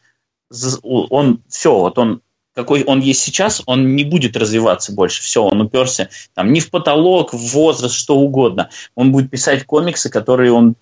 он 0.84 1.42
все, 1.48 1.74
вот 1.74 1.98
он 1.98 2.22
какой 2.54 2.84
он 2.84 3.00
есть 3.00 3.22
сейчас, 3.22 3.62
он 3.66 3.96
не 3.96 4.04
будет 4.04 4.36
развиваться 4.36 4.94
больше. 4.94 5.22
Все, 5.22 5.44
он 5.44 5.62
уперся 5.62 6.10
там 6.34 6.52
не 6.52 6.60
в 6.60 6.70
потолок, 6.70 7.34
в 7.34 7.38
возраст, 7.38 7.96
что 7.96 8.18
угодно. 8.18 8.70
Он 8.96 9.12
будет 9.12 9.30
писать 9.30 9.66
комиксы, 9.66 10.10
которые 10.10 10.52
он 10.52 10.76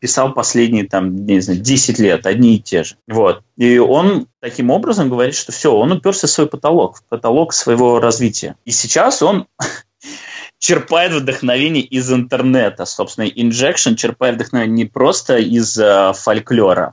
писал 0.00 0.34
последние 0.34 0.86
там, 0.86 1.24
не 1.24 1.40
знаю, 1.40 1.60
10 1.60 1.98
лет, 1.98 2.26
одни 2.26 2.56
и 2.56 2.60
те 2.60 2.84
же. 2.84 2.96
Вот. 3.08 3.42
И 3.56 3.78
он 3.78 4.26
таким 4.40 4.70
образом 4.70 5.08
говорит, 5.08 5.34
что 5.34 5.50
все, 5.50 5.74
он 5.74 5.92
уперся 5.92 6.26
в 6.26 6.30
свой 6.30 6.46
потолок, 6.46 6.98
в 6.98 7.04
потолок 7.04 7.54
своего 7.54 8.00
развития. 8.00 8.56
И 8.66 8.70
сейчас 8.70 9.22
он 9.22 9.46
черпает 10.58 11.12
вдохновение 11.12 11.82
из 11.82 12.12
интернета. 12.12 12.84
Собственно, 12.84 13.26
Injection 13.26 13.94
черпает 13.94 14.34
вдохновение 14.34 14.84
не 14.84 14.84
просто 14.84 15.38
из 15.38 15.78
э, 15.78 16.12
фольклора, 16.14 16.92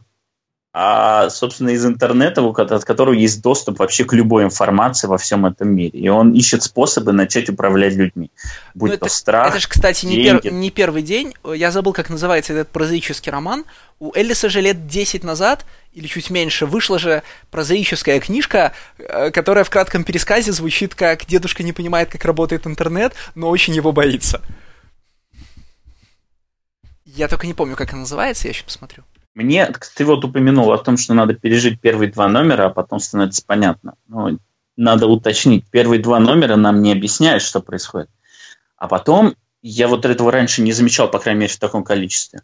а, 0.74 1.30
собственно, 1.30 1.70
из 1.70 1.86
интернета, 1.86 2.42
от 2.42 2.86
которого 2.86 3.14
есть 3.14 3.42
доступ 3.42 3.80
вообще 3.80 4.06
к 4.06 4.14
любой 4.14 4.46
информации 4.46 5.08
во 5.08 5.18
всем 5.18 5.46
этом 5.46 5.70
мире. 5.70 6.00
И 6.00 6.08
он 6.08 6.32
ищет 6.32 6.64
способы 6.64 7.12
начать 7.12 7.50
управлять 7.50 7.94
людьми. 7.96 8.32
Будь 8.74 8.92
ну, 8.92 8.98
то 8.98 9.06
это, 9.08 9.14
страх, 9.14 9.50
Это 9.50 9.60
же, 9.60 9.68
кстати, 9.68 10.06
не, 10.06 10.24
пер, 10.24 10.54
не 10.54 10.72
первый 10.72 11.02
день. 11.02 11.34
Я 11.44 11.72
забыл, 11.72 11.92
как 11.92 12.10
называется 12.10 12.54
этот 12.54 12.70
прозаический 12.70 13.32
роман. 13.32 13.66
У 14.00 14.14
Эллиса 14.16 14.48
же 14.48 14.62
лет 14.62 14.88
10 14.88 15.26
назад, 15.26 15.66
или 15.92 16.08
чуть 16.08 16.30
меньше, 16.30 16.66
вышла 16.66 16.98
же 17.00 17.22
прозаическая 17.50 18.22
книжка, 18.22 18.72
э, 18.98 19.30
которая 19.32 19.66
в 19.66 19.70
кратком 19.70 20.06
пересказе 20.06 20.54
звучит 20.54 20.96
как 20.96 21.26
«Дедушка 21.26 21.64
не 21.64 21.74
понимает, 21.74 22.10
как 22.10 22.24
работает 22.24 22.66
интернет, 22.66 23.14
но 23.36 23.50
очень 23.50 23.76
его 23.76 23.92
боится». 23.92 24.42
Я 27.04 27.28
только 27.28 27.46
не 27.46 27.54
помню, 27.54 27.76
как 27.76 27.92
она 27.92 28.02
называется, 28.02 28.48
я 28.48 28.52
еще 28.54 28.64
посмотрю. 28.64 29.04
Мне, 29.34 29.72
ты 29.96 30.06
вот 30.06 30.26
упомянул 30.26 30.72
о 30.72 30.78
том, 30.78 30.98
что 30.98 31.14
надо 31.14 31.34
пережить 31.34 31.80
первые 31.80 32.12
два 32.12 32.28
номера, 32.28 32.66
а 32.66 32.70
потом 32.70 33.00
становится 33.00 33.44
понятно. 33.46 33.96
Но 34.08 34.32
надо 34.76 35.08
уточнить, 35.08 35.66
первые 35.70 36.02
два 36.02 36.20
номера 36.20 36.56
нам 36.56 36.82
не 36.82 36.92
объясняют, 36.92 37.44
что 37.44 37.62
происходит. 37.62 38.10
А 38.76 38.88
потом, 38.88 39.36
я 39.62 39.88
вот 39.88 40.06
этого 40.06 40.32
раньше 40.32 40.62
не 40.62 40.74
замечал, 40.74 41.10
по 41.10 41.20
крайней 41.20 41.42
мере, 41.42 41.54
в 41.54 41.60
таком 41.60 41.84
количестве. 41.84 42.42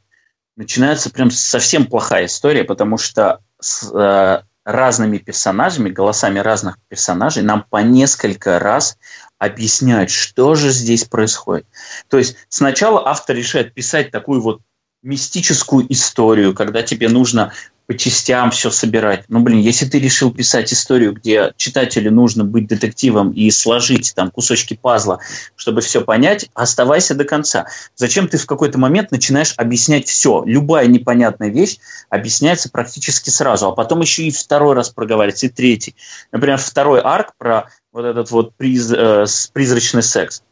Начинается 0.55 1.09
прям 1.09 1.30
совсем 1.30 1.85
плохая 1.85 2.26
история, 2.26 2.64
потому 2.64 2.97
что 2.97 3.41
с 3.59 3.91
э, 3.91 4.43
разными 4.64 5.18
персонажами, 5.18 5.89
голосами 5.89 6.39
разных 6.39 6.77
персонажей 6.88 7.43
нам 7.43 7.65
по 7.69 7.77
несколько 7.77 8.59
раз 8.59 8.97
объясняют, 9.38 10.09
что 10.11 10.55
же 10.55 10.69
здесь 10.69 11.05
происходит. 11.05 11.65
То 12.09 12.18
есть 12.18 12.35
сначала 12.49 13.07
автор 13.07 13.35
решает 13.35 13.73
писать 13.73 14.11
такую 14.11 14.41
вот 14.41 14.61
мистическую 15.07 15.91
историю, 15.91 16.53
когда 16.53 16.84
тебе 16.84 17.07
нужно 17.09 17.53
по 17.88 17.97
частям 17.97 18.51
все 18.51 18.69
собирать. 18.69 19.23
Ну, 19.29 19.39
блин, 19.39 19.59
если 19.59 19.85
ты 19.85 19.97
решил 19.99 20.34
писать 20.34 20.73
историю, 20.73 21.13
где 21.13 21.53
читателю 21.55 22.11
нужно 22.11 22.43
быть 22.43 22.67
детективом 22.67 23.31
и 23.31 23.49
сложить 23.49 24.13
там 24.13 24.29
кусочки 24.29 24.73
пазла, 24.79 25.19
чтобы 25.55 25.79
все 25.79 26.01
понять, 26.01 26.49
оставайся 26.53 27.15
до 27.15 27.23
конца. 27.23 27.67
Зачем 27.95 28.27
ты 28.27 28.38
в 28.38 28.45
какой-то 28.45 28.77
момент 28.77 29.11
начинаешь 29.11 29.53
объяснять 29.55 30.09
все? 30.09 30.43
Любая 30.45 30.88
непонятная 30.88 31.49
вещь 31.49 31.77
объясняется 32.09 32.69
практически 32.69 33.29
сразу, 33.29 33.67
а 33.67 33.71
потом 33.71 34.01
еще 34.01 34.23
и 34.23 34.31
второй 34.31 34.75
раз 34.75 34.89
проговаривается, 34.89 35.45
и 35.45 35.49
третий. 35.49 35.95
Например, 36.34 36.57
второй 36.57 36.99
арк 36.99 37.34
про 37.38 37.69
вот 37.93 38.03
этот 38.03 38.29
вот 38.31 38.53
приз, 38.55 38.91
э, 38.91 39.25
призрачный 39.53 40.03
секс. 40.03 40.43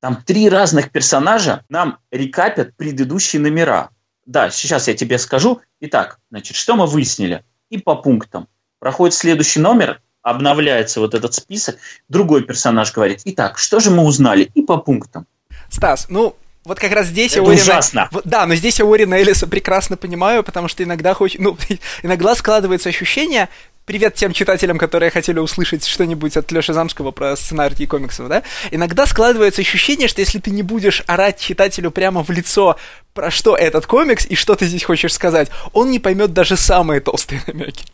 Там 0.00 0.22
три 0.22 0.48
разных 0.48 0.90
персонажа 0.90 1.64
нам 1.68 1.98
рекапят 2.10 2.76
предыдущие 2.76 3.40
номера. 3.40 3.90
Да, 4.26 4.50
сейчас 4.50 4.88
я 4.88 4.94
тебе 4.94 5.18
скажу. 5.18 5.60
Итак, 5.80 6.18
значит, 6.30 6.56
что 6.56 6.76
мы 6.76 6.86
выяснили? 6.86 7.44
И 7.68 7.78
по 7.78 7.96
пунктам. 7.96 8.48
Проходит 8.78 9.14
следующий 9.14 9.60
номер, 9.60 10.00
обновляется 10.22 11.00
вот 11.00 11.14
этот 11.14 11.34
список, 11.34 11.76
другой 12.08 12.44
персонаж 12.44 12.92
говорит, 12.92 13.20
итак, 13.24 13.58
что 13.58 13.80
же 13.80 13.90
мы 13.90 14.04
узнали? 14.04 14.50
И 14.54 14.62
по 14.62 14.78
пунктам. 14.78 15.26
Стас, 15.68 16.06
ну, 16.08 16.34
вот 16.64 16.78
как 16.78 16.92
раз 16.92 17.06
здесь 17.06 17.32
Это 17.32 17.40
я 17.40 17.46
Уоррена... 17.48 17.62
ужасно. 17.62 18.10
Да, 18.24 18.46
но 18.46 18.54
здесь 18.54 18.78
я 18.78 18.84
Уоррена 18.84 19.22
Элиса 19.22 19.46
прекрасно 19.46 19.96
понимаю, 19.96 20.44
потому 20.44 20.68
что 20.68 20.82
иногда 20.82 21.14
хоч... 21.14 21.36
ну, 21.38 21.56
иногда 22.02 22.34
складывается 22.34 22.88
ощущение, 22.88 23.48
привет 23.84 24.14
тем 24.14 24.32
читателям, 24.32 24.78
которые 24.78 25.10
хотели 25.10 25.38
услышать 25.38 25.86
что-нибудь 25.86 26.36
от 26.36 26.50
Леши 26.52 26.72
Замского 26.72 27.10
про 27.10 27.36
сценарий 27.36 27.86
комиксов, 27.86 28.28
да, 28.28 28.42
иногда 28.70 29.06
складывается 29.06 29.60
ощущение, 29.62 30.08
что 30.08 30.20
если 30.20 30.38
ты 30.38 30.50
не 30.50 30.62
будешь 30.62 31.02
орать 31.06 31.38
читателю 31.38 31.90
прямо 31.90 32.22
в 32.22 32.30
лицо, 32.30 32.76
про 33.14 33.30
что 33.30 33.56
этот 33.56 33.86
комикс 33.86 34.26
и 34.26 34.34
что 34.34 34.54
ты 34.54 34.66
здесь 34.66 34.84
хочешь 34.84 35.12
сказать, 35.12 35.50
он 35.72 35.90
не 35.90 35.98
поймет 35.98 36.32
даже 36.32 36.56
самые 36.56 37.00
толстые 37.00 37.42
намеки. 37.46 37.84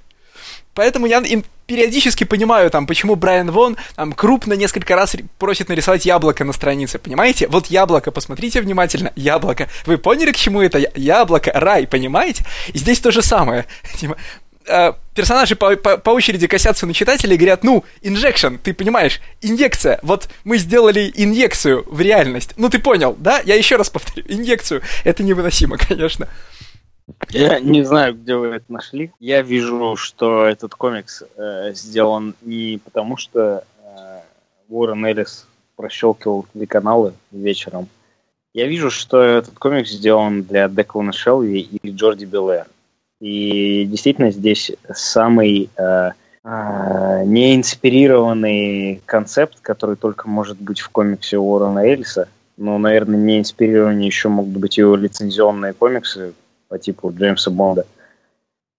Поэтому 0.77 1.07
я 1.07 1.23
периодически 1.67 2.25
понимаю, 2.25 2.71
там, 2.71 2.87
почему 2.87 3.17
Брайан 3.17 3.51
Вон 3.51 3.79
там, 3.95 4.13
крупно 4.13 4.53
несколько 4.53 4.95
раз 4.95 5.17
просит 5.39 5.71
нарисовать 5.71 6.05
яблоко 6.05 6.45
на 6.45 6.53
странице, 6.53 6.99
понимаете? 6.99 7.49
Вот 7.49 7.69
яблоко, 7.69 8.11
посмотрите 8.11 8.61
внимательно, 8.61 9.11
яблоко. 9.17 9.71
Вы 9.87 9.97
поняли, 9.97 10.33
к 10.33 10.37
чему 10.37 10.61
это? 10.61 10.79
Яблоко, 10.95 11.51
рай, 11.55 11.87
понимаете? 11.87 12.45
И 12.75 12.79
здесь 12.79 13.01
то 13.01 13.11
же 13.11 13.23
самое. 13.23 13.65
Э, 14.69 14.93
персонажи 15.15 15.57
по, 15.57 15.77
по, 15.77 15.97
по 15.97 16.11
очереди 16.11 16.47
косятся 16.47 16.87
на 16.87 16.93
читателя 16.93 17.35
и 17.35 17.39
говорят, 17.39 17.65
ну, 17.65 17.85
инжекшн, 18.03 18.57
ты 18.57 18.75
понимаешь, 18.75 19.21
инъекция, 19.41 19.99
вот 20.03 20.29
мы 20.45 20.59
сделали 20.59 21.11
инъекцию 21.15 21.85
в 21.87 22.01
реальность. 22.01 22.53
Ну, 22.57 22.69
ты 22.69 22.79
понял, 22.79 23.15
да? 23.19 23.41
Я 23.45 23.55
еще 23.55 23.77
раз 23.77 23.91
повторю, 23.91 24.27
инъекцию. 24.29 24.83
Это 25.05 25.23
невыносимо, 25.23 25.79
конечно. 25.89 26.29
Я 27.31 27.61
не 27.61 27.85
знаю, 27.85 28.15
где 28.15 28.35
вы 28.35 28.49
это 28.49 28.65
нашли. 28.69 29.13
Я 29.21 29.43
вижу, 29.43 29.97
что 29.97 30.45
этот 30.45 30.75
комикс 30.75 31.23
э, 31.37 31.73
сделан 31.73 32.35
не 32.43 32.81
потому, 32.85 33.17
что 33.17 33.65
э, 33.79 34.21
Уоррен 34.69 35.07
Эллис 35.07 35.47
прощелкивал 35.77 36.47
каналы 36.69 37.15
вечером. 37.31 37.89
Я 38.53 38.67
вижу, 38.67 38.91
что 38.91 39.23
этот 39.23 39.59
комикс 39.59 39.91
сделан 39.91 40.43
для 40.43 40.69
Деклана 40.69 41.13
Шелви 41.13 41.61
и 41.61 41.91
Джорди 41.91 42.25
Белэр. 42.25 42.67
И 43.21 43.87
действительно 43.87 44.31
здесь 44.31 44.73
самый 44.93 45.71
э, 45.77 46.11
э, 46.45 47.23
неинспирированный 47.25 49.01
концепт, 49.07 49.59
который 49.63 49.97
только 49.97 50.29
может 50.29 50.61
быть 50.61 50.81
в 50.81 50.91
комиксе 50.91 51.39
Уоррена 51.39 51.81
Эльса. 51.81 52.29
Но, 52.59 52.79
наверное, 52.79 53.19
не 53.19 53.39
инспирированнее 53.39 54.07
еще 54.07 54.29
могут 54.29 54.59
быть 54.59 54.79
его 54.79 54.97
лицензионные 54.97 55.73
комиксы 55.73 56.35
по 56.69 56.79
типу 56.79 57.13
Джеймса 57.13 57.51
Бонда. 57.51 57.87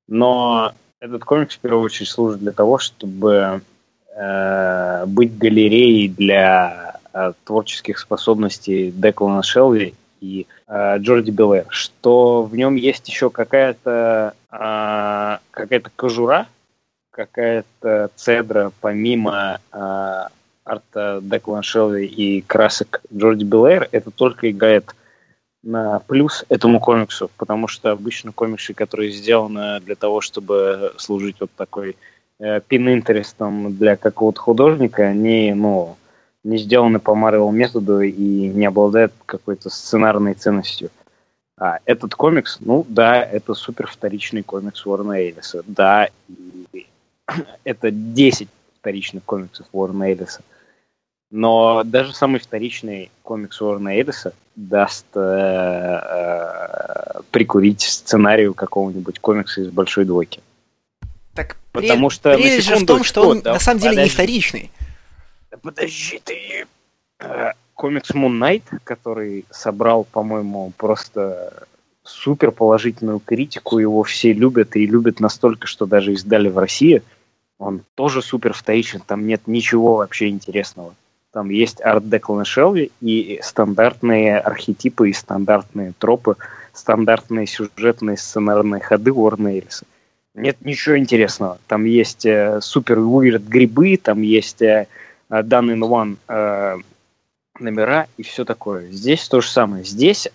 Но 0.07 0.73
этот 0.99 1.23
комикс 1.23 1.55
в 1.55 1.59
первую 1.59 1.83
очередь 1.83 2.09
служит 2.09 2.39
для 2.39 2.51
того, 2.51 2.77
чтобы 2.77 3.61
э, 4.15 5.05
быть 5.05 5.37
галереей 5.37 6.09
для 6.09 6.99
э, 7.13 7.33
творческих 7.43 7.99
способностей 7.99 8.91
Деклана 8.91 9.43
Шелви 9.43 9.95
и 10.21 10.47
э, 10.67 10.97
Джорди 10.99 11.31
Белэр, 11.31 11.65
что 11.69 12.43
в 12.43 12.55
нем 12.55 12.75
есть 12.75 13.07
еще 13.07 13.29
какая-то 13.29 14.33
э, 14.51 15.37
какая-то 15.51 15.91
кожура, 15.95 16.47
какая-то 17.11 18.11
цедра 18.15 18.71
помимо 18.81 19.59
э, 19.71 20.23
арта 20.65 21.19
Деклана 21.21 21.63
Шелви 21.63 22.05
и 22.05 22.41
красок 22.41 23.01
Джорди 23.13 23.43
Белэр, 23.43 23.89
это 23.91 24.11
только 24.11 24.51
играет 24.51 24.93
на 25.63 25.99
плюс 25.99 26.45
этому 26.49 26.79
комиксу, 26.79 27.29
потому 27.37 27.67
что 27.67 27.91
обычно 27.91 28.31
комиксы, 28.31 28.73
которые 28.73 29.11
сделаны 29.11 29.79
для 29.81 29.95
того, 29.95 30.21
чтобы 30.21 30.93
служить 30.97 31.37
вот 31.39 31.51
такой 31.57 31.97
э, 32.39 32.61
пин-интересом 32.61 33.75
для 33.75 33.95
какого-то 33.97 34.39
художника, 34.39 35.03
они, 35.03 35.53
ну, 35.53 35.97
не 36.47 36.57
сделаны 36.57 36.99
по 36.99 37.11
Marvel 37.11 37.51
методу 37.51 37.99
и 37.99 38.47
не 38.47 38.65
обладают 38.65 39.11
какой-то 39.25 39.69
сценарной 39.69 40.33
ценностью. 40.33 40.89
А 41.59 41.79
этот 41.85 42.15
комикс, 42.15 42.57
ну 42.61 42.85
да, 42.87 43.21
это 43.21 43.53
супер 43.53 43.87
вторичный 43.87 44.43
комикс 44.43 44.85
Уоррена 44.85 45.19
Эллиса. 45.19 45.63
Да, 45.67 46.07
это 47.63 47.91
10 47.91 48.47
вторичных 48.79 49.23
комиксов 49.23 49.67
Уоррена 49.73 50.05
Эллиса. 50.05 50.41
Но 51.29 51.83
даже 51.83 52.13
самый 52.13 52.39
вторичный 52.39 53.11
комикс 53.23 53.61
Уоррена 53.61 53.89
Эллиса 53.89 54.33
даст 54.55 55.05
э, 55.15 55.19
э, 55.19 57.19
прикурить 57.31 57.81
сценарию 57.81 58.53
какого-нибудь 58.53 59.19
комикса 59.19 59.61
из 59.61 59.67
большой 59.67 60.05
двойки. 60.05 60.39
Так 61.35 61.57
Потому 61.73 62.09
что 62.09 62.35
прелесть 62.35 62.67
же 62.67 62.77
в 62.77 62.85
том, 62.85 63.03
что 63.03 63.27
он 63.27 63.41
да, 63.41 63.53
на 63.53 63.59
самом 63.59 63.79
деле 63.79 63.95
подожди. 63.95 64.09
не 64.09 64.13
вторичный 64.13 64.71
подожди 65.61 66.21
ты. 66.23 66.65
Комикс 67.73 68.11
Moon 68.11 68.39
Knight, 68.39 68.63
который 68.83 69.45
собрал, 69.51 70.03
по-моему, 70.03 70.73
просто 70.77 71.67
супер 72.03 72.51
положительную 72.51 73.19
критику, 73.19 73.79
его 73.79 74.03
все 74.03 74.33
любят 74.33 74.75
и 74.75 74.85
любят 74.85 75.19
настолько, 75.19 75.67
что 75.67 75.85
даже 75.85 76.13
издали 76.13 76.49
в 76.49 76.57
России. 76.57 77.03
Он 77.59 77.81
тоже 77.95 78.21
супер 78.21 78.53
вторичен, 78.53 79.01
там 79.05 79.25
нет 79.27 79.41
ничего 79.45 79.97
вообще 79.97 80.29
интересного. 80.29 80.95
Там 81.31 81.49
есть 81.49 81.81
арт 81.81 82.09
Деклана 82.09 82.45
Шелви 82.45 82.91
и 83.01 83.39
стандартные 83.43 84.39
архетипы 84.39 85.09
и 85.09 85.13
стандартные 85.13 85.93
тропы, 85.97 86.35
стандартные 86.73 87.45
сюжетные 87.45 88.17
сценарные 88.17 88.81
ходы 88.81 89.11
Уоррена 89.11 89.49
Эллиса. 89.49 89.85
Нет 90.33 90.57
ничего 90.61 90.97
интересного. 90.97 91.59
Там 91.67 91.85
есть 91.85 92.25
э, 92.25 92.59
супер 92.61 92.99
уирд 92.99 93.43
грибы, 93.43 93.97
там 93.97 94.21
есть 94.21 94.61
э, 94.61 94.87
done 95.29 95.73
in 95.73 95.79
one 95.79 96.17
э, 96.27 96.77
номера 97.59 98.07
и 98.17 98.23
все 98.23 98.45
такое. 98.45 98.89
Здесь 98.91 99.27
то 99.27 99.41
же 99.41 99.49
самое. 99.49 99.83
Здесь, 99.83 100.29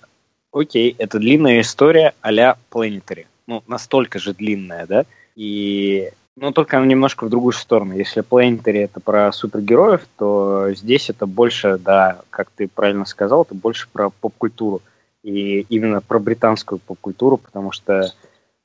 окей, 0.53 0.95
это 0.99 1.19
длинная 1.19 1.61
история 1.61 2.15
а-ля 2.21 2.57
Planetary. 2.71 3.27
Ну, 3.47 3.63
настолько 3.67 4.19
же 4.19 4.35
длинная, 4.35 4.87
да? 4.87 5.05
И 5.35 6.11
ну, 6.37 6.53
только 6.53 6.79
она 6.79 6.87
немножко 6.87 7.25
в 7.25 7.31
другую 7.31 7.53
сторону. 7.53 7.95
Если 7.95 8.23
Planetary 8.23 8.85
это 8.85 9.01
про 9.01 9.33
супергероев, 9.33 10.03
то 10.17 10.73
здесь 10.75 11.11
это 11.11 11.27
больше, 11.27 11.79
да, 11.79 12.23
как 12.31 12.51
ты 12.51 12.69
правильно 12.69 13.05
сказал, 13.05 13.43
это 13.43 13.55
больше 13.55 13.89
про 13.93 14.11
поп-культуру. 14.11 14.81
И 15.23 15.61
именно 15.69 16.01
про 16.01 16.19
британскую 16.19 16.79
поп-культуру, 16.79 17.37
потому 17.37 17.71
что 17.71 18.13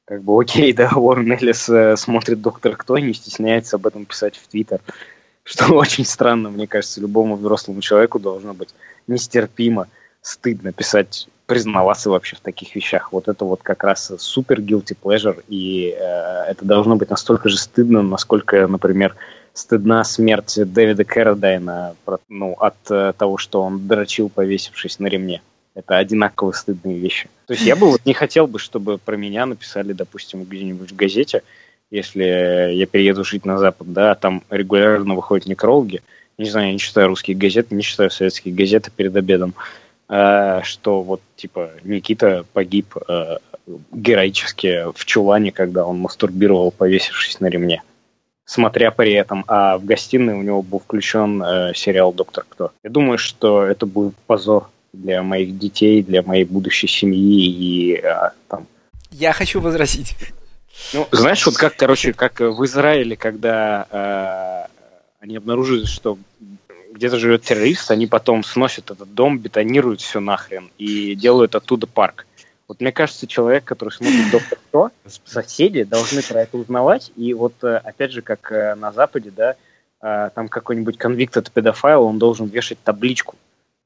Как 0.07 0.23
бы 0.23 0.39
окей, 0.39 0.71
да, 0.71 0.89
Уоррен 0.95 1.33
Эллис 1.33 1.67
э, 1.67 1.97
смотрит 1.97 2.41
«Доктор 2.41 2.77
Кто» 2.77 2.95
и 2.95 3.01
не 3.01 3.13
стесняется 3.13 3.75
об 3.75 3.87
этом 3.87 4.05
писать 4.05 4.37
в 4.37 4.47
Твиттер. 4.47 4.79
Что 5.47 5.73
очень 5.73 6.05
странно, 6.05 6.49
мне 6.49 6.67
кажется, 6.67 6.99
любому 6.99 7.37
взрослому 7.37 7.81
человеку 7.81 8.19
должно 8.19 8.53
быть 8.53 8.69
нестерпимо 9.07 9.87
стыдно 10.21 10.73
писать, 10.73 11.29
признаваться 11.45 12.09
вообще 12.09 12.35
в 12.35 12.41
таких 12.41 12.75
вещах. 12.75 13.13
Вот 13.13 13.29
это 13.29 13.45
вот 13.45 13.63
как 13.63 13.85
раз 13.85 14.11
супер 14.17 14.59
guilty 14.59 14.97
pleasure, 15.01 15.41
и 15.47 15.95
э, 15.97 16.43
это 16.49 16.65
должно 16.65 16.97
быть 16.97 17.09
настолько 17.09 17.47
же 17.47 17.57
стыдно, 17.57 18.01
насколько, 18.01 18.67
например, 18.67 19.15
стыдна 19.53 20.03
смерть 20.03 20.55
Дэвида 20.57 21.05
Кэрродайна 21.05 21.95
ну, 22.27 22.53
от 22.59 22.75
э, 22.89 23.13
того, 23.17 23.37
что 23.37 23.61
он 23.61 23.87
дрочил, 23.87 24.27
повесившись 24.27 24.99
на 24.99 25.07
ремне. 25.07 25.41
Это 25.73 25.95
одинаково 25.95 26.51
стыдные 26.51 26.99
вещи. 26.99 27.29
То 27.45 27.53
есть 27.53 27.65
я 27.65 27.77
бы 27.77 27.89
вот 27.89 28.01
не 28.05 28.13
хотел 28.13 28.47
бы, 28.47 28.59
чтобы 28.59 28.97
про 28.97 29.15
меня 29.15 29.45
написали, 29.45 29.93
допустим, 29.93 30.43
где-нибудь 30.43 30.91
в 30.91 30.95
газете, 30.95 31.43
если 31.91 32.73
я 32.73 32.85
перееду 32.85 33.23
жить 33.23 33.45
на 33.45 33.57
Запад, 33.57 33.91
да, 33.91 34.15
там 34.15 34.43
регулярно 34.49 35.15
выходят 35.15 35.47
некрологи. 35.47 36.01
Не 36.37 36.49
знаю, 36.49 36.67
я 36.67 36.73
не 36.73 36.79
читаю 36.79 37.07
русские 37.07 37.35
газеты, 37.35 37.75
не 37.75 37.83
читаю 37.83 38.11
советские 38.11 38.53
газеты 38.53 38.91
перед 38.95 39.15
обедом. 39.15 39.55
Э, 40.09 40.61
что 40.63 41.01
вот, 41.01 41.21
типа, 41.35 41.71
Никита 41.83 42.45
погиб 42.53 42.95
э, 43.07 43.37
героически 43.91 44.91
в 44.93 45.05
чулане, 45.05 45.51
когда 45.51 45.85
он 45.85 45.99
мастурбировал, 45.99 46.71
повесившись 46.71 47.39
на 47.39 47.47
ремне 47.47 47.81
смотря 48.47 48.89
при 48.91 49.13
этом, 49.13 49.43
а 49.47 49.77
в 49.77 49.85
гостиной 49.85 50.33
у 50.33 50.41
него 50.41 50.63
был 50.63 50.79
включен 50.79 51.43
э, 51.43 51.73
сериал 51.75 52.13
«Доктор 52.13 52.45
Кто». 52.49 52.71
Я 52.83 52.89
думаю, 52.89 53.19
что 53.19 53.63
это 53.63 53.85
будет 53.85 54.15
позор 54.25 54.69
для 54.93 55.21
моих 55.21 55.59
детей, 55.59 56.01
для 56.01 56.23
моей 56.23 56.45
будущей 56.45 56.87
семьи 56.87 57.45
и 57.45 57.99
э, 58.01 58.31
там... 58.47 58.65
Я 59.11 59.33
хочу 59.33 59.59
возразить. 59.59 60.15
Ну, 60.93 61.07
знаешь, 61.11 61.45
вот 61.45 61.57
как, 61.57 61.75
короче, 61.75 62.13
как 62.13 62.39
в 62.39 62.65
Израиле, 62.65 63.15
когда 63.15 63.87
э, 63.89 64.67
они 65.19 65.37
обнаружили, 65.37 65.85
что 65.85 66.17
где-то 66.93 67.17
живет 67.17 67.43
террорист, 67.43 67.91
они 67.91 68.07
потом 68.07 68.43
сносят 68.43 68.91
этот 68.91 69.13
дом, 69.13 69.37
бетонируют 69.37 70.01
все 70.01 70.19
нахрен 70.19 70.71
и 70.77 71.15
делают 71.15 71.55
оттуда 71.55 71.87
парк. 71.87 72.25
Вот 72.67 72.81
мне 72.81 72.91
кажется, 72.91 73.27
человек, 73.27 73.63
который 73.63 73.89
смотрит 73.89 74.29
«Доктор 74.31 74.57
Кто», 74.67 74.91
соседи 75.25 75.83
должны 75.83 76.21
про 76.21 76.41
это 76.41 76.57
узнавать. 76.57 77.11
И 77.15 77.33
вот, 77.33 77.53
э, 77.63 77.77
опять 77.77 78.11
же, 78.11 78.21
как 78.21 78.51
э, 78.51 78.75
на 78.75 78.91
Западе, 78.91 79.31
да, 79.31 79.55
э, 80.01 80.29
там 80.35 80.49
какой-нибудь 80.49 80.97
конвикт 80.97 81.51
педофайл, 81.53 82.03
он 82.03 82.19
должен 82.19 82.47
вешать 82.47 82.77
табличку 82.83 83.35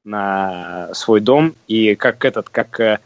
на 0.04 0.92
свой 0.94 1.20
дом. 1.20 1.54
И 1.68 1.94
как 1.94 2.24
этот, 2.24 2.48
как... 2.48 3.00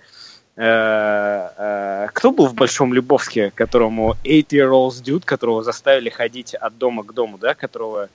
Э, 0.56 1.50
э, 1.56 2.08
кто 2.14 2.32
был 2.32 2.46
в 2.46 2.54
Большом 2.54 2.94
Любовске, 2.94 3.50
которому 3.54 4.16
8-year-old 4.24 5.02
dude, 5.02 5.24
которого 5.24 5.62
заставили 5.62 6.08
ходить 6.08 6.54
от 6.54 6.78
дома 6.78 7.04
к 7.04 7.12
дому, 7.12 7.36
да, 7.36 7.54
которого 7.54 8.08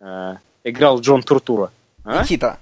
э, 0.00 0.34
играл 0.64 1.00
Джон 1.00 1.22
Туртура? 1.22 1.70
А? 2.04 2.22
Никита, 2.22 2.58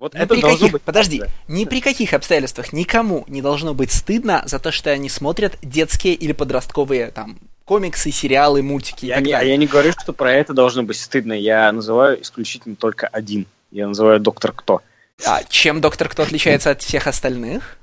вот 0.00 0.14
ни 0.14 0.20
это 0.20 0.34
при 0.34 0.40
каких, 0.40 0.72
быть... 0.72 0.82
Подожди, 0.82 1.22
ни 1.46 1.66
при 1.66 1.80
каких 1.80 2.12
обстоятельствах 2.14 2.72
никому 2.72 3.24
не 3.28 3.42
должно 3.42 3.74
быть 3.74 3.92
стыдно 3.92 4.42
за 4.44 4.58
то, 4.58 4.72
что 4.72 4.90
они 4.90 5.08
смотрят 5.08 5.56
детские 5.62 6.14
или 6.14 6.32
подростковые 6.32 7.12
там 7.12 7.38
комиксы, 7.64 8.10
сериалы, 8.10 8.62
мультики 8.62 9.06
я 9.06 9.14
и 9.14 9.18
так 9.18 9.26
не, 9.26 9.32
далее. 9.32 9.50
Я 9.50 9.56
не 9.56 9.66
говорю, 9.66 9.92
что 9.92 10.12
про 10.12 10.32
это 10.32 10.52
должно 10.52 10.82
быть 10.82 10.98
стыдно. 10.98 11.32
Я 11.32 11.70
называю 11.70 12.20
исключительно 12.22 12.74
только 12.74 13.06
один. 13.06 13.46
Я 13.70 13.86
называю 13.86 14.18
Доктор 14.18 14.52
Кто. 14.52 14.82
А 15.24 15.44
чем 15.44 15.80
Доктор 15.80 16.08
Кто 16.08 16.24
отличается 16.24 16.70
от 16.70 16.82
всех 16.82 17.06
остальных? 17.06 17.77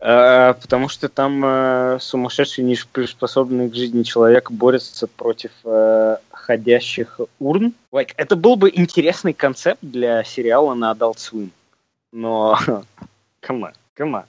А, 0.00 0.54
потому 0.54 0.88
что 0.88 1.08
там 1.08 1.42
э, 1.44 1.98
сумасшедший, 2.00 2.64
неприспособленный 2.64 3.70
к 3.70 3.74
жизни 3.74 4.02
человек 4.02 4.50
борется 4.50 5.06
против 5.06 5.50
э, 5.64 6.16
ходящих 6.30 7.20
урн. 7.38 7.74
Like, 7.92 8.12
это 8.16 8.36
был 8.36 8.56
бы 8.56 8.70
интересный 8.74 9.34
концепт 9.34 9.78
для 9.82 10.24
сериала 10.24 10.74
на 10.74 10.92
Adult 10.92 11.16
Swim 11.16 11.50
но... 12.12 12.58
Come 13.42 13.72
on, 13.98 14.24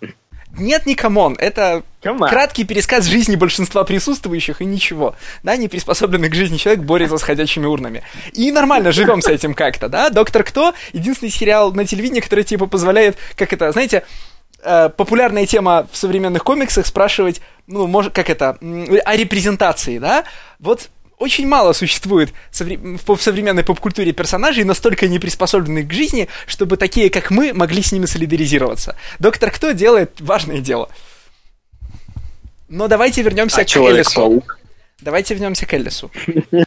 Нет, 0.58 0.86
не 0.86 0.96
come 0.96 1.19
on, 1.19 1.36
это 1.38 1.84
краткий 2.02 2.64
пересказ 2.64 3.06
жизни 3.06 3.36
большинства 3.36 3.84
присутствующих 3.84 4.62
и 4.62 4.66
ничего. 4.66 5.16
Да, 5.44 5.58
не 5.58 5.68
приспособленный 5.68 6.30
к 6.30 6.36
жизни 6.36 6.58
человек 6.58 6.84
борется 6.84 7.18
с 7.18 7.24
ходячими 7.24 7.66
урнами. 7.66 8.04
И 8.34 8.52
нормально 8.52 8.92
живем 8.92 9.22
с 9.22 9.28
этим 9.28 9.54
как-то, 9.54 9.90
да? 9.90 10.10
Доктор 10.10 10.44
Кто? 10.44 10.74
Единственный 10.94 11.30
сериал 11.30 11.74
на 11.74 11.86
телевидении, 11.86 12.22
который 12.22 12.44
типа 12.44 12.68
позволяет, 12.68 13.18
как 13.36 13.52
это, 13.54 13.72
знаете, 13.72 14.04
э, 14.64 14.90
популярная 14.90 15.46
тема 15.46 15.88
в 15.92 15.98
современных 15.98 16.44
комиксах 16.44 16.86
спрашивать, 16.86 17.42
ну, 17.68 17.88
может, 17.88 18.14
как 18.14 18.30
это, 18.30 18.58
о 18.60 19.16
репрезентации, 19.16 20.00
да? 20.00 20.26
Вот 20.60 20.90
очень 21.22 21.48
мало 21.48 21.74
существует 21.74 22.34
в 22.52 23.18
современной 23.20 23.64
поп-культуре 23.64 24.12
персонажей, 24.12 24.64
настолько 24.64 25.08
не 25.08 25.20
приспособленных 25.20 25.88
к 25.88 25.94
жизни, 25.94 26.28
чтобы 26.48 26.78
такие, 26.78 27.12
как 27.12 27.30
мы, 27.30 27.54
могли 27.54 27.84
с 27.84 27.92
ними 27.92 28.08
солидаризироваться. 28.08 28.96
Доктор 29.20 29.52
Кто 29.52 29.72
делает 29.72 30.20
важное 30.20 30.62
дело. 30.62 30.90
Но 32.70 32.88
давайте 32.88 33.22
вернемся 33.22 33.62
а 33.62 33.66
к 33.66 33.76
Эллису. 33.76 34.44
Давайте 35.00 35.36
вернемся 35.36 35.66
к 35.68 35.74
Эллису. 35.74 36.10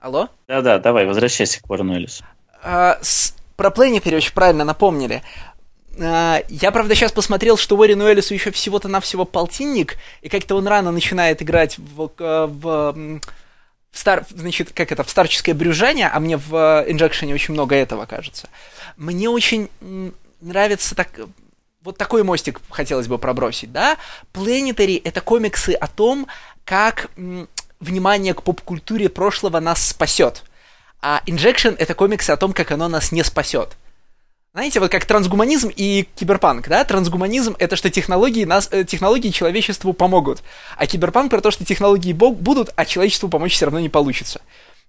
Алло? 0.00 0.28
Да-да, 0.46 0.78
давай, 0.78 1.04
возвращайся 1.04 1.60
к 1.60 1.68
Уоррену 1.68 1.94
Эллису. 1.94 2.24
А, 2.62 2.98
с... 3.02 3.34
Про 3.56 3.70
Плэнетери 3.70 4.16
очень 4.16 4.32
правильно 4.32 4.64
напомнили. 4.64 5.22
А, 5.98 6.42
я, 6.48 6.70
правда, 6.70 6.94
сейчас 6.94 7.12
посмотрел, 7.12 7.56
что 7.56 7.76
Уоррену 7.76 8.06
Эллису 8.06 8.34
еще 8.34 8.50
всего-то 8.50 8.88
навсего 8.88 9.24
полтинник, 9.24 9.96
и 10.22 10.28
как-то 10.28 10.56
он 10.56 10.66
рано 10.66 10.92
начинает 10.92 11.42
играть 11.42 11.78
в, 11.78 12.10
в, 12.16 12.46
в 12.46 12.90
стар, 13.92 14.24
значит, 14.30 14.72
как 14.72 14.92
это, 14.92 15.02
в 15.02 15.10
старческое 15.10 15.54
брюжание, 15.54 16.08
а 16.08 16.20
мне 16.20 16.36
в 16.36 16.84
инжекшене 16.86 17.34
очень 17.34 17.54
много 17.54 17.74
этого 17.74 18.06
кажется. 18.06 18.48
Мне 18.96 19.28
очень 19.28 19.68
нравится 20.40 20.94
так, 20.94 21.08
вот 21.82 21.96
такой 21.96 22.22
мостик 22.22 22.60
хотелось 22.70 23.08
бы 23.08 23.18
пробросить, 23.18 23.72
да? 23.72 23.96
Planetary— 24.32 25.00
это 25.04 25.20
комиксы 25.20 25.70
о 25.70 25.86
том, 25.86 26.26
как 26.64 27.10
внимание 27.80 28.34
к 28.34 28.42
поп-культуре 28.42 29.08
прошлого 29.08 29.58
нас 29.60 29.88
спасет. 29.88 30.44
А 31.02 31.22
Injection— 31.26 31.74
это 31.78 31.94
комиксы 31.94 32.30
о 32.30 32.36
том, 32.36 32.52
как 32.52 32.70
оно 32.70 32.88
нас 32.88 33.10
не 33.10 33.24
спасет. 33.24 33.76
Знаете, 34.52 34.80
вот 34.80 34.90
как 34.90 35.04
трансгуманизм 35.04 35.70
и 35.74 36.08
киберпанк, 36.16 36.68
да? 36.68 36.84
Трансгуманизм— 36.84 37.54
это 37.58 37.76
что 37.76 37.88
технологии, 37.88 38.44
нас, 38.44 38.68
э, 38.72 38.82
технологии 38.84 39.30
человечеству 39.30 39.92
помогут, 39.92 40.42
а 40.76 40.86
киберпанк 40.86 41.30
про 41.30 41.40
то, 41.40 41.52
что 41.52 41.64
технологии 41.64 42.12
будут, 42.12 42.70
а 42.74 42.84
человечеству 42.84 43.28
помочь 43.28 43.52
все 43.54 43.66
равно 43.66 43.78
не 43.78 43.88
получится. 43.88 44.40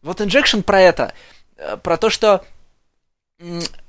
Вот 0.01 0.19
Injection 0.19 0.63
про 0.63 0.81
это, 0.81 1.13
э, 1.57 1.77
про 1.77 1.97
то, 1.97 2.09
что 2.09 2.43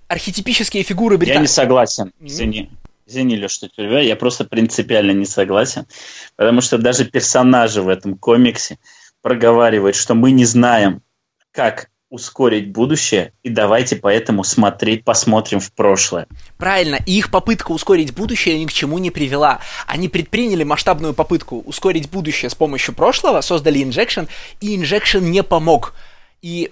архетипические 0.09 0.83
фигуры 0.83 1.17
британцев... 1.17 1.37
Я 1.37 1.41
не 1.41 1.47
согласен, 1.47 2.13
извини. 2.21 2.71
Извини, 3.07 3.37
Леш, 3.37 3.53
что 3.53 3.69
тебя, 3.69 4.01
я 4.01 4.15
просто 4.15 4.45
принципиально 4.45 5.13
не 5.13 5.25
согласен, 5.27 5.87
потому 6.37 6.61
что 6.61 6.79
даже 6.79 7.05
персонажи 7.05 7.83
в 7.83 7.89
этом 7.89 8.17
комиксе 8.17 8.79
проговаривают, 9.23 9.97
что 9.97 10.15
мы 10.15 10.31
не 10.33 10.45
знаем, 10.45 11.03
как 11.51 11.89
ускорить 12.13 12.71
будущее, 12.71 13.33
и 13.43 13.49
давайте 13.49 13.97
поэтому 13.97 14.45
смотреть, 14.45 15.03
посмотрим 15.03 15.61
в 15.61 15.73
прошлое. 15.73 16.27
Правильно, 16.59 16.99
и 17.07 17.17
их 17.17 17.31
попытка 17.31 17.73
ускорить 17.73 18.13
будущее 18.13 18.61
ни 18.61 18.67
к 18.67 18.73
чему 18.73 18.99
не 18.99 19.11
привела. 19.11 19.61
Они 19.87 20.11
предприняли 20.11 20.63
масштабную 20.63 21.15
попытку 21.15 21.61
ускорить 21.61 22.11
будущее 22.11 22.51
с 22.51 22.55
помощью 22.55 22.95
прошлого, 22.95 23.41
создали 23.41 23.83
Injection, 23.83 24.25
и 24.61 24.77
Injection 24.77 25.21
не 25.21 25.43
помог. 25.43 25.95
И 26.43 26.71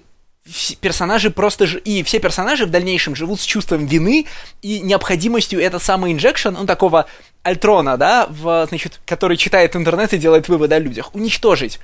персонажи 0.79 1.31
просто 1.31 1.65
ж... 1.65 1.81
и 1.83 2.03
все 2.03 2.19
персонажи 2.19 2.67
в 2.67 2.69
дальнейшем 2.69 3.15
живут 3.15 3.41
с 3.41 3.43
чувством 3.43 3.87
вины 3.87 4.27
и 4.61 4.79
необходимостью 4.79 5.59
этот 5.59 5.81
самый 5.81 6.13
инжекшн, 6.13 6.55
он 6.55 6.67
такого 6.67 7.07
Альтрона, 7.41 7.97
да, 7.97 8.27
в, 8.29 8.67
значит, 8.67 8.99
который 9.07 9.37
читает 9.37 9.75
интернет 9.75 10.13
и 10.13 10.19
делает 10.19 10.49
выводы 10.49 10.75
о 10.75 10.79
людях, 10.79 11.15
уничтожить. 11.15 11.79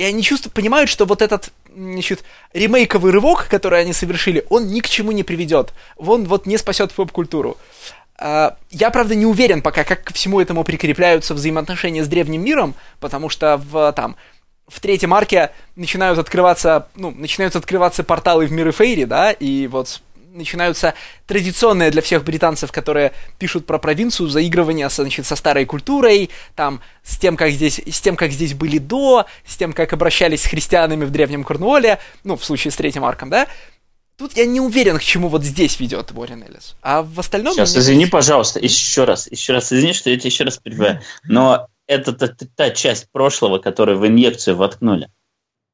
И 0.00 0.02
они 0.02 0.22
чувствуют, 0.22 0.54
понимают, 0.54 0.88
что 0.88 1.04
вот 1.04 1.20
этот, 1.20 1.52
значит, 1.76 2.24
ремейковый 2.54 3.12
рывок, 3.12 3.48
который 3.50 3.82
они 3.82 3.92
совершили, 3.92 4.46
он 4.48 4.68
ни 4.68 4.80
к 4.80 4.88
чему 4.88 5.12
не 5.12 5.24
приведет. 5.24 5.74
Он 5.98 6.24
вот 6.24 6.46
не 6.46 6.56
спасет 6.56 6.90
поп-культуру. 6.92 7.58
А, 8.16 8.56
я, 8.70 8.88
правда, 8.88 9.14
не 9.14 9.26
уверен 9.26 9.60
пока, 9.60 9.84
как 9.84 10.04
ко 10.04 10.14
всему 10.14 10.40
этому 10.40 10.64
прикрепляются 10.64 11.34
взаимоотношения 11.34 12.02
с 12.02 12.08
древним 12.08 12.42
миром, 12.42 12.74
потому 12.98 13.28
что 13.28 13.58
в, 13.58 13.92
там, 13.92 14.16
в 14.68 14.80
третьем 14.80 15.12
арке 15.12 15.50
начинают 15.76 16.18
открываться, 16.18 16.88
ну, 16.94 17.10
начинают 17.10 17.54
открываться 17.54 18.02
порталы 18.02 18.46
в 18.46 18.52
миры 18.52 18.72
Фейри, 18.72 19.04
да, 19.04 19.32
и 19.32 19.66
вот 19.66 20.00
начинаются 20.32 20.94
традиционные 21.26 21.90
для 21.90 22.02
всех 22.02 22.24
британцев, 22.24 22.72
которые 22.72 23.12
пишут 23.38 23.66
про 23.66 23.78
провинцию, 23.78 24.28
заигрывания 24.28 24.88
значит, 24.88 25.26
со 25.26 25.36
старой 25.36 25.64
культурой, 25.64 26.30
там, 26.54 26.80
с 27.02 27.18
тем, 27.18 27.36
как 27.36 27.50
здесь, 27.50 27.80
с 27.80 28.00
тем, 28.00 28.16
как 28.16 28.30
здесь 28.30 28.54
были 28.54 28.78
до, 28.78 29.26
с 29.44 29.56
тем, 29.56 29.72
как 29.72 29.92
обращались 29.92 30.42
с 30.42 30.46
христианами 30.46 31.04
в 31.04 31.10
древнем 31.10 31.44
Корнуоле, 31.44 31.98
ну, 32.24 32.36
в 32.36 32.44
случае 32.44 32.70
с 32.70 32.76
третьим 32.76 33.04
арком, 33.04 33.30
да, 33.30 33.46
Тут 34.20 34.36
я 34.36 34.44
не 34.44 34.60
уверен, 34.60 34.98
к 34.98 35.02
чему 35.02 35.28
вот 35.28 35.42
здесь 35.42 35.80
ведет 35.80 36.12
Уоррен 36.12 36.42
Эллис. 36.42 36.76
А 36.82 37.02
в 37.02 37.18
остальном... 37.18 37.54
Сейчас, 37.54 37.74
извини, 37.74 38.04
пожалуйста, 38.04 38.60
еще 38.60 39.04
раз, 39.04 39.26
еще 39.30 39.54
раз 39.54 39.72
извини, 39.72 39.94
что 39.94 40.10
я 40.10 40.18
тебя 40.18 40.28
еще 40.28 40.44
раз 40.44 40.58
перебиваю. 40.58 41.00
Но 41.24 41.68
это 41.86 42.12
та, 42.12 42.28
та 42.28 42.68
часть 42.68 43.10
прошлого, 43.10 43.60
которую 43.60 43.98
в 43.98 44.06
инъекцию 44.06 44.56
воткнули. 44.56 45.08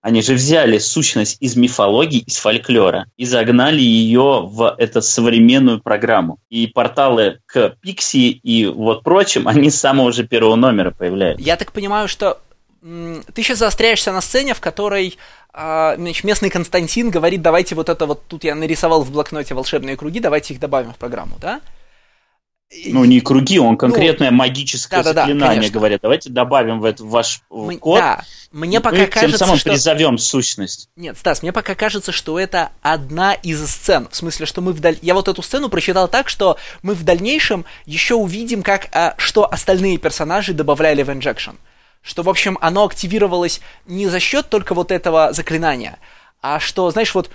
Они 0.06 0.22
же 0.22 0.34
взяли 0.34 0.78
сущность 0.78 1.36
из 1.40 1.56
мифологии, 1.56 2.20
из 2.20 2.36
фольклора 2.36 3.06
и 3.16 3.24
загнали 3.24 3.80
ее 3.80 4.40
в 4.44 4.72
эту 4.78 5.02
современную 5.02 5.80
программу. 5.80 6.38
И 6.48 6.68
порталы 6.68 7.40
к 7.44 7.70
Пикси 7.80 8.30
и 8.30 8.66
вот 8.66 9.02
прочим, 9.02 9.48
они 9.48 9.68
с 9.68 9.80
самого 9.80 10.12
же 10.12 10.24
первого 10.24 10.54
номера 10.54 10.92
появляются. 10.92 11.42
Я 11.42 11.56
так 11.56 11.72
понимаю, 11.72 12.06
что 12.06 12.38
ты 12.80 13.42
сейчас 13.42 13.58
заостряешься 13.58 14.12
на 14.12 14.20
сцене, 14.20 14.54
в 14.54 14.60
которой 14.60 15.18
а, 15.52 15.96
значит, 15.96 16.22
местный 16.22 16.50
Константин 16.50 17.10
говорит, 17.10 17.42
давайте 17.42 17.74
вот 17.74 17.88
это 17.88 18.06
вот, 18.06 18.28
тут 18.28 18.44
я 18.44 18.54
нарисовал 18.54 19.02
в 19.02 19.10
блокноте 19.10 19.54
волшебные 19.54 19.96
круги, 19.96 20.20
давайте 20.20 20.54
их 20.54 20.60
добавим 20.60 20.92
в 20.92 20.98
программу, 20.98 21.36
да? 21.40 21.60
Ну, 22.86 23.04
не 23.04 23.20
круги, 23.20 23.60
он 23.60 23.76
конкретное 23.76 24.32
ну, 24.32 24.38
магическое 24.38 25.02
да, 25.02 25.12
заклинание 25.12 25.70
да, 25.70 25.74
говорит. 25.74 26.00
Давайте 26.02 26.30
добавим 26.30 26.80
в 26.80 26.84
это 26.84 27.04
ваш 27.04 27.42
Мы, 27.48 27.76
код. 27.76 28.00
Да, 28.00 28.24
мне 28.50 28.80
пока 28.80 28.96
мы 28.96 29.06
кажется, 29.06 29.38
тем 29.38 29.38
самым 29.38 29.56
что... 29.58 29.70
призовем 29.70 30.18
сущность. 30.18 30.88
Нет, 30.96 31.16
Стас, 31.16 31.42
мне 31.42 31.52
пока 31.52 31.76
кажется, 31.76 32.10
что 32.10 32.40
это 32.40 32.72
одна 32.82 33.34
из 33.34 33.64
сцен. 33.70 34.08
В 34.10 34.16
смысле, 34.16 34.46
что 34.46 34.62
мы 34.62 34.72
вдаль... 34.72 34.98
Я 35.00 35.14
вот 35.14 35.28
эту 35.28 35.42
сцену 35.42 35.68
прочитал 35.68 36.08
так, 36.08 36.28
что 36.28 36.56
мы 36.82 36.94
в 36.94 37.04
дальнейшем 37.04 37.64
еще 37.84 38.16
увидим, 38.16 38.64
как 38.64 38.88
а, 38.92 39.14
что 39.16 39.50
остальные 39.50 39.98
персонажи 39.98 40.52
добавляли 40.52 41.04
в 41.04 41.08
Injection. 41.08 41.54
Что, 42.02 42.24
в 42.24 42.28
общем, 42.28 42.58
оно 42.60 42.84
активировалось 42.84 43.60
не 43.86 44.08
за 44.08 44.18
счет 44.18 44.48
только 44.48 44.74
вот 44.74 44.90
этого 44.90 45.32
заклинания, 45.32 45.98
а 46.42 46.58
что, 46.58 46.90
знаешь, 46.90 47.14
вот 47.14 47.30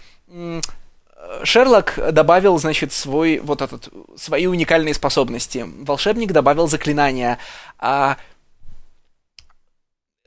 Шерлок 1.44 2.00
добавил, 2.12 2.58
значит, 2.58 2.94
свой 2.94 3.40
вот 3.40 3.62
этот 3.62 3.90
свои 4.16 4.48
уникальные 4.48 4.94
способности. 4.94 5.66
Волшебник 5.68 6.32
добавил 6.32 6.68
заклинания. 6.68 7.38
А, 7.80 8.18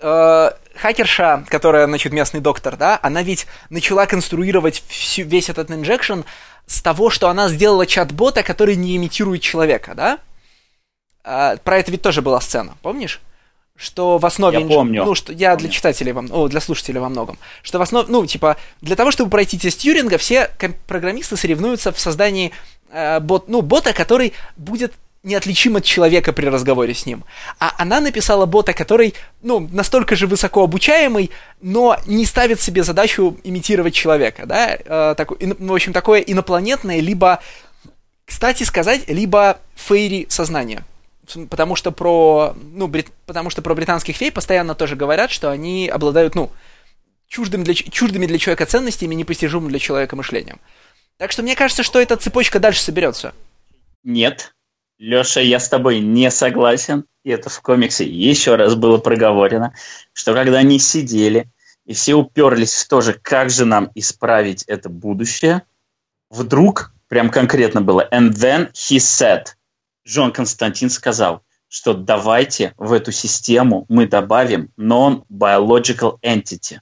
а, 0.00 0.56
хакерша, 0.74 1.44
которая, 1.48 1.86
значит, 1.86 2.12
местный 2.12 2.40
доктор, 2.40 2.76
да, 2.76 2.98
она 3.02 3.22
ведь 3.22 3.46
начала 3.70 4.06
конструировать 4.06 4.82
всю, 4.88 5.22
весь 5.22 5.48
этот 5.48 5.70
инжекшн 5.70 6.20
с 6.66 6.82
того, 6.82 7.10
что 7.10 7.28
она 7.28 7.48
сделала 7.48 7.86
чат-бота, 7.86 8.42
который 8.42 8.76
не 8.76 8.96
имитирует 8.96 9.42
человека, 9.42 9.94
да? 9.94 10.18
А, 11.22 11.56
про 11.56 11.78
это 11.78 11.90
ведь 11.90 12.02
тоже 12.02 12.22
была 12.22 12.40
сцена, 12.40 12.76
помнишь? 12.82 13.20
Что 13.76 14.18
в 14.18 14.26
основе... 14.26 14.60
Я 14.60 14.66
помню. 14.66 15.04
Ну, 15.04 15.14
что 15.14 15.32
я 15.32 15.56
для 15.56 15.68
читателей 15.68 16.12
вам... 16.12 16.28
О, 16.30 16.48
для 16.48 16.60
слушателей 16.60 17.00
во 17.00 17.08
многом. 17.08 17.38
Что 17.62 17.78
в 17.78 17.82
основе... 17.82 18.06
Ну, 18.08 18.24
типа, 18.24 18.56
для 18.80 18.96
того, 18.96 19.10
чтобы 19.10 19.30
пройти 19.30 19.58
тест 19.58 19.80
Тьюринга, 19.80 20.16
все 20.18 20.50
программисты 20.86 21.36
соревнуются 21.36 21.92
в 21.92 21.98
создании 21.98 22.52
э, 22.90 23.18
бот, 23.20 23.48
ну, 23.48 23.62
бота, 23.62 23.92
который 23.92 24.32
будет 24.56 24.92
неотличим 25.24 25.76
от 25.76 25.84
человека 25.84 26.32
при 26.32 26.46
разговоре 26.46 26.94
с 26.94 27.06
ним. 27.06 27.24
А 27.58 27.74
она 27.78 28.00
написала 28.00 28.46
бота, 28.46 28.74
который, 28.74 29.14
ну, 29.42 29.68
настолько 29.72 30.14
же 30.14 30.26
высоко 30.26 30.62
обучаемый, 30.62 31.30
но 31.60 31.96
не 32.06 32.26
ставит 32.26 32.60
себе 32.60 32.84
задачу 32.84 33.36
имитировать 33.42 33.94
человека, 33.94 34.46
да, 34.46 34.76
э, 34.76 35.14
так, 35.16 35.30
в 35.30 35.72
общем, 35.74 35.92
такое 35.92 36.20
инопланетное, 36.20 37.00
либо, 37.00 37.40
кстати 38.26 38.64
сказать, 38.64 39.08
либо 39.08 39.58
фейри 39.74 40.26
сознание 40.28 40.84
потому 41.50 41.76
что 41.76 41.90
про, 41.90 42.54
ну, 42.72 42.86
брит, 42.86 43.08
потому 43.26 43.50
что 43.50 43.62
про 43.62 43.74
британских 43.74 44.16
фей 44.16 44.30
постоянно 44.30 44.74
тоже 44.74 44.96
говорят, 44.96 45.30
что 45.30 45.50
они 45.50 45.88
обладают, 45.88 46.34
ну, 46.34 46.50
чуждым 47.28 47.64
для, 47.64 47.74
чуждыми 47.74 48.26
для 48.26 48.38
человека 48.38 48.66
ценностями, 48.66 49.14
непостижимым 49.14 49.68
для 49.68 49.78
человека 49.78 50.16
мышлением. 50.16 50.60
Так 51.16 51.32
что 51.32 51.42
мне 51.42 51.56
кажется, 51.56 51.82
что 51.82 52.00
эта 52.00 52.16
цепочка 52.16 52.58
дальше 52.58 52.82
соберется. 52.82 53.34
Нет. 54.02 54.54
Леша, 54.98 55.40
я 55.40 55.58
с 55.58 55.68
тобой 55.68 56.00
не 56.00 56.30
согласен. 56.30 57.04
И 57.24 57.30
это 57.30 57.48
в 57.50 57.60
комиксе 57.62 58.04
еще 58.04 58.56
раз 58.56 58.74
было 58.74 58.98
проговорено, 58.98 59.74
что 60.12 60.34
когда 60.34 60.58
они 60.58 60.78
сидели 60.78 61.50
и 61.86 61.92
все 61.92 62.14
уперлись 62.14 62.74
в 62.74 62.88
то 62.88 63.00
же, 63.00 63.14
как 63.14 63.50
же 63.50 63.64
нам 63.64 63.90
исправить 63.94 64.62
это 64.64 64.88
будущее, 64.88 65.62
вдруг 66.30 66.92
прям 67.08 67.30
конкретно 67.30 67.80
было 67.80 68.08
«and 68.12 68.32
then 68.32 68.70
he 68.72 68.98
said», 68.98 69.46
Джон 70.06 70.32
Константин 70.32 70.90
сказал, 70.90 71.42
что 71.68 71.94
давайте 71.94 72.74
в 72.76 72.92
эту 72.92 73.10
систему 73.10 73.86
мы 73.88 74.06
добавим 74.06 74.70
non-biological 74.78 76.18
entity. 76.22 76.78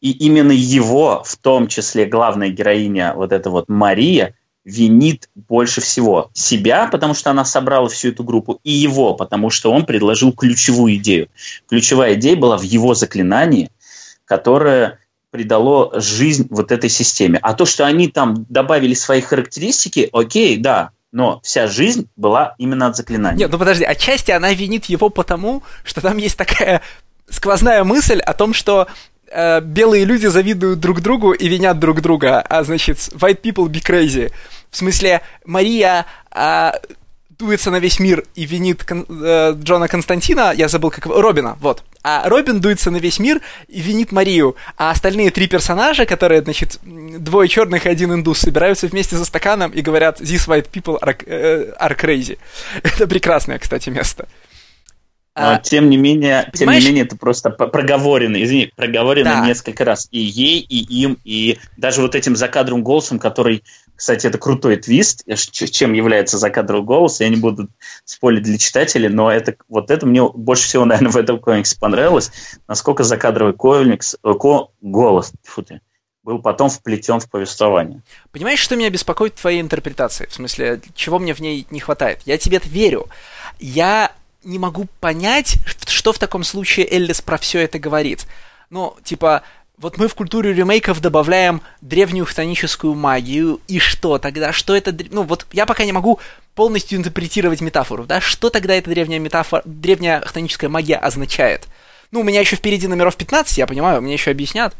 И 0.00 0.10
именно 0.10 0.52
его, 0.52 1.22
в 1.24 1.36
том 1.36 1.68
числе 1.68 2.06
главная 2.06 2.48
героиня, 2.48 3.14
вот 3.14 3.32
эта 3.32 3.50
вот 3.50 3.68
Мария, 3.68 4.34
винит 4.64 5.28
больше 5.34 5.80
всего 5.80 6.30
себя, 6.32 6.86
потому 6.86 7.14
что 7.14 7.30
она 7.30 7.44
собрала 7.44 7.88
всю 7.88 8.08
эту 8.08 8.24
группу, 8.24 8.60
и 8.62 8.72
его, 8.72 9.14
потому 9.14 9.50
что 9.50 9.72
он 9.72 9.84
предложил 9.84 10.32
ключевую 10.32 10.96
идею. 10.96 11.28
Ключевая 11.68 12.14
идея 12.14 12.36
была 12.36 12.56
в 12.56 12.62
его 12.62 12.94
заклинании, 12.94 13.70
которое 14.24 14.98
придало 15.30 16.00
жизнь 16.00 16.46
вот 16.50 16.72
этой 16.72 16.90
системе. 16.90 17.38
А 17.42 17.54
то, 17.54 17.64
что 17.64 17.86
они 17.86 18.08
там 18.08 18.46
добавили 18.48 18.94
свои 18.94 19.20
характеристики, 19.20 20.08
окей, 20.12 20.56
да, 20.56 20.90
но 21.12 21.40
вся 21.42 21.66
жизнь 21.66 22.08
была 22.16 22.54
именно 22.58 22.86
от 22.86 22.96
заклинания. 22.96 23.38
Нет, 23.38 23.52
ну 23.52 23.58
подожди, 23.58 23.84
отчасти 23.84 24.30
она 24.30 24.52
винит 24.52 24.86
его 24.86 25.10
потому, 25.10 25.62
что 25.84 26.00
там 26.00 26.16
есть 26.16 26.36
такая 26.36 26.80
сквозная 27.28 27.84
мысль 27.84 28.18
о 28.18 28.32
том, 28.32 28.54
что 28.54 28.88
э, 29.30 29.60
белые 29.60 30.04
люди 30.04 30.26
завидуют 30.26 30.80
друг 30.80 31.00
другу 31.00 31.32
и 31.32 31.48
винят 31.48 31.78
друг 31.78 32.00
друга, 32.00 32.40
а 32.40 32.64
значит, 32.64 32.96
white 32.96 33.42
people 33.42 33.68
be 33.68 33.82
crazy. 33.82 34.32
В 34.70 34.76
смысле, 34.76 35.20
Мария 35.44 36.06
э, 36.34 36.72
дуется 37.42 37.70
на 37.70 37.78
весь 37.78 37.98
мир 37.98 38.24
и 38.34 38.44
винит 38.44 38.84
Кон, 38.84 39.06
э, 39.08 39.54
Джона 39.56 39.88
Константина, 39.88 40.52
я 40.54 40.68
забыл 40.68 40.90
как 40.90 41.06
Робина, 41.06 41.56
вот. 41.60 41.82
А 42.02 42.28
Робин 42.28 42.60
дуется 42.60 42.90
на 42.90 42.96
весь 42.96 43.18
мир 43.18 43.40
и 43.68 43.80
винит 43.80 44.12
Марию, 44.12 44.56
а 44.76 44.90
остальные 44.90 45.30
три 45.30 45.46
персонажа, 45.46 46.06
которые, 46.06 46.42
значит, 46.42 46.78
двое 46.82 47.48
черных 47.48 47.86
и 47.86 47.88
один 47.88 48.12
индус, 48.12 48.38
собираются 48.38 48.86
вместе 48.86 49.16
за 49.16 49.24
стаканом 49.24 49.70
и 49.70 49.82
говорят 49.82 50.20
«These 50.20 50.48
white 50.48 50.70
people 50.70 50.98
are, 51.00 51.16
uh, 51.26 51.76
are 51.78 51.96
crazy». 51.96 52.38
Это 52.82 53.06
прекрасное, 53.06 53.58
кстати, 53.58 53.90
место. 53.90 54.26
Но, 55.34 55.54
а, 55.54 55.58
тем 55.58 55.88
не 55.88 55.96
менее, 55.96 56.50
тем 56.52 56.68
не 56.68 56.84
менее, 56.84 57.04
это 57.04 57.16
просто 57.16 57.48
проговорено, 57.48 58.42
извини, 58.42 58.70
проговорено 58.76 59.30
да. 59.30 59.46
несколько 59.46 59.82
раз 59.82 60.06
и 60.10 60.18
ей, 60.18 60.60
и 60.60 61.02
им, 61.02 61.18
и 61.24 61.58
даже 61.78 62.02
вот 62.02 62.14
этим 62.14 62.36
закадровым 62.36 62.84
голосом, 62.84 63.18
который 63.18 63.64
кстати, 63.96 64.26
это 64.26 64.38
крутой 64.38 64.76
твист, 64.76 65.24
чем 65.70 65.92
является 65.92 66.38
закадровый 66.38 66.84
голос. 66.84 67.20
Я 67.20 67.28
не 67.28 67.36
буду 67.36 67.68
спорить 68.04 68.42
для 68.42 68.58
читателей, 68.58 69.08
но 69.08 69.30
это, 69.30 69.54
вот 69.68 69.90
это 69.90 70.06
мне 70.06 70.26
больше 70.28 70.64
всего, 70.64 70.84
наверное, 70.86 71.12
в 71.12 71.16
этом 71.16 71.38
комиксе 71.38 71.78
понравилось. 71.78 72.32
Насколько 72.66 73.04
закадровый 73.04 73.54
комикс, 73.54 74.16
э, 74.22 74.34
ко, 74.34 74.70
голос 74.80 75.32
фу 75.44 75.62
ты, 75.62 75.80
был 76.22 76.40
потом 76.40 76.68
вплетен 76.68 77.20
в 77.20 77.30
повествование. 77.30 78.02
Понимаешь, 78.30 78.60
что 78.60 78.76
меня 78.76 78.90
беспокоит 78.90 79.34
в 79.34 79.40
твоей 79.40 79.60
интерпретации? 79.60 80.26
В 80.26 80.34
смысле, 80.34 80.80
чего 80.94 81.18
мне 81.18 81.34
в 81.34 81.40
ней 81.40 81.66
не 81.70 81.80
хватает? 81.80 82.20
Я 82.24 82.38
тебе 82.38 82.60
верю. 82.64 83.06
Я 83.58 84.12
не 84.44 84.58
могу 84.58 84.86
понять, 85.00 85.58
что 85.86 86.12
в 86.12 86.18
таком 86.18 86.44
случае 86.44 86.92
Эллис 86.92 87.20
про 87.20 87.38
все 87.38 87.60
это 87.60 87.78
говорит. 87.78 88.26
Ну, 88.70 88.96
типа, 89.04 89.42
вот 89.82 89.98
мы 89.98 90.06
в 90.06 90.14
культуре 90.14 90.52
ремейков 90.52 91.00
добавляем 91.00 91.60
древнюю 91.80 92.24
хтоническую 92.24 92.94
магию, 92.94 93.60
и 93.66 93.80
что 93.80 94.18
тогда? 94.18 94.52
Что 94.52 94.76
это... 94.76 94.96
Ну, 95.10 95.24
вот 95.24 95.44
я 95.52 95.66
пока 95.66 95.84
не 95.84 95.90
могу 95.90 96.20
полностью 96.54 96.98
интерпретировать 96.98 97.60
метафору, 97.60 98.04
да? 98.04 98.20
Что 98.20 98.48
тогда 98.48 98.74
эта 98.74 98.90
древняя 98.90 99.18
метафора, 99.18 99.62
древняя 99.64 100.20
хтоническая 100.20 100.70
магия 100.70 100.96
означает? 100.96 101.66
Ну, 102.12 102.20
у 102.20 102.22
меня 102.22 102.40
еще 102.40 102.54
впереди 102.54 102.86
номеров 102.86 103.16
15, 103.16 103.58
я 103.58 103.66
понимаю, 103.66 104.00
мне 104.00 104.12
еще 104.12 104.30
объяснят, 104.30 104.72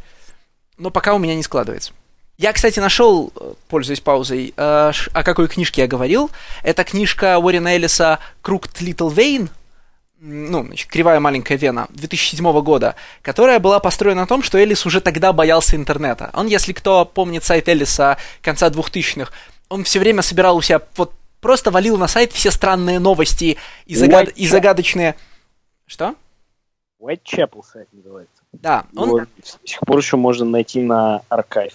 но 0.78 0.90
пока 0.90 1.14
у 1.14 1.18
меня 1.18 1.34
не 1.34 1.42
складывается. 1.42 1.92
Я, 2.38 2.52
кстати, 2.52 2.78
нашел, 2.78 3.32
э, 3.34 3.54
пользуясь 3.68 4.00
паузой, 4.00 4.54
э, 4.56 4.92
о 5.12 5.22
какой 5.24 5.48
книжке 5.48 5.82
я 5.82 5.88
говорил. 5.88 6.30
Это 6.62 6.84
книжка 6.84 7.38
Уоррена 7.38 7.74
Эллиса 7.74 8.20
«Crooked 8.42 8.80
Little 8.80 9.12
Vein», 9.12 9.50
ну, 10.24 10.64
значит, 10.64 10.88
«Кривая 10.88 11.18
маленькая 11.18 11.58
вена» 11.58 11.88
2007 11.90 12.62
года, 12.62 12.94
которая 13.22 13.58
была 13.58 13.80
построена 13.80 14.20
на 14.20 14.26
том, 14.28 14.44
что 14.44 14.56
Эллис 14.56 14.86
уже 14.86 15.00
тогда 15.00 15.32
боялся 15.32 15.74
интернета. 15.74 16.30
Он, 16.32 16.46
если 16.46 16.72
кто 16.72 17.04
помнит 17.04 17.42
сайт 17.42 17.68
Эллиса 17.68 18.18
конца 18.40 18.68
2000-х, 18.68 19.32
он 19.68 19.82
все 19.82 19.98
время 19.98 20.22
собирал 20.22 20.56
у 20.56 20.62
себя, 20.62 20.80
вот 20.96 21.12
просто 21.40 21.72
валил 21.72 21.98
на 21.98 22.06
сайт 22.06 22.30
все 22.30 22.52
странные 22.52 23.00
новости 23.00 23.58
и, 23.86 23.96
загад... 23.96 24.28
и 24.28 24.46
загадочные... 24.46 25.16
Что? 25.86 26.14
Whitechapel 27.00 27.62
сайт 27.64 27.88
называется. 27.92 28.42
Да. 28.52 28.84
Он... 28.94 29.08
Его 29.08 29.18
до 29.18 29.26
сих 29.68 29.80
пор 29.80 29.98
еще 29.98 30.16
можно 30.16 30.44
найти 30.44 30.80
на 30.80 31.22
архив. 31.30 31.72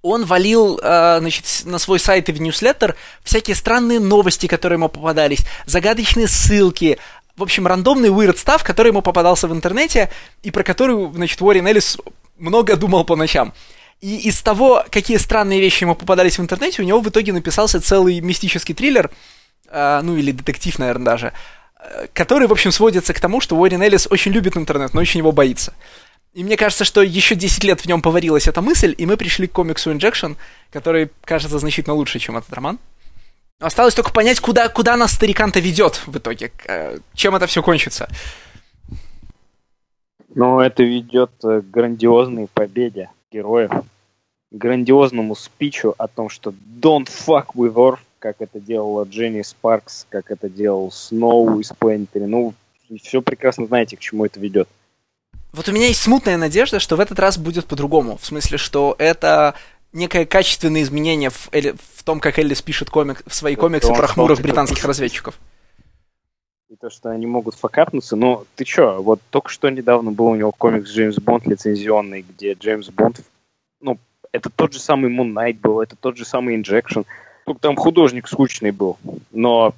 Он 0.00 0.24
валил, 0.24 0.78
э, 0.82 1.18
значит, 1.20 1.44
на 1.64 1.78
свой 1.78 1.98
сайт 1.98 2.28
и 2.28 2.32
в 2.32 2.40
ньюслеттер 2.40 2.94
всякие 3.22 3.56
странные 3.56 4.00
новости, 4.00 4.46
которые 4.46 4.76
ему 4.76 4.88
попадались, 4.90 5.46
загадочные 5.64 6.28
ссылки, 6.28 6.98
в 7.36 7.42
общем, 7.42 7.66
рандомный 7.66 8.10
weird 8.10 8.36
stuff, 8.36 8.62
который 8.64 8.88
ему 8.88 9.02
попадался 9.02 9.48
в 9.48 9.52
интернете, 9.52 10.10
и 10.42 10.50
про 10.50 10.62
который, 10.62 11.12
значит, 11.12 11.40
Уоррен 11.42 11.66
Эллис 11.66 11.98
много 12.38 12.76
думал 12.76 13.04
по 13.04 13.16
ночам. 13.16 13.52
И 14.00 14.28
из 14.28 14.40
того, 14.42 14.84
какие 14.90 15.16
странные 15.16 15.60
вещи 15.60 15.84
ему 15.84 15.94
попадались 15.94 16.38
в 16.38 16.42
интернете, 16.42 16.82
у 16.82 16.84
него 16.84 17.00
в 17.00 17.08
итоге 17.08 17.32
написался 17.32 17.80
целый 17.80 18.20
мистический 18.20 18.74
триллер, 18.74 19.10
э, 19.68 20.00
ну 20.02 20.16
или 20.16 20.32
детектив, 20.32 20.78
наверное, 20.78 21.06
даже, 21.06 21.32
который, 22.12 22.46
в 22.48 22.52
общем, 22.52 22.72
сводится 22.72 23.12
к 23.12 23.20
тому, 23.20 23.40
что 23.40 23.56
Уоррен 23.56 23.82
Эллис 23.82 24.06
очень 24.10 24.32
любит 24.32 24.56
интернет, 24.56 24.94
но 24.94 25.00
очень 25.00 25.18
его 25.18 25.32
боится. 25.32 25.74
И 26.32 26.42
мне 26.42 26.56
кажется, 26.56 26.84
что 26.84 27.02
еще 27.02 27.36
10 27.36 27.62
лет 27.64 27.80
в 27.80 27.86
нем 27.86 28.02
поварилась 28.02 28.48
эта 28.48 28.60
мысль, 28.60 28.94
и 28.98 29.06
мы 29.06 29.16
пришли 29.16 29.46
к 29.46 29.52
комиксу 29.52 29.92
Injection, 29.92 30.36
который 30.72 31.10
кажется 31.24 31.58
значительно 31.58 31.94
лучше, 31.94 32.18
чем 32.18 32.36
этот 32.36 32.52
роман. 32.52 32.78
Осталось 33.60 33.94
только 33.94 34.12
понять, 34.12 34.40
куда, 34.40 34.68
куда 34.68 34.96
нас 34.96 35.12
старикан-то 35.12 35.60
ведет 35.60 36.02
в 36.06 36.18
итоге, 36.18 36.52
э, 36.66 36.98
чем 37.14 37.36
это 37.36 37.46
все 37.46 37.62
кончится. 37.62 38.08
Ну, 40.34 40.60
это 40.60 40.82
ведет 40.82 41.30
к 41.40 41.60
грандиозной 41.60 42.48
победе 42.52 43.10
героев, 43.30 43.70
грандиозному 44.50 45.34
спичу 45.36 45.94
о 45.96 46.08
том, 46.08 46.28
что 46.28 46.52
don't 46.80 47.08
fuck 47.08 47.46
with 47.54 47.74
Earth, 47.74 48.00
как 48.18 48.36
это 48.40 48.58
делала 48.58 49.04
Дженни 49.04 49.42
Спаркс, 49.42 50.06
как 50.08 50.30
это 50.30 50.48
делал 50.48 50.90
Сноу 50.90 51.60
из 51.60 51.68
Планетари. 51.68 52.24
Ну, 52.24 52.54
все 53.02 53.22
прекрасно 53.22 53.66
знаете, 53.66 53.96
к 53.96 54.00
чему 54.00 54.24
это 54.24 54.40
ведет. 54.40 54.68
Вот 55.52 55.68
у 55.68 55.72
меня 55.72 55.86
есть 55.86 56.02
смутная 56.02 56.36
надежда, 56.36 56.80
что 56.80 56.96
в 56.96 57.00
этот 57.00 57.20
раз 57.20 57.38
будет 57.38 57.66
по-другому. 57.66 58.16
В 58.16 58.26
смысле, 58.26 58.58
что 58.58 58.96
это 58.98 59.54
некое 59.94 60.26
качественное 60.26 60.82
изменение 60.82 61.30
в, 61.30 61.48
Элли, 61.52 61.74
в 61.94 62.02
том, 62.02 62.20
как 62.20 62.38
Эллис 62.38 62.60
пишет 62.60 62.90
комик, 62.90 63.22
в 63.26 63.34
свои 63.34 63.54
комиксы 63.54 63.94
про 63.94 64.06
хмурых 64.06 64.40
британских 64.40 64.84
разведчиков. 64.84 65.38
И 66.68 66.76
то, 66.76 66.90
что 66.90 67.10
они 67.10 67.26
могут 67.26 67.54
факапнуться, 67.54 68.16
но 68.16 68.44
ты 68.56 68.64
чё, 68.64 69.00
вот 69.00 69.20
только 69.30 69.48
что 69.48 69.70
недавно 69.70 70.10
был 70.10 70.26
у 70.26 70.34
него 70.34 70.50
комикс 70.50 70.90
Джеймс 70.90 71.16
Бонд 71.18 71.46
лицензионный, 71.46 72.22
где 72.28 72.54
Джеймс 72.54 72.90
Бонд, 72.90 73.20
ну, 73.80 73.98
это 74.32 74.50
тот 74.50 74.72
же 74.72 74.80
самый 74.80 75.10
Moon 75.10 75.32
Knight 75.32 75.60
был, 75.60 75.80
это 75.80 75.94
тот 75.94 76.16
же 76.16 76.24
самый 76.24 76.60
Injection, 76.60 77.06
только 77.46 77.60
там 77.60 77.76
художник 77.76 78.26
скучный 78.26 78.72
был, 78.72 78.98
но 79.30 79.74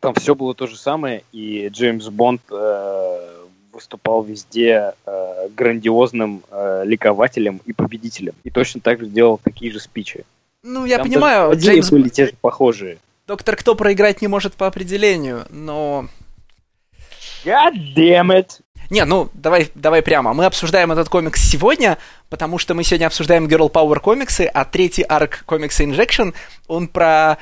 там 0.00 0.14
все 0.14 0.34
было 0.34 0.54
то 0.54 0.66
же 0.66 0.76
самое, 0.76 1.24
и 1.32 1.68
Джеймс 1.68 2.08
Бонд 2.08 2.42
э, 2.50 3.39
выступал 3.72 4.22
везде 4.22 4.94
э, 5.06 5.48
грандиозным 5.54 6.42
э, 6.50 6.82
ликователем 6.84 7.60
и 7.64 7.72
победителем. 7.72 8.34
И 8.44 8.50
точно 8.50 8.80
так 8.80 9.00
же 9.00 9.06
делал 9.06 9.40
такие 9.42 9.72
же 9.72 9.80
спичи. 9.80 10.24
Ну, 10.62 10.84
я 10.84 10.98
Там 10.98 11.06
понимаю, 11.06 11.56
Джеймс... 11.56 11.90
были 11.90 12.08
те 12.08 12.26
же 12.26 12.32
похожие. 12.40 12.98
Доктор 13.26 13.56
Кто 13.56 13.74
проиграть 13.74 14.20
не 14.22 14.28
может 14.28 14.54
по 14.54 14.66
определению, 14.66 15.46
но... 15.50 16.06
God 17.44 17.74
damn 17.96 18.28
it! 18.28 18.60
Не, 18.90 19.04
ну, 19.04 19.30
давай, 19.34 19.70
давай 19.76 20.02
прямо. 20.02 20.34
Мы 20.34 20.46
обсуждаем 20.46 20.90
этот 20.90 21.08
комикс 21.08 21.40
сегодня, 21.40 21.96
потому 22.28 22.58
что 22.58 22.74
мы 22.74 22.82
сегодня 22.82 23.06
обсуждаем 23.06 23.46
Girl 23.46 23.70
Power 23.70 24.00
комиксы, 24.00 24.50
а 24.52 24.64
третий 24.64 25.02
арк 25.02 25.44
комикса 25.46 25.84
Injection, 25.84 26.34
он 26.66 26.88
про... 26.88 27.38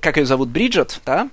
Как 0.00 0.16
ее 0.16 0.24
зовут? 0.24 0.48
Бриджет, 0.48 1.00
да? 1.04 1.28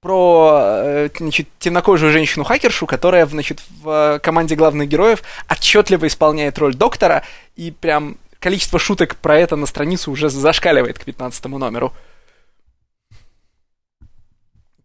Про 0.00 0.60
э, 0.62 1.08
значит, 1.18 1.48
темнокожую 1.58 2.10
женщину-хакершу, 2.10 2.86
которая 2.86 3.26
значит, 3.26 3.60
в 3.82 4.18
команде 4.22 4.56
главных 4.56 4.88
героев 4.88 5.22
отчетливо 5.48 6.06
исполняет 6.06 6.58
роль 6.58 6.74
доктора, 6.74 7.22
и 7.56 7.70
прям 7.70 8.16
количество 8.38 8.78
шуток 8.78 9.16
про 9.16 9.38
это 9.38 9.56
на 9.56 9.66
страницу 9.66 10.10
уже 10.10 10.30
зашкаливает 10.30 10.98
к 10.98 11.04
15 11.04 11.44
номеру. 11.46 11.92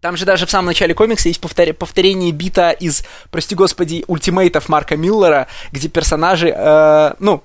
Там 0.01 0.17
же 0.17 0.25
даже 0.25 0.45
в 0.45 0.51
самом 0.51 0.67
начале 0.67 0.93
комикса 0.93 1.29
есть 1.29 1.41
повтор... 1.41 1.73
повторение 1.73 2.31
бита 2.31 2.71
из, 2.71 3.05
прости 3.31 3.55
господи, 3.55 4.03
ультимейтов 4.07 4.69
Марка 4.69 4.97
Миллера, 4.97 5.47
где 5.71 5.87
персонажи, 5.87 6.53
э, 6.55 7.13
ну, 7.19 7.41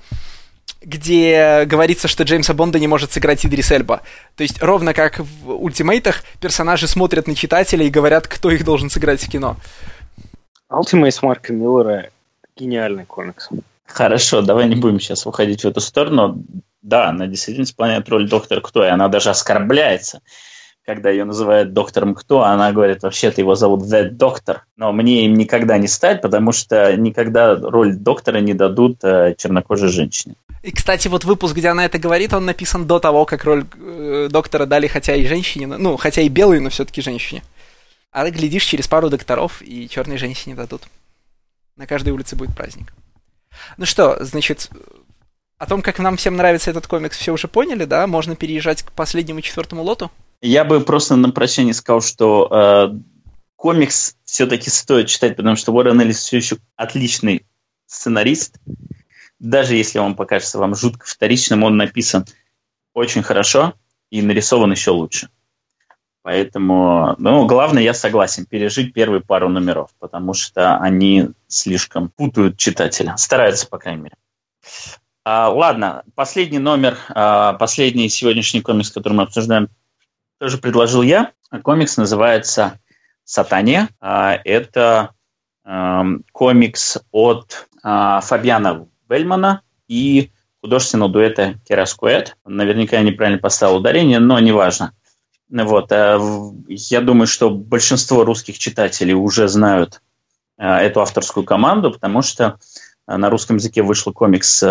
где 0.83 1.65
говорится, 1.67 2.09
что 2.09 2.25
Джеймса 2.25 2.55
Бонда 2.55 2.79
не 2.79 2.87
может 2.87 3.13
сыграть 3.13 3.45
Идрис 3.45 3.71
Эльба. 3.71 4.01
То 4.37 4.43
есть 4.43 4.63
ровно 4.63 4.95
как 4.95 5.19
в 5.19 5.53
ультимейтах 5.53 6.23
персонажи 6.41 6.89
смотрят 6.89 7.27
на 7.27 7.35
читателя 7.35 7.85
и 7.85 7.91
говорят, 7.91 8.27
кто 8.27 8.51
их 8.51 8.65
должен 8.65 8.91
сыграть 8.91 9.23
в 9.23 9.31
кино. 9.31 9.57
Ultimates 10.71 11.19
Марка 11.23 11.53
Миллера 11.53 12.11
гениальный 12.57 13.05
комикс. 13.05 13.49
Хорошо, 13.87 14.41
давай 14.41 14.69
не 14.69 14.77
будем 14.77 15.01
сейчас 15.01 15.27
уходить 15.27 15.65
в 15.65 15.69
эту 15.69 15.81
сторону. 15.81 16.43
Да, 16.81 17.09
она 17.09 17.27
действительно 17.27 17.65
исполняет 17.65 18.09
роль 18.09 18.29
доктора 18.29 18.61
Кто, 18.61 18.85
и 18.85 18.89
она 18.89 19.09
даже 19.09 19.31
оскорбляется 19.31 20.21
когда 20.85 21.11
ее 21.11 21.25
называют 21.25 21.73
доктором 21.73 22.15
кто, 22.15 22.43
она 22.43 22.73
говорит, 22.73 23.03
вообще-то 23.03 23.41
его 23.41 23.55
зовут 23.55 23.83
The 23.83 24.11
Doctor, 24.11 24.61
но 24.77 24.93
мне 24.93 25.27
им 25.27 25.35
никогда 25.35 25.79
не 25.79 25.89
стать, 25.89 26.23
потому 26.23 26.53
что 26.53 26.97
никогда 26.97 27.55
роль 27.57 27.95
доктора 27.95 28.39
не 28.39 28.55
дадут 28.55 29.05
э, 29.05 29.35
чернокожей 29.37 29.91
женщине. 29.91 30.35
И, 30.63 30.73
кстати, 30.73 31.09
вот 31.09 31.25
выпуск, 31.25 31.55
где 31.55 31.69
она 31.69 31.85
это 31.85 31.99
говорит, 31.99 32.35
он 32.35 32.45
написан 32.45 32.87
до 32.87 32.99
того, 32.99 33.25
как 33.25 33.45
роль 33.45 33.65
э, 33.79 34.29
доктора 34.31 34.67
дали 34.67 34.87
хотя 34.87 35.15
и 35.15 35.27
женщине, 35.27 35.67
ну, 35.67 35.97
хотя 35.97 36.23
и 36.23 36.29
белой, 36.29 36.61
но 36.61 36.71
все-таки 36.71 37.03
женщине. 37.03 37.43
А 38.13 38.25
ты 38.25 38.31
глядишь, 38.31 38.65
через 38.65 38.89
пару 38.89 39.09
докторов 39.09 39.63
и 39.63 39.89
черной 39.89 40.19
женщине 40.19 40.55
дадут. 40.55 40.83
На 41.77 41.87
каждой 41.87 42.13
улице 42.13 42.37
будет 42.37 42.55
праздник. 42.55 42.93
Ну 43.77 43.87
что, 43.87 44.23
значит, 44.25 44.71
о 45.59 45.67
том, 45.67 45.83
как 45.83 45.99
нам 45.99 46.17
всем 46.17 46.37
нравится 46.37 46.71
этот 46.71 46.87
комикс, 46.87 47.17
все 47.17 47.33
уже 47.33 47.47
поняли, 47.47 47.85
да? 47.85 48.07
Можно 48.07 48.35
переезжать 48.35 48.83
к 48.83 48.93
последнему 48.93 49.41
четвертому 49.41 49.83
лоту? 49.83 50.11
Я 50.43 50.65
бы 50.65 50.81
просто 50.81 51.17
на 51.17 51.31
прощание 51.31 51.75
сказал, 51.75 52.01
что 52.01 52.49
э, 52.51 52.99
комикс 53.57 54.17
все-таки 54.25 54.71
стоит 54.71 55.09
читать, 55.09 55.37
потому 55.37 55.57
что 55.57 55.73
Уоррен 55.73 56.01
Эллис 56.01 56.19
все 56.19 56.39
еще 56.39 56.57
отличный 56.77 57.47
сценарист. 57.87 58.59
Даже 59.39 59.75
если 59.75 59.99
он 59.99 60.17
покажется 60.17 60.59
вам 60.59 60.75
жутко 60.75 61.07
вторичным, 61.07 61.63
он 61.63 61.77
написан 61.77 62.25
очень 62.95 63.23
хорошо 63.23 63.75
и 64.11 64.23
нарисован 64.23 64.71
еще 64.73 64.91
лучше. 64.93 65.29
Поэтому, 66.23 67.15
ну, 67.19 67.47
главное, 67.47 67.83
я 67.83 67.95
согласен, 67.95 68.45
пережить 68.45 68.93
первые 68.93 69.23
пару 69.23 69.49
номеров, 69.49 69.91
потому 69.99 70.35
что 70.35 70.77
они 70.77 71.31
слишком 71.49 72.11
путают 72.11 72.59
читателя. 72.59 73.17
Стараются, 73.17 73.67
по 73.67 73.79
крайней 73.79 74.03
мере. 74.03 74.17
А, 75.25 75.51
ладно, 75.51 76.03
последний 76.15 76.59
номер, 76.59 76.99
а, 77.09 77.55
последний 77.55 78.09
сегодняшний 78.09 78.61
комикс, 78.61 78.91
который 78.91 79.15
мы 79.15 79.23
обсуждаем, 79.23 79.69
тоже 80.41 80.57
предложил 80.57 81.03
я. 81.03 81.33
Комикс 81.63 81.99
называется 81.99 82.81
«Сатания». 83.25 83.89
А, 84.01 84.39
это 84.45 85.11
эм, 85.65 86.25
комикс 86.33 86.99
от 87.13 87.69
а, 87.83 88.21
Фабиана 88.23 88.89
Бельмана 89.07 89.61
и 89.87 90.33
художественного 90.63 91.13
дуэта 91.13 91.61
Кераскуэт. 91.69 92.37
Наверняка 92.47 92.97
я 92.97 93.03
неправильно 93.03 93.39
поставил 93.39 93.77
ударение, 93.77 94.19
но 94.19 94.39
неважно. 94.39 94.95
Вот. 95.51 95.93
Э, 95.93 96.19
я 96.69 97.01
думаю, 97.03 97.27
что 97.27 97.51
большинство 97.51 98.25
русских 98.25 98.59
читателей 98.59 99.15
уже 99.15 99.47
знают 99.47 100.01
э, 100.57 100.67
эту 100.67 101.03
авторскую 101.03 101.45
команду, 101.45 101.91
потому 101.91 102.23
что 102.23 102.59
э, 103.07 103.17
на 103.17 103.29
русском 103.29 103.57
языке 103.57 103.83
вышел 103.83 104.13
комикс, 104.13 104.65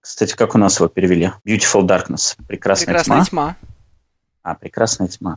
кстати, 0.00 0.34
как 0.34 0.54
у 0.54 0.58
нас 0.58 0.78
его 0.78 0.88
перевели? 0.88 1.32
Beautiful 1.46 1.86
Darkness. 1.86 2.36
Прекрасная, 2.46 2.86
Прекрасная 2.86 3.24
тьма. 3.24 3.56
тьма. 3.56 3.56
А, 4.48 4.54
прекрасная 4.54 5.08
тьма. 5.08 5.36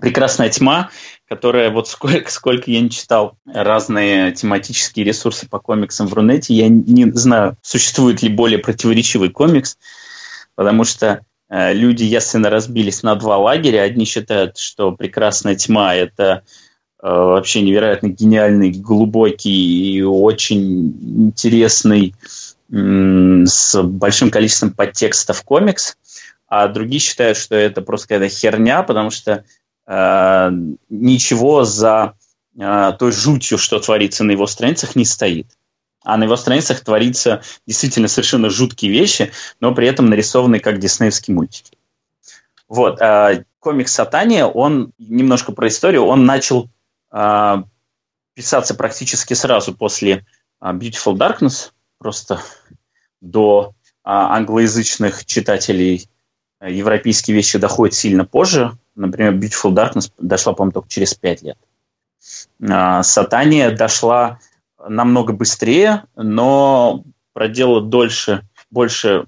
Прекрасная 0.00 0.50
тьма, 0.50 0.90
которая 1.28 1.70
вот 1.70 1.86
сколько, 1.86 2.28
сколько 2.28 2.68
я 2.68 2.80
не 2.80 2.90
читал 2.90 3.36
разные 3.46 4.32
тематические 4.32 5.06
ресурсы 5.06 5.48
по 5.48 5.60
комиксам 5.60 6.08
в 6.08 6.14
Рунете, 6.14 6.52
я 6.52 6.68
не 6.68 7.12
знаю, 7.12 7.56
существует 7.62 8.22
ли 8.22 8.28
более 8.28 8.58
противоречивый 8.58 9.28
комикс, 9.28 9.78
потому 10.56 10.82
что 10.82 11.20
э, 11.48 11.72
люди 11.74 12.02
ясно 12.02 12.50
разбились 12.50 13.04
на 13.04 13.14
два 13.14 13.38
лагеря. 13.38 13.82
Одни 13.82 14.04
считают, 14.04 14.58
что 14.58 14.90
прекрасная 14.90 15.54
тьма 15.54 15.94
это 15.94 16.42
э, 17.00 17.06
вообще 17.06 17.62
невероятно 17.62 18.08
гениальный, 18.08 18.72
глубокий 18.72 19.94
и 19.94 20.02
очень 20.02 21.28
интересный 21.28 22.16
с 22.68 23.80
большим 23.82 24.30
количеством 24.30 24.72
подтекстов 24.72 25.42
комикс 25.44 25.96
а 26.46 26.68
другие 26.68 27.00
считают, 27.00 27.36
что 27.36 27.54
это 27.54 27.82
просто 27.82 28.08
какая-то 28.08 28.34
херня, 28.34 28.82
потому 28.82 29.10
что 29.10 29.44
э, 29.86 30.50
ничего 30.88 31.64
за 31.64 32.14
э, 32.58 32.92
той 32.98 33.12
жутью, 33.12 33.58
что 33.58 33.80
творится 33.80 34.24
на 34.24 34.32
его 34.32 34.46
страницах, 34.46 34.96
не 34.96 35.04
стоит. 35.04 35.46
А 36.02 36.16
на 36.16 36.24
его 36.24 36.36
страницах 36.36 36.80
творится 36.80 37.42
действительно 37.66 38.08
совершенно 38.08 38.50
жуткие 38.50 38.92
вещи, 38.92 39.32
но 39.60 39.74
при 39.74 39.88
этом 39.88 40.06
нарисованные 40.06 40.60
как 40.60 40.78
диснеевские 40.78 41.34
мультики. 41.34 41.76
Вот. 42.68 43.00
Э, 43.00 43.44
комикс 43.58 43.92
«Сатания», 43.92 44.44
он 44.44 44.92
немножко 44.98 45.52
про 45.52 45.68
историю, 45.68 46.04
он 46.04 46.26
начал 46.26 46.68
э, 47.10 47.56
писаться 48.34 48.74
практически 48.74 49.32
сразу 49.34 49.74
после 49.74 50.26
э, 50.60 50.66
Beautiful 50.72 51.16
Darkness, 51.16 51.70
просто 51.98 52.42
до 53.22 53.70
э, 53.70 53.72
англоязычных 54.04 55.24
читателей 55.24 56.08
европейские 56.68 57.36
вещи 57.36 57.58
доходят 57.58 57.94
сильно 57.94 58.24
позже. 58.24 58.72
Например, 58.94 59.34
Beautiful 59.34 59.72
Darkness 59.72 60.10
дошла, 60.18 60.52
по-моему, 60.52 60.72
только 60.72 60.88
через 60.88 61.14
5 61.14 61.42
лет. 61.42 61.58
А, 62.68 63.02
Сатания 63.02 63.70
дошла 63.70 64.38
намного 64.78 65.32
быстрее, 65.32 66.04
но 66.16 67.04
проделала 67.32 67.82
дольше, 67.82 68.42
больше, 68.70 69.26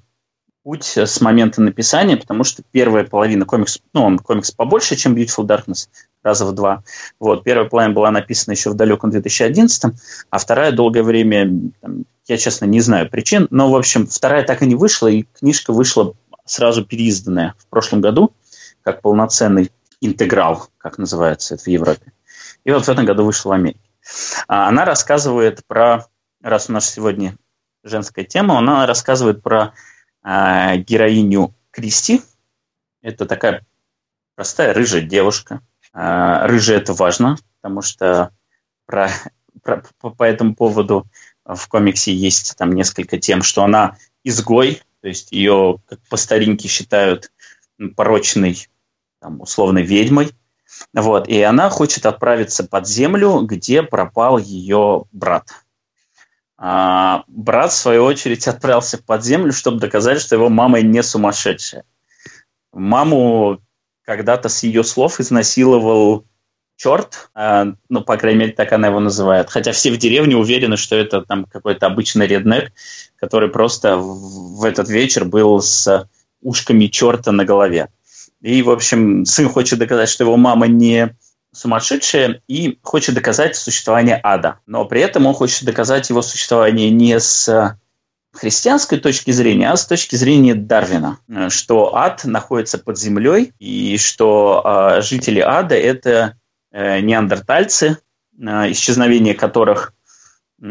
путь 0.66 0.96
с 0.96 1.20
момента 1.20 1.62
написания, 1.62 2.16
потому 2.16 2.42
что 2.42 2.64
первая 2.72 3.04
половина 3.04 3.44
комикса, 3.44 3.78
ну, 3.92 4.02
он 4.02 4.18
комикс 4.18 4.50
побольше, 4.50 4.96
чем 4.96 5.14
Beautiful 5.14 5.46
Darkness, 5.46 5.86
раза 6.24 6.44
в 6.44 6.52
два. 6.52 6.82
Вот, 7.20 7.44
первая 7.44 7.68
половина 7.68 7.94
была 7.94 8.10
написана 8.10 8.54
еще 8.54 8.70
в 8.70 8.74
далеком 8.74 9.10
2011, 9.10 9.94
а 10.28 10.38
вторая 10.38 10.72
долгое 10.72 11.04
время, 11.04 11.70
там, 11.80 12.02
я, 12.26 12.36
честно, 12.36 12.64
не 12.64 12.80
знаю 12.80 13.08
причин, 13.08 13.46
но, 13.50 13.70
в 13.70 13.76
общем, 13.76 14.08
вторая 14.08 14.42
так 14.42 14.60
и 14.62 14.66
не 14.66 14.74
вышла, 14.74 15.06
и 15.06 15.26
книжка 15.38 15.72
вышла 15.72 16.14
сразу 16.46 16.84
переизданная 16.84 17.54
в 17.58 17.66
прошлом 17.66 18.00
году, 18.00 18.32
как 18.82 19.02
полноценный 19.02 19.70
интеграл, 20.00 20.68
как 20.78 20.98
называется 20.98 21.54
это 21.54 21.64
в 21.64 21.68
Европе. 21.68 22.12
И 22.64 22.70
вот 22.70 22.84
в 22.84 22.88
этом 22.88 23.04
году 23.04 23.24
вышла 23.24 23.50
в 23.50 23.52
Америке. 23.52 23.80
А 24.48 24.68
она 24.68 24.84
рассказывает 24.84 25.64
про, 25.66 26.06
раз 26.42 26.68
у 26.68 26.72
нас 26.72 26.88
сегодня 26.88 27.36
женская 27.82 28.24
тема, 28.24 28.58
она 28.58 28.86
рассказывает 28.86 29.42
про 29.42 29.74
э, 30.24 30.76
героиню 30.78 31.54
Кристи. 31.70 32.22
Это 33.02 33.26
такая 33.26 33.64
простая 34.34 34.74
рыжая 34.74 35.02
девушка. 35.02 35.60
Э, 35.92 36.46
рыжая 36.46 36.78
это 36.78 36.92
важно, 36.92 37.36
потому 37.60 37.82
что 37.82 38.30
про, 38.86 39.10
про, 39.62 39.82
по, 40.00 40.10
по 40.10 40.22
этому 40.22 40.54
поводу 40.54 41.06
в 41.44 41.68
комиксе 41.68 42.14
есть 42.14 42.56
там 42.56 42.72
несколько 42.72 43.18
тем, 43.18 43.42
что 43.42 43.64
она 43.64 43.96
изгой, 44.24 44.82
то 45.06 45.10
есть 45.10 45.30
ее 45.30 45.78
как 45.86 46.00
по 46.10 46.16
старинке 46.16 46.66
считают 46.66 47.30
порочной, 47.94 48.66
там, 49.20 49.40
условной 49.40 49.84
ведьмой. 49.84 50.32
Вот, 50.92 51.28
и 51.28 51.40
она 51.42 51.70
хочет 51.70 52.06
отправиться 52.06 52.64
под 52.64 52.88
землю, 52.88 53.42
где 53.42 53.84
пропал 53.84 54.36
ее 54.36 55.04
брат. 55.12 55.48
А 56.58 57.22
брат, 57.28 57.70
в 57.70 57.76
свою 57.76 58.02
очередь, 58.02 58.48
отправился 58.48 58.98
под 59.00 59.24
землю, 59.24 59.52
чтобы 59.52 59.78
доказать, 59.78 60.20
что 60.20 60.34
его 60.34 60.48
мама 60.48 60.80
не 60.80 61.04
сумасшедшая. 61.04 61.84
Маму 62.72 63.60
когда-то 64.02 64.48
с 64.48 64.64
ее 64.64 64.82
слов 64.82 65.20
изнасиловал 65.20 66.24
черт, 66.76 67.30
а, 67.34 67.66
ну, 67.88 68.02
по 68.02 68.16
крайней 68.16 68.40
мере, 68.40 68.52
так 68.52 68.72
она 68.72 68.88
его 68.88 69.00
называет. 69.00 69.50
Хотя 69.50 69.72
все 69.72 69.90
в 69.90 69.98
деревне 69.98 70.36
уверены, 70.36 70.76
что 70.76 70.96
это 70.96 71.22
там 71.22 71.44
какой-то 71.44 71.86
обычный 71.86 72.26
реднек, 72.26 72.72
который 73.16 73.48
просто 73.48 73.96
в 73.96 74.64
этот 74.64 74.88
вечер 74.88 75.24
был 75.24 75.60
с 75.60 76.08
ушками 76.42 76.86
черта 76.86 77.32
на 77.32 77.44
голове. 77.44 77.88
И, 78.42 78.62
в 78.62 78.70
общем, 78.70 79.24
сын 79.24 79.48
хочет 79.48 79.78
доказать, 79.78 80.08
что 80.08 80.24
его 80.24 80.36
мама 80.36 80.68
не 80.68 81.16
сумасшедшее 81.52 82.42
и 82.48 82.78
хочет 82.82 83.14
доказать 83.14 83.56
существование 83.56 84.20
ада. 84.22 84.60
Но 84.66 84.84
при 84.84 85.00
этом 85.00 85.26
он 85.26 85.34
хочет 85.34 85.64
доказать 85.64 86.10
его 86.10 86.20
существование 86.20 86.90
не 86.90 87.18
с 87.18 87.78
христианской 88.36 88.98
точки 88.98 89.30
зрения, 89.30 89.70
а 89.70 89.76
с 89.76 89.86
точки 89.86 90.16
зрения 90.16 90.54
Дарвина, 90.54 91.18
что 91.48 91.96
ад 91.96 92.24
находится 92.24 92.78
под 92.78 92.98
землей 92.98 93.52
и 93.58 93.96
что 93.96 94.62
э, 94.98 95.00
жители 95.00 95.40
ада 95.40 95.74
это 95.74 96.10
э, 96.10 96.32
неандертальцы, 96.76 97.98
э, 98.38 98.72
исчезновение 98.72 99.34
которых 99.34 99.92
э, 100.62 100.64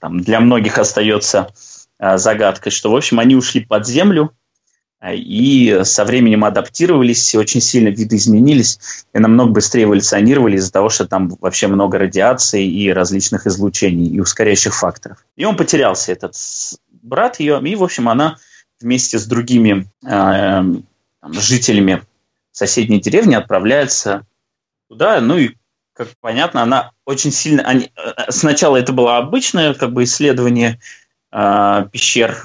там, 0.00 0.20
для 0.20 0.40
многих 0.40 0.78
остается 0.78 1.52
э, 1.98 2.16
загадкой, 2.18 2.72
что, 2.72 2.90
в 2.90 2.96
общем, 2.96 3.18
они 3.18 3.36
ушли 3.36 3.64
под 3.64 3.86
землю, 3.86 4.32
и 5.06 5.82
со 5.84 6.04
временем 6.06 6.44
адаптировались, 6.44 7.34
очень 7.34 7.60
сильно 7.60 7.88
виды 7.88 8.16
изменились 8.16 8.78
и 9.12 9.18
намного 9.18 9.52
быстрее 9.52 9.84
эволюционировали 9.84 10.56
из-за 10.56 10.72
того, 10.72 10.88
что 10.88 11.06
там 11.06 11.28
вообще 11.40 11.66
много 11.66 11.98
радиации 11.98 12.66
и 12.66 12.90
различных 12.90 13.46
излучений 13.46 14.08
и 14.08 14.20
ускоряющих 14.20 14.74
факторов. 14.74 15.24
И 15.36 15.44
он 15.44 15.56
потерялся, 15.56 16.12
этот 16.12 16.34
брат 17.02 17.38
ее, 17.40 17.60
и, 17.62 17.76
в 17.76 17.84
общем, 17.84 18.08
она 18.08 18.38
вместе 18.80 19.18
с 19.18 19.26
другими 19.26 19.86
э, 20.02 20.08
там, 20.08 20.82
жителями 21.32 22.02
соседней 22.50 23.00
деревни 23.00 23.34
отправляется 23.34 24.26
туда, 24.88 25.20
ну 25.20 25.38
и 25.38 25.50
как 25.92 26.08
понятно, 26.20 26.62
она 26.62 26.92
очень 27.04 27.32
сильно... 27.32 27.62
Они, 27.62 27.90
э, 27.96 28.30
сначала 28.30 28.76
это 28.76 28.92
было 28.92 29.16
обычное 29.16 29.72
как 29.74 29.92
бы 29.92 30.04
исследование 30.04 30.78
э, 31.32 31.86
пещер 31.90 32.36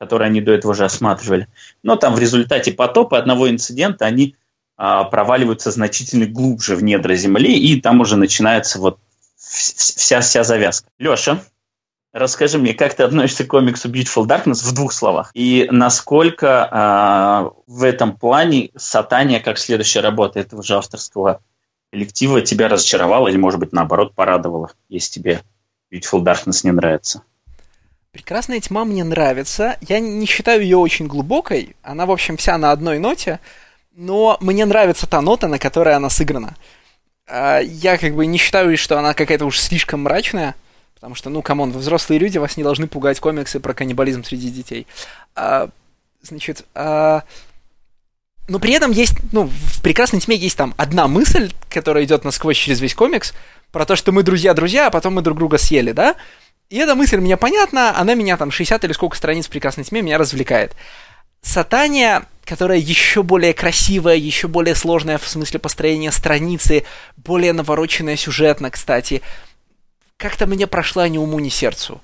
которые 0.00 0.28
они 0.28 0.40
до 0.40 0.52
этого 0.52 0.72
уже 0.72 0.86
осматривали. 0.86 1.46
Но 1.82 1.94
там 1.94 2.14
в 2.14 2.18
результате 2.18 2.72
потопа 2.72 3.18
одного 3.18 3.50
инцидента 3.50 4.06
они 4.06 4.34
а, 4.78 5.04
проваливаются 5.04 5.70
значительно 5.70 6.24
глубже 6.24 6.74
в 6.74 6.82
недра 6.82 7.14
Земли, 7.14 7.52
и 7.52 7.78
там 7.78 8.00
уже 8.00 8.16
начинается 8.16 8.78
вот 8.78 8.98
вся, 9.36 10.22
вся 10.22 10.42
завязка. 10.42 10.88
Леша, 10.98 11.42
расскажи 12.14 12.56
мне, 12.56 12.72
как 12.72 12.94
ты 12.94 13.02
относишься 13.02 13.44
к 13.44 13.48
комиксу 13.48 13.90
Beautiful 13.90 14.26
Darkness 14.26 14.64
в 14.64 14.72
двух 14.72 14.94
словах? 14.94 15.32
И 15.34 15.68
насколько 15.70 16.66
а, 16.70 17.50
в 17.66 17.82
этом 17.82 18.16
плане 18.16 18.70
Сатания, 18.76 19.40
как 19.40 19.58
следующая 19.58 20.00
работа 20.00 20.40
этого 20.40 20.62
же 20.62 20.76
авторского 20.78 21.42
коллектива, 21.90 22.40
тебя 22.40 22.68
разочаровала 22.68 23.28
или, 23.28 23.36
может 23.36 23.60
быть, 23.60 23.72
наоборот, 23.72 24.14
порадовала, 24.14 24.72
если 24.88 25.12
тебе 25.12 25.42
Beautiful 25.92 26.22
Darkness 26.22 26.60
не 26.64 26.72
нравится? 26.72 27.22
Прекрасная 28.12 28.60
тьма 28.60 28.84
мне 28.84 29.04
нравится. 29.04 29.76
Я 29.82 30.00
не 30.00 30.26
считаю 30.26 30.62
ее 30.62 30.78
очень 30.78 31.06
глубокой. 31.06 31.76
Она, 31.82 32.06
в 32.06 32.10
общем, 32.10 32.36
вся 32.36 32.58
на 32.58 32.72
одной 32.72 32.98
ноте. 32.98 33.38
Но 33.94 34.36
мне 34.40 34.64
нравится 34.64 35.06
та 35.06 35.20
нота, 35.20 35.46
на 35.46 35.58
которой 35.58 35.94
она 35.94 36.10
сыграна. 36.10 36.56
А, 37.26 37.60
я 37.60 37.98
как 37.98 38.14
бы 38.14 38.26
не 38.26 38.38
считаю, 38.38 38.76
что 38.76 38.98
она 38.98 39.14
какая-то 39.14 39.46
уж 39.46 39.60
слишком 39.60 40.02
мрачная. 40.02 40.56
Потому 40.94 41.14
что, 41.14 41.30
ну, 41.30 41.40
come 41.40 41.57
on, 41.57 41.70
вы 41.70 41.78
взрослые 41.80 42.18
люди, 42.18 42.38
вас 42.38 42.56
не 42.56 42.62
должны 42.62 42.88
пугать 42.88 43.20
комиксы 43.20 43.60
про 43.60 43.74
каннибализм 43.74 44.24
среди 44.24 44.50
детей. 44.50 44.86
А, 45.34 45.68
значит, 46.22 46.64
а... 46.74 47.22
но 48.48 48.58
при 48.58 48.72
этом 48.72 48.90
есть, 48.90 49.14
ну, 49.32 49.48
в 49.48 49.82
прекрасной 49.82 50.20
тьме 50.20 50.36
есть 50.36 50.56
там 50.56 50.74
одна 50.76 51.06
мысль, 51.08 51.52
которая 51.68 52.04
идет 52.04 52.24
насквозь 52.24 52.56
через 52.56 52.80
весь 52.80 52.94
комикс, 52.94 53.32
про 53.72 53.86
то, 53.86 53.96
что 53.96 54.12
мы 54.12 54.22
друзья-друзья, 54.22 54.88
а 54.88 54.90
потом 54.90 55.14
мы 55.14 55.22
друг 55.22 55.38
друга 55.38 55.58
съели, 55.58 55.92
да? 55.92 56.16
И 56.68 56.76
эта 56.76 56.94
мысль 56.94 57.18
мне 57.18 57.36
понятна, 57.36 57.96
она 57.98 58.14
меня 58.14 58.36
там 58.36 58.50
60 58.50 58.84
или 58.84 58.92
сколько 58.92 59.16
страниц 59.16 59.46
в 59.46 59.50
прекрасной 59.50 59.84
тьме 59.84 60.02
меня 60.02 60.18
развлекает. 60.18 60.74
Сатания, 61.42 62.26
которая 62.44 62.78
еще 62.78 63.22
более 63.22 63.54
красивая, 63.54 64.16
еще 64.16 64.46
более 64.46 64.74
сложная 64.74 65.18
в 65.18 65.26
смысле 65.26 65.58
построения 65.58 66.12
страницы, 66.12 66.84
более 67.16 67.52
навороченная 67.52 68.16
сюжетно, 68.16 68.70
кстати, 68.70 69.22
как-то 70.16 70.46
мне 70.46 70.66
прошла 70.66 71.08
ни 71.08 71.18
уму, 71.18 71.38
ни 71.38 71.48
сердцу. 71.48 72.00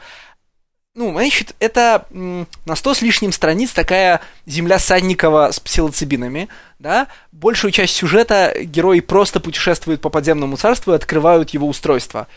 Ну, 0.97 1.12
значит, 1.12 1.55
это 1.60 2.06
на 2.10 2.74
100 2.74 2.94
с 2.94 3.02
лишним 3.02 3.31
страниц 3.31 3.70
такая 3.70 4.20
земля 4.47 4.81
Санникова 4.81 5.52
с 5.52 5.60
псилоцибинами, 5.60 6.48
да? 6.81 7.06
Большую 7.31 7.70
часть 7.70 7.94
сюжета 7.94 8.52
герои 8.62 8.98
просто 8.98 9.39
путешествуют 9.39 10.01
по 10.01 10.09
подземному 10.09 10.56
царству 10.56 10.93
и 10.93 10.97
открывают 10.97 11.51
его 11.51 11.68
устройство– 11.68 12.27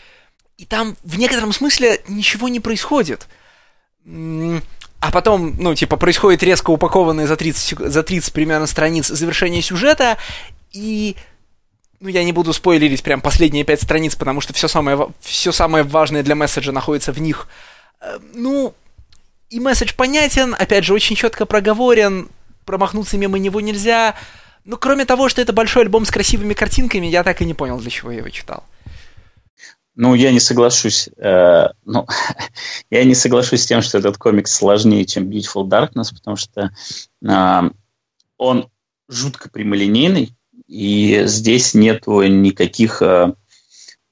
и 0.60 0.66
там 0.66 0.94
в 1.04 1.18
некотором 1.18 1.54
смысле 1.54 2.02
ничего 2.06 2.50
не 2.50 2.60
происходит. 2.60 3.28
А 4.04 5.10
потом, 5.10 5.56
ну, 5.58 5.74
типа, 5.74 5.96
происходит 5.96 6.42
резко 6.42 6.68
упакованное 6.68 7.26
за 7.26 7.36
30, 7.36 7.78
за 7.78 8.02
30 8.02 8.34
примерно 8.34 8.66
страниц 8.66 9.06
завершение 9.06 9.62
сюжета, 9.62 10.18
и 10.72 11.16
ну, 11.98 12.08
я 12.08 12.24
не 12.24 12.32
буду 12.32 12.52
спойлерить 12.52 13.02
прям 13.02 13.22
последние 13.22 13.64
пять 13.64 13.80
страниц, 13.80 14.16
потому 14.16 14.42
что 14.42 14.52
все 14.52 14.68
самое, 14.68 15.08
все 15.20 15.50
самое 15.50 15.82
важное 15.82 16.22
для 16.22 16.34
месседжа 16.34 16.72
находится 16.72 17.12
в 17.12 17.22
них. 17.22 17.48
Э, 18.00 18.18
ну, 18.34 18.74
и 19.50 19.60
месседж 19.60 19.94
понятен, 19.94 20.54
опять 20.58 20.84
же, 20.84 20.94
очень 20.94 21.16
четко 21.16 21.46
проговорен, 21.46 22.28
промахнуться 22.64 23.18
мимо 23.18 23.38
него 23.38 23.60
нельзя. 23.60 24.14
Но 24.64 24.76
кроме 24.76 25.04
того, 25.04 25.28
что 25.28 25.42
это 25.42 25.52
большой 25.52 25.82
альбом 25.82 26.04
с 26.04 26.10
красивыми 26.10 26.54
картинками, 26.54 27.06
я 27.06 27.24
так 27.24 27.40
и 27.40 27.44
не 27.44 27.54
понял, 27.54 27.78
для 27.78 27.90
чего 27.90 28.10
я 28.10 28.18
его 28.18 28.28
читал. 28.28 28.64
Ну, 29.96 30.14
я 30.14 30.32
не 30.32 30.40
соглашусь. 30.40 31.08
Э, 31.16 31.68
ну, 31.84 32.06
я 32.90 33.04
не 33.04 33.14
соглашусь 33.14 33.62
с 33.62 33.66
тем, 33.66 33.82
что 33.82 33.98
этот 33.98 34.16
комикс 34.18 34.52
сложнее, 34.52 35.04
чем 35.04 35.28
Beautiful 35.28 35.68
Darkness, 35.68 36.14
потому 36.14 36.36
что 36.36 36.70
э, 37.26 37.70
он 38.38 38.70
жутко 39.08 39.50
прямолинейный, 39.50 40.32
и 40.68 41.22
здесь 41.24 41.74
нету 41.74 42.22
никаких 42.22 43.02
э, 43.02 43.34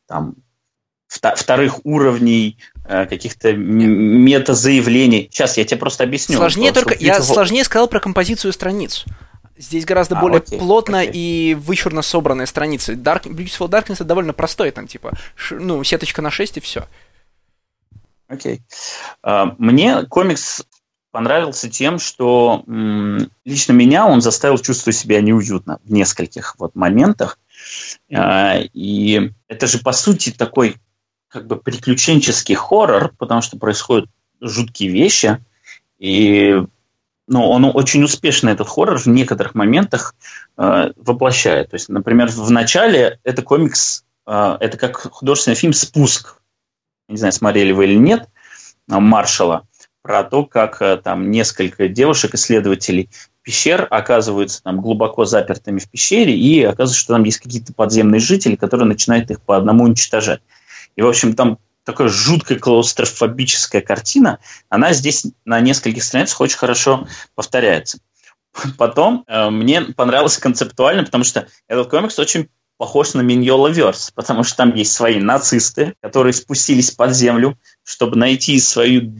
там 0.07 0.35
вторых 1.07 1.87
уровней, 1.87 2.59
каких-то 2.89 3.53
мета-заявлений. 3.53 5.29
Сейчас 5.31 5.59
я 5.59 5.65
тебе 5.65 5.79
просто 5.79 6.05
объясню. 6.05 6.37
Сложнее 6.37 6.73
только, 6.73 6.97
я 6.99 7.23
сложнее 7.23 7.65
сказал 7.65 7.87
про 7.87 8.01
композицию 8.01 8.53
страниц. 8.53 9.05
Здесь 9.59 9.85
гораздо 9.85 10.17
а, 10.17 10.21
более 10.21 10.39
окей, 10.39 10.59
плотно 10.59 11.01
окей. 11.01 11.51
и 11.51 11.55
вычурно 11.55 12.03
собранные 12.03 12.47
страницы. 12.47 12.95
Dark, 12.95 13.25
Beautiful 13.25 13.69
Darkness 13.69 13.95
это 13.95 14.05
довольно 14.05 14.33
простой, 14.33 14.71
там 14.71 14.87
типа, 14.87 15.19
ну, 15.51 15.83
сеточка 15.83 16.23
на 16.23 16.31
6 16.31 16.59
и 16.59 16.61
все. 16.61 16.87
Окей. 18.29 18.63
Uh, 19.25 19.55
мне 19.59 20.05
комикс 20.05 20.63
понравился 21.11 21.69
тем, 21.69 21.99
что 21.99 22.63
лично 23.45 23.73
меня 23.73 24.07
он 24.07 24.21
заставил 24.21 24.59
чувствовать 24.59 24.97
себя 24.97 25.21
неуютно 25.21 25.81
в 25.83 25.93
нескольких 25.93 26.55
вот 26.59 26.77
моментах. 26.77 27.41
Uh, 28.13 28.71
и 28.73 29.33
это 29.49 29.67
же, 29.67 29.79
по 29.79 29.93
сути, 29.93 30.31
такой 30.31 30.77
как 31.29 31.47
бы 31.47 31.57
приключенческий 31.57 32.55
хоррор, 32.55 33.13
потому 33.19 33.43
что 33.43 33.59
происходят 33.59 34.09
жуткие 34.41 34.91
вещи, 34.91 35.39
и 35.99 36.63
но 37.31 37.51
он 37.51 37.67
очень 37.67 38.03
успешно 38.03 38.49
этот 38.49 38.69
хоррор 38.69 38.99
в 38.99 39.07
некоторых 39.07 39.55
моментах 39.55 40.15
э, 40.57 40.93
воплощает. 40.97 41.71
То 41.71 41.75
есть, 41.75 41.91
например, 41.91 42.29
в 42.31 42.51
начале 42.51 43.21
это 43.23 43.43
комикс, 43.43 44.05
э, 44.27 44.57
это 44.61 44.79
как 44.79 44.97
художественный 44.97 45.55
фильм 45.55 45.75
«Спуск». 45.75 46.41
Не 47.07 47.19
знаю, 47.19 47.33
смотрели 47.33 47.73
вы 47.73 47.85
или 47.85 47.97
нет, 47.97 48.29
Маршала, 48.87 49.67
про 50.03 50.25
то, 50.25 50.45
как 50.45 50.81
э, 50.81 50.97
там 50.97 51.31
несколько 51.31 51.89
девушек-исследователей 51.89 53.11
пещер 53.43 53.87
оказываются 53.91 54.63
там 54.63 54.81
глубоко 54.81 55.27
запертыми 55.27 55.81
в 55.81 55.91
пещере, 55.91 56.35
и 56.35 56.63
оказывается, 56.63 56.99
что 56.99 57.15
там 57.15 57.25
есть 57.25 57.41
какие-то 57.41 57.75
подземные 57.75 58.21
жители, 58.21 58.57
которые 58.57 58.87
начинают 58.87 59.31
их 59.31 59.43
по 59.43 59.57
одному 59.57 59.85
уничтожать. 59.85 60.41
И, 60.99 61.03
в 61.03 61.07
общем, 61.07 61.35
там 61.35 61.59
такая 61.85 62.09
жуткая 62.09 62.59
клаустрофобическая 62.59 63.81
картина, 63.83 64.41
она 64.69 64.93
здесь 64.93 65.27
на 65.45 65.61
нескольких 65.61 66.03
страницах 66.03 66.41
очень 66.41 66.59
хорошо 66.59 67.07
повторяется. 67.37 68.01
Потом 68.77 69.25
э, 69.29 69.49
мне 69.49 69.83
понравилось 69.83 70.39
концептуально, 70.39 71.05
потому 71.05 71.23
что 71.23 71.47
этот 71.69 71.89
комикс 71.89 72.19
очень 72.19 72.49
похож 72.79 73.15
на 73.15 73.21
Миньола 73.21 73.69
Верс, 73.69 74.11
потому 74.11 74.43
что 74.43 74.57
там 74.57 74.75
есть 74.75 74.93
свои 74.93 75.21
нацисты, 75.21 75.95
которые 76.01 76.33
спустились 76.33 76.91
под 76.91 77.15
землю, 77.15 77.57
чтобы 77.85 78.17
найти 78.17 78.59
свою 78.59 79.13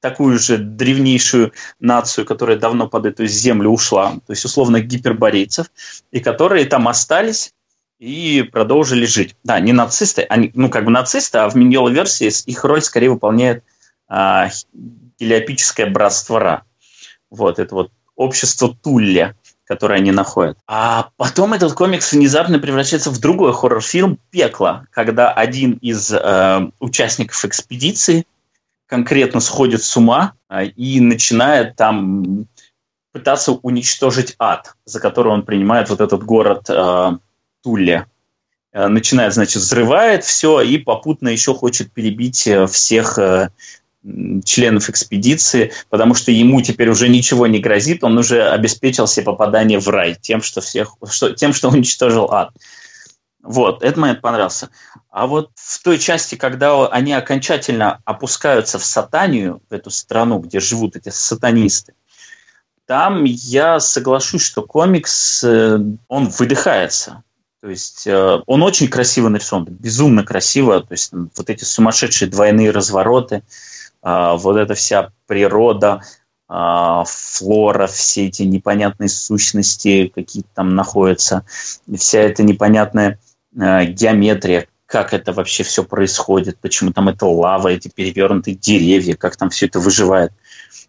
такую 0.00 0.38
же 0.38 0.58
древнейшую 0.58 1.52
нацию, 1.80 2.24
которая 2.24 2.56
давно 2.56 2.86
под 2.86 3.06
эту 3.06 3.26
землю 3.26 3.70
ушла, 3.70 4.12
то 4.12 4.32
есть 4.32 4.44
условно 4.44 4.80
гиперборейцев, 4.80 5.66
и 6.12 6.20
которые 6.20 6.66
там 6.66 6.86
остались 6.86 7.52
и 8.00 8.42
продолжили 8.42 9.04
жить. 9.04 9.36
Да, 9.44 9.60
не 9.60 9.72
нацисты, 9.72 10.22
они, 10.22 10.50
ну 10.54 10.70
как 10.70 10.84
бы 10.86 10.90
нацисты, 10.90 11.38
а 11.38 11.48
в 11.48 11.54
Миньола 11.54 11.90
версии 11.90 12.30
их 12.46 12.64
роль 12.64 12.82
скорее 12.82 13.10
выполняет 13.10 13.62
а, 14.08 14.48
гелиопическое 15.18 15.88
братство 15.88 16.40
Ра. 16.40 16.64
Вот, 17.30 17.58
это 17.58 17.74
вот 17.74 17.92
общество 18.16 18.74
Тулля, 18.82 19.36
которое 19.64 19.96
они 19.96 20.12
находят. 20.12 20.58
А 20.66 21.10
потом 21.16 21.52
этот 21.52 21.74
комикс 21.74 22.12
внезапно 22.12 22.58
превращается 22.58 23.10
в 23.10 23.20
другой 23.20 23.52
хоррор-фильм 23.52 24.18
«Пекло», 24.30 24.86
когда 24.90 25.30
один 25.30 25.74
из 25.74 26.10
э, 26.10 26.70
участников 26.80 27.44
экспедиции 27.44 28.26
конкретно 28.86 29.40
сходит 29.40 29.82
с 29.82 29.96
ума 29.96 30.32
э, 30.48 30.64
и 30.64 31.00
начинает 31.00 31.76
там 31.76 32.46
пытаться 33.12 33.52
уничтожить 33.52 34.34
ад, 34.38 34.74
за 34.86 35.00
который 35.00 35.32
он 35.32 35.44
принимает 35.44 35.88
вот 35.88 36.00
этот 36.00 36.24
город 36.24 36.68
э, 36.68 37.12
Туле. 37.62 38.06
Э, 38.72 38.88
начинает, 38.88 39.34
значит, 39.34 39.62
взрывает 39.62 40.24
все 40.24 40.60
и 40.60 40.78
попутно 40.78 41.28
еще 41.28 41.54
хочет 41.54 41.92
перебить 41.92 42.46
э, 42.46 42.66
всех 42.66 43.18
э, 43.18 43.50
членов 44.44 44.88
экспедиции, 44.88 45.72
потому 45.88 46.14
что 46.14 46.30
ему 46.30 46.62
теперь 46.62 46.88
уже 46.88 47.08
ничего 47.08 47.46
не 47.46 47.58
грозит, 47.58 48.04
он 48.04 48.16
уже 48.16 48.48
обеспечил 48.48 49.06
себе 49.06 49.26
попадание 49.26 49.78
в 49.78 49.88
рай 49.88 50.16
тем, 50.18 50.40
что 50.40 50.60
всех, 50.60 50.94
что, 51.10 51.34
тем, 51.34 51.52
что 51.52 51.68
уничтожил 51.70 52.30
ад. 52.30 52.50
Вот, 53.42 53.82
этот 53.82 53.96
момент 53.96 54.20
понравился. 54.20 54.68
А 55.10 55.26
вот 55.26 55.50
в 55.54 55.82
той 55.82 55.98
части, 55.98 56.34
когда 56.34 56.86
они 56.86 57.12
окончательно 57.12 58.00
опускаются 58.04 58.78
в 58.78 58.84
сатанию, 58.84 59.62
в 59.68 59.72
эту 59.72 59.90
страну, 59.90 60.38
где 60.38 60.60
живут 60.60 60.94
эти 60.94 61.08
сатанисты, 61.08 61.94
там 62.86 63.24
я 63.24 63.80
соглашусь, 63.80 64.42
что 64.42 64.62
комикс, 64.62 65.42
он 65.42 66.28
выдыхается. 66.28 67.22
То 67.60 67.68
есть 67.68 68.06
э, 68.06 68.38
он 68.46 68.62
очень 68.62 68.88
красиво 68.88 69.28
нарисован, 69.28 69.66
безумно 69.66 70.24
красиво. 70.24 70.80
То 70.80 70.92
есть 70.92 71.12
вот 71.12 71.50
эти 71.50 71.64
сумасшедшие 71.64 72.30
двойные 72.30 72.70
развороты, 72.70 73.42
э, 74.02 74.32
вот 74.36 74.56
эта 74.56 74.74
вся 74.74 75.12
природа, 75.26 76.02
э, 76.48 77.02
флора, 77.06 77.86
все 77.86 78.26
эти 78.26 78.42
непонятные 78.42 79.10
сущности, 79.10 80.10
какие 80.14 80.44
там 80.54 80.74
находятся, 80.74 81.44
вся 81.94 82.20
эта 82.20 82.42
непонятная 82.42 83.18
э, 83.54 83.84
геометрия, 83.84 84.66
как 84.86 85.12
это 85.12 85.34
вообще 85.34 85.62
все 85.62 85.84
происходит, 85.84 86.58
почему 86.60 86.92
там 86.92 87.10
это 87.10 87.26
лава, 87.26 87.68
эти 87.68 87.88
перевернутые 87.88 88.56
деревья, 88.56 89.16
как 89.16 89.36
там 89.36 89.50
все 89.50 89.66
это 89.66 89.80
выживает. 89.80 90.32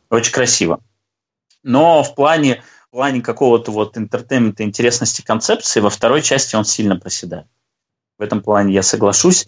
Очень 0.09 0.31
красиво. 0.31 0.79
Но 1.63 2.01
в 2.01 2.15
плане 2.15 2.63
в 2.91 2.93
плане 2.93 3.21
какого-то 3.21 3.71
вот 3.71 3.97
entertainment 3.97 4.55
а, 4.55 4.63
интересности 4.63 5.21
концепции, 5.21 5.79
во 5.79 5.89
второй 5.89 6.21
части 6.21 6.57
он 6.57 6.65
сильно 6.65 6.97
проседает. 6.97 7.47
В 8.19 8.21
этом 8.21 8.41
плане 8.41 8.73
я 8.73 8.83
соглашусь. 8.83 9.47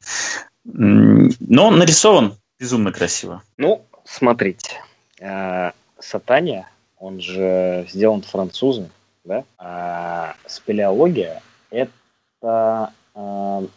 Но 0.64 1.70
нарисован 1.70 2.38
безумно 2.58 2.94
красиво. 2.94 3.44
Ну, 3.58 3.86
смотрите. 4.06 4.82
Э, 5.20 5.72
Сатания, 6.00 6.70
он 6.98 7.20
же 7.20 7.86
сделан 7.92 8.22
французами, 8.22 8.90
да? 9.26 9.44
А 9.58 10.36
спелеология– 10.48 11.42
это, 11.70 12.94
э, 13.14 13.20
в 13.20 13.68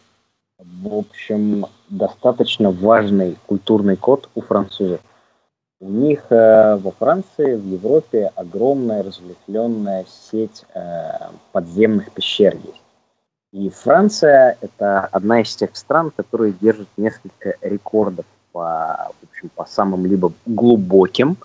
общем, 0.93 1.65
достаточно 1.89 2.71
важный 2.71 3.37
культурный 3.47 3.97
код 3.97 4.29
у 4.33 4.41
французов. 4.41 5.01
У 5.79 5.89
них 5.89 6.25
э, 6.31 6.75
во 6.77 6.91
Франции, 6.91 7.55
в 7.55 7.65
Европе 7.67 8.31
огромная 8.35 9.03
разветвленная 9.03 10.05
сеть 10.09 10.65
э, 10.73 11.11
подземных 11.51 12.11
пещер 12.11 12.55
есть. 12.55 12.81
И 13.53 13.69
Франция– 13.69 14.57
это 14.61 15.05
одна 15.05 15.41
из 15.41 15.55
тех 15.55 15.75
стран, 15.77 16.11
которые 16.15 16.53
держат 16.59 16.87
несколько 16.97 17.55
рекордов 17.61 18.25
по, 18.51 19.11
в 19.21 19.29
общем, 19.29 19.49
по 19.53 19.65
самым 19.65 20.07
либо 20.07 20.33
глубоким 20.47 21.37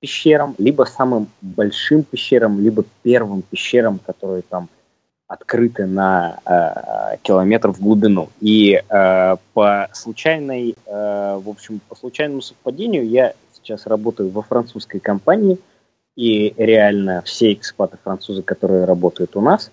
пещерам, 0.00 0.56
либо 0.58 0.82
самым 0.84 1.28
большим 1.40 2.02
пещерам, 2.02 2.60
либо 2.60 2.84
первым 3.02 3.42
пещерам, 3.42 4.00
которые 4.04 4.42
там 4.42 4.68
открыты 5.28 5.86
на 5.86 6.40
э, 6.44 7.18
километр 7.22 7.70
в 7.70 7.80
глубину. 7.80 8.30
И 8.40 8.82
э, 8.82 9.36
по 9.54 9.88
случайной, 9.92 10.74
э, 10.86 11.40
в 11.40 11.48
общем, 11.48 11.80
по 11.88 11.94
случайному 11.94 12.42
совпадению 12.42 13.08
я 13.08 13.34
сейчас 13.62 13.86
работаю 13.86 14.30
во 14.30 14.42
французской 14.42 15.00
компании, 15.00 15.58
и 16.16 16.54
реально 16.56 17.22
все 17.22 17.52
экспаты 17.52 17.96
французы, 18.02 18.42
которые 18.42 18.84
работают 18.84 19.36
у 19.36 19.40
нас, 19.40 19.70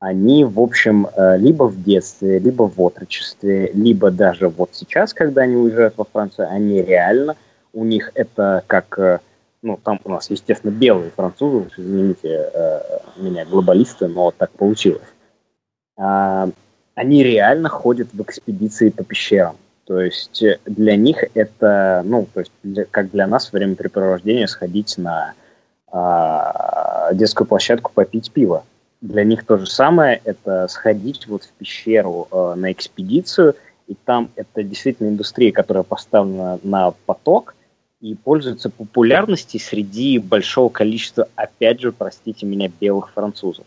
они, 0.00 0.44
в 0.44 0.60
общем, 0.60 1.08
э, 1.08 1.38
либо 1.38 1.64
в 1.64 1.82
детстве, 1.82 2.38
либо 2.38 2.64
в 2.64 2.80
отрочестве, 2.80 3.72
либо 3.72 4.10
даже 4.10 4.48
вот 4.48 4.70
сейчас, 4.72 5.12
когда 5.12 5.42
они 5.42 5.56
уезжают 5.56 5.94
во 5.96 6.04
Францию, 6.04 6.48
они 6.50 6.82
реально, 6.82 7.36
у 7.72 7.84
них 7.84 8.12
это 8.14 8.62
как, 8.68 8.96
э, 8.98 9.18
ну, 9.62 9.78
там 9.82 10.00
у 10.04 10.10
нас, 10.10 10.30
естественно, 10.30 10.70
белые 10.70 11.10
французы, 11.10 11.68
извините 11.76 12.50
э, 12.54 12.80
меня, 13.16 13.44
глобалисты, 13.44 14.06
но 14.06 14.24
вот 14.24 14.36
так 14.36 14.50
получилось. 14.52 15.02
А, 15.96 16.48
они 16.94 17.24
реально 17.24 17.68
ходят 17.68 18.08
в 18.12 18.22
экспедиции 18.22 18.90
по 18.90 19.02
пещерам. 19.02 19.56
То 19.88 20.02
есть 20.02 20.42
э, 20.42 20.58
для 20.66 20.96
них 20.96 21.24
это, 21.32 22.02
ну, 22.04 22.28
то 22.32 22.40
есть 22.40 22.52
для, 22.62 22.84
как 22.84 23.10
для 23.10 23.26
нас 23.26 23.50
времяпрепровождение 23.50 24.46
сходить 24.46 24.98
на 24.98 25.32
а, 25.90 27.14
детскую 27.14 27.46
площадку 27.46 27.90
попить 27.94 28.30
пиво. 28.30 28.64
Для 29.00 29.24
них 29.24 29.46
то 29.46 29.56
же 29.56 29.64
самое, 29.64 30.20
это 30.24 30.68
сходить 30.68 31.26
вот 31.26 31.44
в 31.44 31.52
пещеру 31.52 32.28
а, 32.30 32.54
на 32.54 32.70
экспедицию, 32.70 33.54
и 33.86 33.96
там 34.04 34.28
это 34.36 34.62
действительно 34.62 35.08
индустрия, 35.08 35.52
которая 35.52 35.84
поставлена 35.84 36.60
на 36.62 36.90
поток 37.06 37.54
и 38.02 38.14
пользуется 38.14 38.68
популярностью 38.68 39.58
среди 39.58 40.18
большого 40.18 40.68
количества, 40.68 41.28
опять 41.34 41.80
же, 41.80 41.92
простите 41.92 42.44
меня, 42.44 42.70
белых 42.78 43.10
французов. 43.12 43.64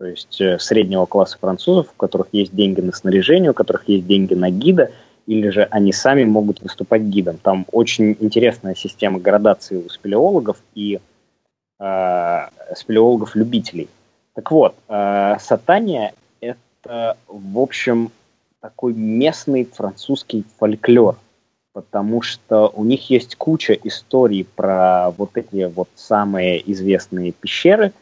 То 0.00 0.06
есть 0.06 0.40
э, 0.40 0.58
среднего 0.58 1.06
класса 1.06 1.38
французов, 1.40 1.86
у 1.94 1.96
которых 1.96 2.26
есть 2.32 2.52
деньги 2.52 2.80
на 2.80 2.90
снаряжение, 2.90 3.52
у 3.52 3.54
которых 3.54 3.88
есть 3.88 4.08
деньги 4.08 4.34
на 4.34 4.50
гида– 4.50 4.90
или 5.26 5.48
же 5.48 5.64
они 5.70 5.92
сами 5.92 6.24
могут 6.24 6.60
выступать 6.62 7.02
гидом. 7.02 7.38
Там 7.38 7.66
очень 7.72 8.16
интересная 8.20 8.74
система 8.74 9.18
градации 9.18 9.76
у 9.76 9.88
спелеологов 9.88 10.58
и 10.74 11.00
э, 11.80 12.48
спелеологов-любителей. 12.74 13.88
Так 14.34 14.50
вот, 14.50 14.74
э, 14.88 15.36
Сатания– 15.40 16.12
это, 16.40 17.16
в 17.26 17.58
общем, 17.58 18.10
такой 18.60 18.94
местный 18.94 19.64
французский 19.64 20.44
фольклор, 20.58 21.18
потому 21.72 22.22
что 22.22 22.68
у 22.74 22.84
них 22.84 23.10
есть 23.10 23.36
куча 23.36 23.74
историй 23.74 24.44
про 24.56 25.10
вот 25.16 25.36
эти 25.36 25.64
вот 25.64 25.88
самые 25.94 26.70
известные 26.72 27.32
пещеры, 27.32 27.92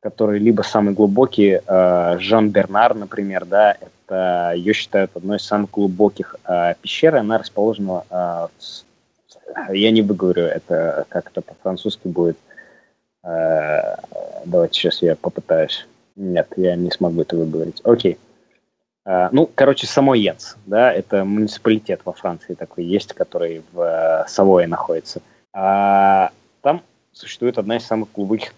которые 0.00 0.40
либо 0.40 0.62
самые 0.62 0.94
глубокие, 0.94 1.62
э, 1.66 2.16
Жан 2.18 2.50
Бернар, 2.50 2.94
например, 2.94 3.44
да, 3.44 3.72
это, 3.72 3.90
ее 4.14 4.72
считают 4.72 5.10
одной 5.14 5.36
из 5.36 5.44
самых 5.44 5.70
глубоких 5.70 6.36
э, 6.44 6.74
пещер. 6.80 7.16
Она 7.16 7.38
расположена, 7.38 8.04
э, 8.10 8.48
я 9.72 9.90
не 9.90 10.02
выговорю, 10.02 10.44
это 10.44 11.06
как-то 11.08 11.42
по-французски 11.42 12.08
будет. 12.08 12.38
Э, 13.22 13.96
давайте 14.44 14.74
сейчас 14.74 15.02
я 15.02 15.16
попытаюсь. 15.16 15.86
Нет, 16.16 16.48
я 16.56 16.76
не 16.76 16.90
смогу 16.90 17.22
это 17.22 17.36
выговорить. 17.36 17.80
Окей. 17.84 18.18
Э, 19.04 19.28
ну, 19.32 19.50
короче, 19.54 19.86
Самоец, 19.86 20.56
да, 20.66 20.92
это 20.92 21.24
муниципалитет 21.24 22.02
во 22.04 22.12
Франции 22.12 22.54
такой 22.54 22.84
есть, 22.84 23.14
который 23.14 23.62
в 23.72 23.80
э, 23.80 24.28
Савое 24.28 24.66
находится. 24.66 25.22
А, 25.52 26.30
там 26.60 26.82
существует 27.12 27.58
одна 27.58 27.76
из 27.76 27.86
самых 27.86 28.12
глубоких 28.12 28.52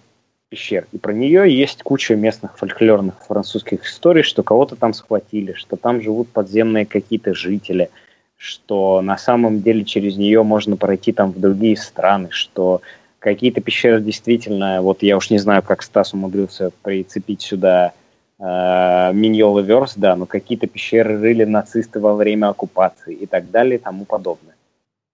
пещер. 0.51 0.87
И 0.93 0.99
про 0.99 1.13
нее 1.13 1.57
есть 1.57 1.83
куча 1.83 2.17
местных 2.17 2.59
фольклорных 2.59 3.15
французских 3.27 3.87
историй, 3.87 4.23
что 4.23 4.43
кого-то 4.43 4.77
там 4.77 4.93
схватили, 4.93 5.55
что 5.55 5.77
там 5.77 6.03
живут 6.03 6.29
подземные 6.29 6.85
какие-то 6.85 7.35
жители, 7.35 7.89
что 8.37 9.01
на 9.01 9.17
самом 9.17 9.63
деле 9.63 9.85
через 9.85 10.17
нее 10.17 10.43
можно 10.43 10.77
пройти 10.77 11.13
там 11.13 11.31
в 11.31 11.41
другие 11.41 11.77
страны, 11.77 12.29
что 12.31 12.83
какие-то 13.21 13.61
пещеры 13.61 14.01
действительно, 14.01 14.83
вот 14.83 15.03
я 15.03 15.17
уж 15.17 15.31
не 15.31 15.39
знаю, 15.39 15.63
как 15.63 15.83
Стас 15.83 16.13
умудрился 16.15 16.73
прицепить 16.83 17.43
сюда 17.43 17.93
э, 18.39 19.13
Миньолы 19.13 19.63
Верс, 19.63 19.95
да, 19.95 20.17
но 20.17 20.27
какие-то 20.27 20.67
пещеры 20.67 21.19
рыли 21.21 21.45
нацисты 21.45 22.01
во 22.01 22.15
время 22.15 22.49
оккупации 22.49 23.15
и 23.15 23.27
так 23.27 23.51
далее 23.51 23.77
и 23.79 23.83
тому 23.83 24.05
подобное. 24.05 24.57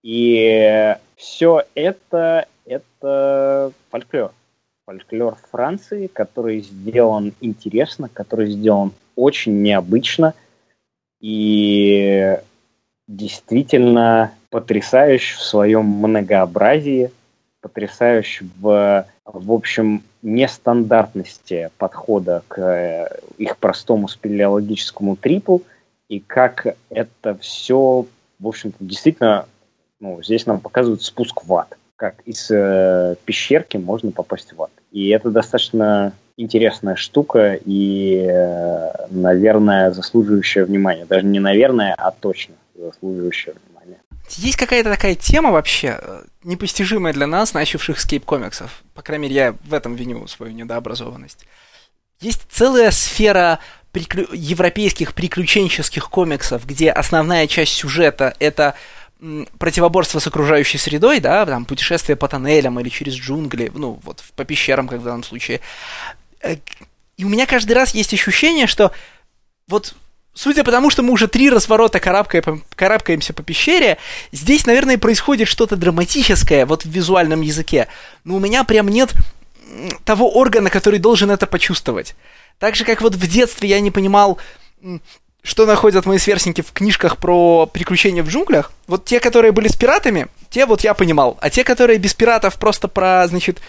И 0.02 0.94
все 1.16 1.64
это, 1.74 2.46
это 2.64 3.72
фольклор. 3.90 4.32
Фольклор 4.86 5.36
Франции, 5.50 6.06
который 6.06 6.60
сделан 6.60 7.34
интересно, 7.40 8.08
который 8.08 8.50
сделан 8.50 8.92
очень 9.16 9.60
необычно 9.62 10.32
и 11.20 12.38
действительно 13.08 14.32
потрясающий 14.50 15.36
в 15.36 15.42
своем 15.42 15.86
многообразии, 15.86 17.10
потрясающий 17.60 18.48
в, 18.60 19.06
в 19.24 19.52
общем, 19.52 20.04
нестандартности 20.22 21.70
подхода 21.78 22.42
к 22.46 22.60
э, 22.60 23.18
их 23.38 23.56
простому 23.56 24.06
спелеологическому 24.06 25.16
трипу, 25.16 25.62
и 26.08 26.20
как 26.20 26.76
это 26.90 27.36
все, 27.38 28.06
в 28.38 28.46
общем-то, 28.46 28.76
действительно, 28.80 29.46
ну, 29.98 30.22
здесь 30.22 30.46
нам 30.46 30.60
показывают 30.60 31.02
спуск 31.02 31.44
в 31.44 31.54
ад. 31.54 31.76
Как 31.96 32.20
из 32.24 32.50
э, 32.50 33.16
пещерки 33.24 33.78
можно 33.78 34.12
попасть 34.12 34.52
в 34.52 34.62
ад. 34.62 34.70
И 34.92 35.08
это 35.08 35.30
достаточно 35.30 36.12
интересная 36.36 36.96
штука 36.96 37.58
и, 37.64 38.26
э, 38.28 39.06
наверное, 39.10 39.90
заслуживающая 39.90 40.64
внимания. 40.64 41.06
Даже 41.06 41.24
не 41.24 41.40
наверное, 41.40 41.94
а 41.96 42.10
точно 42.10 42.54
заслуживающая 42.74 43.54
внимания. 43.54 43.98
Есть 44.30 44.56
какая-то 44.56 44.90
такая 44.90 45.14
тема 45.14 45.50
вообще, 45.50 45.98
э, 46.00 46.24
непостижимая 46.44 47.12
для 47.12 47.26
нас, 47.26 47.54
начавших 47.54 47.98
скейп-комиксов. 47.98 48.82
По 48.94 49.02
крайней 49.02 49.28
мере, 49.28 49.34
я 49.34 49.54
в 49.64 49.72
этом 49.72 49.94
виню 49.94 50.26
свою 50.26 50.52
недообразованность. 50.52 51.46
Есть 52.20 52.46
целая 52.50 52.90
сфера 52.90 53.58
приклю... 53.92 54.26
европейских 54.32 55.14
приключенческих 55.14 56.10
комиксов, 56.10 56.66
где 56.66 56.90
основная 56.90 57.46
часть 57.46 57.72
сюжета— 57.72 58.34
это 58.38 58.74
противоборство 59.58 60.18
с 60.18 60.26
окружающей 60.26 60.78
средой, 60.78 61.20
да, 61.20 61.46
там, 61.46 61.64
путешествие 61.64 62.16
по 62.16 62.28
тоннелям 62.28 62.78
или 62.80 62.88
через 62.88 63.14
джунгли, 63.14 63.72
ну, 63.74 63.98
вот 64.02 64.22
по 64.34 64.44
пещерам, 64.44 64.88
как 64.88 65.00
в 65.00 65.04
данном 65.04 65.24
случае. 65.24 65.60
Э, 66.40 66.56
и 67.16 67.24
у 67.24 67.28
меня 67.28 67.46
каждый 67.46 67.72
раз 67.72 67.94
есть 67.94 68.12
ощущение, 68.12 68.66
что 68.66 68.92
вот 69.68 69.94
Судя 70.38 70.64
по 70.64 70.70
тому, 70.70 70.90
что 70.90 71.02
мы 71.02 71.14
уже 71.14 71.28
три 71.28 71.48
разворота 71.48 71.98
карабкаем, 71.98 72.62
карабкаемся 72.74 73.32
по 73.32 73.42
пещере, 73.42 73.96
здесь, 74.32 74.66
наверное, 74.66 74.98
происходит 74.98 75.48
что-то 75.48 75.76
драматическое 75.76 76.66
вот 76.66 76.84
в 76.84 76.90
визуальном 76.90 77.40
языке. 77.40 77.88
Но 78.22 78.36
у 78.36 78.38
меня 78.38 78.62
прям 78.62 78.88
нет 78.88 79.14
того 80.04 80.30
органа, 80.30 80.68
который 80.68 80.98
должен 80.98 81.30
это 81.30 81.46
почувствовать. 81.46 82.14
Так 82.58 82.76
же, 82.76 82.84
как 82.84 83.00
вот 83.00 83.14
в 83.14 83.26
детстве 83.26 83.70
я 83.70 83.80
не 83.80 83.90
понимал, 83.90 84.38
что 85.46 85.64
находят 85.64 86.06
мои 86.06 86.18
сверстники 86.18 86.60
в 86.60 86.72
книжках 86.72 87.18
про 87.18 87.66
приключения 87.66 88.24
в 88.24 88.28
джунглях. 88.28 88.72
Вот 88.88 89.04
те, 89.04 89.20
которые 89.20 89.52
были 89.52 89.68
с 89.68 89.76
пиратами, 89.76 90.26
те 90.50 90.66
вот 90.66 90.80
я 90.80 90.92
понимал. 90.92 91.38
А 91.40 91.50
те, 91.50 91.62
которые 91.62 92.00
без 92.00 92.14
пиратов, 92.14 92.56
просто 92.56 92.88
про, 92.88 93.24
значит, 93.28 93.60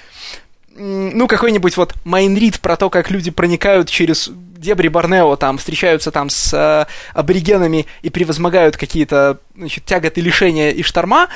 ну, 0.75 1.27
какой-нибудь 1.27 1.77
вот 1.77 1.93
майнрид 2.03 2.59
про 2.61 2.77
то, 2.77 2.89
как 2.89 3.11
люди 3.11 3.29
проникают 3.29 3.89
через 3.89 4.29
дебри 4.29 4.87
Борнео, 4.87 5.35
там, 5.35 5.59
встречаются 5.59 6.09
там 6.09 6.31
с 6.31 6.51
э, 6.51 6.87
аборигенами 7.13 7.85
и 8.01 8.09
превозмогают 8.09 8.75
какие-то, 8.75 9.37
значит, 9.55 9.85
тяготы, 9.85 10.19
лишения 10.19 10.71
и 10.71 10.81
шторма, 10.81 11.29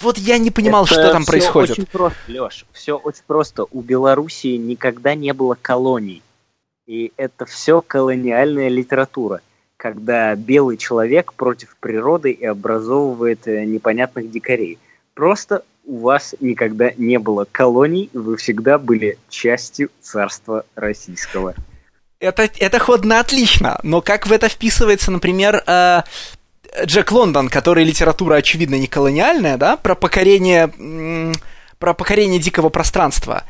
вот 0.00 0.18
я 0.18 0.38
не 0.38 0.50
понимал, 0.50 0.84
Это 0.84 0.94
что 0.94 1.12
там 1.12 1.22
все 1.22 1.30
происходит. 1.30 1.70
очень 1.70 1.86
просто, 1.86 2.18
Леш, 2.26 2.66
все 2.72 2.96
очень 2.96 3.22
просто. 3.24 3.66
У 3.70 3.82
Белоруссии 3.82 4.56
никогда 4.56 5.14
не 5.14 5.32
было 5.32 5.56
колоний. 5.60 6.22
И 6.86 7.12
это 7.16 7.46
все 7.46 7.80
колониальная 7.80 8.68
литература, 8.68 9.40
когда 9.86 10.34
белый 10.34 10.78
человек 10.78 11.32
против 11.34 11.76
природы 11.78 12.32
и 12.32 12.44
образовывает 12.44 13.46
э, 13.46 13.64
непонятных 13.64 14.32
дикарей. 14.32 14.78
Просто 15.14 15.62
у 15.84 15.98
вас 15.98 16.34
никогда 16.40 16.90
не 16.96 17.20
было 17.20 17.46
колоний, 17.52 18.10
вы 18.12 18.36
всегда 18.36 18.78
были 18.78 19.16
частью 19.28 19.90
царства 20.02 20.64
российского. 20.74 21.54
Это, 22.18 22.50
это 22.58 22.78
ходно 22.80 23.20
отлично, 23.20 23.78
но 23.84 24.00
как 24.00 24.26
в 24.26 24.32
это 24.32 24.48
вписывается, 24.48 25.12
например, 25.12 25.62
э, 25.64 26.02
Джек 26.84 27.12
Лондон, 27.12 27.48
который 27.48 27.84
литература, 27.84 28.34
очевидно, 28.34 28.74
не 28.74 28.88
колониальная, 28.88 29.56
да, 29.56 29.76
про 29.76 29.94
покорение, 29.94 31.32
про 31.78 31.94
покорение 31.94 32.40
дикого 32.40 32.70
пространства. 32.70 33.44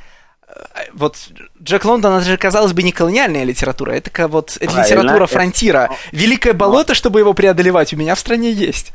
Вот 0.93 1.17
Джек 1.63 1.85
Лондон, 1.85 2.15
это 2.15 2.25
же, 2.25 2.37
казалось 2.37 2.73
бы, 2.73 2.83
не 2.83 2.93
колониальная 2.93 3.45
литература, 3.45 3.93
это 3.93 4.29
вот 4.29 4.57
это 4.61 4.81
литература 4.81 5.27
фронтира. 5.27 5.91
Великое 6.13 6.53
болото, 6.53 6.95
чтобы 6.95 7.21
его 7.21 7.35
преодолевать, 7.35 7.93
у 7.93 7.97
меня 7.97 8.15
в 8.15 8.19
стране 8.19 8.53
есть. 8.53 8.93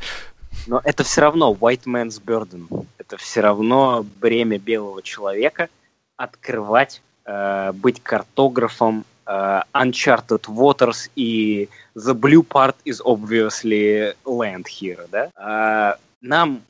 Но 0.66 0.80
это 0.84 1.02
все 1.04 1.22
равно 1.22 1.52
white 1.52 1.84
man's 1.84 2.22
burden. 2.24 2.86
Это 2.98 3.16
все 3.16 3.40
равно 3.40 4.04
бремя 4.20 4.58
белого 4.58 5.02
человека 5.02 5.68
открывать, 6.16 7.02
э, 7.24 7.72
быть 7.72 8.02
картографом 8.02 9.04
э, 9.26 9.60
Uncharted 9.74 10.44
Waters 10.46 11.10
и 11.16 11.68
The 11.96 12.14
Blue 12.14 12.46
Part 12.46 12.76
is 12.84 13.00
obviously 13.04 14.14
land 14.24 14.64
here, 14.66 15.06
да? 15.10 15.30
Э, 15.36 15.98
нам, 16.20 16.62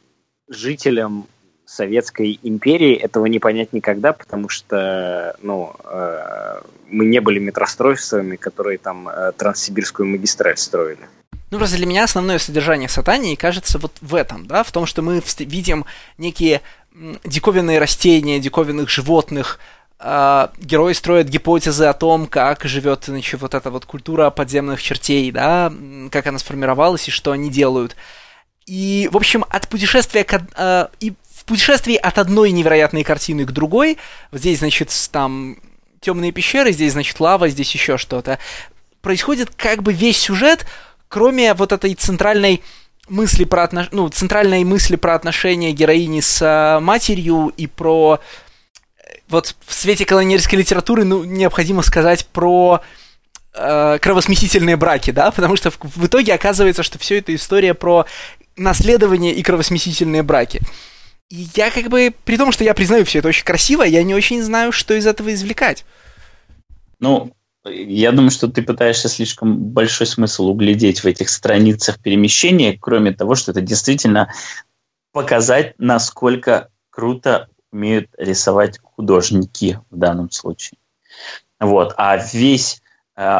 жителям 0.48 1.26
Советской 1.72 2.38
империи, 2.42 2.94
этого 2.94 3.26
не 3.26 3.38
понять 3.38 3.72
никогда, 3.72 4.12
потому 4.12 4.48
что, 4.48 5.34
ну, 5.40 5.74
э, 5.84 6.60
мы 6.88 7.06
не 7.06 7.20
были 7.20 7.38
метростроевцами, 7.38 8.36
которые 8.36 8.76
там 8.76 9.08
э, 9.08 9.32
Транссибирскую 9.32 10.06
магистраль 10.06 10.58
строили. 10.58 11.08
Ну, 11.50 11.58
просто 11.58 11.76
для 11.76 11.86
меня 11.86 12.04
основное 12.04 12.38
содержание 12.38 12.88
сатании 12.88 13.36
кажется 13.36 13.78
вот 13.78 13.92
в 14.02 14.14
этом, 14.14 14.46
да, 14.46 14.62
в 14.62 14.72
том, 14.72 14.84
что 14.84 15.00
мы 15.00 15.22
видим 15.38 15.86
некие 16.18 16.60
диковинные 17.24 17.78
растения, 17.78 18.38
диковинных 18.38 18.90
животных, 18.90 19.58
э, 19.98 20.48
герои 20.58 20.92
строят 20.92 21.28
гипотезы 21.28 21.86
о 21.86 21.94
том, 21.94 22.26
как 22.26 22.64
живет, 22.64 23.04
значит, 23.06 23.40
вот 23.40 23.54
эта 23.54 23.70
вот 23.70 23.86
культура 23.86 24.28
подземных 24.28 24.82
чертей, 24.82 25.30
да, 25.30 25.72
как 26.10 26.26
она 26.26 26.38
сформировалась 26.38 27.08
и 27.08 27.10
что 27.10 27.32
они 27.32 27.50
делают. 27.50 27.96
И, 28.66 29.08
в 29.10 29.16
общем, 29.16 29.44
от 29.48 29.68
путешествия 29.68 30.24
к, 30.24 30.40
э, 30.56 30.86
и 31.00 31.14
в 31.42 31.44
путешествии 31.44 31.96
от 31.96 32.18
одной 32.18 32.52
невероятной 32.52 33.04
картины 33.04 33.44
к 33.44 33.50
другой, 33.50 33.98
здесь, 34.30 34.60
значит, 34.60 34.90
там 35.10 35.58
темные 36.00 36.32
пещеры, 36.32 36.72
здесь, 36.72 36.92
значит, 36.92 37.18
лава, 37.20 37.48
здесь 37.48 37.72
еще 37.74 37.98
что-то, 37.98 38.38
происходит 39.00 39.50
как 39.56 39.82
бы 39.82 39.92
весь 39.92 40.18
сюжет 40.18 40.66
кроме 41.12 41.52
вот 41.52 41.72
этой 41.72 41.94
центральной 41.94 42.62
мысли 43.08 43.44
про 43.44 43.64
отнош... 43.64 43.88
ну, 43.92 44.08
центральной 44.08 44.64
мысли 44.64 44.96
про 44.96 45.14
отношения 45.14 45.72
героини 45.72 46.20
с 46.20 46.40
э, 46.40 46.80
матерью 46.80 47.52
и 47.56 47.66
про 47.66 48.18
вот 49.28 49.54
в 49.66 49.74
свете 49.74 50.06
колониальской 50.06 50.58
литературы 50.58 51.04
ну, 51.04 51.22
необходимо 51.24 51.82
сказать 51.82 52.26
про 52.26 52.80
э, 53.54 53.98
кровосмесительные 54.00 54.76
браки, 54.76 55.10
да, 55.10 55.30
потому 55.30 55.56
что 55.56 55.70
в, 55.70 55.78
в 55.82 56.06
итоге 56.06 56.32
оказывается, 56.32 56.82
что 56.82 56.98
все 56.98 57.18
это 57.18 57.34
история 57.34 57.74
про 57.74 58.06
наследование 58.56 59.34
и 59.34 59.42
кровосмесительные 59.42 60.22
браки. 60.22 60.60
Я 61.34 61.70
как 61.70 61.88
бы, 61.88 62.12
при 62.26 62.36
том, 62.36 62.52
что 62.52 62.62
я 62.62 62.74
признаю 62.74 63.06
все 63.06 63.20
это 63.20 63.28
очень 63.28 63.46
красиво, 63.46 63.84
я 63.84 64.02
не 64.02 64.14
очень 64.14 64.42
знаю, 64.42 64.70
что 64.70 64.92
из 64.92 65.06
этого 65.06 65.32
извлекать. 65.32 65.86
Ну, 67.00 67.32
я 67.64 68.12
думаю, 68.12 68.30
что 68.30 68.48
ты 68.48 68.60
пытаешься 68.60 69.08
слишком 69.08 69.56
большой 69.56 70.06
смысл 70.06 70.48
углядеть 70.48 71.02
в 71.02 71.06
этих 71.06 71.30
страницах 71.30 71.98
перемещения, 72.00 72.76
кроме 72.78 73.12
того, 73.12 73.34
что 73.34 73.52
это 73.52 73.62
действительно 73.62 74.30
показать, 75.12 75.72
насколько 75.78 76.68
круто 76.90 77.48
умеют 77.70 78.10
рисовать 78.18 78.78
художники 78.82 79.80
в 79.88 79.96
данном 79.96 80.30
случае. 80.30 80.76
Вот. 81.58 81.94
А 81.96 82.18
весь 82.18 82.82
э, 83.16 83.38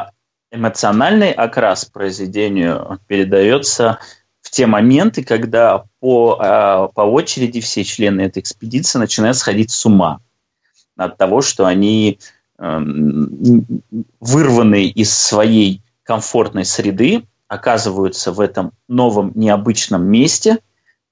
эмоциональный 0.51 1.33
окрас 1.33 1.85
произведению 1.85 2.99
передается 3.07 3.99
в 4.43 4.51
те 4.51 4.67
моменты, 4.67 5.25
когда 5.25 5.85
по, 6.01 6.39
э, 6.43 6.89
по 6.95 7.01
очереди 7.03 7.61
все 7.61 7.85
члены 7.85 8.23
этой 8.23 8.41
экспедиции 8.41 8.99
начинают 8.99 9.37
сходить 9.37 9.71
с 9.71 9.87
ума 9.87 10.21
от 10.97 11.17
того, 11.17 11.41
что 11.41 11.65
они 11.65 12.19
Эм, 12.63 13.67
вырванные 14.21 14.87
из 14.87 15.13
своей 15.13 15.83
комфортной 16.05 16.65
среды, 16.65 17.27
оказываются 17.49 18.31
в 18.31 18.39
этом 18.39 18.71
новом 18.87 19.33
необычном 19.35 20.05
месте, 20.05 20.59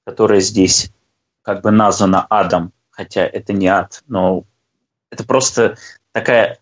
которое 0.05 0.39
здесь 0.39 0.93
как 1.41 1.61
бы 1.61 1.71
названо 1.71 2.25
адом, 2.29 2.71
хотя 2.89 3.27
это 3.27 3.51
не 3.51 3.67
ад, 3.67 4.01
но 4.07 4.45
это 5.09 5.25
просто 5.25 5.77
такая 6.13 6.59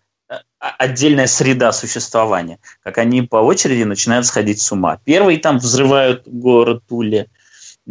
отдельная 0.60 1.26
среда 1.26 1.72
существования, 1.72 2.58
как 2.82 2.98
они 2.98 3.22
по 3.22 3.36
очереди 3.36 3.84
начинают 3.84 4.26
сходить 4.26 4.60
с 4.60 4.70
ума. 4.70 5.00
Первый 5.04 5.38
там 5.38 5.58
взрывают 5.58 6.28
город 6.28 6.82
Туле, 6.86 7.28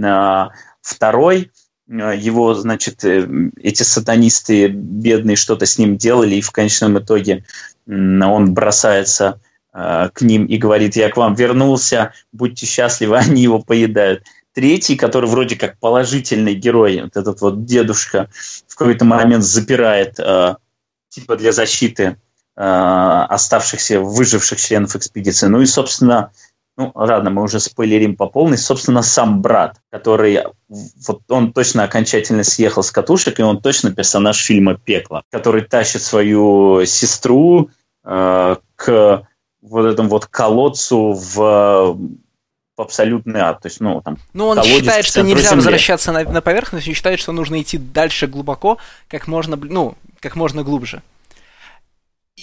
а, 0.02 0.50
второй 0.82 1.52
э, 1.90 2.16
его, 2.16 2.54
значит, 2.54 3.04
э, 3.04 3.28
эти 3.62 3.82
сатанисты 3.82 4.68
бедные 4.68 5.36
что-то 5.36 5.66
с 5.66 5.80
ним 5.80 5.98
делали, 5.98 6.36
и 6.36 6.42
в 6.42 6.52
конечном 6.52 7.00
итоге 7.00 7.44
он 7.88 8.54
бросается 8.54 9.42
к 9.72 10.22
ним 10.22 10.46
и 10.46 10.58
говорит, 10.58 10.96
я 10.96 11.10
к 11.10 11.18
вам 11.18 11.36
вернулся, 11.36 12.14
будьте 12.32 12.66
счастливы, 12.66 13.18
они 13.20 13.44
его 13.44 13.60
поедают. 13.60 14.24
Третий, 14.54 14.96
который 14.96 15.30
вроде 15.30 15.56
как 15.56 15.80
положительный 15.80 16.56
герой, 16.56 17.02
вот 17.02 17.16
этот 17.16 17.42
вот 17.42 17.66
дедушка, 17.66 18.30
в 18.68 18.76
какой-то 18.76 19.06
момент 19.06 19.44
запирает 19.44 20.20
типа 21.10 21.36
для 21.36 21.52
защиты 21.52 22.18
оставшихся, 22.62 24.02
выживших 24.02 24.60
членов 24.60 24.96
экспедиции. 24.96 25.48
Ну 25.48 25.62
и, 25.62 25.66
собственно, 25.66 26.32
ну, 26.76 26.92
ладно, 26.94 27.30
мы 27.30 27.44
уже 27.44 27.60
спойлерим 27.60 28.16
по 28.16 28.28
полной, 28.28 28.58
собственно, 28.58 29.02
сам 29.02 29.42
брат, 29.42 29.78
который, 29.92 30.44
вот 30.68 31.22
он 31.30 31.54
точно 31.54 31.84
окончательно 31.84 32.44
съехал 32.44 32.84
с 32.84 32.92
катушек, 32.92 33.40
и 33.40 33.44
он 33.44 33.62
точно 33.62 33.92
персонаж 33.92 34.38
фильма 34.38 34.76
«Пекло», 34.76 35.24
который 35.32 35.62
тащит 35.62 36.02
свою 36.02 36.86
сестру 36.86 37.70
э, 38.06 38.56
к 38.76 39.28
вот 39.62 39.86
этому 39.86 40.10
вот 40.10 40.26
колодцу 40.26 41.14
в 41.14 41.98
в 42.80 42.82
абсолютный 42.82 43.42
ад. 43.42 43.60
То 43.60 43.68
есть, 43.68 43.82
ну, 43.82 44.00
там, 44.00 44.18
ну, 44.32 44.48
он 44.48 44.64
считает, 44.64 45.04
что 45.04 45.22
нельзя 45.22 45.50
земли. 45.50 45.58
возвращаться 45.58 46.14
на, 46.14 46.24
на 46.24 46.42
поверхность, 46.42 46.88
он 46.88 46.94
считает, 46.94 47.20
что 47.20 47.34
нужно 47.34 47.62
идти 47.62 47.78
дальше 47.78 48.26
глубоко, 48.26 48.78
как 49.10 49.28
можно, 49.28 49.58
ну, 49.62 49.96
как 50.22 50.38
можно 50.38 50.64
глубже. 50.64 51.04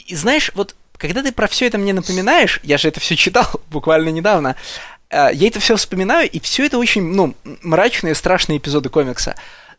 И, 0.07 0.15
знаешь, 0.15 0.51
вот 0.55 0.75
когда 0.99 1.23
ты 1.23 1.33
про 1.33 1.47
все 1.47 1.67
это 1.67 1.79
мне 1.79 1.93
напоминаешь, 1.93 2.61
я 2.63 2.79
же 2.79 2.89
это 2.89 3.01
все 3.01 3.17
читал 3.17 3.47
буквально 3.71 4.11
недавно, 4.11 4.57
э, 5.11 5.31
я 5.33 5.49
это 5.49 5.61
все 5.61 5.77
вспоминаю, 5.77 6.29
и 6.31 6.41
все 6.41 6.67
это 6.67 6.79
очень, 6.79 7.03
ну, 7.03 7.35
мрачные, 7.63 8.15
страшные 8.15 8.59
эпизоды 8.59 8.89
комикса. 8.89 9.37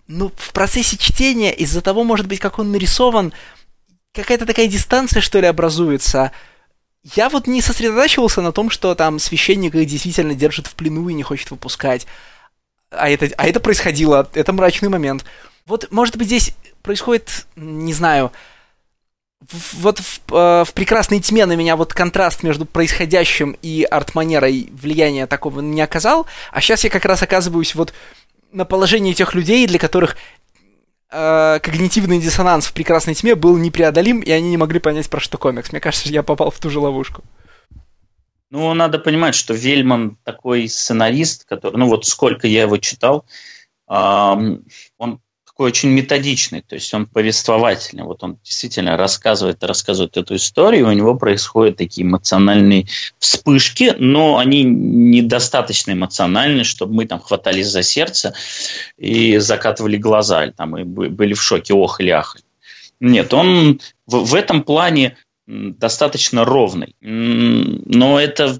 Но 0.08 0.32
в 0.36 0.54
процессе 0.54 0.98
чтения, 0.98 1.54
из-за 1.54 1.82
того, 1.82 2.04
может 2.04 2.28
быть, 2.28 2.40
как 2.40 2.60
он 2.60 2.72
нарисован, 2.72 3.34
какая-то 4.14 4.46
такая 4.46 4.68
дистанция, 4.68 5.22
что 5.22 5.40
ли, 5.40 5.48
образуется. 5.48 6.32
Я 7.16 7.30
вот 7.30 7.46
не 7.46 7.62
сосредотачивался 7.62 8.42
на 8.42 8.52
том, 8.52 8.70
что 8.70 8.96
там 8.96 9.20
священник 9.20 9.76
их 9.76 9.88
действительно 9.88 10.34
держит 10.34 10.68
в 10.68 10.76
плену 10.76 11.08
и 11.10 11.14
не 11.14 11.24
хочет 11.24 11.52
выпускать. 11.52 12.08
А 12.90 13.10
это, 13.10 13.30
а 13.38 13.48
это 13.48 13.60
происходило, 13.60 14.30
это 14.34 14.54
мрачный 14.54 14.90
момент. 14.90 15.26
Вот, 15.66 15.92
может 15.92 16.16
быть, 16.16 16.28
здесь 16.28 16.54
происходит, 16.82 17.46
не 17.58 17.94
знаю, 17.94 18.32
вот 19.42 20.00
в, 20.00 20.20
э, 20.32 20.64
в 20.66 20.74
прекрасной 20.74 21.20
тьме 21.20 21.46
на 21.46 21.56
меня 21.56 21.76
вот 21.76 21.94
контраст 21.94 22.44
между 22.44 22.66
происходящим 22.66 23.56
и 23.62 23.84
арт-манерой 23.90 24.70
влияния 24.72 25.28
такого 25.28 25.62
не 25.62 25.82
оказал, 25.82 26.26
а 26.52 26.62
сейчас 26.62 26.84
я 26.84 26.90
как 26.90 27.06
раз 27.06 27.22
оказываюсь 27.22 27.76
вот 27.76 27.94
на 28.52 28.66
положении 28.66 29.14
тех 29.14 29.36
людей, 29.36 29.68
для 29.68 29.80
которых 29.80 30.18
э, 31.12 31.60
когнитивный 31.62 32.20
диссонанс 32.20 32.66
в 32.66 32.74
прекрасной 32.74 33.14
тьме 33.14 33.36
был 33.36 33.58
непреодолим, 33.58 34.22
и 34.22 34.32
они 34.32 34.50
не 34.50 34.58
могли 34.58 34.80
понять, 34.80 35.10
про 35.10 35.20
что 35.20 35.38
комикс. 35.38 35.72
Мне 35.72 35.82
кажется, 35.82 36.10
я 36.10 36.24
попал 36.24 36.50
в 36.50 36.60
ту 36.60 36.70
же 36.70 36.80
ловушку. 36.80 37.24
Ну, 38.50 38.74
надо 38.74 38.98
понимать, 38.98 39.36
что 39.36 39.54
Вельман 39.54 40.18
такой 40.24 40.70
сценарист, 40.70 41.46
который, 41.46 41.76
ну 41.76 41.88
вот 41.88 42.06
сколько 42.06 42.48
я 42.48 42.62
его 42.62 42.78
читал, 42.78 43.26
эм, 43.90 44.64
он 44.98 45.20
такой 45.58 45.72
очень 45.72 45.90
методичный, 45.90 46.62
то 46.62 46.76
есть 46.76 46.94
он 46.94 47.08
повествовательный. 47.08 48.04
Вот 48.04 48.24
он 48.24 48.38
действительно 48.44 48.96
рассказывает, 48.96 49.64
рассказывает 49.64 50.16
эту 50.16 50.36
историю, 50.36 50.88
у 50.88 50.92
него 50.92 51.16
происходят 51.16 51.78
такие 51.78 52.06
эмоциональные 52.06 52.86
вспышки, 53.18 53.96
но 53.98 54.38
они 54.38 54.62
недостаточно 54.64 55.94
эмоциональны, 55.94 56.64
чтобы 56.64 56.94
мы 56.94 57.06
там 57.08 57.20
хватались 57.20 57.70
за 57.70 57.82
сердце 57.82 58.36
и 59.00 59.40
закатывали 59.40 59.98
глаза, 59.98 60.44
или 60.44 60.52
там 60.52 60.78
и 60.78 60.84
были 60.84 61.34
в 61.34 61.42
шоке, 61.42 61.74
охали, 61.74 62.10
ахали. 62.10 62.44
Нет, 63.00 63.34
он 63.34 63.80
в, 64.06 64.26
в 64.26 64.36
этом 64.36 64.62
плане 64.62 65.18
достаточно 65.48 66.46
ровный. 66.46 66.96
Но 67.02 68.20
это 68.20 68.60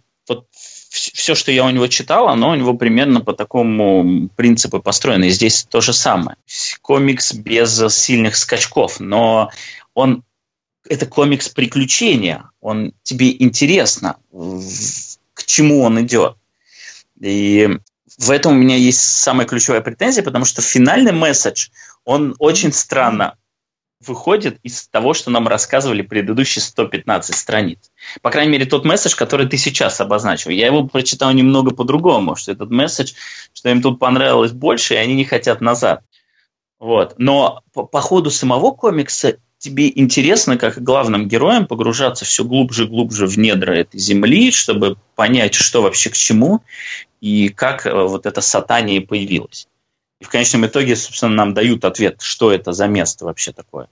все, 0.98 1.36
что 1.36 1.52
я 1.52 1.66
у 1.66 1.70
него 1.70 1.88
читал, 1.88 2.28
оно 2.28 2.52
у 2.52 2.56
него 2.56 2.74
примерно 2.74 3.22
по 3.22 3.34
такому 3.34 4.30
принципу 4.36 4.80
построено. 4.82 5.26
И 5.26 5.30
здесь 5.30 5.64
то 5.64 5.82
же 5.82 5.94
самое. 5.94 6.38
Комикс 6.82 7.34
без 7.34 7.78
сильных 7.96 8.36
скачков, 8.36 9.00
но 9.00 9.52
он 9.94 10.24
это 10.90 11.06
комикс 11.06 11.50
приключения. 11.50 12.50
Он 12.62 12.94
тебе 13.04 13.32
интересно, 13.44 14.18
к 14.32 15.46
чему 15.46 15.82
он 15.82 16.02
идет. 16.02 16.38
И 17.20 17.70
в 18.18 18.32
этом 18.32 18.54
у 18.54 18.56
меня 18.56 18.76
есть 18.76 19.02
самая 19.02 19.48
ключевая 19.48 19.82
претензия, 19.82 20.24
потому 20.24 20.46
что 20.46 20.62
финальный 20.62 21.12
месседж, 21.12 21.70
он 22.04 22.36
очень 22.40 22.72
странно 22.72 23.36
выходит 24.06 24.60
из 24.64 24.88
того, 24.88 25.14
что 25.14 25.32
нам 25.32 25.48
рассказывали 25.48 26.02
предыдущие 26.02 26.62
115 26.62 27.36
страниц. 27.36 27.92
По 28.22 28.30
крайней 28.30 28.52
мере, 28.52 28.66
тот 28.66 28.86
месседж, 28.86 29.16
который 29.16 29.48
ты 29.48 29.58
сейчас 29.58 30.00
обозначил. 30.00 30.52
Я 30.52 30.68
его 30.68 30.88
прочитал 30.88 31.32
немного 31.34 31.74
по-другому, 31.74 32.36
что 32.36 32.52
этот 32.52 32.70
месседж, 32.70 33.14
что 33.54 33.70
им 33.70 33.82
тут 33.82 34.00
понравилось 34.00 34.52
больше, 34.52 34.94
и 34.94 34.98
они 34.98 35.16
не 35.16 35.26
хотят 35.26 35.62
назад. 35.62 36.04
Вот. 36.80 37.16
Но 37.18 37.62
по, 37.74 37.84
по 37.84 38.02
ходу 38.02 38.30
самого 38.30 38.72
комикса 38.72 39.38
тебе 39.58 39.92
интересно, 39.94 40.58
как 40.58 40.82
главным 40.82 41.28
героям, 41.28 41.66
погружаться 41.66 42.26
все 42.26 42.44
глубже 42.44 42.84
и 42.84 42.88
глубже 42.88 43.26
в 43.26 43.38
недра 43.38 43.74
этой 43.74 44.00
земли, 44.00 44.52
чтобы 44.52 44.98
понять, 45.16 45.56
что 45.56 45.82
вообще 45.82 46.12
к 46.12 46.14
чему, 46.14 46.62
и 47.22 47.50
как 47.50 47.88
э, 47.88 47.94
вот 47.94 48.28
эта 48.28 48.42
сатания 48.42 49.02
появилась. 49.02 49.68
И 50.20 50.24
в 50.24 50.30
конечном 50.30 50.66
итоге, 50.66 50.96
собственно, 50.96 51.34
нам 51.34 51.54
дают 51.54 51.86
ответ, 51.86 52.22
что 52.22 52.52
это 52.52 52.72
за 52.72 52.88
место 52.88 53.26
вообще 53.26 53.52
такое. 53.52 53.88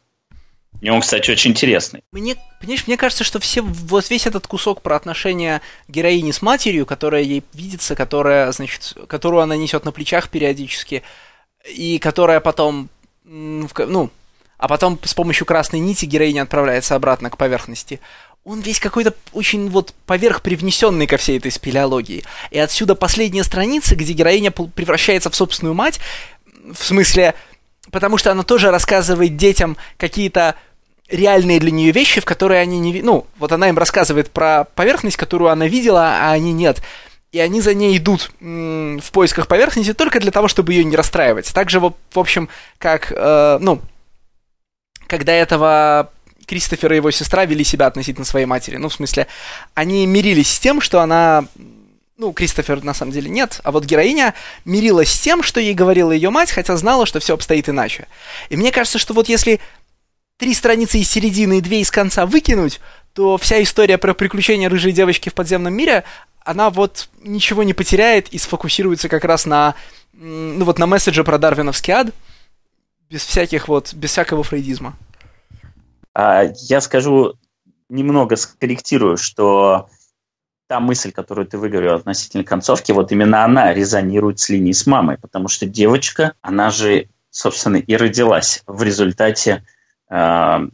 И 0.82 0.90
он, 0.90 1.02
кстати, 1.02 1.32
очень 1.32 1.52
интересный. 1.52 2.04
Мне, 2.12 2.36
понимаешь, 2.60 2.86
мне 2.88 2.98
кажется, 2.98 3.24
что 3.24 3.40
все, 3.40 3.62
вот 3.62 4.10
весь 4.10 4.28
этот 4.28 4.46
кусок 4.48 4.82
про 4.82 4.96
отношения 4.96 5.62
героини 5.88 6.32
с 6.32 6.42
матерью, 6.42 6.86
которая 6.86 7.22
ей 7.22 7.44
видится, 7.54 7.96
которая, 7.96 8.52
значит, 8.52 8.98
которую 9.08 9.42
она 9.42 9.56
несет 9.56 9.86
на 9.86 9.92
плечах 9.92 10.30
периодически, 10.30 11.04
и 11.66 11.98
которая 12.00 12.40
потом, 12.40 12.90
ну, 13.24 14.12
а 14.58 14.68
потом 14.68 15.00
с 15.04 15.14
помощью 15.14 15.46
красной 15.46 15.80
нити 15.80 16.06
героиня 16.06 16.44
отправляется 16.44 16.96
обратно 16.96 17.30
к 17.30 17.38
поверхности 17.38 18.00
он 18.46 18.62
весь 18.62 18.80
какой-то 18.80 19.14
очень 19.34 19.70
вот 19.70 19.94
поверх 20.06 20.44
привнесенный 20.44 21.08
ко 21.08 21.18
всей 21.18 21.40
этой 21.40 21.52
спелеологии. 21.52 22.24
И 22.52 22.60
отсюда 22.60 22.94
последняя 22.94 23.44
страница, 23.44 23.96
где 23.96 24.14
героиня 24.14 24.52
превращается 24.52 25.32
в 25.32 25.36
собственную 25.36 25.74
мать, 25.74 26.00
в 26.72 26.84
смысле, 26.84 27.34
потому 27.92 28.18
что 28.18 28.32
она 28.32 28.44
тоже 28.44 28.70
рассказывает 28.70 29.36
детям 29.36 29.78
какие-то 29.98 30.56
реальные 31.10 31.60
для 31.60 31.72
нее 31.72 31.92
вещи, 31.92 32.22
в 32.22 32.26
которые 32.26 32.62
они 32.62 32.80
не... 32.80 33.02
Ну, 33.02 33.26
вот 33.40 33.52
она 33.52 33.68
им 33.68 33.80
рассказывает 33.80 34.30
про 34.30 34.66
поверхность, 34.76 35.18
которую 35.18 35.50
она 35.50 35.68
видела, 35.68 36.18
а 36.22 36.32
они 36.32 36.54
нет. 36.54 36.84
И 37.32 37.40
они 37.40 37.62
за 37.62 37.74
ней 37.74 37.98
идут 37.98 38.32
м- 38.42 39.00
в 39.00 39.12
поисках 39.12 39.48
поверхности 39.48 39.94
только 39.94 40.20
для 40.20 40.32
того, 40.32 40.48
чтобы 40.48 40.74
ее 40.74 40.84
не 40.84 40.96
расстраивать. 40.96 41.52
Также, 41.52 41.80
в, 41.80 41.96
в 42.12 42.20
общем, 42.20 42.50
как, 42.78 43.12
э, 43.12 43.58
ну, 43.60 43.82
когда 45.08 45.34
этого 45.34 46.12
Кристофер 46.46 46.94
и 46.94 46.98
его 46.98 47.12
сестра 47.12 47.46
вели 47.46 47.64
себя 47.64 47.88
относительно 47.88 48.26
своей 48.26 48.46
матери. 48.46 48.78
Ну, 48.78 48.90
в 48.90 48.94
смысле, 48.94 49.28
они 49.74 50.06
мирились 50.06 50.52
с 50.52 50.60
тем, 50.60 50.82
что 50.82 51.02
она... 51.02 51.46
Ну, 52.18 52.32
Кристофер 52.32 52.82
на 52.84 52.94
самом 52.94 53.12
деле 53.12 53.30
нет, 53.30 53.60
а 53.64 53.72
вот 53.72 53.84
героиня 53.84 54.36
мирилась 54.64 55.12
с 55.12 55.20
тем, 55.20 55.44
что 55.44 55.60
ей 55.60 55.74
говорила 55.74 56.14
ее 56.14 56.30
мать, 56.30 56.50
хотя 56.50 56.78
знала, 56.78 57.06
что 57.06 57.20
все 57.20 57.34
обстоит 57.34 57.68
иначе. 57.68 58.08
И 58.50 58.56
мне 58.56 58.72
кажется, 58.72 59.00
что 59.00 59.14
вот 59.14 59.28
если 59.28 59.60
три 60.38 60.54
страницы 60.54 60.98
из 60.98 61.10
середины 61.10 61.58
и 61.58 61.62
две 61.62 61.82
из 61.82 61.92
конца 61.92 62.26
выкинуть, 62.26 62.80
то 63.14 63.38
вся 63.38 63.62
история 63.62 63.98
про 63.98 64.14
приключения 64.14 64.70
рыжей 64.70 64.92
девочки 64.92 65.30
в 65.30 65.34
подземном 65.34 65.74
мире, 65.74 66.06
она 66.44 66.70
вот 66.70 67.10
ничего 67.22 67.64
не 67.64 67.74
потеряет 67.74 68.30
и 68.30 68.38
сфокусируется 68.38 69.10
как 69.10 69.24
раз 69.24 69.46
на, 69.46 69.76
ну 70.14 70.64
вот 70.64 70.80
на 70.80 70.86
месседже 70.86 71.24
про 71.24 71.38
дарвиновский 71.38 71.94
ад, 71.94 72.08
без 73.10 73.26
всяких 73.26 73.68
вот, 73.68 73.94
без 73.94 74.12
всякого 74.12 74.44
фрейдизма. 74.44 74.96
А, 76.16 76.46
я 76.70 76.80
скажу, 76.82 77.34
немного 77.90 78.38
скорректирую, 78.38 79.18
что 79.18 79.90
та 80.68 80.80
мысль, 80.80 81.12
которую 81.12 81.46
ты 81.46 81.58
выговорил 81.58 81.94
относительно 81.94 82.44
концовки, 82.44 82.92
вот 82.92 83.12
именно 83.12 83.44
она 83.44 83.74
резонирует 83.74 84.40
с 84.40 84.50
линией 84.50 84.74
с 84.74 84.88
мамой, 84.88 85.18
потому 85.18 85.50
что 85.50 85.68
девочка, 85.68 86.34
она 86.42 86.72
же, 86.72 87.10
собственно, 87.30 87.76
и 87.76 87.96
родилась 87.96 88.64
в 88.66 88.82
результате 88.82 89.64
э, 90.10 90.70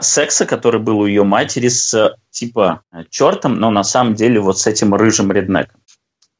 секса, 0.00 0.46
который 0.46 0.80
был 0.80 1.00
у 1.00 1.06
ее 1.06 1.24
матери 1.24 1.68
с 1.68 2.16
типа 2.30 2.82
чертом, 3.10 3.56
но 3.56 3.70
на 3.70 3.84
самом 3.84 4.14
деле 4.14 4.40
вот 4.40 4.58
с 4.58 4.66
этим 4.66 4.94
рыжим 4.94 5.30
реднеком. 5.30 5.80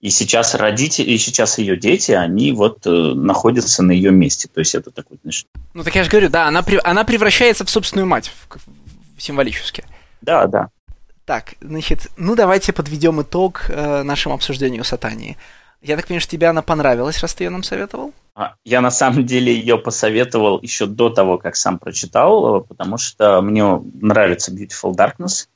И 0.05 0.11
сейчас 0.11 0.55
родители, 0.55 1.13
и 1.13 1.17
сейчас 1.17 1.57
ее 1.57 1.79
дети, 1.79 2.13
они 2.13 2.53
вот 2.53 2.87
э, 2.87 2.91
находятся 2.91 3.83
на 3.83 3.93
ее 3.93 4.11
месте. 4.11 4.51
То 4.53 4.61
есть 4.61 4.75
это 4.75 4.91
такой, 4.91 5.17
знаешь... 5.23 5.47
Ну 5.73 5.83
так 5.83 5.95
я 5.95 6.05
же 6.05 6.11
говорю, 6.11 6.29
да, 6.29 6.47
она, 6.47 6.63
она 6.85 7.05
превращается 7.05 7.65
в 7.65 7.71
собственную 7.71 8.07
мать 8.07 8.31
символически. 9.17 9.83
Да, 10.21 10.47
да. 10.47 10.69
Так, 11.25 11.55
значит, 11.63 12.09
ну 12.19 12.35
давайте 12.35 12.75
подведем 12.75 13.23
итог 13.23 13.65
э, 13.71 14.03
нашему 14.03 14.35
обсуждению 14.35 14.85
Сатании. 14.85 15.39
Я 15.81 15.97
так 15.97 16.07
понимаю, 16.07 16.21
что 16.21 16.33
тебе 16.33 16.49
она 16.49 16.61
понравилась, 16.61 17.23
раз 17.23 17.35
ты 17.35 17.45
ее 17.45 17.49
нам 17.49 17.63
советовал? 17.63 18.13
А, 18.35 18.57
я 18.63 18.83
на 18.83 18.91
самом 18.91 19.25
деле 19.25 19.55
ее 19.55 19.79
посоветовал 19.79 20.61
еще 20.61 20.85
до 20.85 21.09
того, 21.09 21.39
как 21.39 21.57
сам 21.57 21.79
прочитал, 21.79 22.61
потому 22.61 22.99
что 22.99 23.41
мне 23.41 23.65
нравится 24.03 24.53
Beautiful 24.53 24.95
Darkness. 24.95 25.47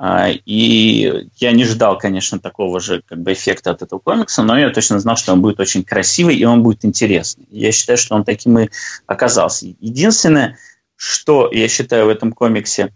А, 0.00 0.28
и 0.30 1.28
я 1.38 1.50
не 1.50 1.64
ждал, 1.64 1.98
конечно, 1.98 2.38
такого 2.38 2.78
же 2.78 3.02
как 3.04 3.20
бы, 3.20 3.32
эффекта 3.32 3.72
от 3.72 3.82
этого 3.82 3.98
комикса, 3.98 4.44
но 4.44 4.56
я 4.56 4.70
точно 4.70 5.00
знал, 5.00 5.16
что 5.16 5.32
он 5.32 5.42
будет 5.42 5.58
очень 5.58 5.82
красивый 5.82 6.36
и 6.36 6.44
он 6.44 6.62
будет 6.62 6.84
интересный. 6.84 7.46
Я 7.50 7.72
считаю, 7.72 7.98
что 7.98 8.14
он 8.14 8.22
таким 8.22 8.60
и 8.60 8.68
оказался. 9.06 9.66
Единственное, 9.80 10.56
что 10.94 11.50
я 11.50 11.66
считаю 11.66 12.06
в 12.06 12.10
этом 12.10 12.32
комиксе 12.32 12.94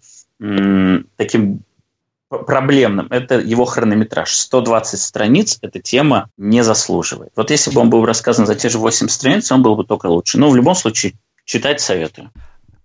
таким 1.17 1.63
проблемным, 2.29 3.09
это 3.11 3.41
его 3.41 3.65
хронометраж. 3.65 4.33
120 4.37 5.01
страниц 5.01 5.59
эта 5.61 5.81
тема 5.81 6.31
не 6.37 6.63
заслуживает. 6.63 7.33
Вот 7.35 7.51
если 7.51 7.73
бы 7.73 7.81
он 7.81 7.91
был 7.91 8.07
рассказан 8.07 8.47
за 8.47 8.55
те 8.55 8.69
же 8.69 8.79
8 8.79 9.09
страниц, 9.09 9.51
он 9.51 9.63
был 9.63 9.75
бы 9.75 9.85
только 9.85 10.07
лучше. 10.07 10.39
Но 10.39 10.49
в 10.49 10.55
любом 10.55 10.77
случае, 10.77 11.15
читать 11.45 11.81
советую 11.81 12.31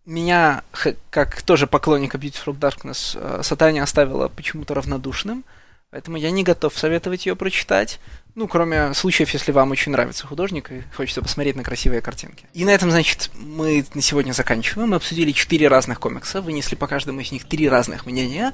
меня, 0.08 0.64
как 1.10 1.42
тоже 1.42 1.68
поклонника 1.68 2.18
Beautiful 2.18 2.58
Darkness, 2.58 3.18
э, 3.20 3.44
Сатания 3.44 3.84
оставила 3.84 4.30
почему-то 4.30 4.74
равнодушным, 4.74 5.44
поэтому 5.92 6.18
я 6.18 6.32
не 6.32 6.44
готов 6.44 6.78
советовать 6.78 7.26
ее 7.26 7.36
прочитать. 7.36 8.00
Ну, 8.34 8.48
кроме 8.48 8.94
случаев, 8.94 9.32
если 9.32 9.52
вам 9.52 9.72
очень 9.72 9.92
нравится 9.92 10.26
художник 10.26 10.72
и 10.72 10.84
хочется 10.96 11.22
посмотреть 11.22 11.56
на 11.58 11.64
красивые 11.64 12.02
картинки. 12.02 12.46
И 12.54 12.64
на 12.64 12.70
этом, 12.70 12.90
значит, 12.90 13.32
мы 13.34 13.86
на 13.94 14.02
сегодня 14.02 14.32
заканчиваем. 14.32 14.92
Мы 14.92 14.96
обсудили 14.96 15.32
четыре 15.32 15.68
разных 15.68 16.00
комикса, 16.00 16.42
вынесли 16.42 16.76
по 16.76 16.88
каждому 16.88 17.20
из 17.20 17.32
них 17.32 17.46
три 17.46 17.68
разных 17.68 18.06
мнения. 18.06 18.54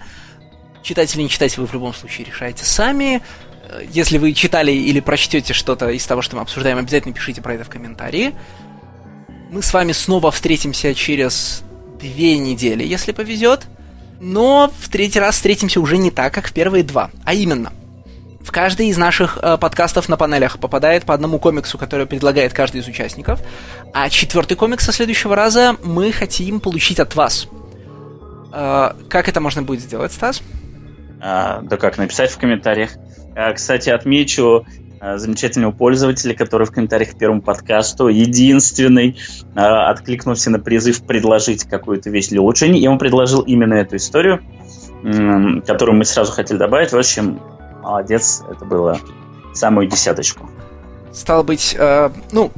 Читать 0.82 1.14
или 1.16 1.22
не 1.22 1.30
читать 1.30 1.58
вы 1.58 1.68
в 1.68 1.74
любом 1.74 1.94
случае 1.94 2.26
решаете 2.26 2.66
сами. 2.66 3.22
Э, 3.64 3.82
если 3.92 4.18
вы 4.18 4.34
читали 4.34 4.72
или 4.72 5.00
прочтете 5.02 5.54
что-то 5.54 5.90
из 5.90 6.06
того, 6.06 6.22
что 6.24 6.36
мы 6.36 6.42
обсуждаем, 6.42 6.80
обязательно 6.80 7.14
пишите 7.14 7.42
про 7.42 7.54
это 7.54 7.64
в 7.64 7.70
комментарии. 7.70 8.34
Мы 9.54 9.62
с 9.62 9.72
вами 9.72 9.92
снова 9.92 10.32
встретимся 10.32 10.96
через 10.96 11.62
две 12.00 12.40
недели, 12.40 12.84
если 12.84 13.12
повезет. 13.12 13.68
Но 14.20 14.74
в 14.80 14.90
третий 14.90 15.20
раз 15.20 15.36
встретимся 15.36 15.80
уже 15.80 16.00
не 16.00 16.10
так, 16.10 16.34
как 16.34 16.48
в 16.48 16.54
первые 16.54 16.84
два. 16.84 17.12
А 17.24 17.36
именно, 17.36 17.72
в 18.42 18.52
каждый 18.52 18.88
из 18.88 18.98
наших 18.98 19.38
э, 19.40 19.60
подкастов 19.60 20.10
на 20.10 20.18
панелях 20.18 20.58
попадает 20.58 21.06
по 21.06 21.14
одному 21.14 21.38
комиксу, 21.38 21.78
который 21.78 22.08
предлагает 22.08 22.52
каждый 22.52 22.82
из 22.82 22.88
участников. 22.88 23.42
А 23.94 24.10
четвертый 24.10 24.58
комикс 24.58 24.86
со 24.86 24.92
следующего 24.92 25.36
раза 25.36 25.78
мы 25.84 26.12
хотим 26.12 26.60
получить 26.60 27.00
от 27.00 27.14
вас. 27.14 27.48
Э, 28.52 28.94
как 29.08 29.30
это 29.30 29.40
можно 29.40 29.62
будет 29.62 29.82
сделать, 29.82 30.14
Стас? 30.14 30.42
А, 31.22 31.62
да 31.62 31.78
как, 31.78 32.00
написать 32.00 32.32
в 32.32 32.40
комментариях. 32.40 32.90
А, 33.36 33.54
кстати, 33.54 33.92
отмечу, 33.92 34.66
замечательного 35.18 35.72
пользователя, 35.72 36.34
который 36.34 36.66
в 36.66 36.72
комментариях 36.72 37.12
к 37.12 37.18
первому 37.18 37.42
подкасту 37.42 38.08
единственный 38.08 39.18
э, 39.56 39.60
откликнулся 39.60 40.50
на 40.50 40.60
призыв 40.60 41.04
предложить 41.04 41.66
какую-то 41.66 42.10
вещь 42.10 42.30
для 42.30 42.42
улучшения. 42.42 42.80
И 42.80 42.88
он 42.88 42.98
предложил 42.98 43.42
именно 43.42 43.74
эту 43.74 43.98
историю, 43.98 44.42
э, 45.04 45.62
которую 45.68 45.98
мы 45.98 46.06
сразу 46.06 46.32
хотели 46.32 46.58
добавить. 46.58 46.92
В 46.92 46.98
общем, 46.98 47.42
молодец, 47.82 48.44
это 48.50 48.64
было 48.66 49.00
самую 49.54 49.88
десяточку. 49.88 50.50
Стало 51.12 51.44
быть, 51.44 51.76
э, 51.78 52.10
ну, 52.32 52.52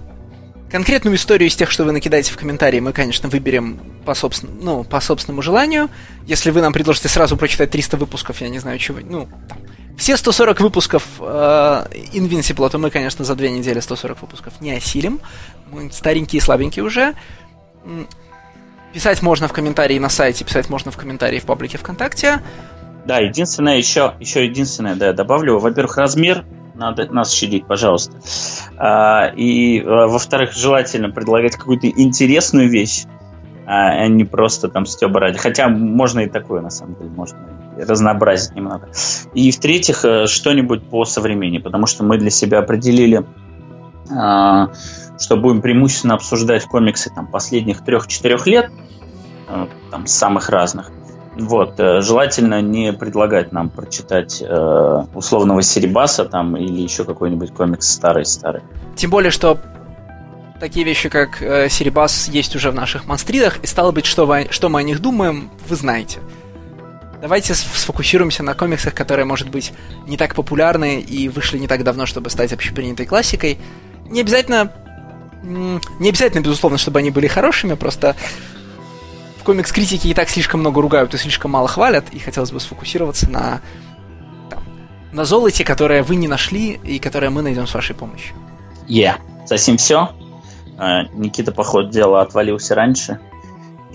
конкретную 0.72 1.16
историю 1.16 1.50
из 1.50 1.56
тех, 1.56 1.72
что 1.72 1.84
вы 1.84 1.92
накидаете 1.92 2.32
в 2.32 2.38
комментарии, 2.38 2.80
мы, 2.80 2.94
конечно, 2.94 3.28
выберем 3.28 3.80
по, 4.06 4.14
собствен... 4.14 4.52
ну, 4.62 4.84
по 4.84 5.00
собственному 5.02 5.42
желанию. 5.42 5.90
Если 6.28 6.52
вы 6.52 6.62
нам 6.62 6.74
предложите 6.74 7.10
сразу 7.10 7.38
прочитать 7.38 7.72
300 7.72 7.98
выпусков, 7.98 8.42
я 8.42 8.50
не 8.50 8.60
знаю, 8.60 8.78
чего, 8.78 9.00
ну, 9.02 9.28
там, 9.50 9.58
все 9.98 10.18
140 10.18 10.60
выпусков 10.62 11.04
э, 11.20 11.24
Invincible, 12.14 12.70
то 12.70 12.78
мы, 12.78 12.90
конечно, 12.90 13.24
за 13.24 13.36
две 13.36 13.50
недели 13.50 13.80
140 13.80 14.22
выпусков 14.22 14.62
не 14.62 14.72
осилим. 14.72 15.20
Мы 15.72 15.92
старенькие 15.92 16.40
и 16.40 16.42
слабенькие 16.42 16.84
уже. 16.84 17.14
Писать 18.94 19.22
можно 19.22 19.48
в 19.48 19.54
комментарии 19.54 20.00
на 20.00 20.10
сайте, 20.10 20.46
писать 20.46 20.70
можно 20.70 20.92
в 20.92 20.98
комментарии 20.98 21.40
в 21.40 21.46
паблике 21.46 21.78
ВКонтакте. 21.78 22.42
Да, 23.06 23.20
единственное, 23.20 23.78
еще, 23.78 24.14
еще 24.20 24.46
единственное, 24.46 24.96
да, 24.96 25.14
добавлю. 25.14 25.60
Во-первых, 25.60 25.98
размер 25.98 26.44
надо 26.76 27.12
нас 27.14 27.32
щадить, 27.32 27.68
пожалуйста. 27.68 28.14
А, 28.78 29.28
и, 29.36 29.82
а, 29.82 30.08
во-вторых, 30.08 30.54
желательно 30.54 31.10
предлагать 31.10 31.56
какую-то 31.56 31.88
интересную 31.88 32.70
вещь, 32.70 33.06
а, 33.66 33.90
а 33.90 34.08
не 34.08 34.26
просто 34.26 34.70
там 34.70 34.86
стеба 34.86 35.20
ради. 35.20 35.38
Хотя 35.38 35.70
можно 35.70 36.22
и 36.22 36.30
такое, 36.30 36.62
на 36.62 36.70
самом 36.70 36.96
деле, 36.96 37.10
можно 37.10 37.38
разнообразить 37.78 38.56
немного. 38.56 38.90
И 39.34 39.52
в-третьих, 39.52 40.06
э, 40.06 40.28
что-нибудь 40.28 40.84
по 40.84 41.06
современней, 41.06 41.60
потому 41.60 41.86
что 41.88 42.04
мы 42.04 42.18
для 42.18 42.30
себя 42.30 42.60
определили, 42.60 43.26
а, 44.16 44.72
что 45.20 45.38
будем 45.38 45.62
преимущественно 45.62 46.14
обсуждать 46.14 46.66
комиксы 46.66 47.12
там, 47.14 47.28
последних 47.28 47.84
трех-четырех 47.84 48.46
лет, 48.48 48.72
э, 49.48 49.68
там, 49.92 50.08
самых 50.08 50.50
разных. 50.50 50.92
Вот, 51.38 51.80
э, 51.80 52.02
желательно 52.02 52.62
не 52.62 52.94
предлагать 52.94 53.52
нам 53.52 53.70
прочитать 53.70 54.42
э, 54.42 55.04
условного 55.14 55.62
Серебаса 55.62 56.24
там 56.26 56.56
или 56.56 56.82
еще 56.82 57.04
какой-нибудь 57.04 57.52
комикс 57.54 57.90
старый-старый. 57.90 58.62
Тем 58.96 59.10
более, 59.10 59.32
что 59.32 59.58
такие 60.62 60.86
вещи, 60.86 61.10
как 61.10 61.42
э, 61.42 61.68
Серебас, 61.70 62.30
есть 62.30 62.56
уже 62.56 62.72
в 62.72 62.76
наших 62.76 63.06
монстридах, 63.06 63.60
и 63.62 63.68
стало 63.68 63.92
быть, 63.92 64.06
что, 64.06 64.26
вы, 64.26 64.48
что 64.50 64.70
мы 64.70 64.80
о 64.80 64.84
них 64.84 65.02
думаем, 65.02 65.50
вы 65.68 65.76
знаете. 65.76 66.20
Давайте 67.22 67.56
сфокусируемся 67.56 68.44
на 68.44 68.54
комиксах, 68.54 68.94
которые, 68.94 69.26
может 69.26 69.50
быть, 69.50 69.74
не 70.08 70.18
так 70.18 70.36
популярны 70.36 71.00
и 71.00 71.30
вышли 71.30 71.58
не 71.58 71.68
так 71.68 71.84
давно, 71.84 72.06
чтобы 72.06 72.30
стать 72.30 72.54
общепринятой 72.54 73.06
классикой. 73.06 73.58
Не 74.10 74.22
обязательно... 74.22 74.72
Не 75.44 76.10
обязательно, 76.10 76.42
безусловно, 76.42 76.78
чтобы 76.78 77.00
они 77.00 77.12
были 77.12 77.28
хорошими, 77.28 77.76
просто 77.76 78.16
в 79.38 79.44
комикс-критике 79.44 80.10
и 80.10 80.14
так 80.16 80.28
слишком 80.28 80.62
много 80.62 80.82
ругают 80.82 81.14
и 81.14 81.18
слишком 81.18 81.52
мало 81.52 81.68
хвалят, 81.68 82.06
и 82.12 82.18
хотелось 82.18 82.52
бы 82.52 82.60
сфокусироваться 82.60 83.30
на, 83.30 83.62
там, 84.50 84.64
на 85.12 85.24
золоте, 85.24 85.64
которое 85.64 86.02
вы 86.02 86.16
не 86.16 86.28
нашли 86.28 86.80
и 86.84 86.98
которое 86.98 87.30
мы 87.30 87.44
найдем 87.44 87.68
с 87.68 87.74
вашей 87.76 87.96
помощью. 87.96 88.36
Yeah. 88.88 89.18
Совсем 89.46 89.78
все. 89.78 90.10
А, 90.78 91.04
Никита, 91.14 91.52
по 91.52 91.64
ходу 91.64 91.90
дела, 91.90 92.22
отвалился 92.22 92.76
раньше. 92.76 93.20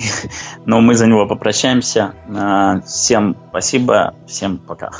Но 0.67 0.81
мы 0.81 0.95
за 0.95 1.07
него 1.07 1.27
попрощаемся. 1.27 2.15
А, 2.29 2.81
всем 2.83 3.37
спасибо, 3.51 4.15
всем 4.27 4.59
пока. 4.59 4.91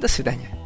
До 0.00 0.08
свидания. 0.08 0.57